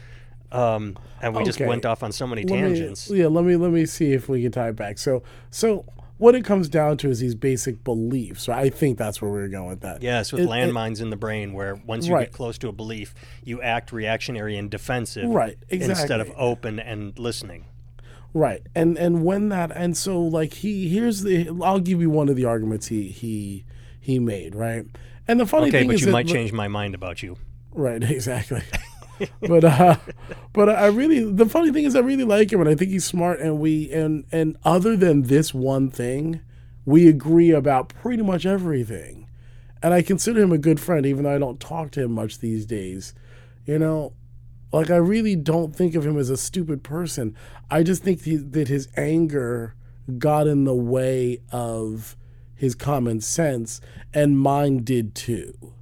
um, 0.50 0.96
and 1.20 1.34
we 1.34 1.38
okay. 1.38 1.46
just 1.46 1.60
went 1.60 1.84
off 1.84 2.02
on 2.02 2.12
so 2.12 2.26
many 2.26 2.44
tangents. 2.44 3.10
Me, 3.10 3.20
yeah, 3.20 3.26
let 3.26 3.44
me 3.44 3.56
let 3.56 3.70
me 3.70 3.86
see 3.86 4.12
if 4.12 4.28
we 4.28 4.42
can 4.42 4.52
tie 4.52 4.68
it 4.68 4.76
back. 4.76 4.98
So 4.98 5.22
so 5.50 5.84
what 6.18 6.34
it 6.34 6.44
comes 6.44 6.68
down 6.68 6.96
to 6.98 7.10
is 7.10 7.20
these 7.20 7.34
basic 7.34 7.84
beliefs. 7.84 8.48
Right? 8.48 8.58
I 8.58 8.70
think 8.70 8.98
that's 8.98 9.22
where 9.22 9.30
we 9.30 9.40
are 9.40 9.48
going 9.48 9.68
with 9.68 9.80
that. 9.80 10.02
Yes, 10.02 10.32
with 10.32 10.42
it, 10.42 10.48
landmines 10.48 11.00
it, 11.00 11.02
in 11.02 11.10
the 11.10 11.16
brain, 11.16 11.52
where 11.52 11.76
once 11.76 12.06
you 12.06 12.14
right. 12.14 12.26
get 12.26 12.32
close 12.32 12.58
to 12.58 12.68
a 12.68 12.72
belief, 12.72 13.14
you 13.44 13.62
act 13.62 13.92
reactionary 13.92 14.56
and 14.56 14.70
defensive, 14.70 15.28
right? 15.28 15.56
Exactly. 15.68 16.02
Instead 16.02 16.20
of 16.20 16.32
open 16.36 16.78
and 16.78 17.18
listening. 17.18 17.66
Right, 18.34 18.62
and 18.74 18.98
and 18.98 19.24
when 19.24 19.48
that 19.48 19.72
and 19.74 19.96
so 19.96 20.20
like 20.20 20.54
he 20.54 20.88
here's 20.88 21.22
the 21.22 21.48
I'll 21.62 21.80
give 21.80 22.00
you 22.00 22.10
one 22.10 22.28
of 22.28 22.36
the 22.36 22.44
arguments 22.44 22.88
he 22.88 23.08
he 23.08 23.64
he 23.98 24.18
made 24.18 24.54
right, 24.54 24.84
and 25.26 25.40
the 25.40 25.46
funny 25.46 25.70
thing. 25.70 25.70
okay, 25.70 25.78
thing 25.80 25.88
but 25.88 25.94
is 25.94 26.02
you 26.02 26.12
might 26.12 26.26
change 26.26 26.52
my 26.52 26.68
mind 26.68 26.94
about 26.94 27.22
you. 27.22 27.38
Right, 27.72 28.02
exactly. 28.10 28.62
But 29.42 29.64
uh, 29.64 29.96
but 30.52 30.68
I 30.68 30.86
really 30.86 31.24
the 31.24 31.46
funny 31.46 31.72
thing 31.72 31.84
is 31.84 31.96
I 31.96 32.00
really 32.00 32.24
like 32.24 32.52
him 32.52 32.60
and 32.60 32.68
I 32.68 32.74
think 32.74 32.90
he's 32.90 33.04
smart 33.04 33.40
and 33.40 33.58
we 33.58 33.90
and 33.92 34.24
and 34.32 34.56
other 34.64 34.96
than 34.96 35.22
this 35.22 35.52
one 35.54 35.90
thing, 35.90 36.40
we 36.84 37.08
agree 37.08 37.50
about 37.50 37.88
pretty 37.88 38.22
much 38.22 38.46
everything. 38.46 39.28
And 39.82 39.94
I 39.94 40.02
consider 40.02 40.42
him 40.42 40.52
a 40.52 40.58
good 40.58 40.80
friend, 40.80 41.06
even 41.06 41.24
though 41.24 41.34
I 41.34 41.38
don't 41.38 41.60
talk 41.60 41.92
to 41.92 42.02
him 42.02 42.12
much 42.12 42.38
these 42.38 42.66
days. 42.66 43.14
You 43.64 43.78
know, 43.78 44.12
like 44.72 44.90
I 44.90 44.96
really 44.96 45.36
don't 45.36 45.74
think 45.74 45.94
of 45.94 46.04
him 46.04 46.18
as 46.18 46.30
a 46.30 46.36
stupid 46.36 46.82
person. 46.82 47.36
I 47.70 47.82
just 47.82 48.02
think 48.02 48.22
that 48.24 48.68
his 48.68 48.88
anger 48.96 49.74
got 50.18 50.46
in 50.46 50.64
the 50.64 50.74
way 50.74 51.40
of 51.52 52.16
his 52.54 52.74
common 52.74 53.20
sense, 53.20 53.80
and 54.12 54.38
mine 54.38 54.82
did 54.82 55.14
too. 55.14 55.74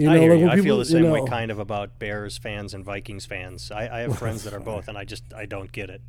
You 0.00 0.08
know, 0.08 0.14
I 0.14 0.18
hear 0.18 0.34
like 0.34 0.40
you. 0.40 0.50
I 0.50 0.60
feel 0.62 0.78
the 0.78 0.84
same 0.84 1.04
you 1.04 1.08
know, 1.08 1.22
way 1.22 1.28
kind 1.28 1.50
of 1.50 1.58
about 1.58 1.98
Bears 1.98 2.38
fans 2.38 2.74
and 2.74 2.84
Vikings 2.84 3.26
fans. 3.26 3.70
I, 3.70 3.88
I 3.88 4.00
have 4.00 4.18
friends 4.18 4.44
that 4.44 4.54
are 4.54 4.60
both, 4.60 4.88
and 4.88 4.96
I 4.96 5.04
just 5.04 5.24
I 5.34 5.46
don't 5.46 5.70
get 5.70 5.90
it. 5.90 6.00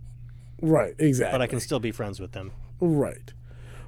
Right, 0.61 0.93
exactly. 0.97 1.33
But 1.33 1.41
I 1.41 1.47
can 1.47 1.59
still 1.59 1.79
be 1.79 1.91
friends 1.91 2.19
with 2.19 2.31
them. 2.31 2.51
Right. 2.79 3.33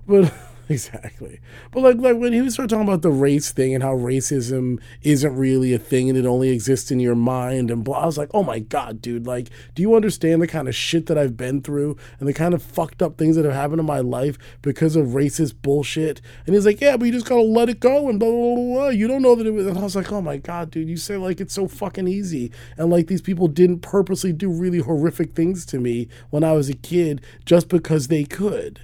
but 0.08 0.34
exactly. 0.74 1.40
But 1.72 1.82
like 1.82 1.98
like 1.98 2.18
when 2.18 2.34
he 2.34 2.50
started 2.50 2.70
talking 2.70 2.88
about 2.88 3.02
the 3.02 3.12
race 3.12 3.52
thing 3.52 3.74
and 3.74 3.84
how 3.84 3.96
racism 3.96 4.80
isn't 5.02 5.36
really 5.36 5.74
a 5.74 5.80
thing 5.80 6.10
and 6.10 6.18
it 6.18 6.26
only 6.26 6.50
exists 6.50 6.92
in 6.92 7.00
your 7.00 7.16
mind 7.16 7.72
and 7.72 7.84
blah, 7.84 8.00
I 8.00 8.06
was 8.06 8.18
like, 8.18 8.30
oh 8.34 8.44
my 8.44 8.60
god, 8.60 9.02
dude! 9.02 9.28
Like, 9.28 9.50
do 9.76 9.82
you 9.82 9.96
understand 9.96 10.42
the 10.42 10.48
kind 10.48 10.68
of 10.68 10.76
shit 10.76 11.06
that 11.08 11.18
I've 11.18 11.38
been 11.38 11.62
through 11.62 11.98
and 12.20 12.28
the 12.28 12.34
kind 12.34 12.54
of 12.54 12.62
fucked 12.62 13.02
up 13.02 13.18
things 13.18 13.36
that 13.36 13.46
have 13.46 13.54
happened 13.54 13.80
in 13.80 13.86
my 13.86 14.00
life 14.00 14.38
because 14.62 14.96
of 14.96 15.08
racist 15.08 15.56
bullshit? 15.62 16.22
And 16.46 16.56
he's 16.56 16.66
like, 16.66 16.82
yeah, 16.82 16.98
but 16.98 17.06
you 17.06 17.12
just 17.12 17.26
gotta 17.26 17.42
let 17.42 17.70
it 17.70 17.80
go 17.80 18.10
and 18.10 18.20
blah 18.20 18.30
blah 18.30 18.56
blah. 18.56 18.66
blah. 18.74 18.90
You 18.90 19.08
don't 19.08 19.22
know 19.22 19.36
that 19.36 19.48
it 19.48 19.52
was. 19.52 19.68
And 19.68 19.78
I 19.78 19.82
was 19.82 19.96
like, 19.96 20.12
oh 20.12 20.22
my 20.22 20.38
god, 20.38 20.72
dude! 20.72 20.90
You 20.90 20.98
say 20.98 21.18
like 21.18 21.40
it's 21.40 21.54
so 21.54 21.68
fucking 21.68 22.08
easy 22.08 22.52
and 22.78 22.90
like 22.90 23.08
these 23.08 23.22
people 23.22 23.48
didn't 23.48 23.80
purposely 23.80 24.34
do 24.34 24.50
really 24.50 24.80
horrific 24.80 25.34
things 25.34 25.66
to 25.68 25.80
me 25.80 26.08
when 26.30 26.44
I 26.44 26.54
was 26.54 26.70
a 26.70 26.74
kid 26.74 27.22
just 27.46 27.68
because 27.68 28.08
they 28.08 28.24
could 28.24 28.82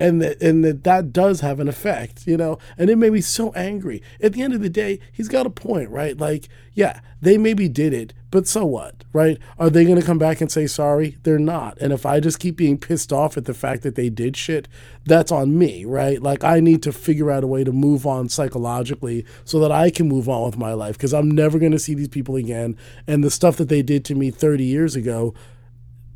and 0.00 0.22
that 0.22 0.42
and 0.42 0.64
that 0.64 0.82
that 0.84 1.12
does 1.12 1.40
have 1.40 1.60
an 1.60 1.68
effect, 1.68 2.26
you 2.26 2.36
know. 2.36 2.58
And 2.78 2.88
it 2.88 2.96
made 2.96 3.12
me 3.12 3.20
so 3.20 3.52
angry. 3.52 4.02
At 4.22 4.32
the 4.32 4.42
end 4.42 4.54
of 4.54 4.62
the 4.62 4.70
day, 4.70 4.98
he's 5.12 5.28
got 5.28 5.46
a 5.46 5.50
point, 5.50 5.90
right? 5.90 6.16
Like, 6.16 6.48
yeah, 6.72 7.00
they 7.20 7.36
maybe 7.36 7.68
did 7.68 7.92
it, 7.92 8.14
but 8.30 8.48
so 8.48 8.64
what, 8.64 9.04
right? 9.12 9.38
Are 9.58 9.68
they 9.68 9.84
going 9.84 10.00
to 10.00 10.06
come 10.06 10.18
back 10.18 10.40
and 10.40 10.50
say 10.50 10.66
sorry? 10.66 11.18
They're 11.22 11.38
not. 11.38 11.76
And 11.80 11.92
if 11.92 12.06
I 12.06 12.18
just 12.18 12.40
keep 12.40 12.56
being 12.56 12.78
pissed 12.78 13.12
off 13.12 13.36
at 13.36 13.44
the 13.44 13.52
fact 13.52 13.82
that 13.82 13.94
they 13.94 14.08
did 14.08 14.38
shit, 14.38 14.68
that's 15.04 15.30
on 15.30 15.58
me, 15.58 15.84
right? 15.84 16.22
Like, 16.22 16.42
I 16.42 16.60
need 16.60 16.82
to 16.84 16.92
figure 16.92 17.30
out 17.30 17.44
a 17.44 17.48
way 17.48 17.62
to 17.62 17.72
move 17.72 18.06
on 18.06 18.30
psychologically 18.30 19.26
so 19.44 19.60
that 19.60 19.70
I 19.70 19.90
can 19.90 20.08
move 20.08 20.28
on 20.28 20.46
with 20.46 20.56
my 20.56 20.72
life 20.72 20.96
because 20.96 21.12
I'm 21.12 21.30
never 21.30 21.58
going 21.58 21.72
to 21.72 21.78
see 21.78 21.94
these 21.94 22.08
people 22.08 22.36
again. 22.36 22.76
And 23.06 23.22
the 23.22 23.30
stuff 23.30 23.56
that 23.58 23.68
they 23.68 23.82
did 23.82 24.04
to 24.06 24.14
me 24.14 24.30
30 24.30 24.64
years 24.64 24.96
ago, 24.96 25.34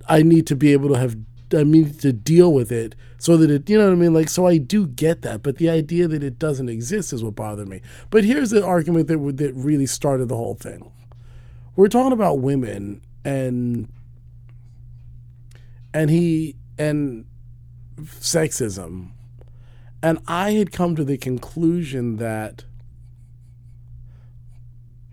I 0.08 0.22
need 0.22 0.46
to 0.46 0.56
be 0.56 0.72
able 0.72 0.88
to 0.90 0.98
have 0.98 1.16
I 1.54 1.64
mean 1.64 1.92
to 1.98 2.12
deal 2.12 2.52
with 2.52 2.72
it 2.72 2.94
so 3.24 3.38
that 3.38 3.50
it 3.50 3.70
you 3.70 3.78
know 3.78 3.86
what 3.86 3.92
I 3.92 3.96
mean? 3.96 4.12
Like 4.12 4.28
so 4.28 4.46
I 4.46 4.58
do 4.58 4.86
get 4.86 5.22
that 5.22 5.42
but 5.42 5.56
the 5.56 5.70
idea 5.70 6.06
that 6.08 6.22
it 6.22 6.38
doesn't 6.38 6.68
exist 6.68 7.10
is 7.10 7.24
what 7.24 7.34
bothered 7.34 7.68
me. 7.68 7.80
But 8.10 8.24
here's 8.24 8.50
the 8.50 8.62
argument 8.62 9.08
that 9.08 9.36
that 9.38 9.54
really 9.54 9.86
started 9.86 10.28
the 10.28 10.36
whole 10.36 10.54
thing. 10.54 10.92
We're 11.74 11.88
talking 11.88 12.12
about 12.12 12.40
women 12.40 13.00
and 13.24 13.88
and 15.94 16.10
he 16.10 16.56
and 16.78 17.24
sexism. 18.02 19.12
And 20.02 20.18
I 20.26 20.50
had 20.50 20.70
come 20.70 20.94
to 20.96 21.04
the 21.04 21.16
conclusion 21.16 22.16
that 22.16 22.64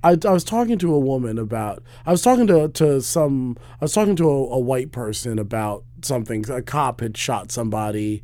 I, 0.03 0.17
I 0.25 0.31
was 0.31 0.43
talking 0.43 0.77
to 0.79 0.93
a 0.93 0.99
woman 0.99 1.37
about 1.37 1.81
I 2.05 2.11
was 2.11 2.21
talking 2.21 2.47
to 2.47 2.67
to 2.67 3.01
some 3.01 3.55
I 3.79 3.85
was 3.85 3.93
talking 3.93 4.17
to 4.17 4.29
a, 4.29 4.33
a 4.33 4.59
white 4.59 4.91
person 4.91 5.39
about 5.39 5.85
something 6.05 6.49
a 6.49 6.61
cop 6.61 7.01
had 7.01 7.17
shot 7.17 7.51
somebody 7.51 8.23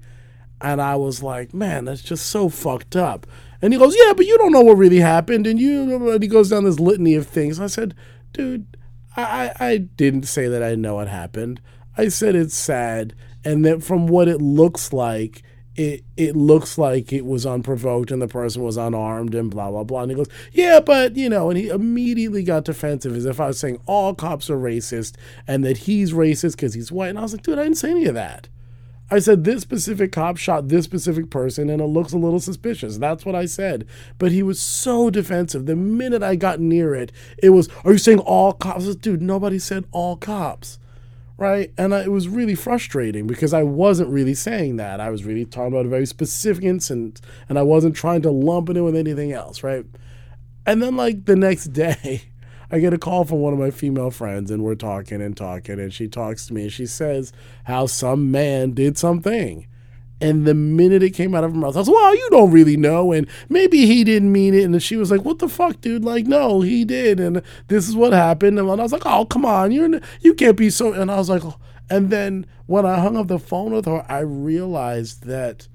and 0.62 0.82
I 0.82 0.96
was 0.96 1.22
like 1.22 1.54
man 1.54 1.86
that's 1.86 2.02
just 2.02 2.28
so 2.28 2.50
fucked 2.50 2.96
up. 2.96 3.28
And 3.62 3.74
he 3.74 3.80
goes 3.80 3.96
yeah 3.98 4.14
but 4.14 4.26
you 4.26 4.38
don't 4.38 4.52
know 4.52 4.62
what 4.62 4.78
really 4.78 5.00
happened 5.00 5.48
and 5.48 5.60
you 5.60 6.12
and 6.14 6.24
he 6.24 6.30
goes 6.30 6.50
down 6.50 6.64
this 6.64 6.80
litany 6.80 7.16
of 7.16 7.28
things. 7.28 7.60
I 7.60 7.68
said 7.68 7.96
dude 8.34 8.78
I 9.16 9.52
I 9.60 9.78
didn't 9.78 10.24
say 10.24 10.48
that 10.48 10.64
I 10.64 10.76
know 10.76 10.96
what 10.96 11.08
happened. 11.08 11.62
I 11.98 12.10
said 12.10 12.36
it's 12.36 12.56
sad 12.56 13.16
and 13.44 13.66
that 13.66 13.84
from 13.84 14.08
what 14.08 14.28
it 14.28 14.42
looks 14.42 14.94
like 14.94 15.44
it 15.78 16.04
it 16.18 16.36
looks 16.36 16.78
like 16.78 17.14
it 17.14 17.26
was 17.26 17.46
unprovoked 17.46 18.10
and 18.10 18.22
the 18.22 18.28
person 18.28 18.64
was 18.64 18.78
unarmed 18.78 19.36
and 19.36 19.52
blah 19.52 19.70
blah 19.70 19.84
blah. 19.84 20.02
And 20.02 20.12
he 20.12 20.18
goes, 20.18 20.28
yeah, 20.52 20.80
but 20.80 21.16
you 21.16 21.30
know, 21.30 21.50
and 21.50 21.58
he 21.58 21.70
immediately 21.70 22.44
got 22.44 22.66
defensive 22.66 23.16
as 23.16 23.26
if 23.26 23.40
I 23.40 23.48
was 23.48 23.60
saying 23.60 23.80
all 23.86 24.16
cops 24.16 24.50
are 24.50 24.58
racist 24.58 25.16
and 25.48 25.64
that 25.64 25.78
he's 25.80 26.12
racist 26.12 26.54
because 26.54 26.74
he's 26.74 26.92
white. 26.92 27.10
And 27.10 27.20
I 27.20 27.22
was 27.22 27.34
like, 27.34 27.44
dude, 27.44 27.60
I 27.60 27.64
didn't 27.64 27.78
say 27.78 27.92
any 27.92 28.06
of 28.06 28.16
that. 28.16 28.50
I 29.10 29.20
said 29.20 29.46
this 29.46 29.62
specific 29.62 30.12
cop 30.12 30.36
shot 30.36 30.68
this 30.68 30.84
specific 30.84 31.30
person 31.30 31.70
and 31.70 31.82
it 31.82 31.86
looks 31.86 32.12
a 32.12 32.18
little 32.18 32.42
suspicious. 32.42 32.98
That's 32.98 33.26
what 33.26 33.36
I 33.36 33.46
said. 33.46 33.88
But 34.18 34.32
he 34.32 34.44
was 34.44 34.60
so 34.60 35.10
defensive. 35.10 35.66
The 35.66 35.76
minute 35.76 36.24
I 36.24 36.36
got 36.36 36.60
near 36.60 36.94
it, 36.96 37.12
it 37.38 37.52
was, 37.52 37.70
are 37.86 37.94
you 37.94 38.00
saying 38.00 38.20
all 38.20 38.52
cops? 38.52 38.94
Dude, 38.96 39.22
nobody 39.22 39.60
said 39.60 39.86
all 39.92 40.18
cops 40.18 40.80
right? 41.38 41.72
And 41.78 41.94
I, 41.94 42.02
it 42.02 42.12
was 42.12 42.28
really 42.28 42.56
frustrating 42.56 43.28
because 43.28 43.54
I 43.54 43.64
wasn't 43.64 44.10
really 44.10 44.34
saying 44.34 44.78
that. 44.78 45.00
I 45.00 45.10
was 45.10 45.24
really 45.24 45.46
talking 45.46 45.74
about 45.74 45.86
a 45.86 45.90
very 45.90 46.06
specific 46.06 46.64
incident, 46.64 47.22
and 47.48 47.60
I 47.60 47.64
wasn't 47.64 47.96
trying 47.96 48.22
to 48.24 48.32
lump 48.32 48.70
it 48.70 48.78
in 48.78 48.84
with 48.84 48.96
anything 48.96 49.32
else, 49.32 49.64
right? 49.64 49.86
And 50.66 50.82
then, 50.82 50.98
like 50.98 51.26
the 51.26 51.36
next 51.36 51.66
day, 51.74 52.24
I 52.72 52.80
get 52.80 52.94
a 52.94 52.98
call 52.98 53.24
from 53.24 53.40
one 53.40 53.54
of 53.54 53.60
my 53.60 53.72
female 53.72 54.12
friends, 54.12 54.52
and 54.52 54.64
we're 54.64 54.76
talking 54.76 55.22
and 55.22 55.38
talking, 55.38 55.80
and 55.80 55.94
she 55.94 56.08
talks 56.08 56.48
to 56.48 56.54
me, 56.54 56.64
and 56.64 56.74
she 56.74 56.86
says 56.86 57.32
how 57.66 57.86
some 57.86 58.32
man 58.32 58.72
did 58.72 58.98
something. 58.98 59.68
And 60.20 60.47
the 60.47 60.55
minute 60.55 61.03
it 61.03 61.11
came 61.11 61.36
out 61.36 61.43
of 61.43 61.51
her 61.51 61.57
mouth, 61.57 61.76
I 61.76 61.80
was, 61.80 61.88
like, 61.88 61.95
well, 61.95 62.15
you 62.15 62.28
don't 62.32 62.51
really 62.51 62.76
know. 62.76 63.11
And 63.11 63.28
maybe 63.49 63.86
he 63.86 64.03
didn't 64.03 64.32
mean 64.32 64.55
it. 64.55 64.63
And 64.63 64.82
she 64.82 64.95
was 64.95 65.11
like, 65.11 65.22
what 65.22 65.39
the 65.39 65.47
fuck, 65.47 65.80
dude? 65.80 66.03
Like, 66.03 66.26
no, 66.26 66.61
he 66.61 66.86
did. 66.86 67.20
And 67.20 67.43
this 67.68 67.88
is 67.88 67.95
what 67.95 68.13
happened. 68.13 68.57
And 68.57 68.70
I 68.70 68.76
was 68.76 68.91
like, 68.91 69.05
oh, 69.05 69.26
come 69.26 69.45
on. 69.45 69.72
You're, 69.72 69.99
you 70.22 70.34
can't 70.34 70.57
be 70.57 70.72
so. 70.72 70.91
And 70.93 71.11
I 71.11 71.18
was 71.18 71.30
like, 71.30 71.45
oh. 71.45 71.57
and 71.89 72.09
then 72.09 72.47
when 72.65 72.86
I 72.86 72.99
hung 72.99 73.15
up 73.15 73.28
the 73.28 73.38
phone 73.38 73.74
with 73.74 73.86
her, 73.86 74.05
I 74.09 74.20
realized 74.20 75.26
that 75.26 75.68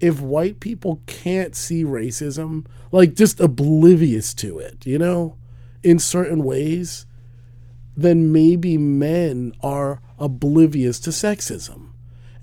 if 0.00 0.20
white 0.20 0.58
people 0.58 1.02
can't 1.06 1.54
see 1.54 1.84
racism, 1.84 2.66
like 2.90 3.14
just 3.14 3.38
oblivious 3.38 4.34
to 4.34 4.58
it, 4.58 4.86
you 4.86 4.98
know, 4.98 5.36
in 5.84 6.00
certain 6.00 6.42
ways, 6.42 7.06
then 7.96 8.32
maybe 8.32 8.76
men 8.76 9.52
are 9.62 10.00
oblivious 10.18 10.98
to 11.00 11.10
sexism 11.10 11.87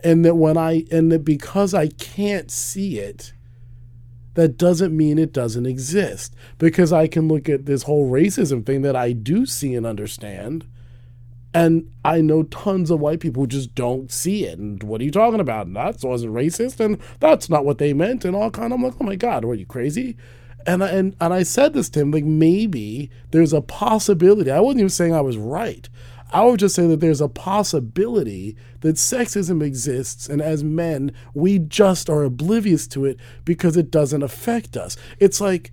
and 0.06 0.24
that 0.24 0.36
when 0.36 0.56
I 0.56 0.86
and 0.92 1.12
that 1.12 1.26
because 1.26 1.74
I 1.74 1.88
can't 1.88 2.52
see 2.52 3.00
it, 3.00 3.34
that 4.36 4.56
doesn't 4.56 4.96
mean 4.96 5.18
it 5.18 5.34
doesn't 5.34 5.66
exist. 5.66 6.36
Because 6.60 6.94
I 6.94 7.08
can 7.08 7.28
look 7.28 7.50
at 7.50 7.66
this 7.66 7.84
whole 7.84 8.10
racism 8.10 8.64
thing 8.64 8.84
that 8.84 8.96
I 8.96 9.14
do 9.14 9.48
see 9.48 9.74
and 9.74 9.86
understand, 9.86 10.68
and 11.56 11.92
I 12.06 12.22
know 12.22 12.44
tons 12.44 12.92
of 12.92 13.00
white 13.00 13.20
people 13.20 13.44
who 13.44 13.48
just 13.48 13.74
don't 13.74 14.12
see 14.12 14.46
it. 14.46 14.60
And 14.60 14.84
what 14.84 15.02
are 15.02 15.06
you 15.06 15.12
talking 15.12 15.40
about? 15.40 15.66
And 15.66 15.76
that 15.76 16.04
wasn't 16.04 16.36
racist, 16.36 16.80
and 16.80 17.00
that's 17.20 17.50
not 17.50 17.66
what 17.66 17.80
they 17.80 17.92
meant, 17.94 18.24
and 18.24 18.36
all 18.36 18.52
kind. 18.52 18.72
Of, 18.72 18.78
I'm 18.78 18.84
like, 18.84 18.96
oh 19.02 19.06
my 19.06 19.16
god, 19.16 19.44
are 19.44 19.56
you 19.56 19.66
crazy? 19.66 20.16
And 20.68 20.84
I, 20.84 20.90
and 20.90 21.16
and 21.20 21.34
I 21.34 21.42
said 21.42 21.74
this 21.74 21.90
to 21.90 22.02
him 22.02 22.12
like 22.12 22.26
maybe 22.26 23.10
there's 23.32 23.54
a 23.54 23.62
possibility. 23.62 24.52
I 24.52 24.60
wasn't 24.60 24.82
even 24.82 24.90
saying 24.90 25.16
I 25.16 25.22
was 25.22 25.38
right. 25.38 25.90
I 26.32 26.44
would 26.44 26.60
just 26.60 26.76
say 26.76 26.88
that 26.88 27.00
there's 27.00 27.22
a 27.22 27.30
possibility 27.30 28.58
that 28.82 28.96
sexism 28.96 29.64
exists, 29.64 30.28
and 30.28 30.42
as 30.42 30.64
men, 30.64 31.12
we 31.34 31.60
just 31.60 32.10
are 32.10 32.24
oblivious 32.24 32.88
to 32.90 33.06
it 33.06 33.20
because 33.46 33.78
it 33.78 33.92
doesn't 33.92 34.24
affect 34.24 34.76
us. 34.76 34.98
It's 35.20 35.40
like, 35.40 35.72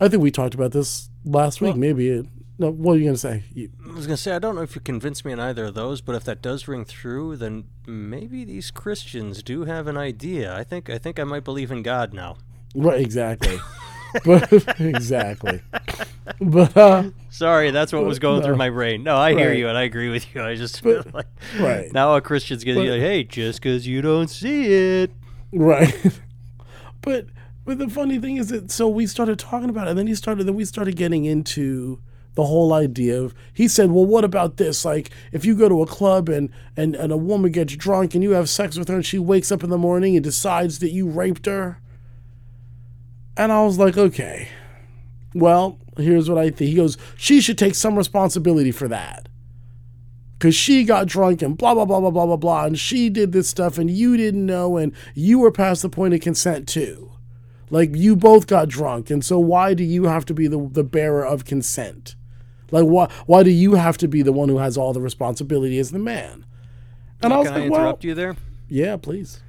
I 0.00 0.08
think 0.08 0.22
we 0.22 0.30
talked 0.30 0.54
about 0.54 0.72
this 0.72 1.10
last 1.24 1.60
week, 1.60 1.72
well, 1.72 1.78
maybe. 1.78 2.08
It, 2.08 2.26
no, 2.60 2.70
what 2.70 2.94
are 2.94 2.96
you 2.96 3.04
going 3.04 3.14
to 3.14 3.20
say? 3.20 3.44
You, 3.52 3.70
I 3.84 3.92
was 3.92 4.06
going 4.06 4.16
to 4.16 4.22
say, 4.22 4.34
I 4.34 4.40
don't 4.40 4.56
know 4.56 4.62
if 4.62 4.74
you 4.74 4.80
convinced 4.80 5.24
me 5.24 5.32
on 5.32 5.38
either 5.38 5.66
of 5.66 5.74
those, 5.74 6.00
but 6.00 6.16
if 6.16 6.24
that 6.24 6.42
does 6.42 6.66
ring 6.66 6.84
through, 6.84 7.36
then 7.36 7.64
maybe 7.86 8.44
these 8.44 8.70
Christians 8.70 9.42
do 9.42 9.64
have 9.64 9.86
an 9.86 9.96
idea. 9.96 10.56
I 10.56 10.64
think 10.64 10.90
I 10.90 10.98
think 10.98 11.20
I 11.20 11.24
might 11.24 11.44
believe 11.44 11.70
in 11.70 11.82
God 11.82 12.12
now. 12.12 12.36
Right, 12.74 13.00
exactly. 13.00 13.58
but 14.24 14.80
exactly. 14.80 15.60
But 16.40 16.76
uh, 16.76 17.10
sorry, 17.30 17.70
that's 17.70 17.90
what 17.90 18.04
was 18.04 18.18
going 18.18 18.40
no, 18.40 18.46
through 18.46 18.56
my 18.56 18.68
brain. 18.68 19.02
No, 19.02 19.16
I 19.16 19.32
hear 19.32 19.52
you 19.52 19.66
and 19.66 19.78
I 19.78 19.84
agree 19.84 20.10
with 20.10 20.34
you. 20.34 20.42
I 20.42 20.56
just 20.56 20.82
but, 20.82 21.12
like 21.14 21.26
right 21.58 21.90
now 21.90 22.14
a 22.16 22.20
Christian's 22.20 22.64
gonna 22.64 22.80
but, 22.80 22.82
be 22.82 22.90
like, 22.90 23.00
hey, 23.00 23.24
just 23.24 23.62
because 23.62 23.86
you 23.86 24.02
don't 24.02 24.28
see 24.28 24.66
it, 24.66 25.10
right? 25.52 26.20
but 27.00 27.26
but 27.64 27.78
the 27.78 27.88
funny 27.88 28.18
thing 28.18 28.36
is 28.36 28.48
that 28.48 28.70
so 28.70 28.88
we 28.88 29.06
started 29.06 29.38
talking 29.38 29.70
about 29.70 29.86
it, 29.86 29.90
and 29.90 29.98
then 29.98 30.06
he 30.06 30.14
started. 30.14 30.44
Then 30.44 30.54
we 30.54 30.66
started 30.66 30.96
getting 30.96 31.24
into 31.24 32.00
the 32.34 32.44
whole 32.44 32.72
idea 32.72 33.20
of 33.20 33.34
he 33.52 33.66
said 33.66 33.90
well 33.90 34.06
what 34.06 34.22
about 34.22 34.58
this 34.58 34.84
like 34.84 35.10
if 35.32 35.44
you 35.44 35.56
go 35.56 35.68
to 35.68 35.82
a 35.82 35.86
club 35.86 36.28
and, 36.28 36.50
and 36.76 36.94
and 36.94 37.10
a 37.10 37.16
woman 37.16 37.50
gets 37.50 37.74
drunk 37.74 38.14
and 38.14 38.22
you 38.22 38.30
have 38.30 38.48
sex 38.48 38.78
with 38.78 38.86
her 38.86 38.94
and 38.94 39.04
she 39.04 39.18
wakes 39.18 39.50
up 39.50 39.64
in 39.64 39.70
the 39.70 39.78
morning 39.78 40.14
and 40.14 40.22
decides 40.22 40.78
that 40.78 40.90
you 40.90 41.08
raped 41.08 41.46
her 41.46 41.80
and 43.38 43.52
I 43.52 43.62
was 43.62 43.78
like, 43.78 43.96
okay, 43.96 44.48
well, 45.34 45.78
here's 45.96 46.28
what 46.28 46.38
I 46.38 46.50
think. 46.50 46.70
He 46.70 46.74
goes, 46.74 46.98
she 47.16 47.40
should 47.40 47.56
take 47.56 47.74
some 47.74 47.96
responsibility 47.96 48.72
for 48.72 48.88
that. 48.88 49.28
Because 50.38 50.54
she 50.54 50.84
got 50.84 51.06
drunk 51.06 51.42
and 51.42 51.56
blah, 51.56 51.74
blah, 51.74 51.84
blah, 51.84 52.00
blah, 52.00 52.10
blah, 52.10 52.26
blah, 52.26 52.36
blah. 52.36 52.64
And 52.64 52.78
she 52.78 53.08
did 53.08 53.32
this 53.32 53.48
stuff 53.48 53.78
and 53.78 53.90
you 53.90 54.16
didn't 54.16 54.46
know 54.46 54.76
and 54.76 54.92
you 55.14 55.38
were 55.38 55.50
past 55.50 55.82
the 55.82 55.88
point 55.88 56.14
of 56.14 56.20
consent 56.20 56.68
too. 56.68 57.12
Like 57.70 57.94
you 57.94 58.14
both 58.14 58.46
got 58.46 58.68
drunk. 58.68 59.10
And 59.10 59.24
so 59.24 59.38
why 59.38 59.74
do 59.74 59.82
you 59.82 60.04
have 60.04 60.24
to 60.26 60.34
be 60.34 60.46
the, 60.46 60.68
the 60.70 60.84
bearer 60.84 61.24
of 61.24 61.44
consent? 61.44 62.14
Like 62.70 62.84
why, 62.84 63.10
why 63.26 63.42
do 63.42 63.50
you 63.50 63.74
have 63.74 63.98
to 63.98 64.08
be 64.08 64.22
the 64.22 64.32
one 64.32 64.48
who 64.48 64.58
has 64.58 64.76
all 64.76 64.92
the 64.92 65.00
responsibility 65.00 65.78
as 65.78 65.90
the 65.90 65.98
man? 65.98 66.44
And 67.20 67.32
I 67.32 67.38
was 67.38 67.48
like, 67.48 67.56
I 67.56 67.66
interrupt 67.66 68.04
well, 68.04 68.08
you 68.08 68.14
there? 68.14 68.36
Yeah, 68.68 68.96
please. 68.96 69.42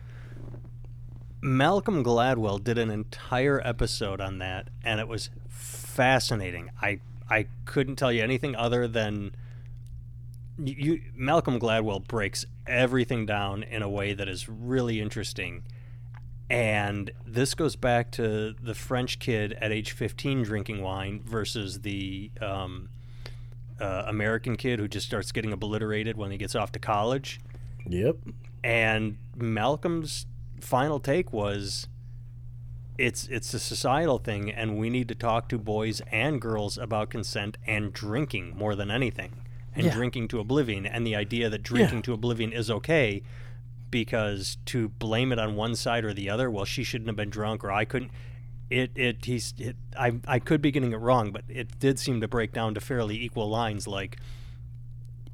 Malcolm 1.42 2.04
Gladwell 2.04 2.64
did 2.64 2.78
an 2.78 2.90
entire 2.92 3.62
episode 3.64 4.20
on 4.20 4.40
that, 4.40 4.70
and 4.84 5.00
it 5.00 5.08
was 5.08 5.30
fascinating. 5.48 6.70
I 6.82 7.00
I 7.30 7.48
couldn't 7.66 7.96
tell 7.98 8.12
you 8.12 8.24
anything 8.24 8.56
other 8.56 8.88
than 8.88 9.36
you. 10.58 11.02
Malcolm 11.16 11.60
Gladwell 11.60 12.06
breaks 12.08 12.46
everything 12.68 13.26
down 13.26 13.64
in 13.64 13.82
a 13.82 13.90
way 13.90 14.14
that 14.14 14.28
is 14.28 14.50
really 14.50 15.00
interesting, 15.02 15.64
And 16.50 17.12
this 17.26 17.54
goes 17.54 17.76
back 17.76 18.12
to 18.14 18.54
the 18.62 18.74
French 18.74 19.20
kid 19.20 19.54
at 19.54 19.72
age 19.72 19.92
15 19.92 20.44
drinking 20.44 20.82
wine 20.82 21.22
versus 21.24 21.82
the 21.82 22.32
um, 22.42 22.90
uh, 23.80 24.04
American 24.08 24.56
kid 24.56 24.80
who 24.80 24.88
just 24.88 25.06
starts 25.06 25.32
getting 25.32 25.54
obliterated 25.54 26.18
when 26.18 26.32
he 26.32 26.38
gets 26.38 26.56
off 26.56 26.72
to 26.74 26.80
college. 26.80 27.40
Yep. 27.88 28.18
And 28.64 29.18
Malcolm's 29.36 30.26
final 30.64 31.00
take 31.00 31.32
was 31.34 31.88
it's 32.98 33.28
it's 33.28 33.54
a 33.54 33.60
societal 33.60 34.18
thing 34.18 34.52
and 34.52 34.78
we 34.78 34.90
need 34.90 35.08
to 35.08 35.16
talk 35.16 35.48
to 35.50 35.58
boys 35.58 36.02
and 36.12 36.42
girls 36.42 36.78
about 36.78 37.10
consent 37.10 37.58
and 37.66 37.94
drinking 37.94 38.56
more 38.58 38.76
than 38.76 38.92
anything 38.92 39.32
and 39.74 39.86
Yeah. 39.86 39.94
drinking 39.94 40.28
to 40.30 40.40
oblivion 40.40 40.86
and 40.86 41.06
the 41.08 41.16
idea 41.16 41.50
that 41.50 41.64
drinking 41.64 42.02
to 42.04 42.14
oblivion 42.14 42.52
is 42.52 42.70
okay 42.70 43.22
because 43.90 44.58
to 44.66 44.90
blame 44.90 45.32
it 45.32 45.40
on 45.40 45.56
one 45.56 45.76
side 45.76 46.04
or 46.04 46.14
the 46.14 46.30
other 46.30 46.52
well 46.52 46.66
she 46.66 46.84
shouldn't 46.84 47.08
have 47.08 47.16
been 47.16 47.30
drunk 47.30 47.64
or 47.64 47.72
I 47.72 47.86
couldn't 47.86 48.12
it 48.70 48.92
it 48.96 49.26
he's 49.26 49.54
it, 49.58 49.78
I 49.98 50.20
I 50.28 50.40
could 50.40 50.62
be 50.62 50.70
getting 50.72 50.92
it 50.92 50.98
wrong 51.00 51.32
but 51.32 51.44
it 51.48 51.80
did 51.80 51.98
seem 52.00 52.20
to 52.22 52.28
break 52.28 52.52
down 52.52 52.74
to 52.74 52.82
fairly 52.82 53.16
equal 53.24 53.48
lines 53.50 53.88
like 53.88 54.18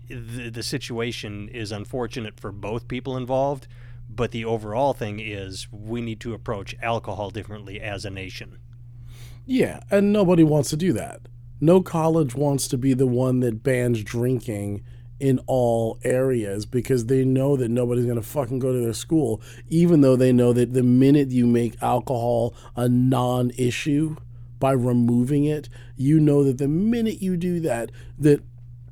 the, 0.07 0.49
the 0.51 0.61
situation 0.63 1.49
is 1.49 1.71
unfortunate 1.71 2.39
for 2.39 2.51
both 2.51 2.88
people 2.88 3.17
involved, 3.17 3.67
but 4.16 4.32
the 4.32 4.45
overall 4.45 4.93
thing 4.93 5.20
is 5.20 5.68
we 5.72 6.01
need 6.01 6.20
to 6.22 6.34
approach 6.34 6.76
alcohol 6.82 7.30
differently 7.30 7.82
as 7.82 8.05
a 8.05 8.09
nation. 8.09 8.59
Yeah, 9.45 9.82
and 9.91 10.11
nobody 10.11 10.43
wants 10.43 10.70
to 10.72 10.78
do 10.78 10.93
that. 10.93 11.22
No 11.61 11.82
college 11.82 12.36
wants 12.36 12.68
to 12.70 12.78
be 12.78 12.93
the 12.93 13.07
one 13.07 13.39
that 13.41 13.63
bans 13.63 14.03
drinking 14.03 14.84
in 15.20 15.39
all 15.47 15.97
areas 16.03 16.66
because 16.66 17.05
they 17.05 17.24
know 17.24 17.55
that 17.55 17.70
nobody's 17.70 18.05
going 18.05 18.18
to 18.18 18.22
fucking 18.22 18.59
go 18.59 18.74
to 18.74 18.80
their 18.80 18.93
school, 18.93 19.41
even 19.70 20.01
though 20.01 20.16
they 20.16 20.34
know 20.34 20.51
that 20.51 20.74
the 20.74 20.84
minute 20.84 21.32
you 21.32 21.45
make 21.45 21.82
alcohol 21.82 22.53
a 22.76 22.89
non 22.89 23.51
issue 23.51 24.16
by 24.59 24.72
removing 24.72 25.45
it, 25.45 25.70
you 25.95 26.20
know 26.20 26.43
that 26.43 26.57
the 26.57 26.68
minute 26.68 27.22
you 27.22 27.38
do 27.38 27.59
that, 27.61 27.91
that 28.18 28.41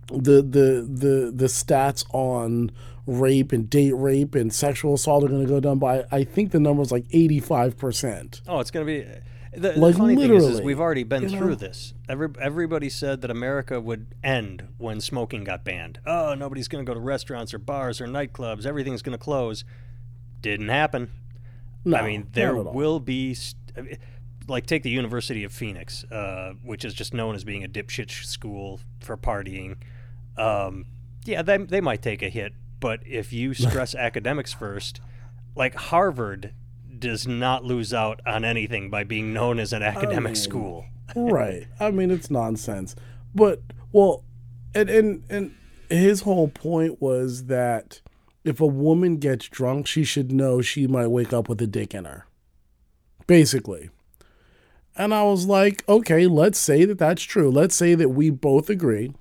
the 0.08 0.42
the 0.42 0.88
the 0.88 1.32
the 1.34 1.46
stats 1.46 2.06
on 2.14 2.72
rape 3.06 3.52
and 3.52 3.70
date 3.70 3.94
rape 3.94 4.34
and 4.36 4.54
sexual 4.54 4.94
assault 4.94 5.24
are 5.24 5.28
going 5.28 5.42
to 5.42 5.48
go 5.48 5.60
down 5.60 5.78
by 5.80 6.06
I 6.12 6.24
think 6.24 6.52
the 6.52 6.60
number 6.60 6.82
is 6.82 6.92
like 6.92 7.08
85%. 7.10 8.42
Oh, 8.48 8.60
it's 8.60 8.72
going 8.72 8.86
to 8.86 8.92
be. 8.92 9.08
The, 9.56 9.74
the 9.74 9.80
Like, 9.80 9.96
funny 9.96 10.16
thing 10.16 10.34
is, 10.34 10.38
is 10.38 10.44
literally, 10.50 10.66
we've 10.66 10.80
already 10.80 11.04
been 11.04 11.30
through 11.30 11.50
know? 11.50 11.56
this. 11.56 11.94
Every, 12.10 12.30
everybody 12.42 12.90
said 12.90 13.22
that 13.22 13.30
America 13.30 13.80
would 13.80 14.08
end 14.24 14.68
when 14.80 15.00
smoking 15.00 15.44
got 15.44 15.64
banned. 15.64 16.00
Oh, 16.08 16.34
nobody's 16.34 16.68
going 16.68 16.84
to 16.84 16.90
go 16.90 16.96
to 16.96 17.00
restaurants 17.00 17.54
or 17.54 17.60
bars 17.60 18.02
or 18.02 18.08
nightclubs. 18.08 18.66
Everything's 18.66 19.04
going 19.04 19.16
to 19.18 19.24
close. 19.24 19.64
Didn't 20.42 20.70
happen. 20.70 21.12
No, 21.86 21.98
I 21.98 22.08
mean, 22.08 22.30
there 22.32 22.54
not 22.54 22.62
at 22.62 22.68
all. 22.68 22.74
will 22.74 23.00
be, 23.00 23.36
st- 23.36 24.00
like, 24.48 24.66
take 24.66 24.82
the 24.82 24.90
University 24.90 25.44
of 25.44 25.52
Phoenix, 25.54 26.04
uh, 26.06 26.54
which 26.64 26.84
is 26.84 26.96
just 26.96 27.14
known 27.14 27.36
as 27.36 27.44
being 27.44 27.64
a 27.64 27.68
dipshit 27.68 28.10
school 28.26 28.80
for 29.02 29.18
partying. 29.18 29.76
Um, 30.36 30.86
yeah, 31.26 31.44
they, 31.44 31.58
they 31.58 31.82
might 31.82 32.02
take 32.02 32.24
a 32.24 32.30
hit, 32.30 32.54
but 32.84 33.00
if 33.06 33.32
you 33.32 33.54
stress 33.54 33.96
academics 34.10 34.52
first, 34.52 35.00
like 35.56 35.74
Harvard 35.74 36.54
does 37.00 37.26
not 37.26 37.64
lose 37.64 37.94
out 37.94 38.20
on 38.26 38.44
anything 38.44 38.90
by 38.90 39.06
being 39.06 39.32
known 39.32 39.58
as 39.58 39.72
an 39.72 39.82
academic 39.82 40.34
mean, 40.34 40.36
school. 40.36 40.86
right. 41.16 41.66
I 41.80 41.92
mean, 41.92 42.12
it's 42.12 42.30
nonsense. 42.30 42.94
But 43.34 43.62
well, 43.94 44.26
and 44.76 44.90
and 44.90 45.24
and 45.30 45.56
his 45.88 46.24
whole 46.24 46.50
point 46.50 47.02
was 47.02 47.46
that 47.46 48.02
if 48.44 48.60
a 48.60 48.68
woman 48.68 49.16
gets 49.16 49.48
drunk, 49.48 49.88
she 49.88 50.04
should 50.04 50.34
know 50.34 50.62
she 50.62 50.86
might 50.86 51.08
wake 51.08 51.32
up 51.32 51.48
with 51.48 51.62
a 51.62 51.68
dick 51.68 51.94
in 51.94 52.04
her. 52.04 52.28
Basically. 53.28 53.92
And 54.98 55.14
I 55.14 55.24
was 55.24 55.46
like, 55.46 55.86
okay, 55.88 56.28
let's 56.28 56.60
say 56.60 56.84
that 56.84 57.00
that's 57.00 57.24
true. 57.24 57.50
Let's 57.50 57.76
say 57.76 57.96
that 57.96 58.10
we 58.10 58.30
both 58.30 58.70
agree 58.70 59.14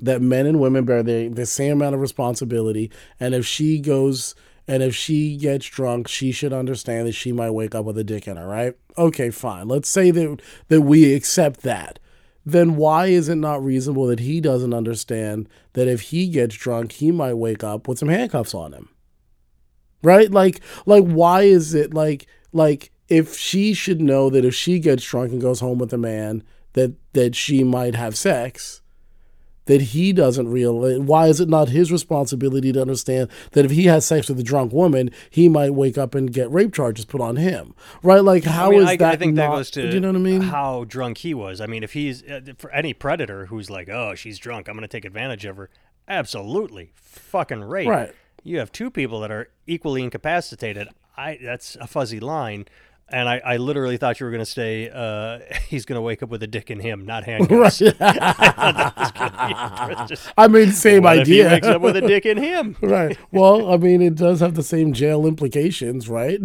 that 0.00 0.22
men 0.22 0.46
and 0.46 0.60
women 0.60 0.84
bear 0.84 1.02
the, 1.02 1.28
the 1.28 1.46
same 1.46 1.72
amount 1.74 1.94
of 1.94 2.00
responsibility. 2.00 2.90
And 3.18 3.34
if 3.34 3.46
she 3.46 3.80
goes 3.80 4.34
and 4.68 4.82
if 4.82 4.94
she 4.94 5.36
gets 5.36 5.66
drunk, 5.66 6.08
she 6.08 6.30
should 6.30 6.52
understand 6.52 7.08
that 7.08 7.12
she 7.12 7.32
might 7.32 7.52
wake 7.52 7.74
up 7.74 7.86
with 7.86 7.96
a 7.96 8.04
dick 8.04 8.28
in 8.28 8.36
her, 8.36 8.46
right? 8.46 8.74
Okay, 8.98 9.30
fine. 9.30 9.66
Let's 9.66 9.88
say 9.88 10.10
that 10.10 10.42
that 10.68 10.82
we 10.82 11.14
accept 11.14 11.62
that. 11.62 11.98
Then 12.44 12.76
why 12.76 13.06
is 13.06 13.28
it 13.28 13.36
not 13.36 13.64
reasonable 13.64 14.06
that 14.06 14.20
he 14.20 14.40
doesn't 14.40 14.74
understand 14.74 15.48
that 15.72 15.88
if 15.88 16.02
he 16.02 16.28
gets 16.28 16.54
drunk, 16.54 16.92
he 16.92 17.10
might 17.10 17.34
wake 17.34 17.64
up 17.64 17.88
with 17.88 17.98
some 17.98 18.08
handcuffs 18.08 18.54
on 18.54 18.72
him? 18.72 18.90
Right? 20.02 20.30
Like 20.30 20.60
like 20.84 21.04
why 21.04 21.42
is 21.42 21.74
it 21.74 21.94
like 21.94 22.26
like 22.52 22.92
if 23.08 23.36
she 23.36 23.72
should 23.72 24.02
know 24.02 24.28
that 24.28 24.44
if 24.44 24.54
she 24.54 24.78
gets 24.78 25.04
drunk 25.04 25.32
and 25.32 25.40
goes 25.40 25.60
home 25.60 25.78
with 25.78 25.92
a 25.94 25.98
man 25.98 26.42
that 26.74 26.94
that 27.14 27.34
she 27.34 27.64
might 27.64 27.94
have 27.94 28.16
sex, 28.16 28.82
that 29.68 29.80
he 29.80 30.12
doesn't 30.12 30.48
realize 30.48 30.98
why 30.98 31.28
is 31.28 31.40
it 31.40 31.48
not 31.48 31.68
his 31.68 31.92
responsibility 31.92 32.72
to 32.72 32.80
understand 32.80 33.30
that 33.52 33.64
if 33.64 33.70
he 33.70 33.84
has 33.86 34.04
sex 34.04 34.28
with 34.28 34.40
a 34.40 34.42
drunk 34.42 34.72
woman 34.72 35.10
he 35.30 35.48
might 35.48 35.72
wake 35.74 35.96
up 35.96 36.14
and 36.14 36.32
get 36.32 36.50
rape 36.50 36.74
charges 36.74 37.04
put 37.04 37.20
on 37.20 37.36
him 37.36 37.74
right 38.02 38.24
like 38.24 38.44
how 38.44 38.72
I 38.72 38.74
is 38.74 38.86
I, 38.86 38.96
that 38.96 39.12
I 39.12 39.16
think 39.16 39.34
not, 39.34 39.50
that 39.50 39.56
goes 39.56 39.70
to 39.70 39.88
do 39.88 39.94
you 39.94 40.00
know 40.00 40.08
what 40.08 40.16
i 40.16 40.20
mean 40.20 40.42
how 40.42 40.84
drunk 40.88 41.18
he 41.18 41.34
was. 41.34 41.60
I 41.60 41.66
mean, 41.66 41.84
if 41.84 41.92
he's 41.92 42.22
uh, 42.24 42.40
for 42.56 42.70
any 42.72 42.92
predator 42.92 43.46
who's 43.46 43.70
like, 43.70 43.88
"Oh, 43.88 44.14
she's 44.14 44.38
drunk, 44.38 44.68
I'm 44.68 44.74
going 44.74 44.82
to 44.82 44.88
take 44.88 45.04
advantage 45.04 45.44
of 45.44 45.56
her," 45.56 45.70
absolutely, 46.08 46.92
fucking 46.94 47.62
rape. 47.62 47.88
Right. 47.88 48.12
You 48.42 48.58
have 48.58 48.72
two 48.72 48.90
people 48.90 49.20
that 49.20 49.30
are 49.30 49.50
equally 49.66 50.02
incapacitated. 50.02 50.88
I 51.16 51.38
that's 51.42 51.76
a 51.76 51.86
fuzzy 51.86 52.20
line. 52.20 52.66
And 53.10 53.26
I, 53.28 53.38
I 53.42 53.56
literally 53.56 53.96
thought 53.96 54.20
you 54.20 54.26
were 54.26 54.32
going 54.32 54.44
to 54.44 54.50
say 54.50 54.90
uh, 54.92 55.38
he's 55.68 55.86
going 55.86 55.96
to 55.96 56.02
wake 56.02 56.22
up 56.22 56.28
with 56.28 56.42
a 56.42 56.46
dick 56.46 56.70
in 56.70 56.78
him, 56.80 57.06
not 57.06 57.24
handcuffs. 57.28 57.80
right 57.80 57.98
Just- 60.08 60.32
i 60.36 60.48
mean 60.48 60.72
same 60.72 61.02
what 61.04 61.18
if 61.20 61.26
he 61.26 61.40
idea 61.42 61.50
wakes 61.52 61.66
up 61.66 61.82
with 61.82 61.96
a 61.96 62.00
dick 62.00 62.26
in 62.26 62.36
him? 62.36 62.76
right 62.80 63.16
well 63.30 63.72
i 63.72 63.76
mean 63.76 64.02
it 64.02 64.14
does 64.14 64.40
have 64.40 64.54
the 64.54 64.62
same 64.62 64.92
jail 64.92 65.26
implications 65.26 66.08
right 66.08 66.40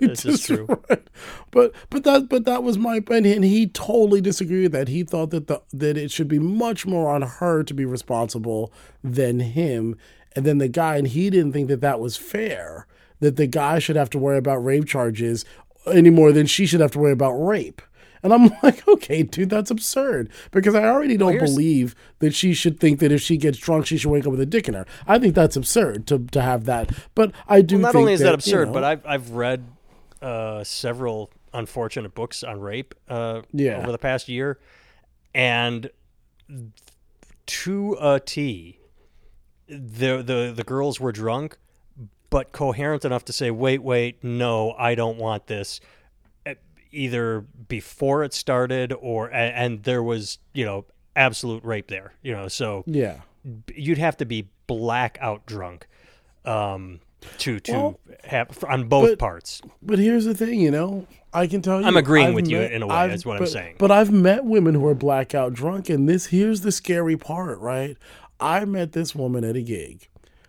This 0.00 0.24
is 0.24 0.42
true. 0.44 0.66
right. 0.88 1.08
but 1.50 1.72
but 1.90 2.04
that 2.04 2.28
but 2.28 2.44
that 2.44 2.62
was 2.62 2.78
my 2.78 2.96
opinion 2.96 3.36
and 3.36 3.44
he 3.44 3.66
totally 3.66 4.20
disagreed 4.20 4.64
with 4.64 4.72
that 4.72 4.88
he 4.88 5.04
thought 5.04 5.30
that 5.30 5.46
the 5.46 5.62
that 5.72 5.96
it 5.96 6.10
should 6.10 6.28
be 6.28 6.38
much 6.38 6.86
more 6.86 7.10
on 7.14 7.22
her 7.22 7.62
to 7.64 7.74
be 7.74 7.84
responsible 7.84 8.72
than 9.02 9.40
him 9.40 9.96
and 10.34 10.44
then 10.44 10.58
the 10.58 10.68
guy 10.68 10.96
and 10.96 11.08
he 11.08 11.30
didn't 11.30 11.52
think 11.52 11.68
that 11.68 11.80
that 11.80 12.00
was 12.00 12.16
fair 12.16 12.86
that 13.20 13.36
the 13.36 13.46
guy 13.46 13.78
should 13.78 13.96
have 13.96 14.10
to 14.10 14.18
worry 14.18 14.38
about 14.38 14.64
rape 14.64 14.86
charges 14.86 15.44
any 15.90 16.10
more 16.10 16.32
than 16.32 16.46
she 16.46 16.66
should 16.66 16.80
have 16.80 16.90
to 16.92 16.98
worry 16.98 17.12
about 17.12 17.32
rape 17.32 17.82
and 18.20 18.32
I'm 18.34 18.50
like, 18.64 18.86
okay, 18.88 19.22
dude, 19.22 19.48
that's 19.48 19.70
absurd. 19.70 20.28
Because 20.50 20.74
I 20.74 20.82
already 20.86 21.16
don't 21.16 21.34
here's- 21.34 21.48
believe 21.48 21.94
that 22.18 22.34
she 22.34 22.52
should 22.52 22.80
think 22.80 22.98
that 22.98 23.12
if 23.12 23.20
she 23.20 23.36
gets 23.36 23.58
drunk, 23.58 23.86
she 23.86 23.96
should 23.96 24.10
wake 24.10 24.26
up 24.26 24.32
with 24.32 24.40
a 24.40 24.46
dick 24.46 24.66
in 24.66 24.74
her. 24.74 24.86
I 25.06 25.20
think 25.20 25.36
that's 25.36 25.54
absurd 25.54 26.08
to, 26.08 26.18
to 26.32 26.42
have 26.42 26.64
that. 26.64 26.90
But 27.14 27.30
I 27.46 27.60
do 27.62 27.76
Well, 27.76 27.82
not 27.82 27.94
only 27.94 28.14
is 28.14 28.18
that, 28.20 28.26
you 28.26 28.34
absurd, 28.34 28.66
know, 28.68 28.74
but 28.74 28.82
I've 28.82 29.06
I've 29.06 29.30
read 29.30 29.64
uh, 30.20 30.64
several 30.64 31.30
unfortunate 31.54 32.12
books 32.16 32.42
on 32.42 32.58
rape 32.60 32.92
uh, 33.08 33.42
Yeah. 33.52 33.78
over 33.78 33.92
the 33.92 33.98
past 33.98 34.28
year, 34.28 34.58
and 35.32 35.88
to 37.46 37.96
a 38.00 38.18
T, 38.18 38.80
the 39.68 40.22
the 40.22 40.52
the 40.54 40.64
girls 40.64 40.98
were 40.98 41.12
drunk, 41.12 41.56
but 42.30 42.52
coherent 42.52 43.04
enough 43.04 43.24
to 43.26 43.32
say, 43.32 43.50
"Wait, 43.50 43.82
wait, 43.82 44.22
no, 44.22 44.72
I 44.78 44.94
don't 44.94 45.18
want 45.18 45.46
this." 45.46 45.80
Either 46.90 47.40
before 47.68 48.24
it 48.24 48.32
started, 48.32 48.94
or 48.98 49.28
a- 49.28 49.34
and 49.34 49.82
there 49.82 50.02
was 50.02 50.38
you 50.54 50.64
know 50.64 50.86
absolute 51.14 51.62
rape 51.62 51.88
there, 51.88 52.14
you 52.22 52.32
know. 52.32 52.48
So 52.48 52.82
yeah. 52.86 53.20
you'd 53.74 53.98
have 53.98 54.16
to 54.18 54.24
be 54.24 54.48
blackout 54.66 55.44
drunk 55.44 55.86
um, 56.46 57.00
to 57.38 57.60
to 57.60 57.72
Well, 57.72 58.00
have 58.24 58.64
on 58.66 58.88
both 58.88 59.10
but- 59.10 59.18
parts. 59.18 59.60
But 59.82 59.98
here's 59.98 60.24
the 60.24 60.32
thing, 60.34 60.60
you 60.60 60.70
know, 60.70 61.06
I 61.30 61.46
can 61.46 61.60
tell 61.60 61.78
you. 61.82 61.86
I'm 61.86 61.96
agreeing 61.98 62.28
I've 62.28 62.34
with 62.34 62.48
you 62.48 62.58
in 62.60 62.82
a 62.82 62.86
way, 62.86 62.94
I've- 62.94 63.10
that's 63.10 63.26
what 63.26 63.38
I'm 63.38 63.46
saying. 63.46 63.74
But 63.78 63.90
I've 63.90 64.10
met 64.10 64.46
women 64.46 64.74
who 64.74 64.86
are 64.86 64.94
blackout 64.94 65.52
drunk, 65.52 65.90
and 65.90 66.08
this 66.08 66.26
here's 66.26 66.62
the 66.62 66.72
scary 66.72 67.18
part, 67.18 67.58
right? 67.58 67.98
I 68.40 68.64
met 68.64 68.92
this 68.92 69.14
woman 69.14 69.44
at 69.44 69.56
a 69.56 69.62
gig. 69.62 70.08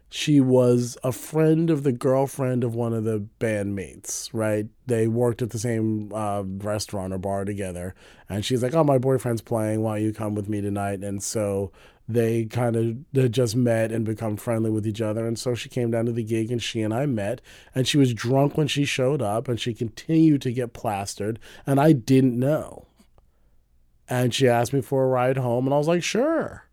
She 0.10 0.40
was 0.40 0.98
a 1.04 1.12
friend 1.12 1.70
of 1.70 1.84
the 1.84 1.92
girlfriend 1.92 2.64
of 2.64 2.74
one 2.74 2.94
of 2.94 3.04
the 3.04 3.26
bandmates, 3.40 4.30
right? 4.34 4.68
They 4.88 5.08
worked 5.08 5.44
at 5.44 5.52
the 5.52 5.60
same 5.60 6.12
uh, 6.14 6.44
restaurant 6.46 7.14
or 7.14 7.20
bar 7.20 7.46
together. 7.46 7.94
And 8.28 8.44
she's 8.44 8.64
like, 8.64 8.74
Oh, 8.74 8.84
my 8.84 8.98
boyfriend's 8.98 9.42
playing. 9.42 9.82
Why 9.82 9.98
don't 9.98 10.06
you 10.06 10.14
come 10.14 10.34
with 10.34 10.50
me 10.50 10.62
tonight? 10.62 11.04
And 11.04 11.22
so 11.22 11.72
they 12.08 12.46
kind 12.46 12.76
of 12.76 13.32
just 13.32 13.56
met 13.56 13.92
and 13.92 14.04
become 14.04 14.36
friendly 14.36 14.72
with 14.72 14.88
each 14.88 15.00
other. 15.00 15.28
And 15.28 15.38
so 15.38 15.54
she 15.54 15.70
came 15.70 15.92
down 15.92 16.08
to 16.08 16.12
the 16.12 16.24
gig 16.24 16.52
and 16.52 16.62
she 16.62 16.82
and 16.82 16.92
I 16.92 17.06
met. 17.06 17.40
And 17.76 17.88
she 17.88 18.00
was 18.00 18.12
drunk 18.12 18.58
when 18.58 18.68
she 18.68 18.86
showed 18.86 19.22
up 19.22 19.48
and 19.48 19.60
she 19.60 19.76
continued 19.76 20.42
to 20.42 20.52
get 20.52 20.74
plastered. 20.74 21.38
And 21.68 21.80
I 21.80 21.92
didn't 21.94 22.40
know. 22.40 22.88
And 24.08 24.34
she 24.34 24.48
asked 24.48 24.74
me 24.74 24.82
for 24.82 25.04
a 25.04 25.08
ride 25.08 25.38
home. 25.38 25.68
And 25.68 25.74
I 25.74 25.78
was 25.78 25.88
like, 25.88 26.02
Sure 26.02 26.66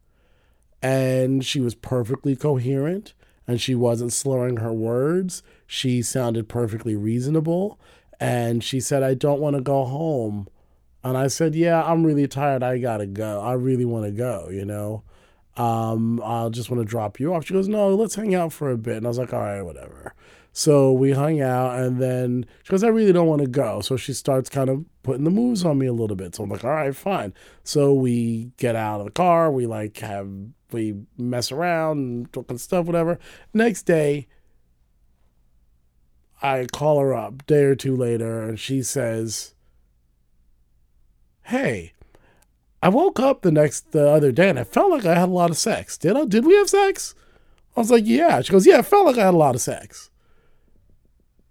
and 0.83 1.45
she 1.45 1.61
was 1.61 1.75
perfectly 1.75 2.37
coherent 2.37 3.15
and 3.47 3.61
she 3.61 3.75
wasn't 3.75 4.13
slurring 4.13 4.59
her 4.59 4.73
words. 4.73 5.43
She 5.67 6.03
sounded 6.03 6.49
perfectly 6.49 6.97
reasonable. 6.97 7.79
and 8.19 8.65
she 8.65 8.81
said, 8.81 9.03
I 9.03 9.15
don't 9.15 9.41
want 9.41 9.57
to 9.57 9.63
go 9.63 9.85
home. 9.85 10.49
And 11.05 11.17
I 11.17 11.29
said, 11.29 11.55
Yeah, 11.55 11.83
I'm 11.83 12.05
really 12.05 12.27
tired. 12.27 12.63
I 12.63 12.79
got 12.79 12.97
to 12.99 13.07
go. 13.07 13.41
I 13.41 13.53
really 13.53 13.85
want 13.85 14.07
to 14.07 14.11
go, 14.11 14.49
you 14.51 14.65
know? 14.65 15.03
Um, 15.57 16.21
I'll 16.25 16.51
just 16.51 16.71
want 16.71 16.81
to 16.83 16.85
drop 16.91 17.21
you 17.21 17.33
off. 17.35 17.47
She 17.47 17.55
goes, 17.55 17.69
No, 17.69 17.95
let's 17.95 18.15
hang 18.15 18.35
out 18.35 18.53
for 18.53 18.71
a 18.71 18.77
bit. 18.79 18.97
And 18.97 19.07
I 19.07 19.09
was 19.09 19.19
like, 19.19 19.33
All 19.33 19.41
right, 19.41 19.63
whatever. 19.63 20.15
So 20.53 20.91
we 20.93 21.13
hung 21.13 21.41
out, 21.43 21.79
and 21.79 22.01
then 22.01 22.47
she 22.63 22.71
goes, 22.71 22.83
I 22.83 22.89
really 22.89 23.13
don't 23.13 23.27
want 23.27 23.43
to 23.43 23.47
go. 23.47 23.83
So 23.83 23.99
she 23.99 24.15
starts 24.15 24.49
kind 24.49 24.71
of 24.71 24.87
putting 25.03 25.25
the 25.25 25.31
moves 25.31 25.67
on 25.67 25.77
me 25.79 25.85
a 25.87 25.93
little 25.93 26.17
bit. 26.17 26.35
So 26.35 26.45
I'm 26.45 26.51
like, 26.51 26.65
All 26.65 26.71
right, 26.71 26.97
fine. 26.97 27.35
So 27.63 27.93
we 27.93 28.53
get 28.57 28.75
out 28.75 29.01
of 29.01 29.05
the 29.07 29.13
car. 29.13 29.53
We 29.53 29.67
like 29.67 29.99
have, 29.99 30.29
we 30.73 30.95
mess 31.17 31.53
around 31.53 31.99
and 31.99 32.33
talking 32.33 32.59
stuff, 32.59 32.87
whatever. 32.87 33.19
Next 33.55 33.83
day, 33.83 34.27
I 36.43 36.67
call 36.73 37.01
her 37.01 37.15
up 37.15 37.47
day 37.47 37.65
or 37.65 37.75
two 37.75 37.97
later, 37.97 38.43
and 38.43 38.59
she 38.59 38.83
says, 38.83 39.55
"Hey, 41.45 41.93
I 42.83 42.89
woke 42.89 43.19
up 43.19 43.43
the 43.43 43.51
next 43.51 43.93
the 43.93 44.09
other 44.09 44.33
day, 44.33 44.51
and 44.51 44.59
I 44.59 44.65
felt 44.65 44.91
like 44.91 45.07
I 45.07 45.15
had 45.15 45.29
a 45.29 45.33
lot 45.33 45.51
of 45.51 45.57
sex. 45.57 45.97
Did 45.97 46.17
I? 46.17 46.25
Did 46.25 46.45
we 46.45 46.55
have 46.57 46.69
sex?" 46.69 47.15
I 47.77 47.81
was 47.81 47.91
like, 47.91 48.05
"Yeah." 48.07 48.41
She 48.43 48.53
goes, 48.53 48.67
"Yeah, 48.67 48.79
I 48.79 48.83
felt 48.83 49.07
like 49.07 49.19
I 49.19 49.25
had 49.27 49.35
a 49.35 49.39
lot 49.39 49.55
of 49.55 49.61
sex." 49.61 50.11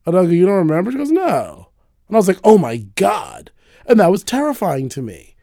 And 0.05 0.16
I 0.16 0.24
go, 0.24 0.30
"You 0.30 0.45
don't 0.45 0.68
remember?" 0.68 0.91
She 0.91 0.97
goes, 0.97 1.11
"No." 1.11 1.70
And 2.07 2.16
I 2.16 2.20
was 2.20 2.28
like, 2.28 2.39
"Oh 2.43 2.57
my 2.57 2.78
god!" 2.78 3.51
And 3.88 3.99
that 3.99 4.11
was 4.11 4.24
terrifying 4.24 4.89
to 4.89 5.01
me 5.01 5.35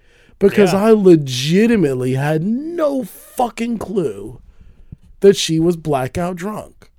because 0.48 0.72
Yeah. 0.72 0.84
I 0.86 0.90
legitimately 0.90 2.14
had 2.14 2.42
no 2.42 3.04
fucking 3.04 3.78
clue 3.78 4.40
that 5.20 5.36
she 5.36 5.58
was 5.60 5.76
blackout 5.76 6.36
drunk. 6.36 6.90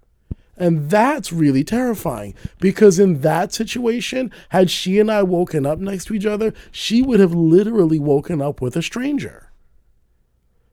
And 0.55 0.89
that's 0.89 1.33
really 1.33 1.63
terrifying 1.63 2.35
because 2.59 2.99
in 2.99 3.21
that 3.21 3.53
situation, 3.53 4.31
had 4.49 4.69
she 4.69 4.99
and 4.99 5.11
I 5.11 5.23
woken 5.23 5.65
up 5.65 5.79
next 5.79 6.05
to 6.05 6.13
each 6.13 6.25
other, 6.27 6.53
she 6.71 7.01
would 7.01 7.19
have 7.19 7.33
literally 7.33 7.99
woken 7.99 8.41
up 8.41 8.61
with 8.61 8.75
a 8.75 8.83
stranger. 8.83 9.49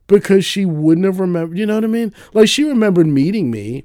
Because 0.06 0.44
she 0.44 0.64
wouldn't 0.64 1.06
have 1.06 1.18
remembered, 1.20 1.56
you 1.56 1.66
know 1.66 1.76
what 1.76 1.84
I 1.84 1.88
mean? 1.88 2.12
Like 2.34 2.48
she 2.48 2.64
remembered 2.64 3.06
meeting 3.06 3.50
me, 3.50 3.84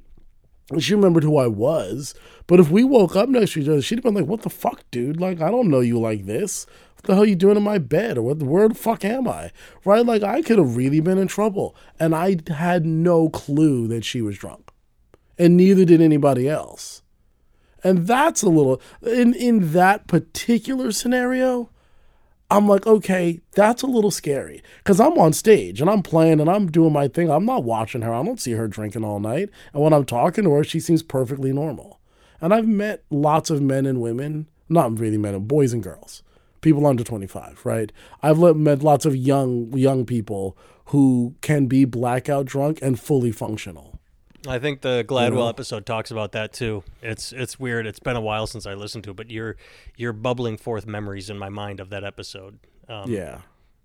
she 0.80 0.96
remembered 0.96 1.24
who 1.24 1.38
I 1.38 1.48
was. 1.48 2.16
But 2.48 2.60
if 2.60 2.70
we 2.70 2.84
woke 2.84 3.16
up 3.16 3.30
next 3.30 3.54
to 3.54 3.62
each 3.62 3.70
other, 3.70 3.82
she'd 3.82 4.00
have 4.00 4.04
been 4.04 4.16
like, 4.16 4.26
What 4.26 4.42
the 4.42 4.50
fuck, 4.50 4.84
dude? 4.92 5.20
Like, 5.20 5.42
I 5.42 5.52
don't 5.52 5.70
know 5.70 5.80
you 5.80 6.00
like 6.00 6.26
this. 6.26 6.66
What 6.96 7.04
the 7.04 7.14
hell 7.14 7.24
are 7.24 7.28
you 7.28 7.36
doing 7.36 7.58
in 7.58 7.64
my 7.64 7.78
bed? 7.78 8.18
Or 8.18 8.24
what 8.24 8.40
the 8.40 8.46
where 8.46 8.68
the 8.68 8.76
fuck 8.76 9.06
am 9.06 9.28
I? 9.28 9.52
Right? 9.84 10.06
Like 10.06 10.24
I 10.24 10.42
could 10.42 10.58
have 10.58 10.76
really 10.76 11.00
been 11.00 11.18
in 11.18 11.28
trouble. 11.28 11.76
And 12.00 12.16
I 12.16 12.38
had 12.50 12.86
no 12.86 13.30
clue 13.30 13.88
that 13.88 14.04
she 14.04 14.22
was 14.22 14.38
drunk 14.38 14.72
and 15.38 15.58
neither 15.58 15.86
did 15.86 16.02
anybody 16.02 16.48
else. 16.48 17.02
And 17.84 18.08
that's 18.08 18.42
a 18.42 18.50
little 18.50 18.82
in 19.02 19.34
in 19.34 19.74
that 19.74 20.08
particular 20.08 20.92
scenario, 20.92 21.70
I'm 22.52 22.68
like, 22.68 22.86
okay, 22.86 23.42
that's 23.54 23.82
a 23.82 23.88
little 23.88 24.12
scary 24.12 24.62
because 24.78 25.00
I'm 25.00 25.18
on 25.18 25.34
stage 25.34 25.82
and 25.82 25.90
I'm 25.90 26.04
playing 26.04 26.40
and 26.40 26.50
I'm 26.50 26.70
doing 26.70 26.94
my 26.94 27.08
thing. 27.08 27.30
I'm 27.32 27.46
not 27.46 27.64
watching 27.64 28.04
her. 28.04 28.14
I 28.14 28.24
don't 28.24 28.40
see 28.40 28.52
her 28.52 28.68
drinking 28.68 29.04
all 29.04 29.20
night. 29.20 29.50
And 29.74 29.82
when 29.82 29.94
I'm 29.94 30.06
talking 30.06 30.44
to 30.44 30.52
her, 30.52 30.64
she 30.64 30.80
seems 30.80 31.02
perfectly 31.02 31.52
normal. 31.52 32.00
And 32.40 32.54
I've 32.54 32.68
met 32.68 33.04
lots 33.10 33.50
of 33.50 33.62
men 33.62 33.86
and 33.88 34.00
women, 34.00 34.48
not 34.70 35.00
really 35.00 35.18
men, 35.18 35.40
boys 35.46 35.74
and 35.74 35.82
girls, 35.82 36.22
people 36.62 36.86
under 36.86 37.04
25, 37.04 37.66
right? 37.66 37.92
I've 38.22 38.38
met 38.56 38.84
lots 38.84 39.06
of 39.06 39.16
young 39.16 39.76
young 39.76 40.06
people 40.06 40.56
who 40.90 41.36
can 41.42 41.66
be 41.66 41.86
blackout 41.86 42.46
drunk 42.46 42.78
and 42.82 43.00
fully 43.00 43.32
functional. 43.32 43.95
I 44.48 44.60
think 44.60 44.82
the 44.82 45.04
Gladwell 45.08 45.34
know? 45.36 45.50
episode 45.50 45.86
talks 45.86 46.12
about 46.12 46.32
that 46.34 46.54
too. 46.54 46.84
It's 47.02 47.32
it's 47.34 47.60
weird. 47.60 47.88
It's 47.88 48.00
been 48.00 48.16
a 48.16 48.22
while 48.22 48.48
since 48.48 48.66
I 48.66 48.74
listened 48.74 49.04
to 49.06 49.12
it, 49.12 49.16
but 49.16 49.32
you're 49.32 49.56
you're 49.98 50.14
bubbling 50.14 50.58
forth 50.58 50.86
memories 50.86 51.30
in 51.30 51.38
my 51.38 51.50
mind 51.50 51.80
of 51.80 51.90
that 51.90 52.04
episode. 52.04 52.60
Um, 52.88 53.10
Yeah. 53.12 53.40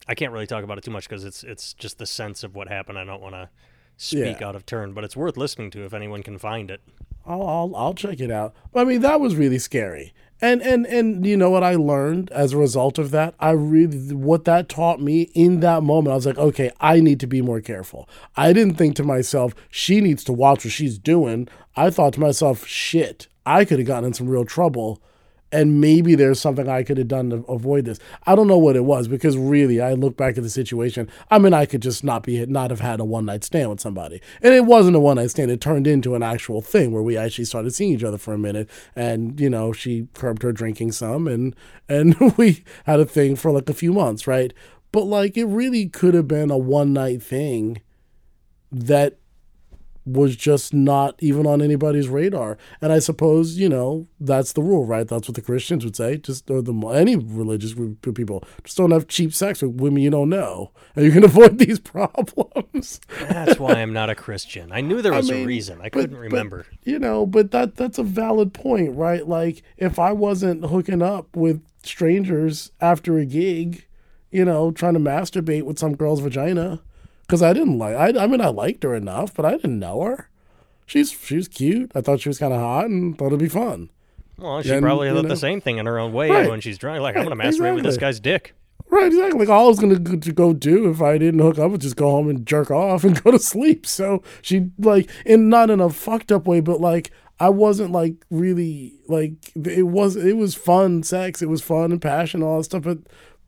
I 0.09 0.15
can't 0.15 0.33
really 0.33 0.47
talk 0.47 0.65
about 0.65 0.77
it 0.79 0.85
too 0.85 0.91
much 0.91 1.09
because 1.09 1.25
it's 1.25 1.45
it's 1.45 1.73
just 1.75 1.99
the 1.99 2.07
sense 2.07 2.43
of 2.43 2.55
what 2.55 2.69
happened. 2.69 2.99
I 2.99 3.05
don't 3.05 3.21
want 3.23 3.35
to 3.35 3.49
speak 3.97 4.41
Yeah. 4.41 4.49
out 4.49 4.57
of 4.57 4.67
turn, 4.67 4.93
but 4.93 5.05
it's 5.05 5.17
worth 5.17 5.37
listening 5.37 5.71
to 5.73 5.85
if 5.85 5.93
anyone 5.95 6.23
can 6.23 6.39
find 6.39 6.71
it. 6.71 6.81
I'll, 7.27 7.43
I'll 7.47 7.77
I'll 7.77 7.95
check 7.95 8.19
it 8.21 8.31
out. 8.31 8.55
I 8.75 8.85
mean, 8.85 9.01
that 9.03 9.21
was 9.21 9.37
really 9.37 9.59
scary. 9.59 10.13
And 10.43 10.63
and 10.63 10.87
and 10.87 11.27
you 11.27 11.37
know 11.37 11.51
what 11.51 11.63
I 11.63 11.75
learned 11.75 12.31
as 12.33 12.53
a 12.53 12.59
result 12.59 12.99
of 12.99 13.11
that? 13.11 13.35
I 13.41 13.51
really 13.51 14.15
what 14.15 14.45
that 14.47 14.69
taught 14.69 15.01
me 15.01 15.23
in 15.35 15.61
that 15.61 15.83
moment. 15.83 16.13
I 16.13 16.17
was 16.17 16.27
like, 16.27 16.39
okay, 16.39 16.71
I 16.81 17.01
need 17.01 17.21
to 17.21 17.27
be 17.27 17.43
more 17.43 17.61
careful. 17.61 18.09
I 18.37 18.53
didn't 18.53 18.77
think 18.77 18.97
to 18.97 19.05
myself, 19.05 19.55
she 19.71 20.01
needs 20.01 20.25
to 20.25 20.33
watch 20.33 20.65
what 20.65 20.73
she's 20.73 20.99
doing. 20.99 21.49
I 21.77 21.91
thought 21.91 22.15
to 22.15 22.21
myself, 22.21 22.67
shit, 22.67 23.29
I 23.45 23.65
could 23.65 23.79
have 23.79 23.87
gotten 23.87 24.07
in 24.07 24.15
some 24.15 24.29
real 24.29 24.45
trouble. 24.45 25.03
And 25.53 25.81
maybe 25.81 26.15
there's 26.15 26.39
something 26.39 26.69
I 26.69 26.83
could 26.83 26.99
have 26.99 27.09
done 27.09 27.31
to 27.31 27.37
avoid 27.49 27.85
this. 27.85 27.99
I 28.25 28.35
don't 28.35 28.47
know 28.47 28.59
what 28.59 28.77
it 28.77 28.85
was 28.85 29.09
because 29.09 29.37
really, 29.37 29.81
I 29.81 29.95
look 29.95 30.17
back 30.17 30.37
at 30.37 30.45
the 30.45 30.51
situation. 30.51 31.09
I 31.31 31.39
mean, 31.39 31.53
I 31.53 31.67
could 31.67 31.83
just 31.83 32.05
not 32.05 32.23
be 32.23 32.45
not 32.47 32.71
have 32.71 32.81
had 32.81 33.01
a 33.01 33.05
one 33.05 33.27
night 33.27 33.43
stand 33.45 33.71
with 33.71 33.81
somebody, 33.81 34.21
and 34.43 34.55
it 34.55 34.65
wasn't 34.65 34.97
a 34.97 35.01
one 35.01 35.17
night 35.17 35.31
stand. 35.31 35.51
It 35.51 35.61
turned 35.61 35.87
into 35.87 36.15
an 36.15 36.23
actual 36.23 36.61
thing 36.61 36.93
where 36.93 37.03
we 37.03 37.17
actually 37.17 37.47
started 37.47 37.75
seeing 37.75 37.93
each 37.93 38.05
other 38.05 38.19
for 38.19 38.33
a 38.33 38.39
minute, 38.39 38.69
and 38.95 39.41
you 39.41 39.51
know, 39.51 39.73
she 39.73 40.09
curbed 40.15 40.43
her 40.43 40.53
drinking 40.53 40.93
some, 40.93 41.27
and 41.27 41.57
and 41.89 42.15
we 42.37 42.65
had 42.87 43.01
a 43.01 43.05
thing 43.05 43.37
for 43.37 43.51
like 43.51 43.69
a 43.69 43.75
few 43.75 43.93
months, 43.93 44.27
right? 44.27 44.53
But 44.93 45.05
like, 45.05 45.37
it 45.37 45.45
really 45.45 45.89
could 45.89 46.15
have 46.15 46.29
been 46.29 46.51
a 46.51 46.59
one 46.59 46.93
night 46.93 47.23
thing 47.23 47.81
that 48.73 49.20
was 50.07 50.35
just 50.35 50.73
not 50.73 51.15
even 51.21 51.47
on 51.47 51.61
anybody's 51.61 52.09
radar. 52.09 52.57
And 52.81 52.93
I 52.93 52.99
suppose, 53.01 53.59
you 53.59 53.69
know, 53.69 54.09
that's 54.19 54.53
the 54.55 54.63
rule, 54.63 54.85
right? 54.87 55.07
That's 55.07 55.29
what 55.29 55.35
the 55.35 55.43
Christians 55.43 55.85
would 55.85 55.95
say. 55.95 56.17
Just, 56.17 56.51
or 56.51 56.63
the 56.63 56.73
any 56.89 57.17
religious 57.17 57.75
group 57.75 58.07
of 58.07 58.15
people, 58.15 58.43
just 58.65 58.77
don't 58.77 58.91
have 58.93 59.09
cheap 59.09 59.35
sex 59.35 59.61
with 59.63 59.73
women 59.81 60.03
you 60.03 60.11
don't 60.11 60.31
know. 60.31 60.73
And 60.97 61.05
you 61.05 61.13
can 61.13 61.23
avoid 61.31 61.59
these 61.59 61.79
problems. 61.79 63.01
That's 63.29 63.59
why 63.59 63.75
I'm 63.75 63.93
not 63.93 64.11
a 64.11 64.15
Christian. 64.15 64.73
I 64.73 64.81
knew 64.81 65.03
there 65.03 65.13
was 65.15 65.31
a 65.31 65.35
mean, 65.35 65.47
reason. 65.47 65.81
I 65.81 65.85
but- 65.85 65.93
couldn't 65.93 66.17
but- 66.17 66.21
remember. 66.23 66.67
you 66.85 66.99
know, 66.99 67.27
but 67.27 67.51
that 67.53 67.77
that's 67.77 67.99
a 67.99 68.03
valid 68.03 68.53
point, 68.55 68.97
right? 68.97 69.27
Like 69.29 69.63
if 69.77 69.99
I 69.99 70.13
wasn't 70.13 70.65
hooking 70.67 71.03
up 71.03 71.37
with 71.37 71.63
strangers 71.83 72.73
after 72.81 73.19
a 73.19 73.25
gig, 73.27 73.87
you 74.31 74.45
know, 74.45 74.71
trying 74.71 74.95
to 74.95 75.01
masturbate 75.01 75.65
with 75.65 75.79
some 75.79 75.95
girl's 75.97 76.21
vagina, 76.21 76.81
because 77.31 77.43
I 77.43 77.53
didn't 77.53 77.79
like. 77.79 77.95
I, 77.97 78.25
I 78.25 78.27
mean, 78.27 78.41
I 78.41 78.49
liked 78.49 78.83
her 78.83 78.95
enough, 78.95 79.33
but 79.35 79.45
I 79.45 79.53
didn't 79.53 79.79
know 79.79 80.03
her. 80.03 80.29
She's 80.87 81.13
she 81.13 81.37
was 81.37 81.47
cute. 81.49 81.93
I 81.95 82.01
thought 82.01 82.21
she 82.21 82.29
was 82.29 82.39
kind 82.39 82.53
of 82.53 82.61
hot, 82.61 82.87
and 82.87 83.17
thought 83.17 83.29
it'd 83.29 83.39
be 83.39 83.49
fun. 83.49 83.91
Well, 84.39 84.63
she 84.63 84.71
then, 84.71 84.83
probably 84.83 85.09
thought 85.09 85.23
know- 85.23 85.29
the 85.29 85.37
same 85.37 85.61
thing 85.61 85.79
in 85.79 85.87
her 85.87 85.99
own 85.99 86.13
way 86.13 86.31
eh, 86.31 86.33
Right. 86.35 86.51
when 86.51 86.61
she's 86.61 86.79
drunk. 86.79 87.01
Like, 87.03 87.17
I'm 87.17 87.25
going 87.25 87.37
to 87.37 87.45
masturbate 87.45 87.75
with 87.75 87.85
this 87.85 87.97
guy's 87.99 88.19
dick. 88.21 88.55
Right, 88.89 89.07
exactly. 89.07 89.39
Like 89.41 89.49
all 89.49 89.67
I 89.67 89.69
was 89.69 89.79
gonna 89.79 89.99
go, 90.01 90.17
to 90.17 90.33
go 90.33 90.53
do 90.53 90.91
if 90.91 91.01
I 91.01 91.17
didn't 91.17 91.39
hook 91.39 91.59
up 91.61 91.71
was 91.71 91.81
just 91.81 91.95
go 91.95 92.11
home 92.11 92.29
and 92.29 92.45
jerk 92.45 92.73
off 92.73 93.05
and 93.05 93.23
go 93.23 93.31
to 93.31 93.39
sleep. 93.39 93.87
So 93.87 94.23
she 94.43 94.71
like, 94.79 95.09
in 95.25 95.49
not 95.49 95.71
in 95.71 95.79
a 95.79 95.91
fucked 95.91 96.33
up 96.33 96.47
way, 96.49 96.59
but 96.61 96.81
like 96.81 97.13
I 97.39 97.51
wasn't 97.51 97.93
like 97.93 98.15
really 98.31 98.95
like 99.07 99.35
it 99.55 99.85
was. 99.87 100.17
It 100.17 100.37
was 100.37 100.57
fun 100.57 101.05
sex. 101.05 101.41
It 101.41 101.49
was 101.49 101.63
fun 101.63 101.93
and 101.93 102.03
passion, 102.03 102.43
all 102.43 102.59
that 102.59 102.65
stuff. 102.65 102.83
But 102.83 102.99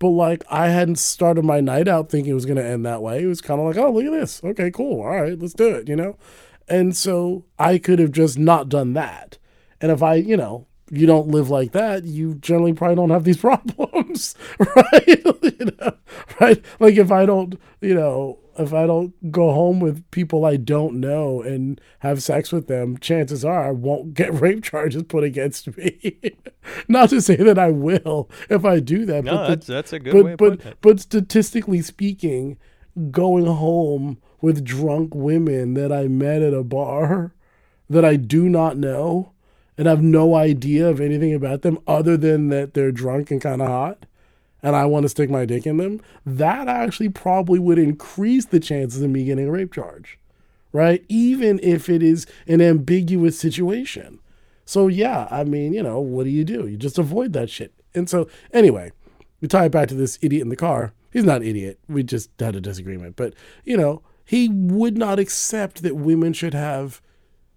but 0.03 0.09
like 0.09 0.43
I 0.51 0.69
hadn't 0.69 0.97
started 0.97 1.45
my 1.45 1.61
night 1.61 1.87
out 1.87 2.11
thinking 2.11 2.33
it 2.33 2.35
was 2.35 2.45
gonna 2.45 2.61
end 2.61 2.85
that 2.85 3.03
way. 3.03 3.23
It 3.23 3.27
was 3.27 3.41
kind 3.41 3.61
of 3.61 3.67
like, 3.67 3.77
oh 3.77 3.93
look 3.93 4.05
at 4.05 4.11
this. 4.11 4.43
Okay, 4.43 4.69
cool. 4.73 5.01
All 5.01 5.23
right, 5.23 5.39
let's 5.39 5.55
do 5.55 5.69
it. 5.77 5.89
You 5.89 5.95
know. 5.95 6.19
And 6.69 6.97
so 6.97 7.45
I 7.57 7.79
could 7.79 8.01
have 8.01 8.11
just 8.11 8.37
not 8.37 8.69
done 8.69 8.95
that. 8.95 9.39
And 9.81 9.93
if 9.93 10.03
I, 10.03 10.15
you 10.15 10.37
know, 10.37 10.67
you 10.93 11.07
don't 11.07 11.29
live 11.29 11.49
like 11.49 11.73
that, 11.73 12.05
you 12.05 12.35
generally 12.35 12.75
probably 12.75 12.97
don't 12.97 13.11
have 13.11 13.25
these 13.25 13.37
problems, 13.49 14.35
right? 14.59 15.07
you 15.43 15.71
know, 15.81 15.95
right? 16.41 16.63
Like 16.79 16.97
if 16.97 17.11
I 17.11 17.25
don't, 17.27 17.59
you 17.81 17.95
know, 17.95 18.39
if 18.59 18.75
I 18.75 18.87
don't 18.87 19.33
go 19.33 19.51
home 19.53 19.81
with 19.81 20.09
people 20.11 20.45
I 20.45 20.57
don't 20.57 21.01
know 21.01 21.41
and 21.41 21.81
have 22.01 22.23
sex 22.23 22.53
with 22.53 22.67
them, 22.67 22.99
chances 22.99 23.43
are 23.45 23.69
I 23.69 23.71
won't 23.71 24.13
get 24.13 24.39
rape 24.39 24.63
charges 24.63 25.05
put 25.05 25.25
against 25.25 25.75
me. 25.79 26.21
Not 26.87 27.09
to 27.11 27.23
say 27.23 27.37
that 27.37 27.59
I 27.59 27.71
will 27.71 28.29
if 28.51 28.67
I 28.67 28.79
do 28.79 29.07
that, 29.07 29.25
No, 29.25 29.33
but 29.33 29.43
the- 29.43 29.49
that's, 29.57 29.67
that's 29.67 29.93
a 29.95 29.99
good 29.99 30.13
but 30.13 30.25
way 30.25 30.37
but 30.37 30.81
but 30.83 31.01
statistically 31.01 31.81
speaking, 31.81 32.59
going 33.11 33.47
home 33.47 34.19
with 34.43 34.63
drunk 34.65 35.15
women 35.15 35.73
that 35.75 35.91
I 35.91 36.09
met 36.09 36.43
at 36.43 36.53
a 36.53 36.63
bar 36.63 37.35
that 37.89 38.05
I 38.05 38.17
do 38.17 38.51
not 38.51 38.77
know 38.77 39.32
and 39.79 39.87
have 39.87 40.03
no 40.03 40.35
idea 40.35 40.89
of 40.89 41.01
anything 41.01 41.35
about 41.35 41.63
them 41.63 41.79
other 41.87 42.17
than 42.17 42.49
that 42.49 42.75
they're 42.75 42.93
drunk 42.93 43.31
and 43.31 43.41
kind 43.41 43.63
of 43.63 43.69
hot 43.69 44.07
and 44.63 44.77
I 44.77 44.87
want 44.87 45.03
to 45.05 45.09
stick 45.09 45.29
my 45.29 45.45
dick 45.45 45.67
in 45.67 45.79
them, 45.79 46.01
that 46.25 46.69
actually 46.69 47.09
probably 47.09 47.59
would 47.59 47.79
increase 47.79 48.47
the 48.47 48.61
chances 48.61 49.03
of 49.03 49.11
me 49.11 49.25
getting 49.25 49.49
a 49.49 49.51
rape 49.51 49.73
charge. 49.73 50.19
Right? 50.73 51.05
Even 51.09 51.61
if 51.63 51.91
it 51.91 52.03
is 52.03 52.27
an 52.47 52.63
ambiguous 52.63 53.39
situation. 53.39 54.21
So 54.65 54.87
yeah, 54.87 55.29
I 55.31 55.45
mean, 55.45 55.75
you 55.75 55.83
know, 55.83 56.01
what 56.01 56.25
do 56.25 56.31
you 56.31 56.45
do? 56.45 56.67
You 56.67 56.77
just 56.77 56.99
avoid 56.99 57.33
that 57.35 57.51
shit. 57.51 57.75
And 57.95 58.09
so 58.09 58.29
anyway, 58.53 58.93
we 59.41 59.49
tie 59.49 59.67
it 59.67 59.73
back 59.73 59.89
to 59.89 59.95
this 59.95 60.19
idiot 60.23 60.43
in 60.43 60.49
the 60.49 60.57
car. 60.57 60.95
He's 61.13 61.25
not 61.25 61.43
an 61.43 61.49
idiot. 61.49 61.79
We 61.89 62.05
just 62.05 62.31
had 62.39 62.57
a 62.57 62.61
disagreement. 62.61 63.17
But, 63.17 63.35
you 63.65 63.77
know, 63.77 64.03
he 64.25 64.49
would 64.49 64.97
not 64.97 65.19
accept 65.19 65.83
that 65.83 65.97
women 65.97 66.33
should 66.33 66.55
have 66.55 67.03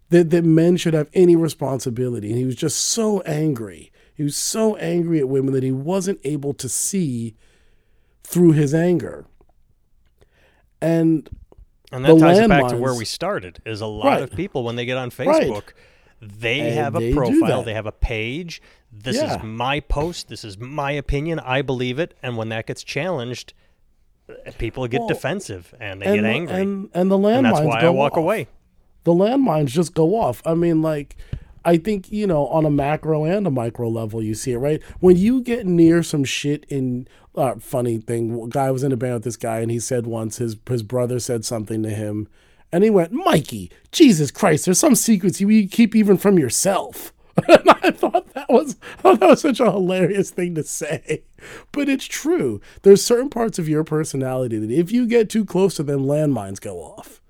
that, 0.09 0.29
that 0.29 0.43
men 0.45 0.77
should 0.77 0.93
have 0.93 1.09
any 1.13 1.35
responsibility. 1.35 2.29
And 2.29 2.37
he 2.37 2.45
was 2.45 2.55
just 2.55 2.77
so 2.77 3.21
angry. 3.21 3.91
He 4.13 4.23
was 4.23 4.35
so 4.37 4.75
angry 4.77 5.19
at 5.19 5.27
women 5.27 5.53
that 5.53 5.63
he 5.63 5.71
wasn't 5.71 6.19
able 6.23 6.53
to 6.53 6.69
see 6.69 7.35
through 8.23 8.53
his 8.53 8.73
anger. 8.73 9.25
And 10.81 11.29
And 11.91 12.03
that 12.05 12.17
ties 12.19 12.39
it 12.39 12.49
back 12.49 12.67
to 12.69 12.77
where 12.77 12.93
we 12.95 13.05
started. 13.05 13.59
Is 13.65 13.81
a 13.81 13.85
lot 13.87 14.05
Right. 14.05 14.21
of 14.23 14.31
people 14.31 14.63
when 14.63 14.75
they 14.75 14.85
get 14.85 14.97
on 14.97 15.11
Right. 15.17 15.43
Facebook, 15.49 15.73
they 16.21 16.61
And 16.61 16.73
have 16.75 16.95
a 16.95 16.99
they 16.99 17.09
do 17.09 17.15
profile, 17.15 17.63
they 17.63 17.73
have 17.73 17.85
a 17.85 17.91
page. 17.91 18.61
This 18.91 19.17
Yeah. 19.17 19.37
is 19.37 19.43
my 19.43 19.79
post. 19.81 20.27
This 20.29 20.43
is 20.43 20.57
my 20.57 20.91
opinion. 20.91 21.39
I 21.39 21.61
believe 21.61 21.99
it. 21.99 22.13
And 22.23 22.37
when 22.37 22.49
that 22.49 22.65
gets 22.67 22.83
challenged, 22.83 23.53
people 24.57 24.87
get 24.87 25.01
Well, 25.01 25.07
defensive 25.09 25.73
and 25.79 26.01
they 26.01 26.05
and, 26.07 26.15
get 26.15 26.25
angry. 26.25 26.61
and 26.61 26.89
and 26.93 27.11
the 27.11 27.17
landmines 27.17 27.35
And 27.37 27.45
that's 27.45 27.59
why 27.61 27.79
I 27.81 27.89
walk 27.89 28.13
off. 28.13 28.17
away. 28.19 28.47
The 29.05 29.13
landmines 29.13 29.67
just 29.67 29.93
go 29.93 30.15
off. 30.15 30.41
I 30.45 30.55
mean, 30.55 30.81
like, 30.81 31.15
I 31.63 31.77
think, 31.77 32.11
you 32.11 32.27
know, 32.27 32.47
on 32.47 32.65
a 32.65 32.69
macro 32.69 33.23
and 33.23 33.47
a 33.47 33.51
micro 33.51 33.87
level, 33.87 34.21
you 34.21 34.35
see 34.35 34.51
it, 34.51 34.57
right? 34.57 34.83
When 34.99 35.15
you 35.15 35.41
get 35.41 35.65
near 35.65 36.03
some 36.03 36.23
shit 36.23 36.65
in, 36.69 37.07
uh, 37.35 37.55
funny 37.55 37.99
thing, 37.99 38.39
a 38.43 38.47
guy 38.47 38.71
was 38.71 38.83
in 38.83 38.91
a 38.91 38.97
band 38.97 39.13
with 39.13 39.23
this 39.23 39.37
guy, 39.37 39.59
and 39.59 39.71
he 39.71 39.79
said 39.79 40.05
once 40.05 40.37
his, 40.37 40.57
his 40.67 40.83
brother 40.83 41.19
said 41.19 41.45
something 41.45 41.81
to 41.83 41.89
him, 41.89 42.27
and 42.71 42.83
he 42.83 42.89
went, 42.89 43.13
Mikey, 43.13 43.71
Jesus 43.91 44.31
Christ, 44.31 44.65
there's 44.65 44.79
some 44.79 44.95
secrets 44.95 45.39
you, 45.39 45.67
keep 45.67 45.95
even 45.95 46.17
from 46.17 46.37
yourself. 46.37 47.13
And 47.49 47.69
I 47.83 47.91
thought 47.91 48.33
that 48.33 48.49
was 48.49 48.77
that 49.03 49.19
was 49.19 49.41
such 49.41 49.59
a 49.59 49.69
hilarious 49.69 50.31
thing 50.31 50.55
to 50.55 50.63
say. 50.63 51.23
But 51.73 51.89
it's 51.89 52.05
true. 52.05 52.61
There's 52.83 53.03
certain 53.03 53.29
parts 53.29 53.59
of 53.59 53.67
your 53.67 53.83
personality 53.83 54.57
that 54.57 54.71
if 54.71 54.89
you 54.89 55.05
get 55.05 55.29
too 55.29 55.43
close 55.43 55.75
to 55.75 55.83
them, 55.83 56.05
landmines 56.05 56.61
go 56.61 56.77
off 56.77 57.21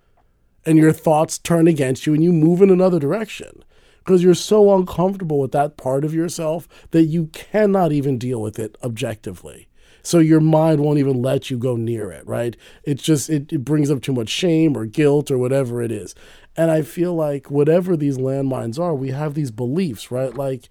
and 0.65 0.77
your 0.77 0.91
thoughts 0.91 1.37
turn 1.37 1.67
against 1.67 2.05
you 2.05 2.13
and 2.13 2.23
you 2.23 2.31
move 2.31 2.61
in 2.61 2.69
another 2.69 2.99
direction. 2.99 3.63
Because 3.99 4.23
you're 4.23 4.35
so 4.35 4.75
uncomfortable 4.75 5.39
with 5.39 5.51
that 5.53 5.77
part 5.77 6.05
of 6.05 6.13
yourself 6.13 6.67
that 6.91 7.05
you 7.05 7.27
cannot 7.27 7.91
even 7.91 8.19
deal 8.19 8.41
with 8.41 8.59
it 8.59 8.77
objectively. 8.83 9.67
So 10.03 10.19
your 10.19 10.39
mind 10.39 10.81
won't 10.81 10.99
even 10.99 11.23
let 11.23 11.49
you 11.49 11.57
go 11.57 11.75
near 11.75 12.11
it 12.11 12.27
right? 12.27 12.55
It's 12.83 13.01
just 13.01 13.29
it, 13.29 13.51
it 13.51 13.65
brings 13.65 13.89
up 13.89 14.01
too 14.03 14.13
much 14.13 14.29
shame 14.29 14.77
or 14.77 14.85
guilt 14.85 15.31
or 15.31 15.39
whatever 15.39 15.81
it 15.81 15.91
is. 15.91 16.13
And 16.55 16.69
i 16.69 16.83
feel 16.83 17.15
like 17.15 17.49
whatever 17.49 17.97
these 17.97 18.17
landmines 18.17 18.79
are 18.79 18.93
we 18.93 19.09
have 19.09 19.33
these 19.33 19.51
beliefs 19.51 20.11
right? 20.11 20.33
Like 20.33 20.69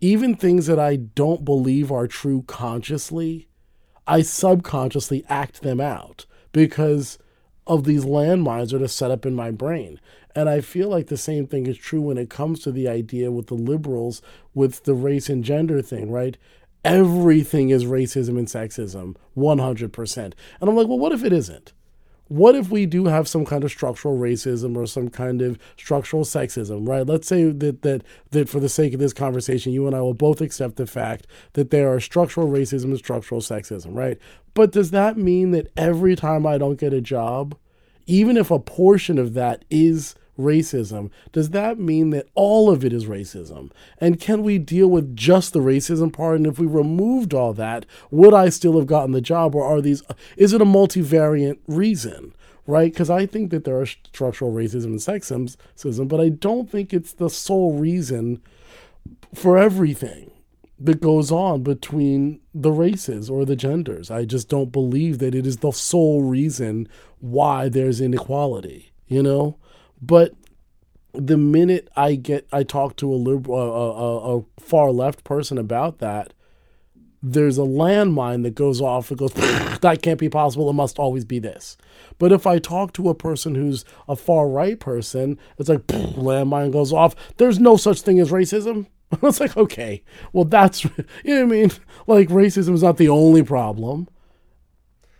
even 0.00 0.34
things 0.34 0.66
that 0.66 0.78
i 0.78 0.96
don't 0.96 1.44
believe 1.44 1.92
are 1.92 2.06
true 2.06 2.42
consciously 2.46 3.48
I 4.08 4.22
subconsciously 4.22 5.24
act 5.28 5.60
them 5.60 5.80
out 5.80 6.24
because 6.52 7.18
of 7.68 7.84
these 7.84 8.04
landmines 8.04 8.70
that 8.70 8.82
are 8.82 8.88
set 8.88 9.10
up 9.10 9.26
in 9.26 9.34
my 9.34 9.50
brain. 9.50 10.00
And 10.34 10.48
I 10.48 10.60
feel 10.60 10.88
like 10.88 11.06
the 11.08 11.16
same 11.16 11.46
thing 11.46 11.66
is 11.66 11.76
true 11.76 12.00
when 12.00 12.18
it 12.18 12.30
comes 12.30 12.60
to 12.60 12.72
the 12.72 12.88
idea 12.88 13.30
with 13.30 13.48
the 13.48 13.54
liberals 13.54 14.22
with 14.54 14.84
the 14.84 14.94
race 14.94 15.28
and 15.28 15.44
gender 15.44 15.82
thing, 15.82 16.10
right? 16.10 16.36
Everything 16.84 17.70
is 17.70 17.84
racism 17.84 18.38
and 18.38 18.48
sexism, 18.48 19.16
100%. 19.36 20.16
And 20.16 20.34
I'm 20.60 20.76
like, 20.76 20.88
well, 20.88 20.98
what 20.98 21.12
if 21.12 21.24
it 21.24 21.32
isn't? 21.32 21.72
What 22.28 22.54
if 22.54 22.70
we 22.70 22.84
do 22.84 23.06
have 23.06 23.26
some 23.26 23.46
kind 23.46 23.64
of 23.64 23.70
structural 23.70 24.18
racism 24.18 24.76
or 24.76 24.86
some 24.86 25.08
kind 25.08 25.40
of 25.40 25.58
structural 25.78 26.24
sexism, 26.24 26.86
right? 26.86 27.06
Let's 27.06 27.26
say 27.26 27.50
that 27.50 27.82
that 27.82 28.04
that 28.30 28.48
for 28.48 28.60
the 28.60 28.68
sake 28.68 28.92
of 28.92 29.00
this 29.00 29.14
conversation, 29.14 29.72
you 29.72 29.86
and 29.86 29.96
I 29.96 30.00
will 30.02 30.14
both 30.14 30.40
accept 30.40 30.76
the 30.76 30.86
fact 30.86 31.26
that 31.54 31.70
there 31.70 31.92
are 31.92 32.00
structural 32.00 32.48
racism 32.48 32.84
and 32.84 32.98
structural 32.98 33.40
sexism, 33.40 33.94
right? 33.94 34.18
But 34.54 34.72
does 34.72 34.90
that 34.90 35.16
mean 35.16 35.52
that 35.52 35.72
every 35.76 36.16
time 36.16 36.46
I 36.46 36.58
don't 36.58 36.78
get 36.78 36.92
a 36.92 37.00
job, 37.00 37.56
even 38.06 38.36
if 38.36 38.50
a 38.50 38.58
portion 38.58 39.18
of 39.18 39.34
that 39.34 39.64
is 39.70 40.14
racism, 40.38 41.10
does 41.32 41.50
that 41.50 41.78
mean 41.78 42.10
that 42.10 42.28
all 42.34 42.70
of 42.70 42.84
it 42.84 42.92
is 42.92 43.06
racism? 43.06 43.70
And 43.98 44.20
can 44.20 44.42
we 44.42 44.58
deal 44.58 44.88
with 44.88 45.16
just 45.16 45.52
the 45.52 45.60
racism 45.60 46.12
part? 46.12 46.36
And 46.36 46.46
if 46.46 46.58
we 46.58 46.66
removed 46.66 47.34
all 47.34 47.52
that, 47.54 47.84
would 48.10 48.32
I 48.32 48.48
still 48.48 48.78
have 48.78 48.86
gotten 48.86 49.12
the 49.12 49.20
job? 49.20 49.54
Or 49.54 49.64
are 49.64 49.80
these, 49.80 50.02
is 50.36 50.52
it 50.52 50.62
a 50.62 50.66
multivariant 50.66 51.58
reason? 51.66 52.34
Right? 52.66 52.92
Because 52.92 53.08
I 53.08 53.24
think 53.24 53.50
that 53.50 53.64
there 53.64 53.80
are 53.80 53.86
structural 53.86 54.52
racism 54.52 54.84
and 54.86 54.98
sexism, 54.98 56.06
but 56.06 56.20
I 56.20 56.28
don't 56.28 56.70
think 56.70 56.92
it's 56.92 57.14
the 57.14 57.30
sole 57.30 57.72
reason 57.72 58.42
for 59.34 59.56
everything 59.56 60.30
that 60.78 61.00
goes 61.00 61.32
on 61.32 61.62
between 61.62 62.40
the 62.54 62.70
races 62.70 63.28
or 63.30 63.44
the 63.44 63.56
genders. 63.56 64.10
I 64.10 64.24
just 64.26 64.48
don't 64.48 64.70
believe 64.70 65.18
that 65.18 65.34
it 65.34 65.46
is 65.46 65.56
the 65.56 65.72
sole 65.72 66.22
reason 66.22 66.88
why 67.20 67.68
there's 67.68 68.00
inequality, 68.00 68.92
you 69.06 69.22
know? 69.22 69.56
But 70.00 70.34
the 71.12 71.36
minute 71.36 71.88
I 71.96 72.14
get, 72.14 72.46
I 72.52 72.62
talk 72.62 72.96
to 72.96 73.12
a 73.12 73.16
liberal, 73.16 73.58
a, 73.58 73.92
a, 73.92 74.38
a 74.38 74.44
far 74.60 74.90
left 74.90 75.24
person 75.24 75.58
about 75.58 75.98
that, 75.98 76.32
there's 77.20 77.58
a 77.58 77.62
landmine 77.62 78.44
that 78.44 78.54
goes 78.54 78.80
off. 78.80 79.10
It 79.10 79.18
goes, 79.18 79.32
that 79.80 80.00
can't 80.02 80.20
be 80.20 80.28
possible. 80.28 80.70
It 80.70 80.74
must 80.74 80.98
always 81.00 81.24
be 81.24 81.40
this. 81.40 81.76
But 82.18 82.30
if 82.30 82.46
I 82.46 82.58
talk 82.60 82.92
to 82.94 83.08
a 83.08 83.14
person 83.14 83.56
who's 83.56 83.84
a 84.08 84.14
far 84.14 84.48
right 84.48 84.78
person, 84.78 85.38
it's 85.58 85.68
like 85.68 85.80
landmine 85.88 86.72
goes 86.72 86.92
off. 86.92 87.16
There's 87.38 87.58
no 87.58 87.76
such 87.76 88.02
thing 88.02 88.20
as 88.20 88.30
racism. 88.30 88.86
It's 89.22 89.40
like 89.40 89.56
okay, 89.56 90.02
well 90.34 90.44
that's 90.44 90.84
you 90.84 90.90
know 91.24 91.36
what 91.36 91.42
I 91.42 91.44
mean. 91.46 91.70
Like 92.06 92.28
racism 92.28 92.74
is 92.74 92.82
not 92.82 92.98
the 92.98 93.08
only 93.08 93.42
problem, 93.42 94.06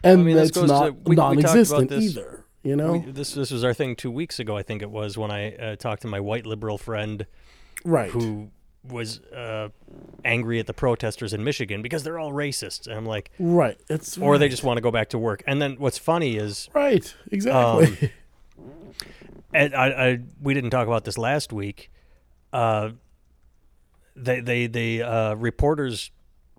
and 0.05 0.21
I 0.21 0.25
mean, 0.25 0.37
that's 0.37 0.51
goes 0.51 0.65
to- 0.65 0.69
not 0.69 0.95
we- 0.95 1.01
we 1.13 1.17
non-existent 1.17 1.89
this- 1.89 2.05
either. 2.05 2.38
You 2.63 2.77
know, 2.77 2.93
We- 2.93 3.13
this 3.13 3.33
this 3.33 3.51
was 3.51 3.65
our 3.65 3.75
thing 3.75 3.97
two 3.97 4.11
weeks 4.11 4.39
ago. 4.39 4.57
I 4.57 4.63
think 4.63 4.83
it 4.83 4.91
was 4.91 5.17
when 5.17 5.31
I 5.31 5.55
uh, 5.55 5.77
talked 5.77 6.03
to 6.03 6.09
my 6.09 6.21
white 6.21 6.45
liberal 6.47 6.79
friend 6.79 7.27
right? 7.85 8.11
who 8.11 8.51
was 8.85 9.21
uh, 9.33 9.69
angry 10.25 10.59
at 10.59 10.67
the 10.67 10.73
protesters 10.75 11.33
in 11.33 11.45
Michigan 11.45 11.83
because 11.83 12.03
they're 12.05 12.19
all 12.19 12.33
racist. 12.33 12.87
And 12.87 12.97
I'm 12.97 13.07
like, 13.07 13.31
right. 13.39 13.79
It's 13.89 14.19
or 14.19 14.39
they 14.39 14.49
just 14.49 14.65
want 14.65 14.77
to 14.79 14.81
go 14.81 14.91
back 14.91 15.11
to 15.11 15.19
work. 15.19 15.43
And 15.47 15.61
then 15.61 15.77
what's 15.79 15.99
funny 15.99 16.37
is 16.37 16.69
right. 16.75 17.15
Exactly. 17.31 18.13
and 19.53 19.75
I, 19.75 19.87
I 19.89 20.21
we 20.41 20.55
didn't 20.55 20.71
talk 20.71 20.87
about 20.87 21.05
this 21.05 21.19
last 21.19 21.53
week. 21.53 21.91
Uh, 22.53 22.91
they 24.17 24.41
they 24.41 24.67
the 24.67 25.03
uh, 25.03 25.35
reporters 25.35 26.11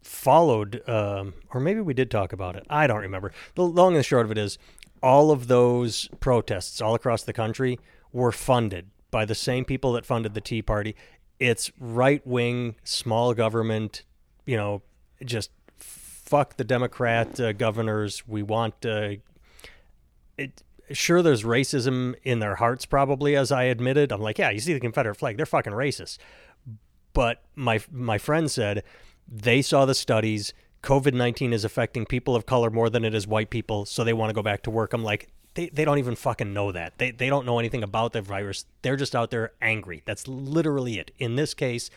followed, 0.02 0.82
um, 0.88 1.34
or 1.54 1.60
maybe 1.60 1.82
we 1.82 1.94
did 1.94 2.10
talk 2.10 2.32
about 2.34 2.56
it. 2.56 2.66
I 2.70 2.88
don't 2.88 3.02
remember. 3.02 3.32
The 3.56 3.64
long 3.64 3.90
and 3.94 4.00
the 4.00 4.04
short 4.04 4.26
of 4.26 4.32
it 4.32 4.38
is, 4.38 4.58
all 5.02 5.32
of 5.32 5.48
those 5.48 6.10
protests 6.20 6.82
all 6.82 6.96
across 6.96 7.24
the 7.24 7.34
country 7.34 7.80
were 8.12 8.32
funded 8.32 8.90
by 9.12 9.26
the 9.26 9.36
same 9.36 9.66
people 9.66 9.94
that 9.94 10.06
funded 10.06 10.34
the 10.34 10.42
Tea 10.42 10.62
Party. 10.62 10.96
It's 11.40 11.72
right 11.80 12.26
wing, 12.26 12.76
small 12.84 13.34
government. 13.34 14.04
You 14.46 14.58
know, 14.58 14.82
just 15.24 15.52
fuck 15.78 16.58
the 16.58 16.64
Democrat 16.64 17.40
uh, 17.40 17.54
governors. 17.54 18.28
We 18.28 18.44
want 18.44 18.86
uh, 18.86 19.16
it 20.38 20.64
sure 20.92 21.22
there's 21.22 21.44
racism 21.44 22.16
in 22.24 22.40
their 22.40 22.56
hearts 22.56 22.86
probably 22.86 23.36
as 23.36 23.52
i 23.52 23.64
admitted 23.64 24.12
i'm 24.12 24.22
like 24.22 24.40
yeah 24.40 24.50
you 24.50 24.60
see 24.60 24.74
the 24.74 24.80
confederate 24.80 25.16
flag 25.16 25.38
they're 25.38 25.46
fucking 25.46 25.74
racist 25.74 26.18
but 27.14 27.44
my 27.56 27.80
my 27.92 28.18
friend 28.18 28.50
said 28.50 28.84
they 29.28 29.62
saw 29.62 29.86
the 29.86 29.94
studies 29.94 30.54
covid-19 30.84 31.54
is 31.54 31.66
affecting 31.66 32.06
people 32.06 32.36
of 32.36 32.46
color 32.46 32.70
more 32.70 32.90
than 32.90 33.04
it 33.04 33.14
is 33.14 33.28
white 33.28 33.50
people 33.50 33.86
so 33.86 34.04
they 34.04 34.14
want 34.14 34.30
to 34.30 34.34
go 34.34 34.44
back 34.44 34.64
to 34.64 34.72
work. 34.72 34.94
I'm 34.94 35.04
like 35.04 35.30
they, 35.56 35.68
they 35.70 35.84
don't 35.84 35.98
even 35.98 36.16
fucking 36.16 36.54
know 36.54 36.72
that. 36.72 37.00
They, 37.00 37.12
they 37.12 37.28
don't 37.28 37.46
know 37.46 37.58
anything 37.60 37.84
about 37.84 38.14
the 38.14 38.22
virus. 38.22 38.66
They're 38.84 38.96
just 38.96 39.16
out 39.16 39.32
there 39.32 39.52
angry. 39.62 40.04
That's 40.06 40.28
literally 40.28 41.00
it. 41.00 41.12
In 41.18 41.36
this 41.36 41.54
case 41.54 41.90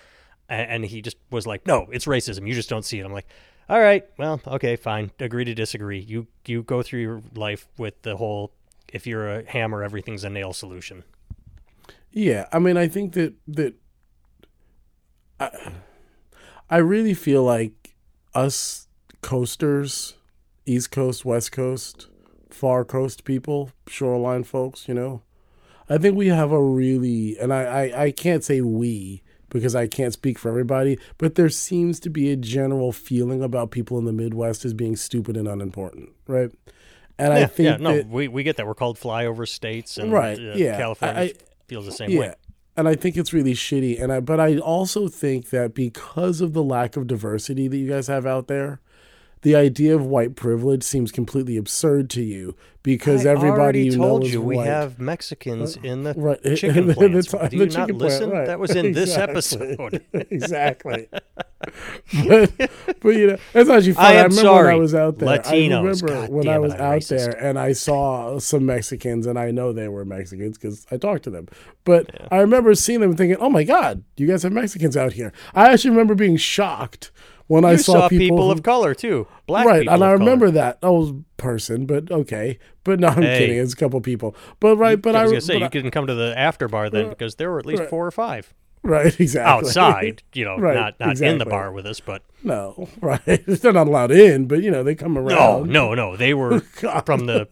and 0.49 0.85
he 0.85 1.01
just 1.01 1.17
was 1.31 1.47
like 1.47 1.67
no 1.67 1.87
it's 1.93 2.07
racism. 2.07 2.47
You 2.47 2.55
just 2.55 2.69
don't 2.69 2.85
see 2.85 2.99
it. 2.99 3.07
I'm 3.07 3.13
like 3.13 3.29
all 3.69 3.81
right 3.81 4.05
well 4.19 4.41
okay 4.47 4.77
fine. 4.77 5.11
Agree 5.21 5.45
to 5.45 5.55
disagree. 5.55 6.01
You 6.01 6.27
you 6.47 6.63
go 6.63 6.83
through 6.83 7.01
your 7.01 7.23
life 7.35 7.69
with 7.79 8.03
the 8.03 8.17
whole 8.17 8.53
if 8.89 9.07
you're 9.07 9.39
a 9.39 9.51
hammer 9.51 9.83
everything's 9.83 10.25
a 10.25 10.31
nail 10.31 10.53
solution. 10.53 11.05
Yeah, 12.13 12.47
I 12.53 12.59
mean, 12.59 12.77
I 12.77 12.89
think 12.89 13.15
that 13.15 13.35
that 13.49 13.75
I, 15.41 15.73
I 16.69 16.77
really 16.77 17.15
feel 17.15 17.43
like 17.43 17.82
us 18.35 18.89
coasters, 19.21 20.15
East 20.67 20.91
Coast, 20.91 21.25
West 21.25 21.53
Coast, 21.53 22.09
far 22.51 22.85
coast 22.85 23.25
people, 23.25 23.71
shoreline 23.89 24.45
folks, 24.45 24.89
you 24.89 24.95
know, 24.95 25.23
I 25.89 25.99
think 25.99 26.17
we 26.17 26.29
have 26.29 26.53
a 26.53 26.63
really, 26.63 27.37
and 27.39 27.53
I, 27.53 27.63
I, 27.89 28.03
I 28.05 28.11
can't 28.13 28.45
say 28.45 28.61
we 28.61 29.23
because 29.51 29.75
I 29.75 29.87
can't 29.87 30.13
speak 30.15 30.39
for 30.39 30.49
everybody, 30.49 30.99
but 31.19 31.35
there 31.35 31.51
seems 31.51 32.01
to 32.01 32.09
be 32.11 32.31
a 32.31 32.37
general 32.37 32.91
feeling 32.93 33.43
about 33.43 33.71
people 33.71 33.99
in 33.99 34.07
the 34.07 34.13
Midwest 34.13 34.65
as 34.65 34.73
being 34.73 34.97
stupid 34.97 35.37
and 35.37 35.47
unimportant, 35.47 36.11
right? 36.27 36.51
And 37.19 37.35
I 37.35 37.45
think 37.45 37.67
yeah 37.67 37.77
no 37.77 37.97
that, 37.97 38.09
we, 38.09 38.29
we 38.29 38.43
get 38.43 38.57
that 38.57 38.67
we're 38.67 38.75
called 38.75 38.99
flyover 38.99 39.47
states 39.47 39.99
and 39.99 40.11
Right, 40.11 40.39
uh, 40.39 40.55
yeah. 40.57 40.79
california 40.79 41.21
I- 41.21 41.35
feels 41.69 41.85
the 41.85 41.93
same 41.93 42.11
yeah. 42.11 42.19
way 42.21 42.35
And 42.77 42.89
I 42.89 42.94
think 42.94 43.16
it's 43.16 43.32
really 43.32 43.55
shitty. 43.55 44.03
And 44.03 44.12
I 44.12 44.20
but 44.20 44.40
I 44.40 44.59
also 44.59 45.09
think 45.09 45.51
that 45.51 45.74
because 45.74 46.40
of 46.40 46.53
the 46.53 46.62
lack 46.62 46.97
of 46.97 47.07
diversity 47.07 47.69
that 47.69 47.77
you 47.77 47.89
guys 47.89 48.07
have 48.07 48.27
out 48.27 48.49
there, 48.49 48.81
the 49.43 49.55
idea 49.56 49.94
of 49.94 50.05
white 50.06 50.35
privilege 50.36 50.82
seems 50.82 51.12
completely 51.12 51.56
absurd 51.56 52.09
to 52.10 52.23
you 52.23 52.55
because 52.82 53.24
I 53.27 53.31
everybody 53.31 53.85
you 53.85 53.97
told 53.97 54.27
you 54.27 54.40
we 54.43 54.56
white. 54.56 54.66
have 54.66 54.98
Mexicans 54.98 55.77
uh, 55.77 55.81
in 55.82 56.02
the 56.05 56.14
Right. 56.14 56.40
chicken 56.56 56.86
The 56.89 56.94
plants. 56.94 57.28
ti- 57.31 57.39
Do 57.39 57.48
the 57.48 57.56
you 57.56 57.64
not 57.66 57.70
chicken 57.70 57.86
plant, 57.86 58.01
listen? 58.01 58.31
right. 58.31 58.47
That 58.47 58.59
was 58.59 58.70
in 58.74 58.93
this 59.01 59.16
episode. 59.16 60.02
exactly. 60.12 61.09
but, 62.28 62.52
but 63.01 63.09
you 63.10 63.27
know, 63.28 63.36
it's 63.55 63.70
actually 63.70 63.93
funny. 63.93 64.06
I 64.16 64.20
I, 64.20 64.23
remember 64.24 64.35
sorry, 64.43 64.66
when 64.66 64.74
I 64.74 64.78
was 64.78 64.94
out 64.94 65.19
there. 65.19 65.28
I 65.47 65.52
remember 65.56 66.06
God 66.06 66.28
when 66.31 66.48
I 66.48 66.59
was 66.59 66.74
I'm 66.74 66.81
out 66.81 66.98
racist. 67.01 67.09
there 67.09 67.44
and 67.44 67.59
I 67.59 67.73
saw 67.73 68.39
some 68.39 68.66
Mexicans, 68.66 69.27
and 69.27 69.39
I 69.39 69.51
know 69.52 69.73
they 69.73 69.89
were 69.89 70.05
Mexicans 70.05 70.59
because 70.59 70.86
I 70.90 70.97
talked 70.97 71.23
to 71.24 71.31
them. 71.31 71.47
But 71.85 72.10
I 72.32 72.39
remember 72.39 72.74
seeing 72.74 73.01
them 73.01 73.16
thinking, 73.16 73.36
"Oh 73.40 73.51
my 73.51 73.62
God, 73.64 74.02
you 74.16 74.27
guys 74.27 74.43
have 74.43 74.52
Mexicans 74.52 74.97
out 74.97 75.12
here." 75.12 75.32
I 75.55 75.73
actually 75.73 75.90
remember 75.90 76.14
being 76.16 76.36
shocked 76.36 77.10
when 77.47 77.64
I 77.64 77.77
saw, 77.77 77.93
saw 77.93 78.09
people, 78.09 78.47
who- 78.47 78.52
of 78.52 78.62
color 78.62 78.94
too. 78.94 79.27
Black 79.47 79.66
right, 79.66 79.81
people 79.82 79.94
and 79.94 80.05
I 80.05 80.12
of 80.12 80.19
color. 80.19 80.24
remember 80.31 80.51
that 80.52 80.78
old 80.82 81.24
person, 81.36 81.86
but 81.86 82.10
okay, 82.10 82.59
but 82.85 83.01
no, 83.01 83.09
I'm 83.09 83.23
Hey. 83.23 83.39
kidding. 83.39 83.59
It's 83.59 83.73
a 83.73 83.77
couple 83.77 84.01
people, 84.01 84.35
but 84.60 84.77
right, 84.77 85.01
but 85.01 85.14
I 85.16 85.20
I, 85.20 85.23
was 85.24 85.32
gonna 85.32 85.40
say 85.40 85.59
you 85.59 85.64
I- 85.64 85.69
couldn't 85.69 85.90
come 85.90 86.06
to 86.06 86.14
the 86.14 86.36
after 86.39 86.69
bar 86.69 86.89
then 86.90 87.06
uh, 87.06 87.09
because 87.10 87.35
there 87.36 87.51
were 87.51 87.59
at 87.59 87.66
least 87.66 87.81
right. 87.81 87.90
four 87.90 88.06
or 88.06 88.10
five 88.10 88.52
right, 88.85 89.06
exactly 89.20 89.66
outside. 89.69 90.23
You 90.32 90.44
know, 90.44 90.56
Right, 90.59 90.74
not 90.74 90.98
not 91.01 91.20
in 91.20 91.39
the 91.39 91.47
bar 91.47 91.70
with 91.73 91.86
us, 91.86 92.01
but 92.01 92.23
No, 92.43 92.89
right. 93.01 93.20
They're 93.47 93.73
not 93.73 93.86
allowed 93.86 94.10
in, 94.12 94.47
but 94.47 94.62
you 94.62 94.70
know 94.70 94.82
they 94.82 94.94
come 94.94 95.16
around. 95.19 95.28
no, 95.28 95.62
no. 95.64 95.94
No. 95.94 96.16
They 96.16 96.35
were 96.35 96.60
from 96.60 97.27
the 97.27 97.48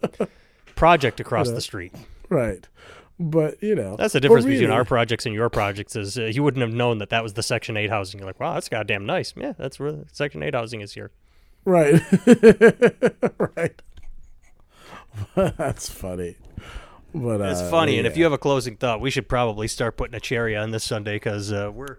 project 0.75 1.19
across 1.19 1.49
the 1.51 1.61
street. 1.61 1.93
right. 2.29 2.67
But 3.23 3.61
you 3.61 3.75
know 3.75 3.95
That's 3.97 4.13
the 4.13 4.19
difference 4.19 4.45
between 4.45 4.71
our 4.71 4.83
projects 4.83 5.25
and 5.27 5.35
your 5.35 5.49
projects. 5.49 5.95
Is 5.95 6.17
uh, 6.17 6.23
you 6.25 6.41
wouldn't 6.43 6.61
have 6.61 6.73
known 6.73 6.97
that 6.97 7.09
that 7.11 7.21
was 7.21 7.33
the 7.33 7.43
Section 7.43 7.77
Eight 7.77 7.89
housing. 7.91 8.19
You're 8.19 8.25
like, 8.27 8.39
wow, 8.39 8.55
that's 8.55 8.67
goddamn 8.67 9.05
nice. 9.05 9.33
Yeah, 9.37 9.53
that's 9.57 9.79
where 9.79 10.05
Section 10.11 10.41
Eight 10.41 10.55
housing 10.55 10.81
is 10.81 10.93
here. 10.93 11.11
right, 11.65 12.01
right. 13.55 13.81
That's 15.35 15.89
funny. 15.89 16.37
But 17.13 17.41
It's 17.41 17.59
uh, 17.59 17.69
funny, 17.69 17.97
and 17.97 18.07
if 18.07 18.15
you 18.15 18.23
have 18.23 18.31
a 18.33 18.37
closing 18.37 18.77
thought, 18.77 19.01
we 19.01 19.11
should 19.11 19.27
probably 19.27 19.67
start 19.67 19.97
putting 19.97 20.15
a 20.15 20.19
cherry 20.21 20.55
on 20.55 20.71
this 20.71 20.85
sundae 20.85 21.15
because 21.17 21.51
uh, 21.51 21.69
we're. 21.73 21.97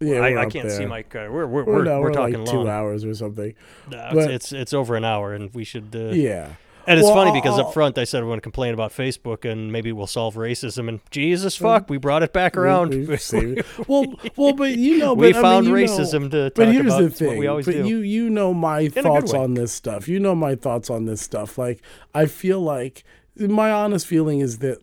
yeah, 0.00 0.20
I, 0.20 0.42
I 0.42 0.46
can't 0.46 0.70
see 0.70 0.78
there. 0.78 0.88
Mike. 0.88 1.14
Uh, 1.14 1.28
we're 1.30 1.46
we're 1.46 1.64
We're, 1.64 1.74
we're, 1.76 1.84
no, 1.84 1.98
we're 2.00 2.04
we're 2.04 2.12
talking 2.12 2.38
like 2.44 2.52
long. 2.52 2.64
two 2.64 2.70
hours 2.70 3.04
or 3.04 3.14
something. 3.14 3.54
Uh, 3.94 4.14
but- 4.14 4.16
it's, 4.16 4.26
it's 4.46 4.52
it's 4.52 4.72
over 4.74 4.96
an 4.96 5.04
hour, 5.04 5.34
and 5.34 5.52
we 5.54 5.64
should. 5.64 5.94
Uh, 5.94 6.08
Yeah. 6.14 6.54
And 6.86 6.98
it's 6.98 7.06
Well, 7.06 7.14
funny 7.14 7.32
because 7.32 7.58
up 7.58 7.72
front 7.72 7.98
I 7.98 8.04
said 8.04 8.22
I 8.22 8.26
want 8.26 8.38
to 8.38 8.42
complain 8.42 8.74
about 8.74 8.90
Facebook 8.92 9.48
and 9.50 9.70
maybe 9.70 9.92
we'll 9.92 10.06
solve 10.06 10.34
racism. 10.34 10.88
And 10.88 11.00
Jesus 11.10 11.54
fuck, 11.56 11.88
we 11.90 11.98
brought 11.98 12.22
it 12.22 12.32
back 12.32 12.56
around. 12.56 12.90
We, 12.90 13.06
it. 13.14 13.66
Well, 13.88 14.14
well, 14.36 14.52
but 14.54 14.76
you 14.76 14.98
know, 14.98 15.14
We 15.14 15.32
but, 15.32 15.38
I 15.38 15.42
found 15.42 15.66
mean, 15.66 15.76
you 15.76 15.86
know- 15.86 15.92
racism 15.92 16.30
to 16.30 16.52
But 16.54 16.68
here's 16.68 16.86
about. 16.86 17.02
the 17.02 17.10
thing. 17.10 17.38
we 17.38 17.46
always 17.46 17.66
but 17.66 17.72
do. 17.72 17.86
you 17.86 17.98
you 17.98 18.30
know 18.30 18.52
my 18.54 18.86
good 18.88 19.02
thoughts 19.04 19.32
on 19.34 19.54
this 19.54 19.72
stuff. 19.72 20.08
You 20.08 20.18
know 20.20 20.34
my 20.34 20.54
thoughts 20.54 20.90
on 20.90 21.04
this 21.04 21.20
stuff. 21.20 21.58
Like 21.58 21.82
I 22.14 22.26
feel 22.26 22.60
like 22.60 23.04
my 23.36 23.70
honest 23.70 24.06
feeling 24.06 24.40
is 24.40 24.58
that 24.58 24.78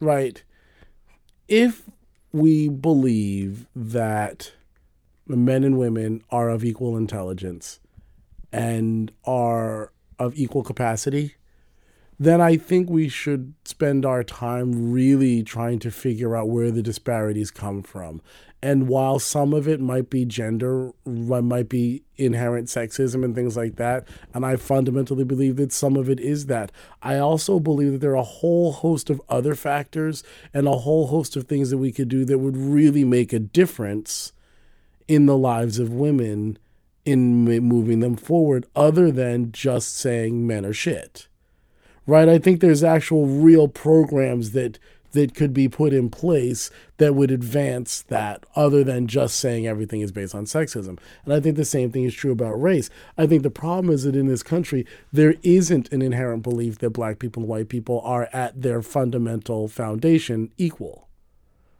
right 0.00 0.42
if 1.48 1.82
we 2.32 2.68
believe 2.68 3.66
that 3.76 4.52
men 5.26 5.64
and 5.64 5.78
women 5.78 6.22
are 6.30 6.48
of 6.48 6.64
equal 6.64 6.96
intelligence 6.96 7.78
and 8.52 9.12
are 9.24 9.92
of 10.18 10.34
equal 10.36 10.62
capacity, 10.62 11.34
then 12.24 12.40
I 12.40 12.56
think 12.56 12.88
we 12.88 13.08
should 13.08 13.54
spend 13.64 14.06
our 14.06 14.22
time 14.22 14.92
really 14.92 15.42
trying 15.42 15.80
to 15.80 15.90
figure 15.90 16.36
out 16.36 16.48
where 16.48 16.70
the 16.70 16.82
disparities 16.82 17.50
come 17.50 17.82
from. 17.82 18.22
And 18.62 18.86
while 18.86 19.18
some 19.18 19.52
of 19.52 19.66
it 19.66 19.80
might 19.80 20.08
be 20.08 20.24
gender, 20.24 20.92
might 21.04 21.68
be 21.68 22.04
inherent 22.16 22.68
sexism 22.68 23.24
and 23.24 23.34
things 23.34 23.56
like 23.56 23.74
that, 23.74 24.06
and 24.32 24.46
I 24.46 24.54
fundamentally 24.54 25.24
believe 25.24 25.56
that 25.56 25.72
some 25.72 25.96
of 25.96 26.08
it 26.08 26.20
is 26.20 26.46
that, 26.46 26.70
I 27.02 27.18
also 27.18 27.58
believe 27.58 27.90
that 27.90 27.98
there 27.98 28.12
are 28.12 28.14
a 28.14 28.22
whole 28.22 28.70
host 28.70 29.10
of 29.10 29.20
other 29.28 29.56
factors 29.56 30.22
and 30.54 30.68
a 30.68 30.78
whole 30.78 31.08
host 31.08 31.34
of 31.34 31.48
things 31.48 31.70
that 31.70 31.78
we 31.78 31.90
could 31.90 32.08
do 32.08 32.24
that 32.26 32.38
would 32.38 32.56
really 32.56 33.04
make 33.04 33.32
a 33.32 33.40
difference 33.40 34.32
in 35.08 35.26
the 35.26 35.36
lives 35.36 35.80
of 35.80 35.92
women 35.92 36.56
in 37.04 37.44
moving 37.44 37.98
them 37.98 38.14
forward, 38.14 38.64
other 38.76 39.10
than 39.10 39.50
just 39.50 39.96
saying 39.96 40.46
men 40.46 40.64
are 40.64 40.72
shit 40.72 41.26
right? 42.12 42.28
I 42.28 42.38
think 42.38 42.60
there's 42.60 42.84
actual 42.84 43.24
real 43.26 43.68
programs 43.68 44.50
that 44.50 44.78
that 45.12 45.34
could 45.34 45.54
be 45.54 45.66
put 45.66 45.94
in 45.94 46.10
place 46.10 46.70
that 46.98 47.14
would 47.14 47.30
advance 47.30 48.02
that 48.02 48.44
other 48.54 48.84
than 48.84 49.06
just 49.06 49.36
saying 49.36 49.66
everything 49.66 50.02
is 50.02 50.12
based 50.12 50.34
on 50.34 50.44
sexism. 50.44 50.98
And 51.24 51.32
I 51.32 51.40
think 51.40 51.56
the 51.56 51.64
same 51.64 51.90
thing 51.90 52.04
is 52.04 52.14
true 52.14 52.32
about 52.32 52.60
race. 52.60 52.90
I 53.16 53.26
think 53.26 53.42
the 53.42 53.50
problem 53.50 53.92
is 53.92 54.04
that 54.04 54.16
in 54.16 54.26
this 54.26 54.42
country 54.42 54.86
there 55.10 55.34
isn't 55.42 55.90
an 55.90 56.02
inherent 56.02 56.42
belief 56.42 56.78
that 56.78 56.90
black 56.90 57.18
people 57.18 57.42
and 57.42 57.48
white 57.48 57.70
people 57.70 58.00
are 58.04 58.28
at 58.32 58.60
their 58.60 58.82
fundamental 58.82 59.68
foundation 59.68 60.50
equal. 60.58 61.08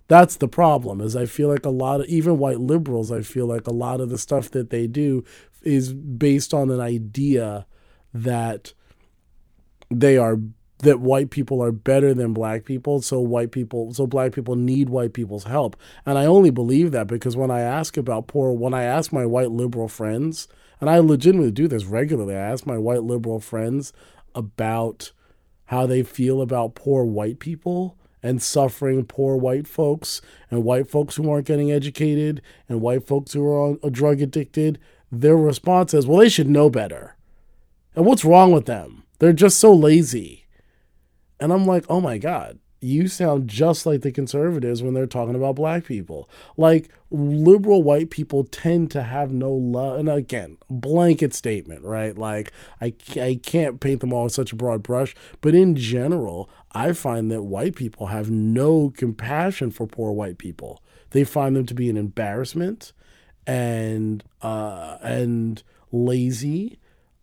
That's 0.09 0.37
the 0.37 0.49
problem 0.49 1.03
is 1.03 1.15
I 1.15 1.27
feel 1.27 1.49
like 1.49 1.67
a 1.67 1.71
lot 1.71 2.01
of 2.01 2.07
even 2.07 2.39
white 2.39 2.61
liberals 2.61 3.13
I 3.13 3.21
feel 3.21 3.47
like 3.47 3.67
a 3.67 3.73
lot 3.73 4.01
of 4.01 4.09
the 4.09 4.19
stuff 4.19 4.51
that 4.53 4.71
they 4.71 4.87
do 4.87 5.25
is 5.63 5.93
based 5.93 6.55
on 6.55 6.71
an 6.71 6.81
idea 6.81 7.67
that 8.15 8.75
they 10.01 10.17
are 10.17 10.39
that 10.79 11.01
white 11.01 11.31
people 11.31 11.63
are 11.63 11.71
better 11.71 12.13
than 12.13 12.33
black 12.33 12.65
people 12.65 13.01
so 13.01 13.21
white 13.21 13.53
people 13.53 13.95
so 13.95 14.07
black 14.07 14.33
people 14.33 14.57
need 14.57 14.89
white 14.89 15.13
people's 15.13 15.45
help. 15.45 15.77
And 16.05 16.19
i 16.19 16.27
only 16.27 16.51
believe 16.51 16.91
that 16.93 17.07
because 17.07 17.37
when 17.37 17.51
i 17.51 17.61
ask 17.61 17.97
about 17.97 18.27
poor 18.27 18.53
when 18.53 18.75
i 18.75 18.83
ask 18.83 19.13
my 19.13 19.25
white 19.25 19.51
liberal 19.51 19.89
friends 19.89 20.49
and 20.81 20.91
i 20.91 20.99
legitimately 20.99 21.53
do 21.53 21.69
this 21.69 21.85
regularly 21.85 22.35
i 22.35 22.39
ask 22.39 22.67
my 22.67 22.79
white 22.79 23.05
liberal 23.05 23.41
friends 23.41 23.93
about 24.35 25.13
how 25.67 25.87
they 25.87 26.03
feel 26.03 26.43
about 26.43 26.75
poor 26.75 27.05
white 27.05 27.39
people 27.39 27.97
and 28.23 28.43
suffering 28.43 29.05
poor 29.05 29.37
white 29.37 29.67
folks 29.67 30.21
and 30.51 30.65
white 30.65 30.89
folks 30.89 31.17
who 31.17 31.31
aren't 31.31 31.47
getting 31.47 31.73
educated 31.73 32.41
and 32.69 32.81
white 32.81 33.07
folks 33.07 33.33
who 33.33 33.45
are 33.45 33.59
on, 33.59 33.79
uh, 33.83 33.89
drug 33.89 34.21
addicted 34.21 34.79
their 35.11 35.37
response 35.37 35.93
is 35.95 36.07
well 36.07 36.19
they 36.19 36.29
should 36.29 36.49
know 36.49 36.71
better. 36.71 37.17
And 37.95 38.07
what's 38.07 38.25
wrong 38.25 38.53
with 38.53 38.67
them 38.67 39.02
they're 39.23 39.33
just 39.33 39.61
so 39.61 39.73
lazy. 39.73 40.47
And 41.39 41.53
I'm 41.53 41.65
like, 41.65 41.85
oh 41.89 42.01
my 42.01 42.19
God, 42.19 42.59
you 42.81 43.07
sound 43.07 43.47
just 43.47 43.87
like 43.87 44.01
the 44.01 44.11
conservatives 44.11 44.83
when 44.83 44.95
they're 44.95 45.07
talking 45.07 45.37
about 45.37 45.55
black 45.55 45.85
people. 45.85 46.29
Like 46.57 46.89
liberal 47.09 47.85
white 47.85 48.11
people 48.11 48.43
tend 48.43 48.91
to 48.91 49.05
have 49.05 49.31
no 49.31 49.53
love. 49.53 50.01
And 50.01 50.09
again, 50.09 50.59
blanket 50.69 51.35
statement, 51.35 51.85
right? 51.85 52.19
Like 52.19 52.51
I, 52.81 52.95
I 53.15 53.39
can't 53.41 53.79
paint 53.79 54.01
them 54.01 54.13
all 54.13 54.25
with 54.25 54.33
such 54.33 54.51
a 54.51 54.57
broad 54.57 54.83
brush, 54.83 55.15
but 55.41 55.55
in 55.55 55.77
general, 55.77 56.51
I 56.73 56.93
find 56.93 57.31
that 57.31 57.43
white 57.43 57.77
people 57.77 58.07
have 58.09 58.29
no 58.29 58.91
compassion 58.91 59.71
for 59.71 59.87
poor 59.87 60.11
white 60.11 60.39
people. 60.39 60.83
They 61.11 61.23
find 61.23 61.55
them 61.55 61.67
to 61.67 61.75
be 61.75 61.89
an 61.89 61.97
embarrassment 61.97 62.93
and 63.47 64.25
uh, 64.43 64.99
and 65.01 65.63
lazy. 65.93 66.81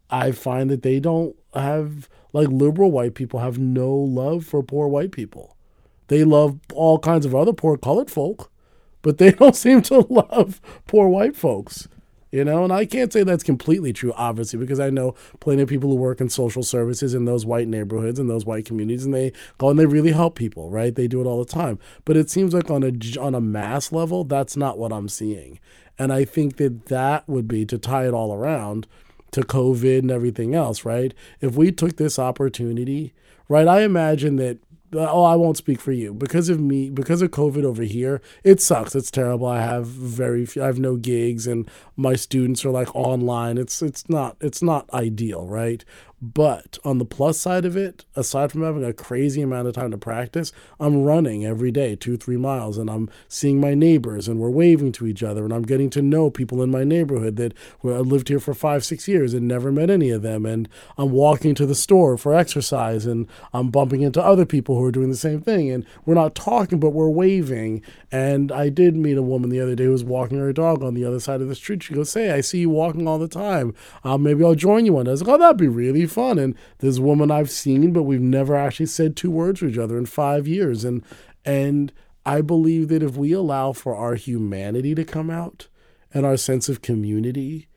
I 0.09 0.31
find 0.31 0.69
that 0.69 0.83
they 0.83 0.99
don't 0.99 1.35
have 1.53 2.09
like 2.33 2.47
liberal 2.49 2.91
white 2.91 3.15
people 3.15 3.39
have 3.39 3.57
no 3.57 3.91
love 3.91 4.45
for 4.45 4.63
poor 4.63 4.87
white 4.87 5.11
people. 5.11 5.55
They 6.07 6.23
love 6.23 6.59
all 6.73 6.99
kinds 6.99 7.25
of 7.25 7.35
other 7.35 7.53
poor 7.53 7.77
colored 7.77 8.09
folk, 8.09 8.51
but 9.01 9.17
they 9.17 9.31
don't 9.39 9.55
seem 9.55 9.81
to 9.83 9.99
love 10.09 10.61
poor 10.87 11.07
white 11.07 11.35
folks. 11.35 11.87
You 12.31 12.45
know, 12.45 12.63
and 12.63 12.71
I 12.71 12.85
can't 12.85 13.11
say 13.11 13.23
that's 13.23 13.43
completely 13.43 13.91
true, 13.91 14.13
obviously, 14.15 14.59
because 14.59 14.79
I 14.79 14.91
know 14.91 15.15
plenty 15.39 15.63
of 15.63 15.69
people 15.69 15.89
who 15.89 15.95
work 15.95 16.21
in 16.21 16.29
social 16.29 16.61
services 16.61 17.15
in 17.15 17.25
those 17.25 17.43
white 17.43 17.67
neighborhoods 17.67 18.19
and 18.19 18.29
those 18.29 18.45
white 18.45 18.65
communities, 18.65 19.03
and 19.03 19.15
they 19.15 19.31
go 19.57 19.69
and 19.69 19.79
they 19.79 19.87
really 19.87 20.11
help 20.11 20.35
people, 20.35 20.69
right? 20.69 20.93
They 20.93 21.07
do 21.07 21.21
it 21.21 21.25
all 21.25 21.43
the 21.43 21.51
time. 21.51 21.79
But 22.05 22.17
it 22.17 22.29
seems 22.29 22.53
like 22.53 22.69
on 22.69 22.83
a 22.83 23.19
on 23.19 23.33
a 23.33 23.41
mass 23.41 23.91
level, 23.91 24.25
that's 24.25 24.55
not 24.55 24.77
what 24.77 24.93
I'm 24.93 25.09
seeing, 25.09 25.59
and 25.97 26.13
I 26.13 26.23
think 26.23 26.57
that 26.57 26.85
that 26.85 27.27
would 27.27 27.47
be 27.47 27.65
to 27.65 27.79
tie 27.79 28.07
it 28.07 28.13
all 28.13 28.31
around 28.31 28.85
to 29.31 29.41
COVID 29.41 29.99
and 29.99 30.11
everything 30.11 30.55
else, 30.55 30.85
right? 30.85 31.13
If 31.41 31.55
we 31.55 31.71
took 31.71 31.97
this 31.97 32.19
opportunity, 32.19 33.13
right, 33.47 33.67
I 33.67 33.81
imagine 33.81 34.37
that. 34.37 34.59
Uh, 34.91 35.07
oh, 35.07 35.23
I 35.23 35.35
won't 35.35 35.55
speak 35.55 35.79
for 35.79 35.91
you 35.91 36.15
because 36.15 36.49
of 36.49 36.59
me, 36.59 36.89
because 36.89 37.21
of 37.21 37.29
COVID 37.29 37.63
over 37.63 37.83
here. 37.83 38.23
It 38.43 38.59
sucks. 38.59 38.95
It's 38.95 39.11
terrible. 39.11 39.45
I 39.45 39.61
have 39.61 39.85
very, 39.85 40.47
few, 40.47 40.63
I 40.63 40.65
have 40.65 40.79
no 40.79 40.95
gigs, 40.95 41.45
and 41.45 41.69
my 41.95 42.15
students 42.15 42.65
are 42.65 42.71
like 42.71 42.95
online. 42.95 43.59
It's 43.59 43.83
it's 43.83 44.09
not 44.09 44.35
it's 44.41 44.63
not 44.63 44.91
ideal, 44.91 45.45
right? 45.45 45.85
But 46.21 46.77
on 46.83 46.97
the 46.97 47.05
plus 47.05 47.39
side 47.39 47.63
of 47.63 47.77
it, 47.77 48.03
aside 48.15 48.51
from 48.51 48.63
having 48.63 48.83
a 48.83 48.91
crazy 48.91 49.41
amount 49.41 49.69
of 49.69 49.73
time 49.73 49.91
to 49.91 49.97
practice, 49.97 50.51
I'm 50.79 51.03
running 51.03 51.45
every 51.45 51.71
day, 51.71 51.95
two, 51.95 52.17
three 52.17 52.35
miles, 52.35 52.77
and 52.77 52.89
I'm 52.89 53.09
seeing 53.29 53.61
my 53.61 53.73
neighbors 53.73 54.27
and 54.27 54.37
we're 54.39 54.49
waving 54.49 54.91
to 54.93 55.07
each 55.07 55.23
other 55.23 55.45
and 55.45 55.53
I'm 55.53 55.63
getting 55.63 55.89
to 55.91 56.01
know 56.01 56.29
people 56.29 56.61
in 56.61 56.69
my 56.69 56.83
neighborhood 56.83 57.37
that 57.37 57.53
well, 57.81 57.95
I 57.95 57.99
lived 57.99 58.27
here 58.27 58.41
for 58.41 58.53
five, 58.53 58.83
six 58.83 59.07
years 59.07 59.33
and 59.33 59.47
never 59.47 59.71
met 59.71 59.89
any 59.89 60.09
of 60.09 60.21
them. 60.21 60.45
And 60.45 60.67
I'm 60.97 61.11
walking 61.11 61.55
to 61.55 61.65
the 61.65 61.75
store 61.75 62.17
for 62.17 62.33
exercise 62.33 63.05
and 63.05 63.27
I'm 63.53 63.69
bumping 63.69 64.01
into 64.01 64.21
other 64.21 64.45
people 64.45 64.77
who 64.77 64.83
are 64.83 64.91
doing 64.91 65.09
the 65.09 65.15
same 65.15 65.39
thing. 65.39 65.69
And 65.69 65.85
we're 66.05 66.15
not 66.15 66.35
talking, 66.35 66.79
but 66.79 66.89
we're 66.89 67.09
waving. 67.09 67.81
And 68.11 68.51
I 68.51 68.67
did 68.67 68.95
meet 68.97 69.17
a 69.17 69.23
woman 69.23 69.49
the 69.49 69.61
other 69.61 69.75
day 69.75 69.85
who 69.85 69.91
was 69.91 70.03
walking 70.03 70.39
her 70.39 70.51
dog 70.51 70.83
on 70.83 70.95
the 70.95 71.05
other 71.05 71.21
side 71.21 71.41
of 71.41 71.47
the 71.47 71.55
street. 71.55 71.83
She 71.83 71.93
goes, 71.93 72.13
Hey, 72.13 72.31
I 72.31 72.41
see 72.41 72.59
you 72.59 72.69
walking 72.69 73.07
all 73.07 73.19
the 73.19 73.29
time. 73.29 73.73
Uh, 74.03 74.17
maybe 74.17 74.43
I'll 74.43 74.55
join 74.55 74.85
you 74.85 74.93
one 74.93 75.05
day. 75.05 75.11
I 75.11 75.13
was 75.13 75.21
like, 75.21 75.33
Oh, 75.33 75.37
that'd 75.37 75.57
be 75.57 75.67
really 75.69 76.08
fun. 76.09 76.39
And 76.39 76.55
this 76.79 76.99
woman 76.99 77.31
I've 77.31 77.51
seen, 77.51 77.93
but 77.93 78.03
we've 78.03 78.21
never 78.21 78.55
actually 78.55 78.87
said 78.87 79.15
two 79.15 79.31
words 79.31 79.59
to 79.59 79.67
each 79.67 79.77
other 79.77 79.97
in 79.97 80.05
five 80.05 80.47
years. 80.47 80.83
And 80.83 81.03
and 81.45 81.91
I 82.25 82.41
believe 82.41 82.89
that 82.89 83.03
if 83.03 83.15
we 83.15 83.31
allow 83.31 83.73
for 83.73 83.95
our 83.95 84.15
humanity 84.15 84.93
to 84.95 85.05
come 85.05 85.29
out 85.29 85.67
and 86.13 86.25
our 86.25 86.37
sense 86.37 86.69
of 86.69 86.81
community, 86.81 87.67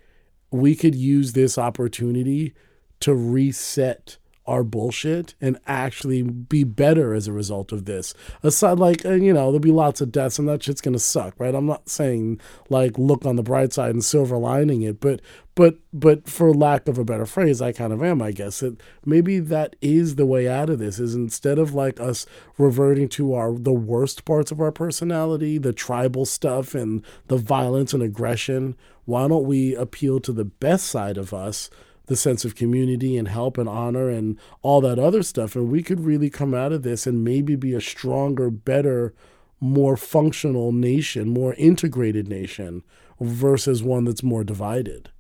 we 0.51 0.75
could 0.75 0.95
use 0.95 1.33
this 1.33 1.57
opportunity 1.57 2.53
to 3.01 3.15
reset 3.15 4.19
our 4.47 4.65
bullshit 4.65 5.35
and 5.41 5.59
actually 5.67 6.23
be 6.23 6.65
better 6.65 7.15
as 7.15 7.29
a 7.29 7.33
result 7.33 7.71
of 7.71 7.85
this. 7.85 8.13
Aside, 8.43 8.79
like, 8.79 9.05
uh, 9.05 9.13
you 9.13 9.33
know, 9.33 9.47
there'll 9.47 9.61
be 9.61 9.71
lots 9.71 10.01
of 10.01 10.11
deaths 10.11 10.39
and 10.39 10.49
that 10.49 10.63
shit's 10.63 10.81
gonna 10.81 10.99
suck, 10.99 11.35
right? 11.39 11.55
I'm 11.55 11.67
not 11.67 11.89
saying 11.89 12.41
like 12.69 12.99
look 12.99 13.25
on 13.25 13.37
the 13.37 13.43
bright 13.43 13.73
side 13.73 13.91
and 13.91 14.05
silver 14.05 14.37
lining 14.37 14.83
it, 14.83 15.01
but 15.01 15.21
but 15.55 15.77
but 15.93 16.29
for 16.29 16.53
lack 16.55 16.89
of 16.89 16.99
a 16.99 17.05
better 17.05 17.27
phrase, 17.27 17.61
I 17.61 17.73
kind 17.73 17.93
of 17.93 18.03
am, 18.03 18.23
I 18.23 18.33
guess. 18.33 18.61
That 18.61 18.81
maybe 19.05 19.39
that 19.39 19.77
is 19.81 20.17
the 20.17 20.27
way 20.27 20.49
out 20.49 20.71
of 20.71 20.79
this. 20.79 20.99
Is 20.99 21.15
instead 21.15 21.59
of 21.59 21.75
like 21.75 22.01
us 22.01 22.27
reverting 22.59 23.09
to 23.11 23.35
our 23.35 23.53
the 23.53 23.73
worst 23.73 24.25
parts 24.25 24.51
of 24.51 24.61
our 24.61 24.73
personality, 24.73 25.59
the 25.59 25.73
tribal 25.73 26.25
stuff 26.25 26.75
and 26.75 27.05
the 27.29 27.37
violence 27.37 27.93
and 27.93 28.03
aggression, 28.03 28.77
why 29.05 29.29
don't 29.29 29.47
we 29.47 29.75
appeal 29.75 30.21
to 30.21 30.33
the 30.33 30.45
best 30.45 30.87
side 30.87 31.19
of 31.19 31.35
us? 31.35 31.71
The 32.07 32.17
sense 32.17 32.45
of 32.45 32.55
community 32.55 33.17
and 33.17 33.29
help 33.29 33.59
and 33.59 33.69
honor 33.69 34.09
and 34.09 34.39
all 34.63 34.81
that 34.81 34.99
other 34.99 35.23
stuff. 35.23 35.55
And 35.55 35.71
we 35.71 35.83
could 35.83 36.01
really 36.01 36.31
come 36.31 36.55
out 36.55 36.73
of 36.73 36.83
this 36.83 37.07
and 37.07 37.25
maybe 37.25 37.57
be 37.57 37.75
a 37.75 37.81
stronger, 37.81 38.51
better, 38.51 39.15
more 39.61 39.97
functional 39.97 40.73
nation, 40.73 41.29
more 41.29 41.55
integrated 41.55 42.29
nation 42.29 42.83
versus 43.21 43.83
one 43.83 44.05
that's 44.05 44.23
more 44.23 44.43
divided. 44.45 45.11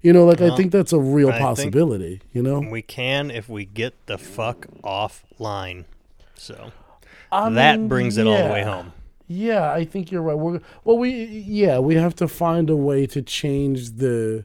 You 0.00 0.12
know, 0.12 0.24
like 0.24 0.40
I 0.40 0.56
think 0.56 0.72
that's 0.72 0.92
a 0.92 0.98
real 0.98 1.30
I 1.30 1.38
possibility, 1.38 2.22
you 2.32 2.42
know? 2.42 2.58
We 2.58 2.82
can 2.82 3.30
if 3.30 3.48
we 3.48 3.64
get 3.64 3.94
the 4.06 4.18
fuck 4.18 4.66
offline. 4.82 5.84
So 6.34 6.72
I 7.30 7.48
that 7.50 7.88
brings 7.88 8.16
it 8.16 8.26
yeah. 8.26 8.32
all 8.32 8.48
the 8.48 8.52
way 8.52 8.64
home. 8.64 8.92
Yeah, 9.28 9.72
I 9.72 9.84
think 9.84 10.10
you're 10.10 10.22
right. 10.22 10.36
We're 10.36 10.60
well 10.82 10.98
we 10.98 11.24
yeah, 11.24 11.78
we 11.78 11.94
have 11.94 12.16
to 12.16 12.26
find 12.26 12.68
a 12.68 12.76
way 12.76 13.06
to 13.06 13.22
change 13.22 13.92
the 13.92 14.44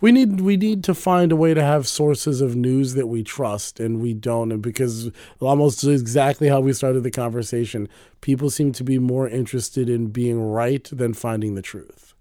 we 0.00 0.12
need 0.12 0.40
we 0.40 0.56
need 0.56 0.84
to 0.84 0.94
find 0.94 1.32
a 1.32 1.36
way 1.36 1.54
to 1.54 1.62
have 1.62 1.88
sources 1.88 2.40
of 2.40 2.54
news 2.54 2.94
that 2.94 3.06
we 3.06 3.22
trust 3.22 3.80
and 3.80 4.00
we 4.00 4.12
don't 4.12 4.52
and 4.52 4.62
because 4.62 5.10
almost 5.40 5.84
exactly 5.84 6.48
how 6.48 6.60
we 6.60 6.72
started 6.72 7.02
the 7.02 7.10
conversation 7.10 7.88
people 8.20 8.50
seem 8.50 8.72
to 8.72 8.84
be 8.84 8.98
more 8.98 9.28
interested 9.28 9.88
in 9.88 10.08
being 10.08 10.40
right 10.40 10.88
than 10.92 11.14
finding 11.14 11.54
the 11.54 11.62
truth. 11.62 12.14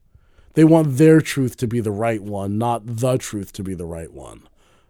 They 0.54 0.64
want 0.64 0.98
their 0.98 1.20
truth 1.20 1.58
to 1.58 1.68
be 1.68 1.82
the 1.82 1.92
right 1.92 2.22
one 2.22 2.58
not 2.58 2.84
the 2.86 3.18
truth 3.18 3.52
to 3.54 3.64
be 3.64 3.74
the 3.74 3.86
right 3.86 4.12
one. 4.12 4.48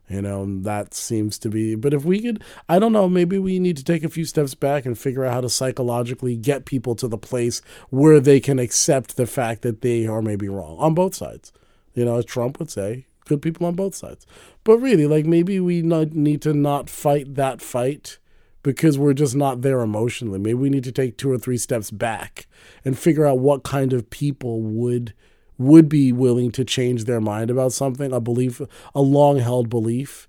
You 0.07 0.21
know 0.21 0.45
that 0.61 0.93
seems 0.93 1.39
to 1.39 1.49
be 1.49 1.73
but 1.73 1.91
if 1.91 2.05
we 2.05 2.21
could 2.21 2.43
i 2.69 2.77
don't 2.77 2.93
know 2.93 3.09
maybe 3.09 3.39
we 3.39 3.57
need 3.57 3.75
to 3.77 3.83
take 3.83 4.03
a 4.03 4.09
few 4.09 4.23
steps 4.23 4.53
back 4.53 4.85
and 4.85 4.95
figure 4.95 5.25
out 5.25 5.33
how 5.33 5.41
to 5.41 5.49
psychologically 5.49 6.35
get 6.35 6.65
people 6.65 6.93
to 6.97 7.07
the 7.07 7.17
place 7.17 7.63
where 7.89 8.19
they 8.19 8.39
can 8.39 8.59
accept 8.59 9.15
the 9.15 9.25
fact 9.25 9.63
that 9.63 9.81
they 9.81 10.05
are 10.05 10.21
maybe 10.21 10.47
wrong 10.47 10.77
on 10.77 10.93
both 10.93 11.15
sides 11.15 11.51
you 11.95 12.05
know, 12.05 12.17
as 12.17 12.25
Trump 12.25 12.59
would 12.59 12.69
say, 12.69 13.07
good 13.25 13.41
people 13.41 13.65
on 13.65 13.75
both 13.75 13.95
sides. 13.95 14.25
But 14.63 14.77
really, 14.77 15.07
like 15.07 15.25
maybe 15.25 15.59
we 15.59 15.81
need 15.81 16.41
to 16.43 16.53
not 16.53 16.89
fight 16.89 17.35
that 17.35 17.61
fight 17.61 18.19
because 18.63 18.97
we're 18.97 19.13
just 19.13 19.35
not 19.35 19.61
there 19.61 19.81
emotionally. 19.81 20.39
Maybe 20.39 20.55
we 20.55 20.69
need 20.69 20.83
to 20.85 20.91
take 20.91 21.17
two 21.17 21.31
or 21.31 21.37
three 21.37 21.57
steps 21.57 21.91
back 21.91 22.47
and 22.83 22.97
figure 22.97 23.25
out 23.25 23.39
what 23.39 23.63
kind 23.63 23.93
of 23.93 24.09
people 24.09 24.61
would 24.61 25.13
would 25.57 25.87
be 25.87 26.11
willing 26.11 26.51
to 26.51 26.65
change 26.65 27.05
their 27.05 27.21
mind 27.21 27.49
about 27.49 27.71
something, 27.71 28.11
a 28.11 28.19
belief, 28.19 28.59
a 28.93 29.01
long 29.01 29.39
held 29.39 29.69
belief, 29.69 30.27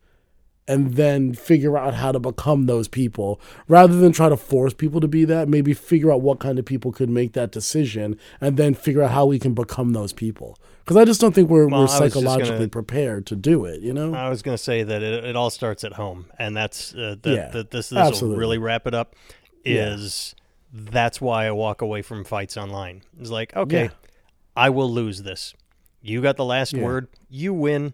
and 0.68 0.94
then 0.94 1.34
figure 1.34 1.76
out 1.76 1.94
how 1.94 2.12
to 2.12 2.20
become 2.20 2.66
those 2.66 2.88
people 2.88 3.40
rather 3.68 3.96
than 3.96 4.12
try 4.12 4.28
to 4.28 4.36
force 4.36 4.72
people 4.72 5.00
to 5.00 5.08
be 5.08 5.24
that 5.24 5.48
maybe 5.48 5.72
figure 5.72 6.12
out 6.12 6.20
what 6.20 6.38
kind 6.38 6.58
of 6.58 6.64
people 6.64 6.92
could 6.92 7.10
make 7.10 7.32
that 7.32 7.52
decision 7.52 8.18
and 8.40 8.56
then 8.56 8.74
figure 8.74 9.02
out 9.02 9.12
how 9.12 9.26
we 9.26 9.38
can 9.38 9.54
become 9.54 9.92
those 9.92 10.12
people 10.12 10.58
because 10.86 10.96
i 10.96 11.04
just 11.04 11.20
don't 11.20 11.34
think 11.34 11.50
we're, 11.50 11.66
well, 11.66 11.82
we're 11.82 11.88
psychologically 11.88 12.56
gonna, 12.56 12.68
prepared 12.68 13.26
to 13.26 13.36
do 13.36 13.64
it 13.64 13.82
you 13.82 13.92
know 13.92 14.14
i 14.14 14.28
was 14.28 14.40
going 14.42 14.56
to 14.56 14.62
say 14.62 14.82
that 14.82 15.02
it, 15.02 15.24
it, 15.24 15.36
all 15.36 15.50
starts 15.50 15.84
at 15.84 15.94
home 15.94 16.26
and 16.38 16.56
that's 16.56 16.94
uh, 16.94 17.16
the, 17.20 17.34
yeah, 17.34 17.48
the, 17.48 17.64
this, 17.64 17.90
this 17.90 18.22
will 18.22 18.36
really 18.36 18.58
wrap 18.58 18.86
it 18.86 18.94
up 18.94 19.14
is 19.64 20.34
yeah. 20.72 20.82
that's 20.92 21.20
why 21.20 21.46
i 21.46 21.50
walk 21.50 21.82
away 21.82 22.00
from 22.00 22.24
fights 22.24 22.56
online 22.56 23.02
it's 23.20 23.30
like 23.30 23.54
okay 23.56 23.84
yeah. 23.84 23.90
i 24.56 24.70
will 24.70 24.90
lose 24.90 25.22
this 25.22 25.54
you 26.00 26.22
got 26.22 26.36
the 26.36 26.44
last 26.44 26.72
word 26.72 27.08
you 27.28 27.52
win 27.52 27.92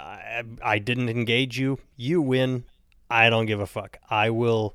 I, 0.00 0.42
I 0.62 0.78
didn't 0.78 1.08
engage 1.08 1.58
you. 1.58 1.78
You 1.96 2.22
win. 2.22 2.64
I 3.10 3.30
don't 3.30 3.46
give 3.46 3.60
a 3.60 3.66
fuck. 3.66 3.98
I 4.08 4.30
will. 4.30 4.74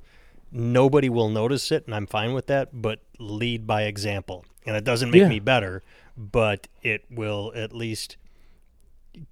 Nobody 0.51 1.09
will 1.09 1.29
notice 1.29 1.71
it, 1.71 1.85
and 1.85 1.95
I'm 1.95 2.07
fine 2.07 2.33
with 2.33 2.47
that. 2.47 2.81
But 2.81 2.99
lead 3.19 3.65
by 3.65 3.83
example, 3.83 4.45
and 4.65 4.75
it 4.75 4.83
doesn't 4.83 5.11
make 5.11 5.21
yeah. 5.21 5.29
me 5.29 5.39
better, 5.39 5.83
but 6.17 6.67
it 6.81 7.05
will 7.09 7.51
at 7.55 7.73
least 7.73 8.17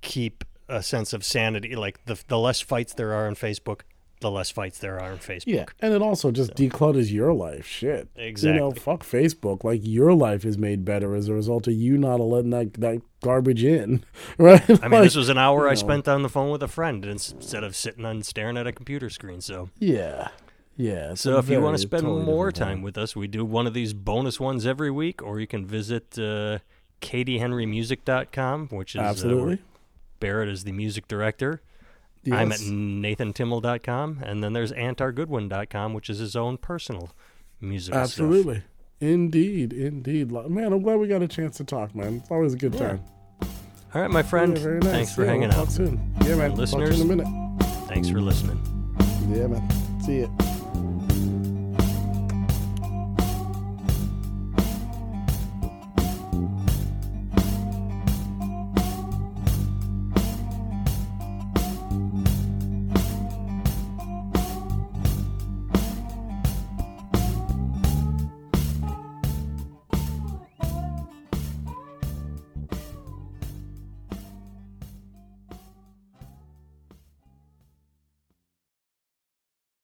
keep 0.01 0.43
a 0.67 0.81
sense 0.81 1.13
of 1.13 1.23
sanity. 1.23 1.75
Like 1.75 2.05
the 2.05 2.21
the 2.27 2.39
less 2.39 2.61
fights 2.61 2.93
there 2.93 3.13
are 3.13 3.27
on 3.27 3.35
Facebook, 3.35 3.81
the 4.21 4.31
less 4.31 4.49
fights 4.49 4.79
there 4.79 4.99
are 4.99 5.11
on 5.11 5.17
Facebook. 5.17 5.43
Yeah, 5.45 5.65
and 5.79 5.93
it 5.93 6.01
also 6.01 6.31
just 6.31 6.51
so. 6.51 6.63
declutters 6.63 7.11
your 7.11 7.33
life. 7.33 7.65
Shit. 7.65 8.09
Exactly. 8.15 8.53
You 8.53 8.59
know, 8.59 8.71
fuck 8.71 9.03
Facebook. 9.03 9.63
Like 9.63 9.81
your 9.83 10.13
life 10.13 10.45
is 10.45 10.57
made 10.57 10.83
better 10.83 11.15
as 11.15 11.27
a 11.27 11.33
result 11.33 11.67
of 11.67 11.73
you 11.73 11.97
not 11.97 12.19
letting 12.19 12.51
that 12.51 12.73
that 12.75 13.01
garbage 13.21 13.63
in, 13.63 14.03
right? 14.37 14.67
I 14.69 14.87
mean, 14.87 14.91
like, 14.91 15.03
this 15.03 15.15
was 15.15 15.29
an 15.29 15.37
hour 15.37 15.67
I 15.67 15.71
know. 15.71 15.75
spent 15.75 16.07
on 16.07 16.23
the 16.23 16.29
phone 16.29 16.51
with 16.51 16.63
a 16.63 16.67
friend 16.67 17.05
instead 17.05 17.63
of 17.63 17.75
sitting 17.75 18.05
and 18.05 18.25
staring 18.25 18.57
at 18.57 18.67
a 18.67 18.71
computer 18.71 19.09
screen. 19.09 19.41
So 19.41 19.69
yeah. 19.79 20.29
Yeah. 20.75 21.13
So 21.13 21.37
if 21.37 21.49
you 21.49 21.61
want 21.61 21.75
to 21.75 21.81
spend 21.81 22.03
totally 22.03 22.25
more 22.25 22.51
time 22.51 22.81
with 22.81 22.97
us, 22.97 23.15
we 23.15 23.27
do 23.27 23.45
one 23.45 23.67
of 23.67 23.73
these 23.73 23.93
bonus 23.93 24.39
ones 24.39 24.65
every 24.65 24.89
week, 24.89 25.21
or 25.21 25.39
you 25.39 25.45
can 25.45 25.67
visit 25.67 26.17
uh, 26.17 26.59
katiehenrymusic.com, 27.03 28.67
which 28.69 28.95
is 28.95 29.01
uh, 29.01 29.05
absolutely. 29.05 29.55
Uh, 29.55 29.79
Barrett 30.19 30.49
is 30.49 30.63
the 30.63 30.71
music 30.71 31.07
director. 31.07 31.61
Yes. 32.23 32.39
I'm 32.39 32.51
at 32.53 32.59
nathantimmel.com, 32.59 34.19
and 34.23 34.43
then 34.43 34.53
there's 34.53 34.71
antargoodwin.com, 34.71 35.93
which 35.93 36.09
is 36.09 36.19
his 36.19 36.35
own 36.35 36.57
personal 36.57 37.11
music. 37.59 37.93
Absolutely. 37.93 38.55
Stuff. 38.55 38.67
Indeed, 39.01 39.73
indeed. 39.73 40.31
Man, 40.31 40.71
I'm 40.71 40.81
glad 40.81 40.99
we 40.99 41.09
got 41.09 41.21
a 41.21 41.27
chance 41.27 41.57
to 41.57 41.65
talk, 41.65 41.93
man. 41.93 42.21
It's 42.21 42.31
always 42.31 42.53
a 42.53 42.57
good 42.57 42.73
yeah. 42.75 42.87
time. 42.87 43.03
All 43.93 44.01
right, 44.01 44.09
my 44.09 44.23
friend. 44.23 44.57
Yeah, 44.57 44.79
nice. 44.79 44.83
Thanks 44.91 45.15
for 45.15 45.23
yeah, 45.23 45.31
hanging 45.31 45.49
we'll 45.49 45.59
out. 45.59 45.71
soon. 45.71 46.15
Yeah, 46.23 46.35
man. 46.35 46.55
listeners, 46.55 47.01
in 47.01 47.11
a 47.11 47.15
minute. 47.15 47.63
Thanks 47.87 48.09
for 48.09 48.21
listening. 48.21 48.59
Yeah, 49.29 49.47
man. 49.47 50.01
See 50.01 50.19
you. 50.19 50.62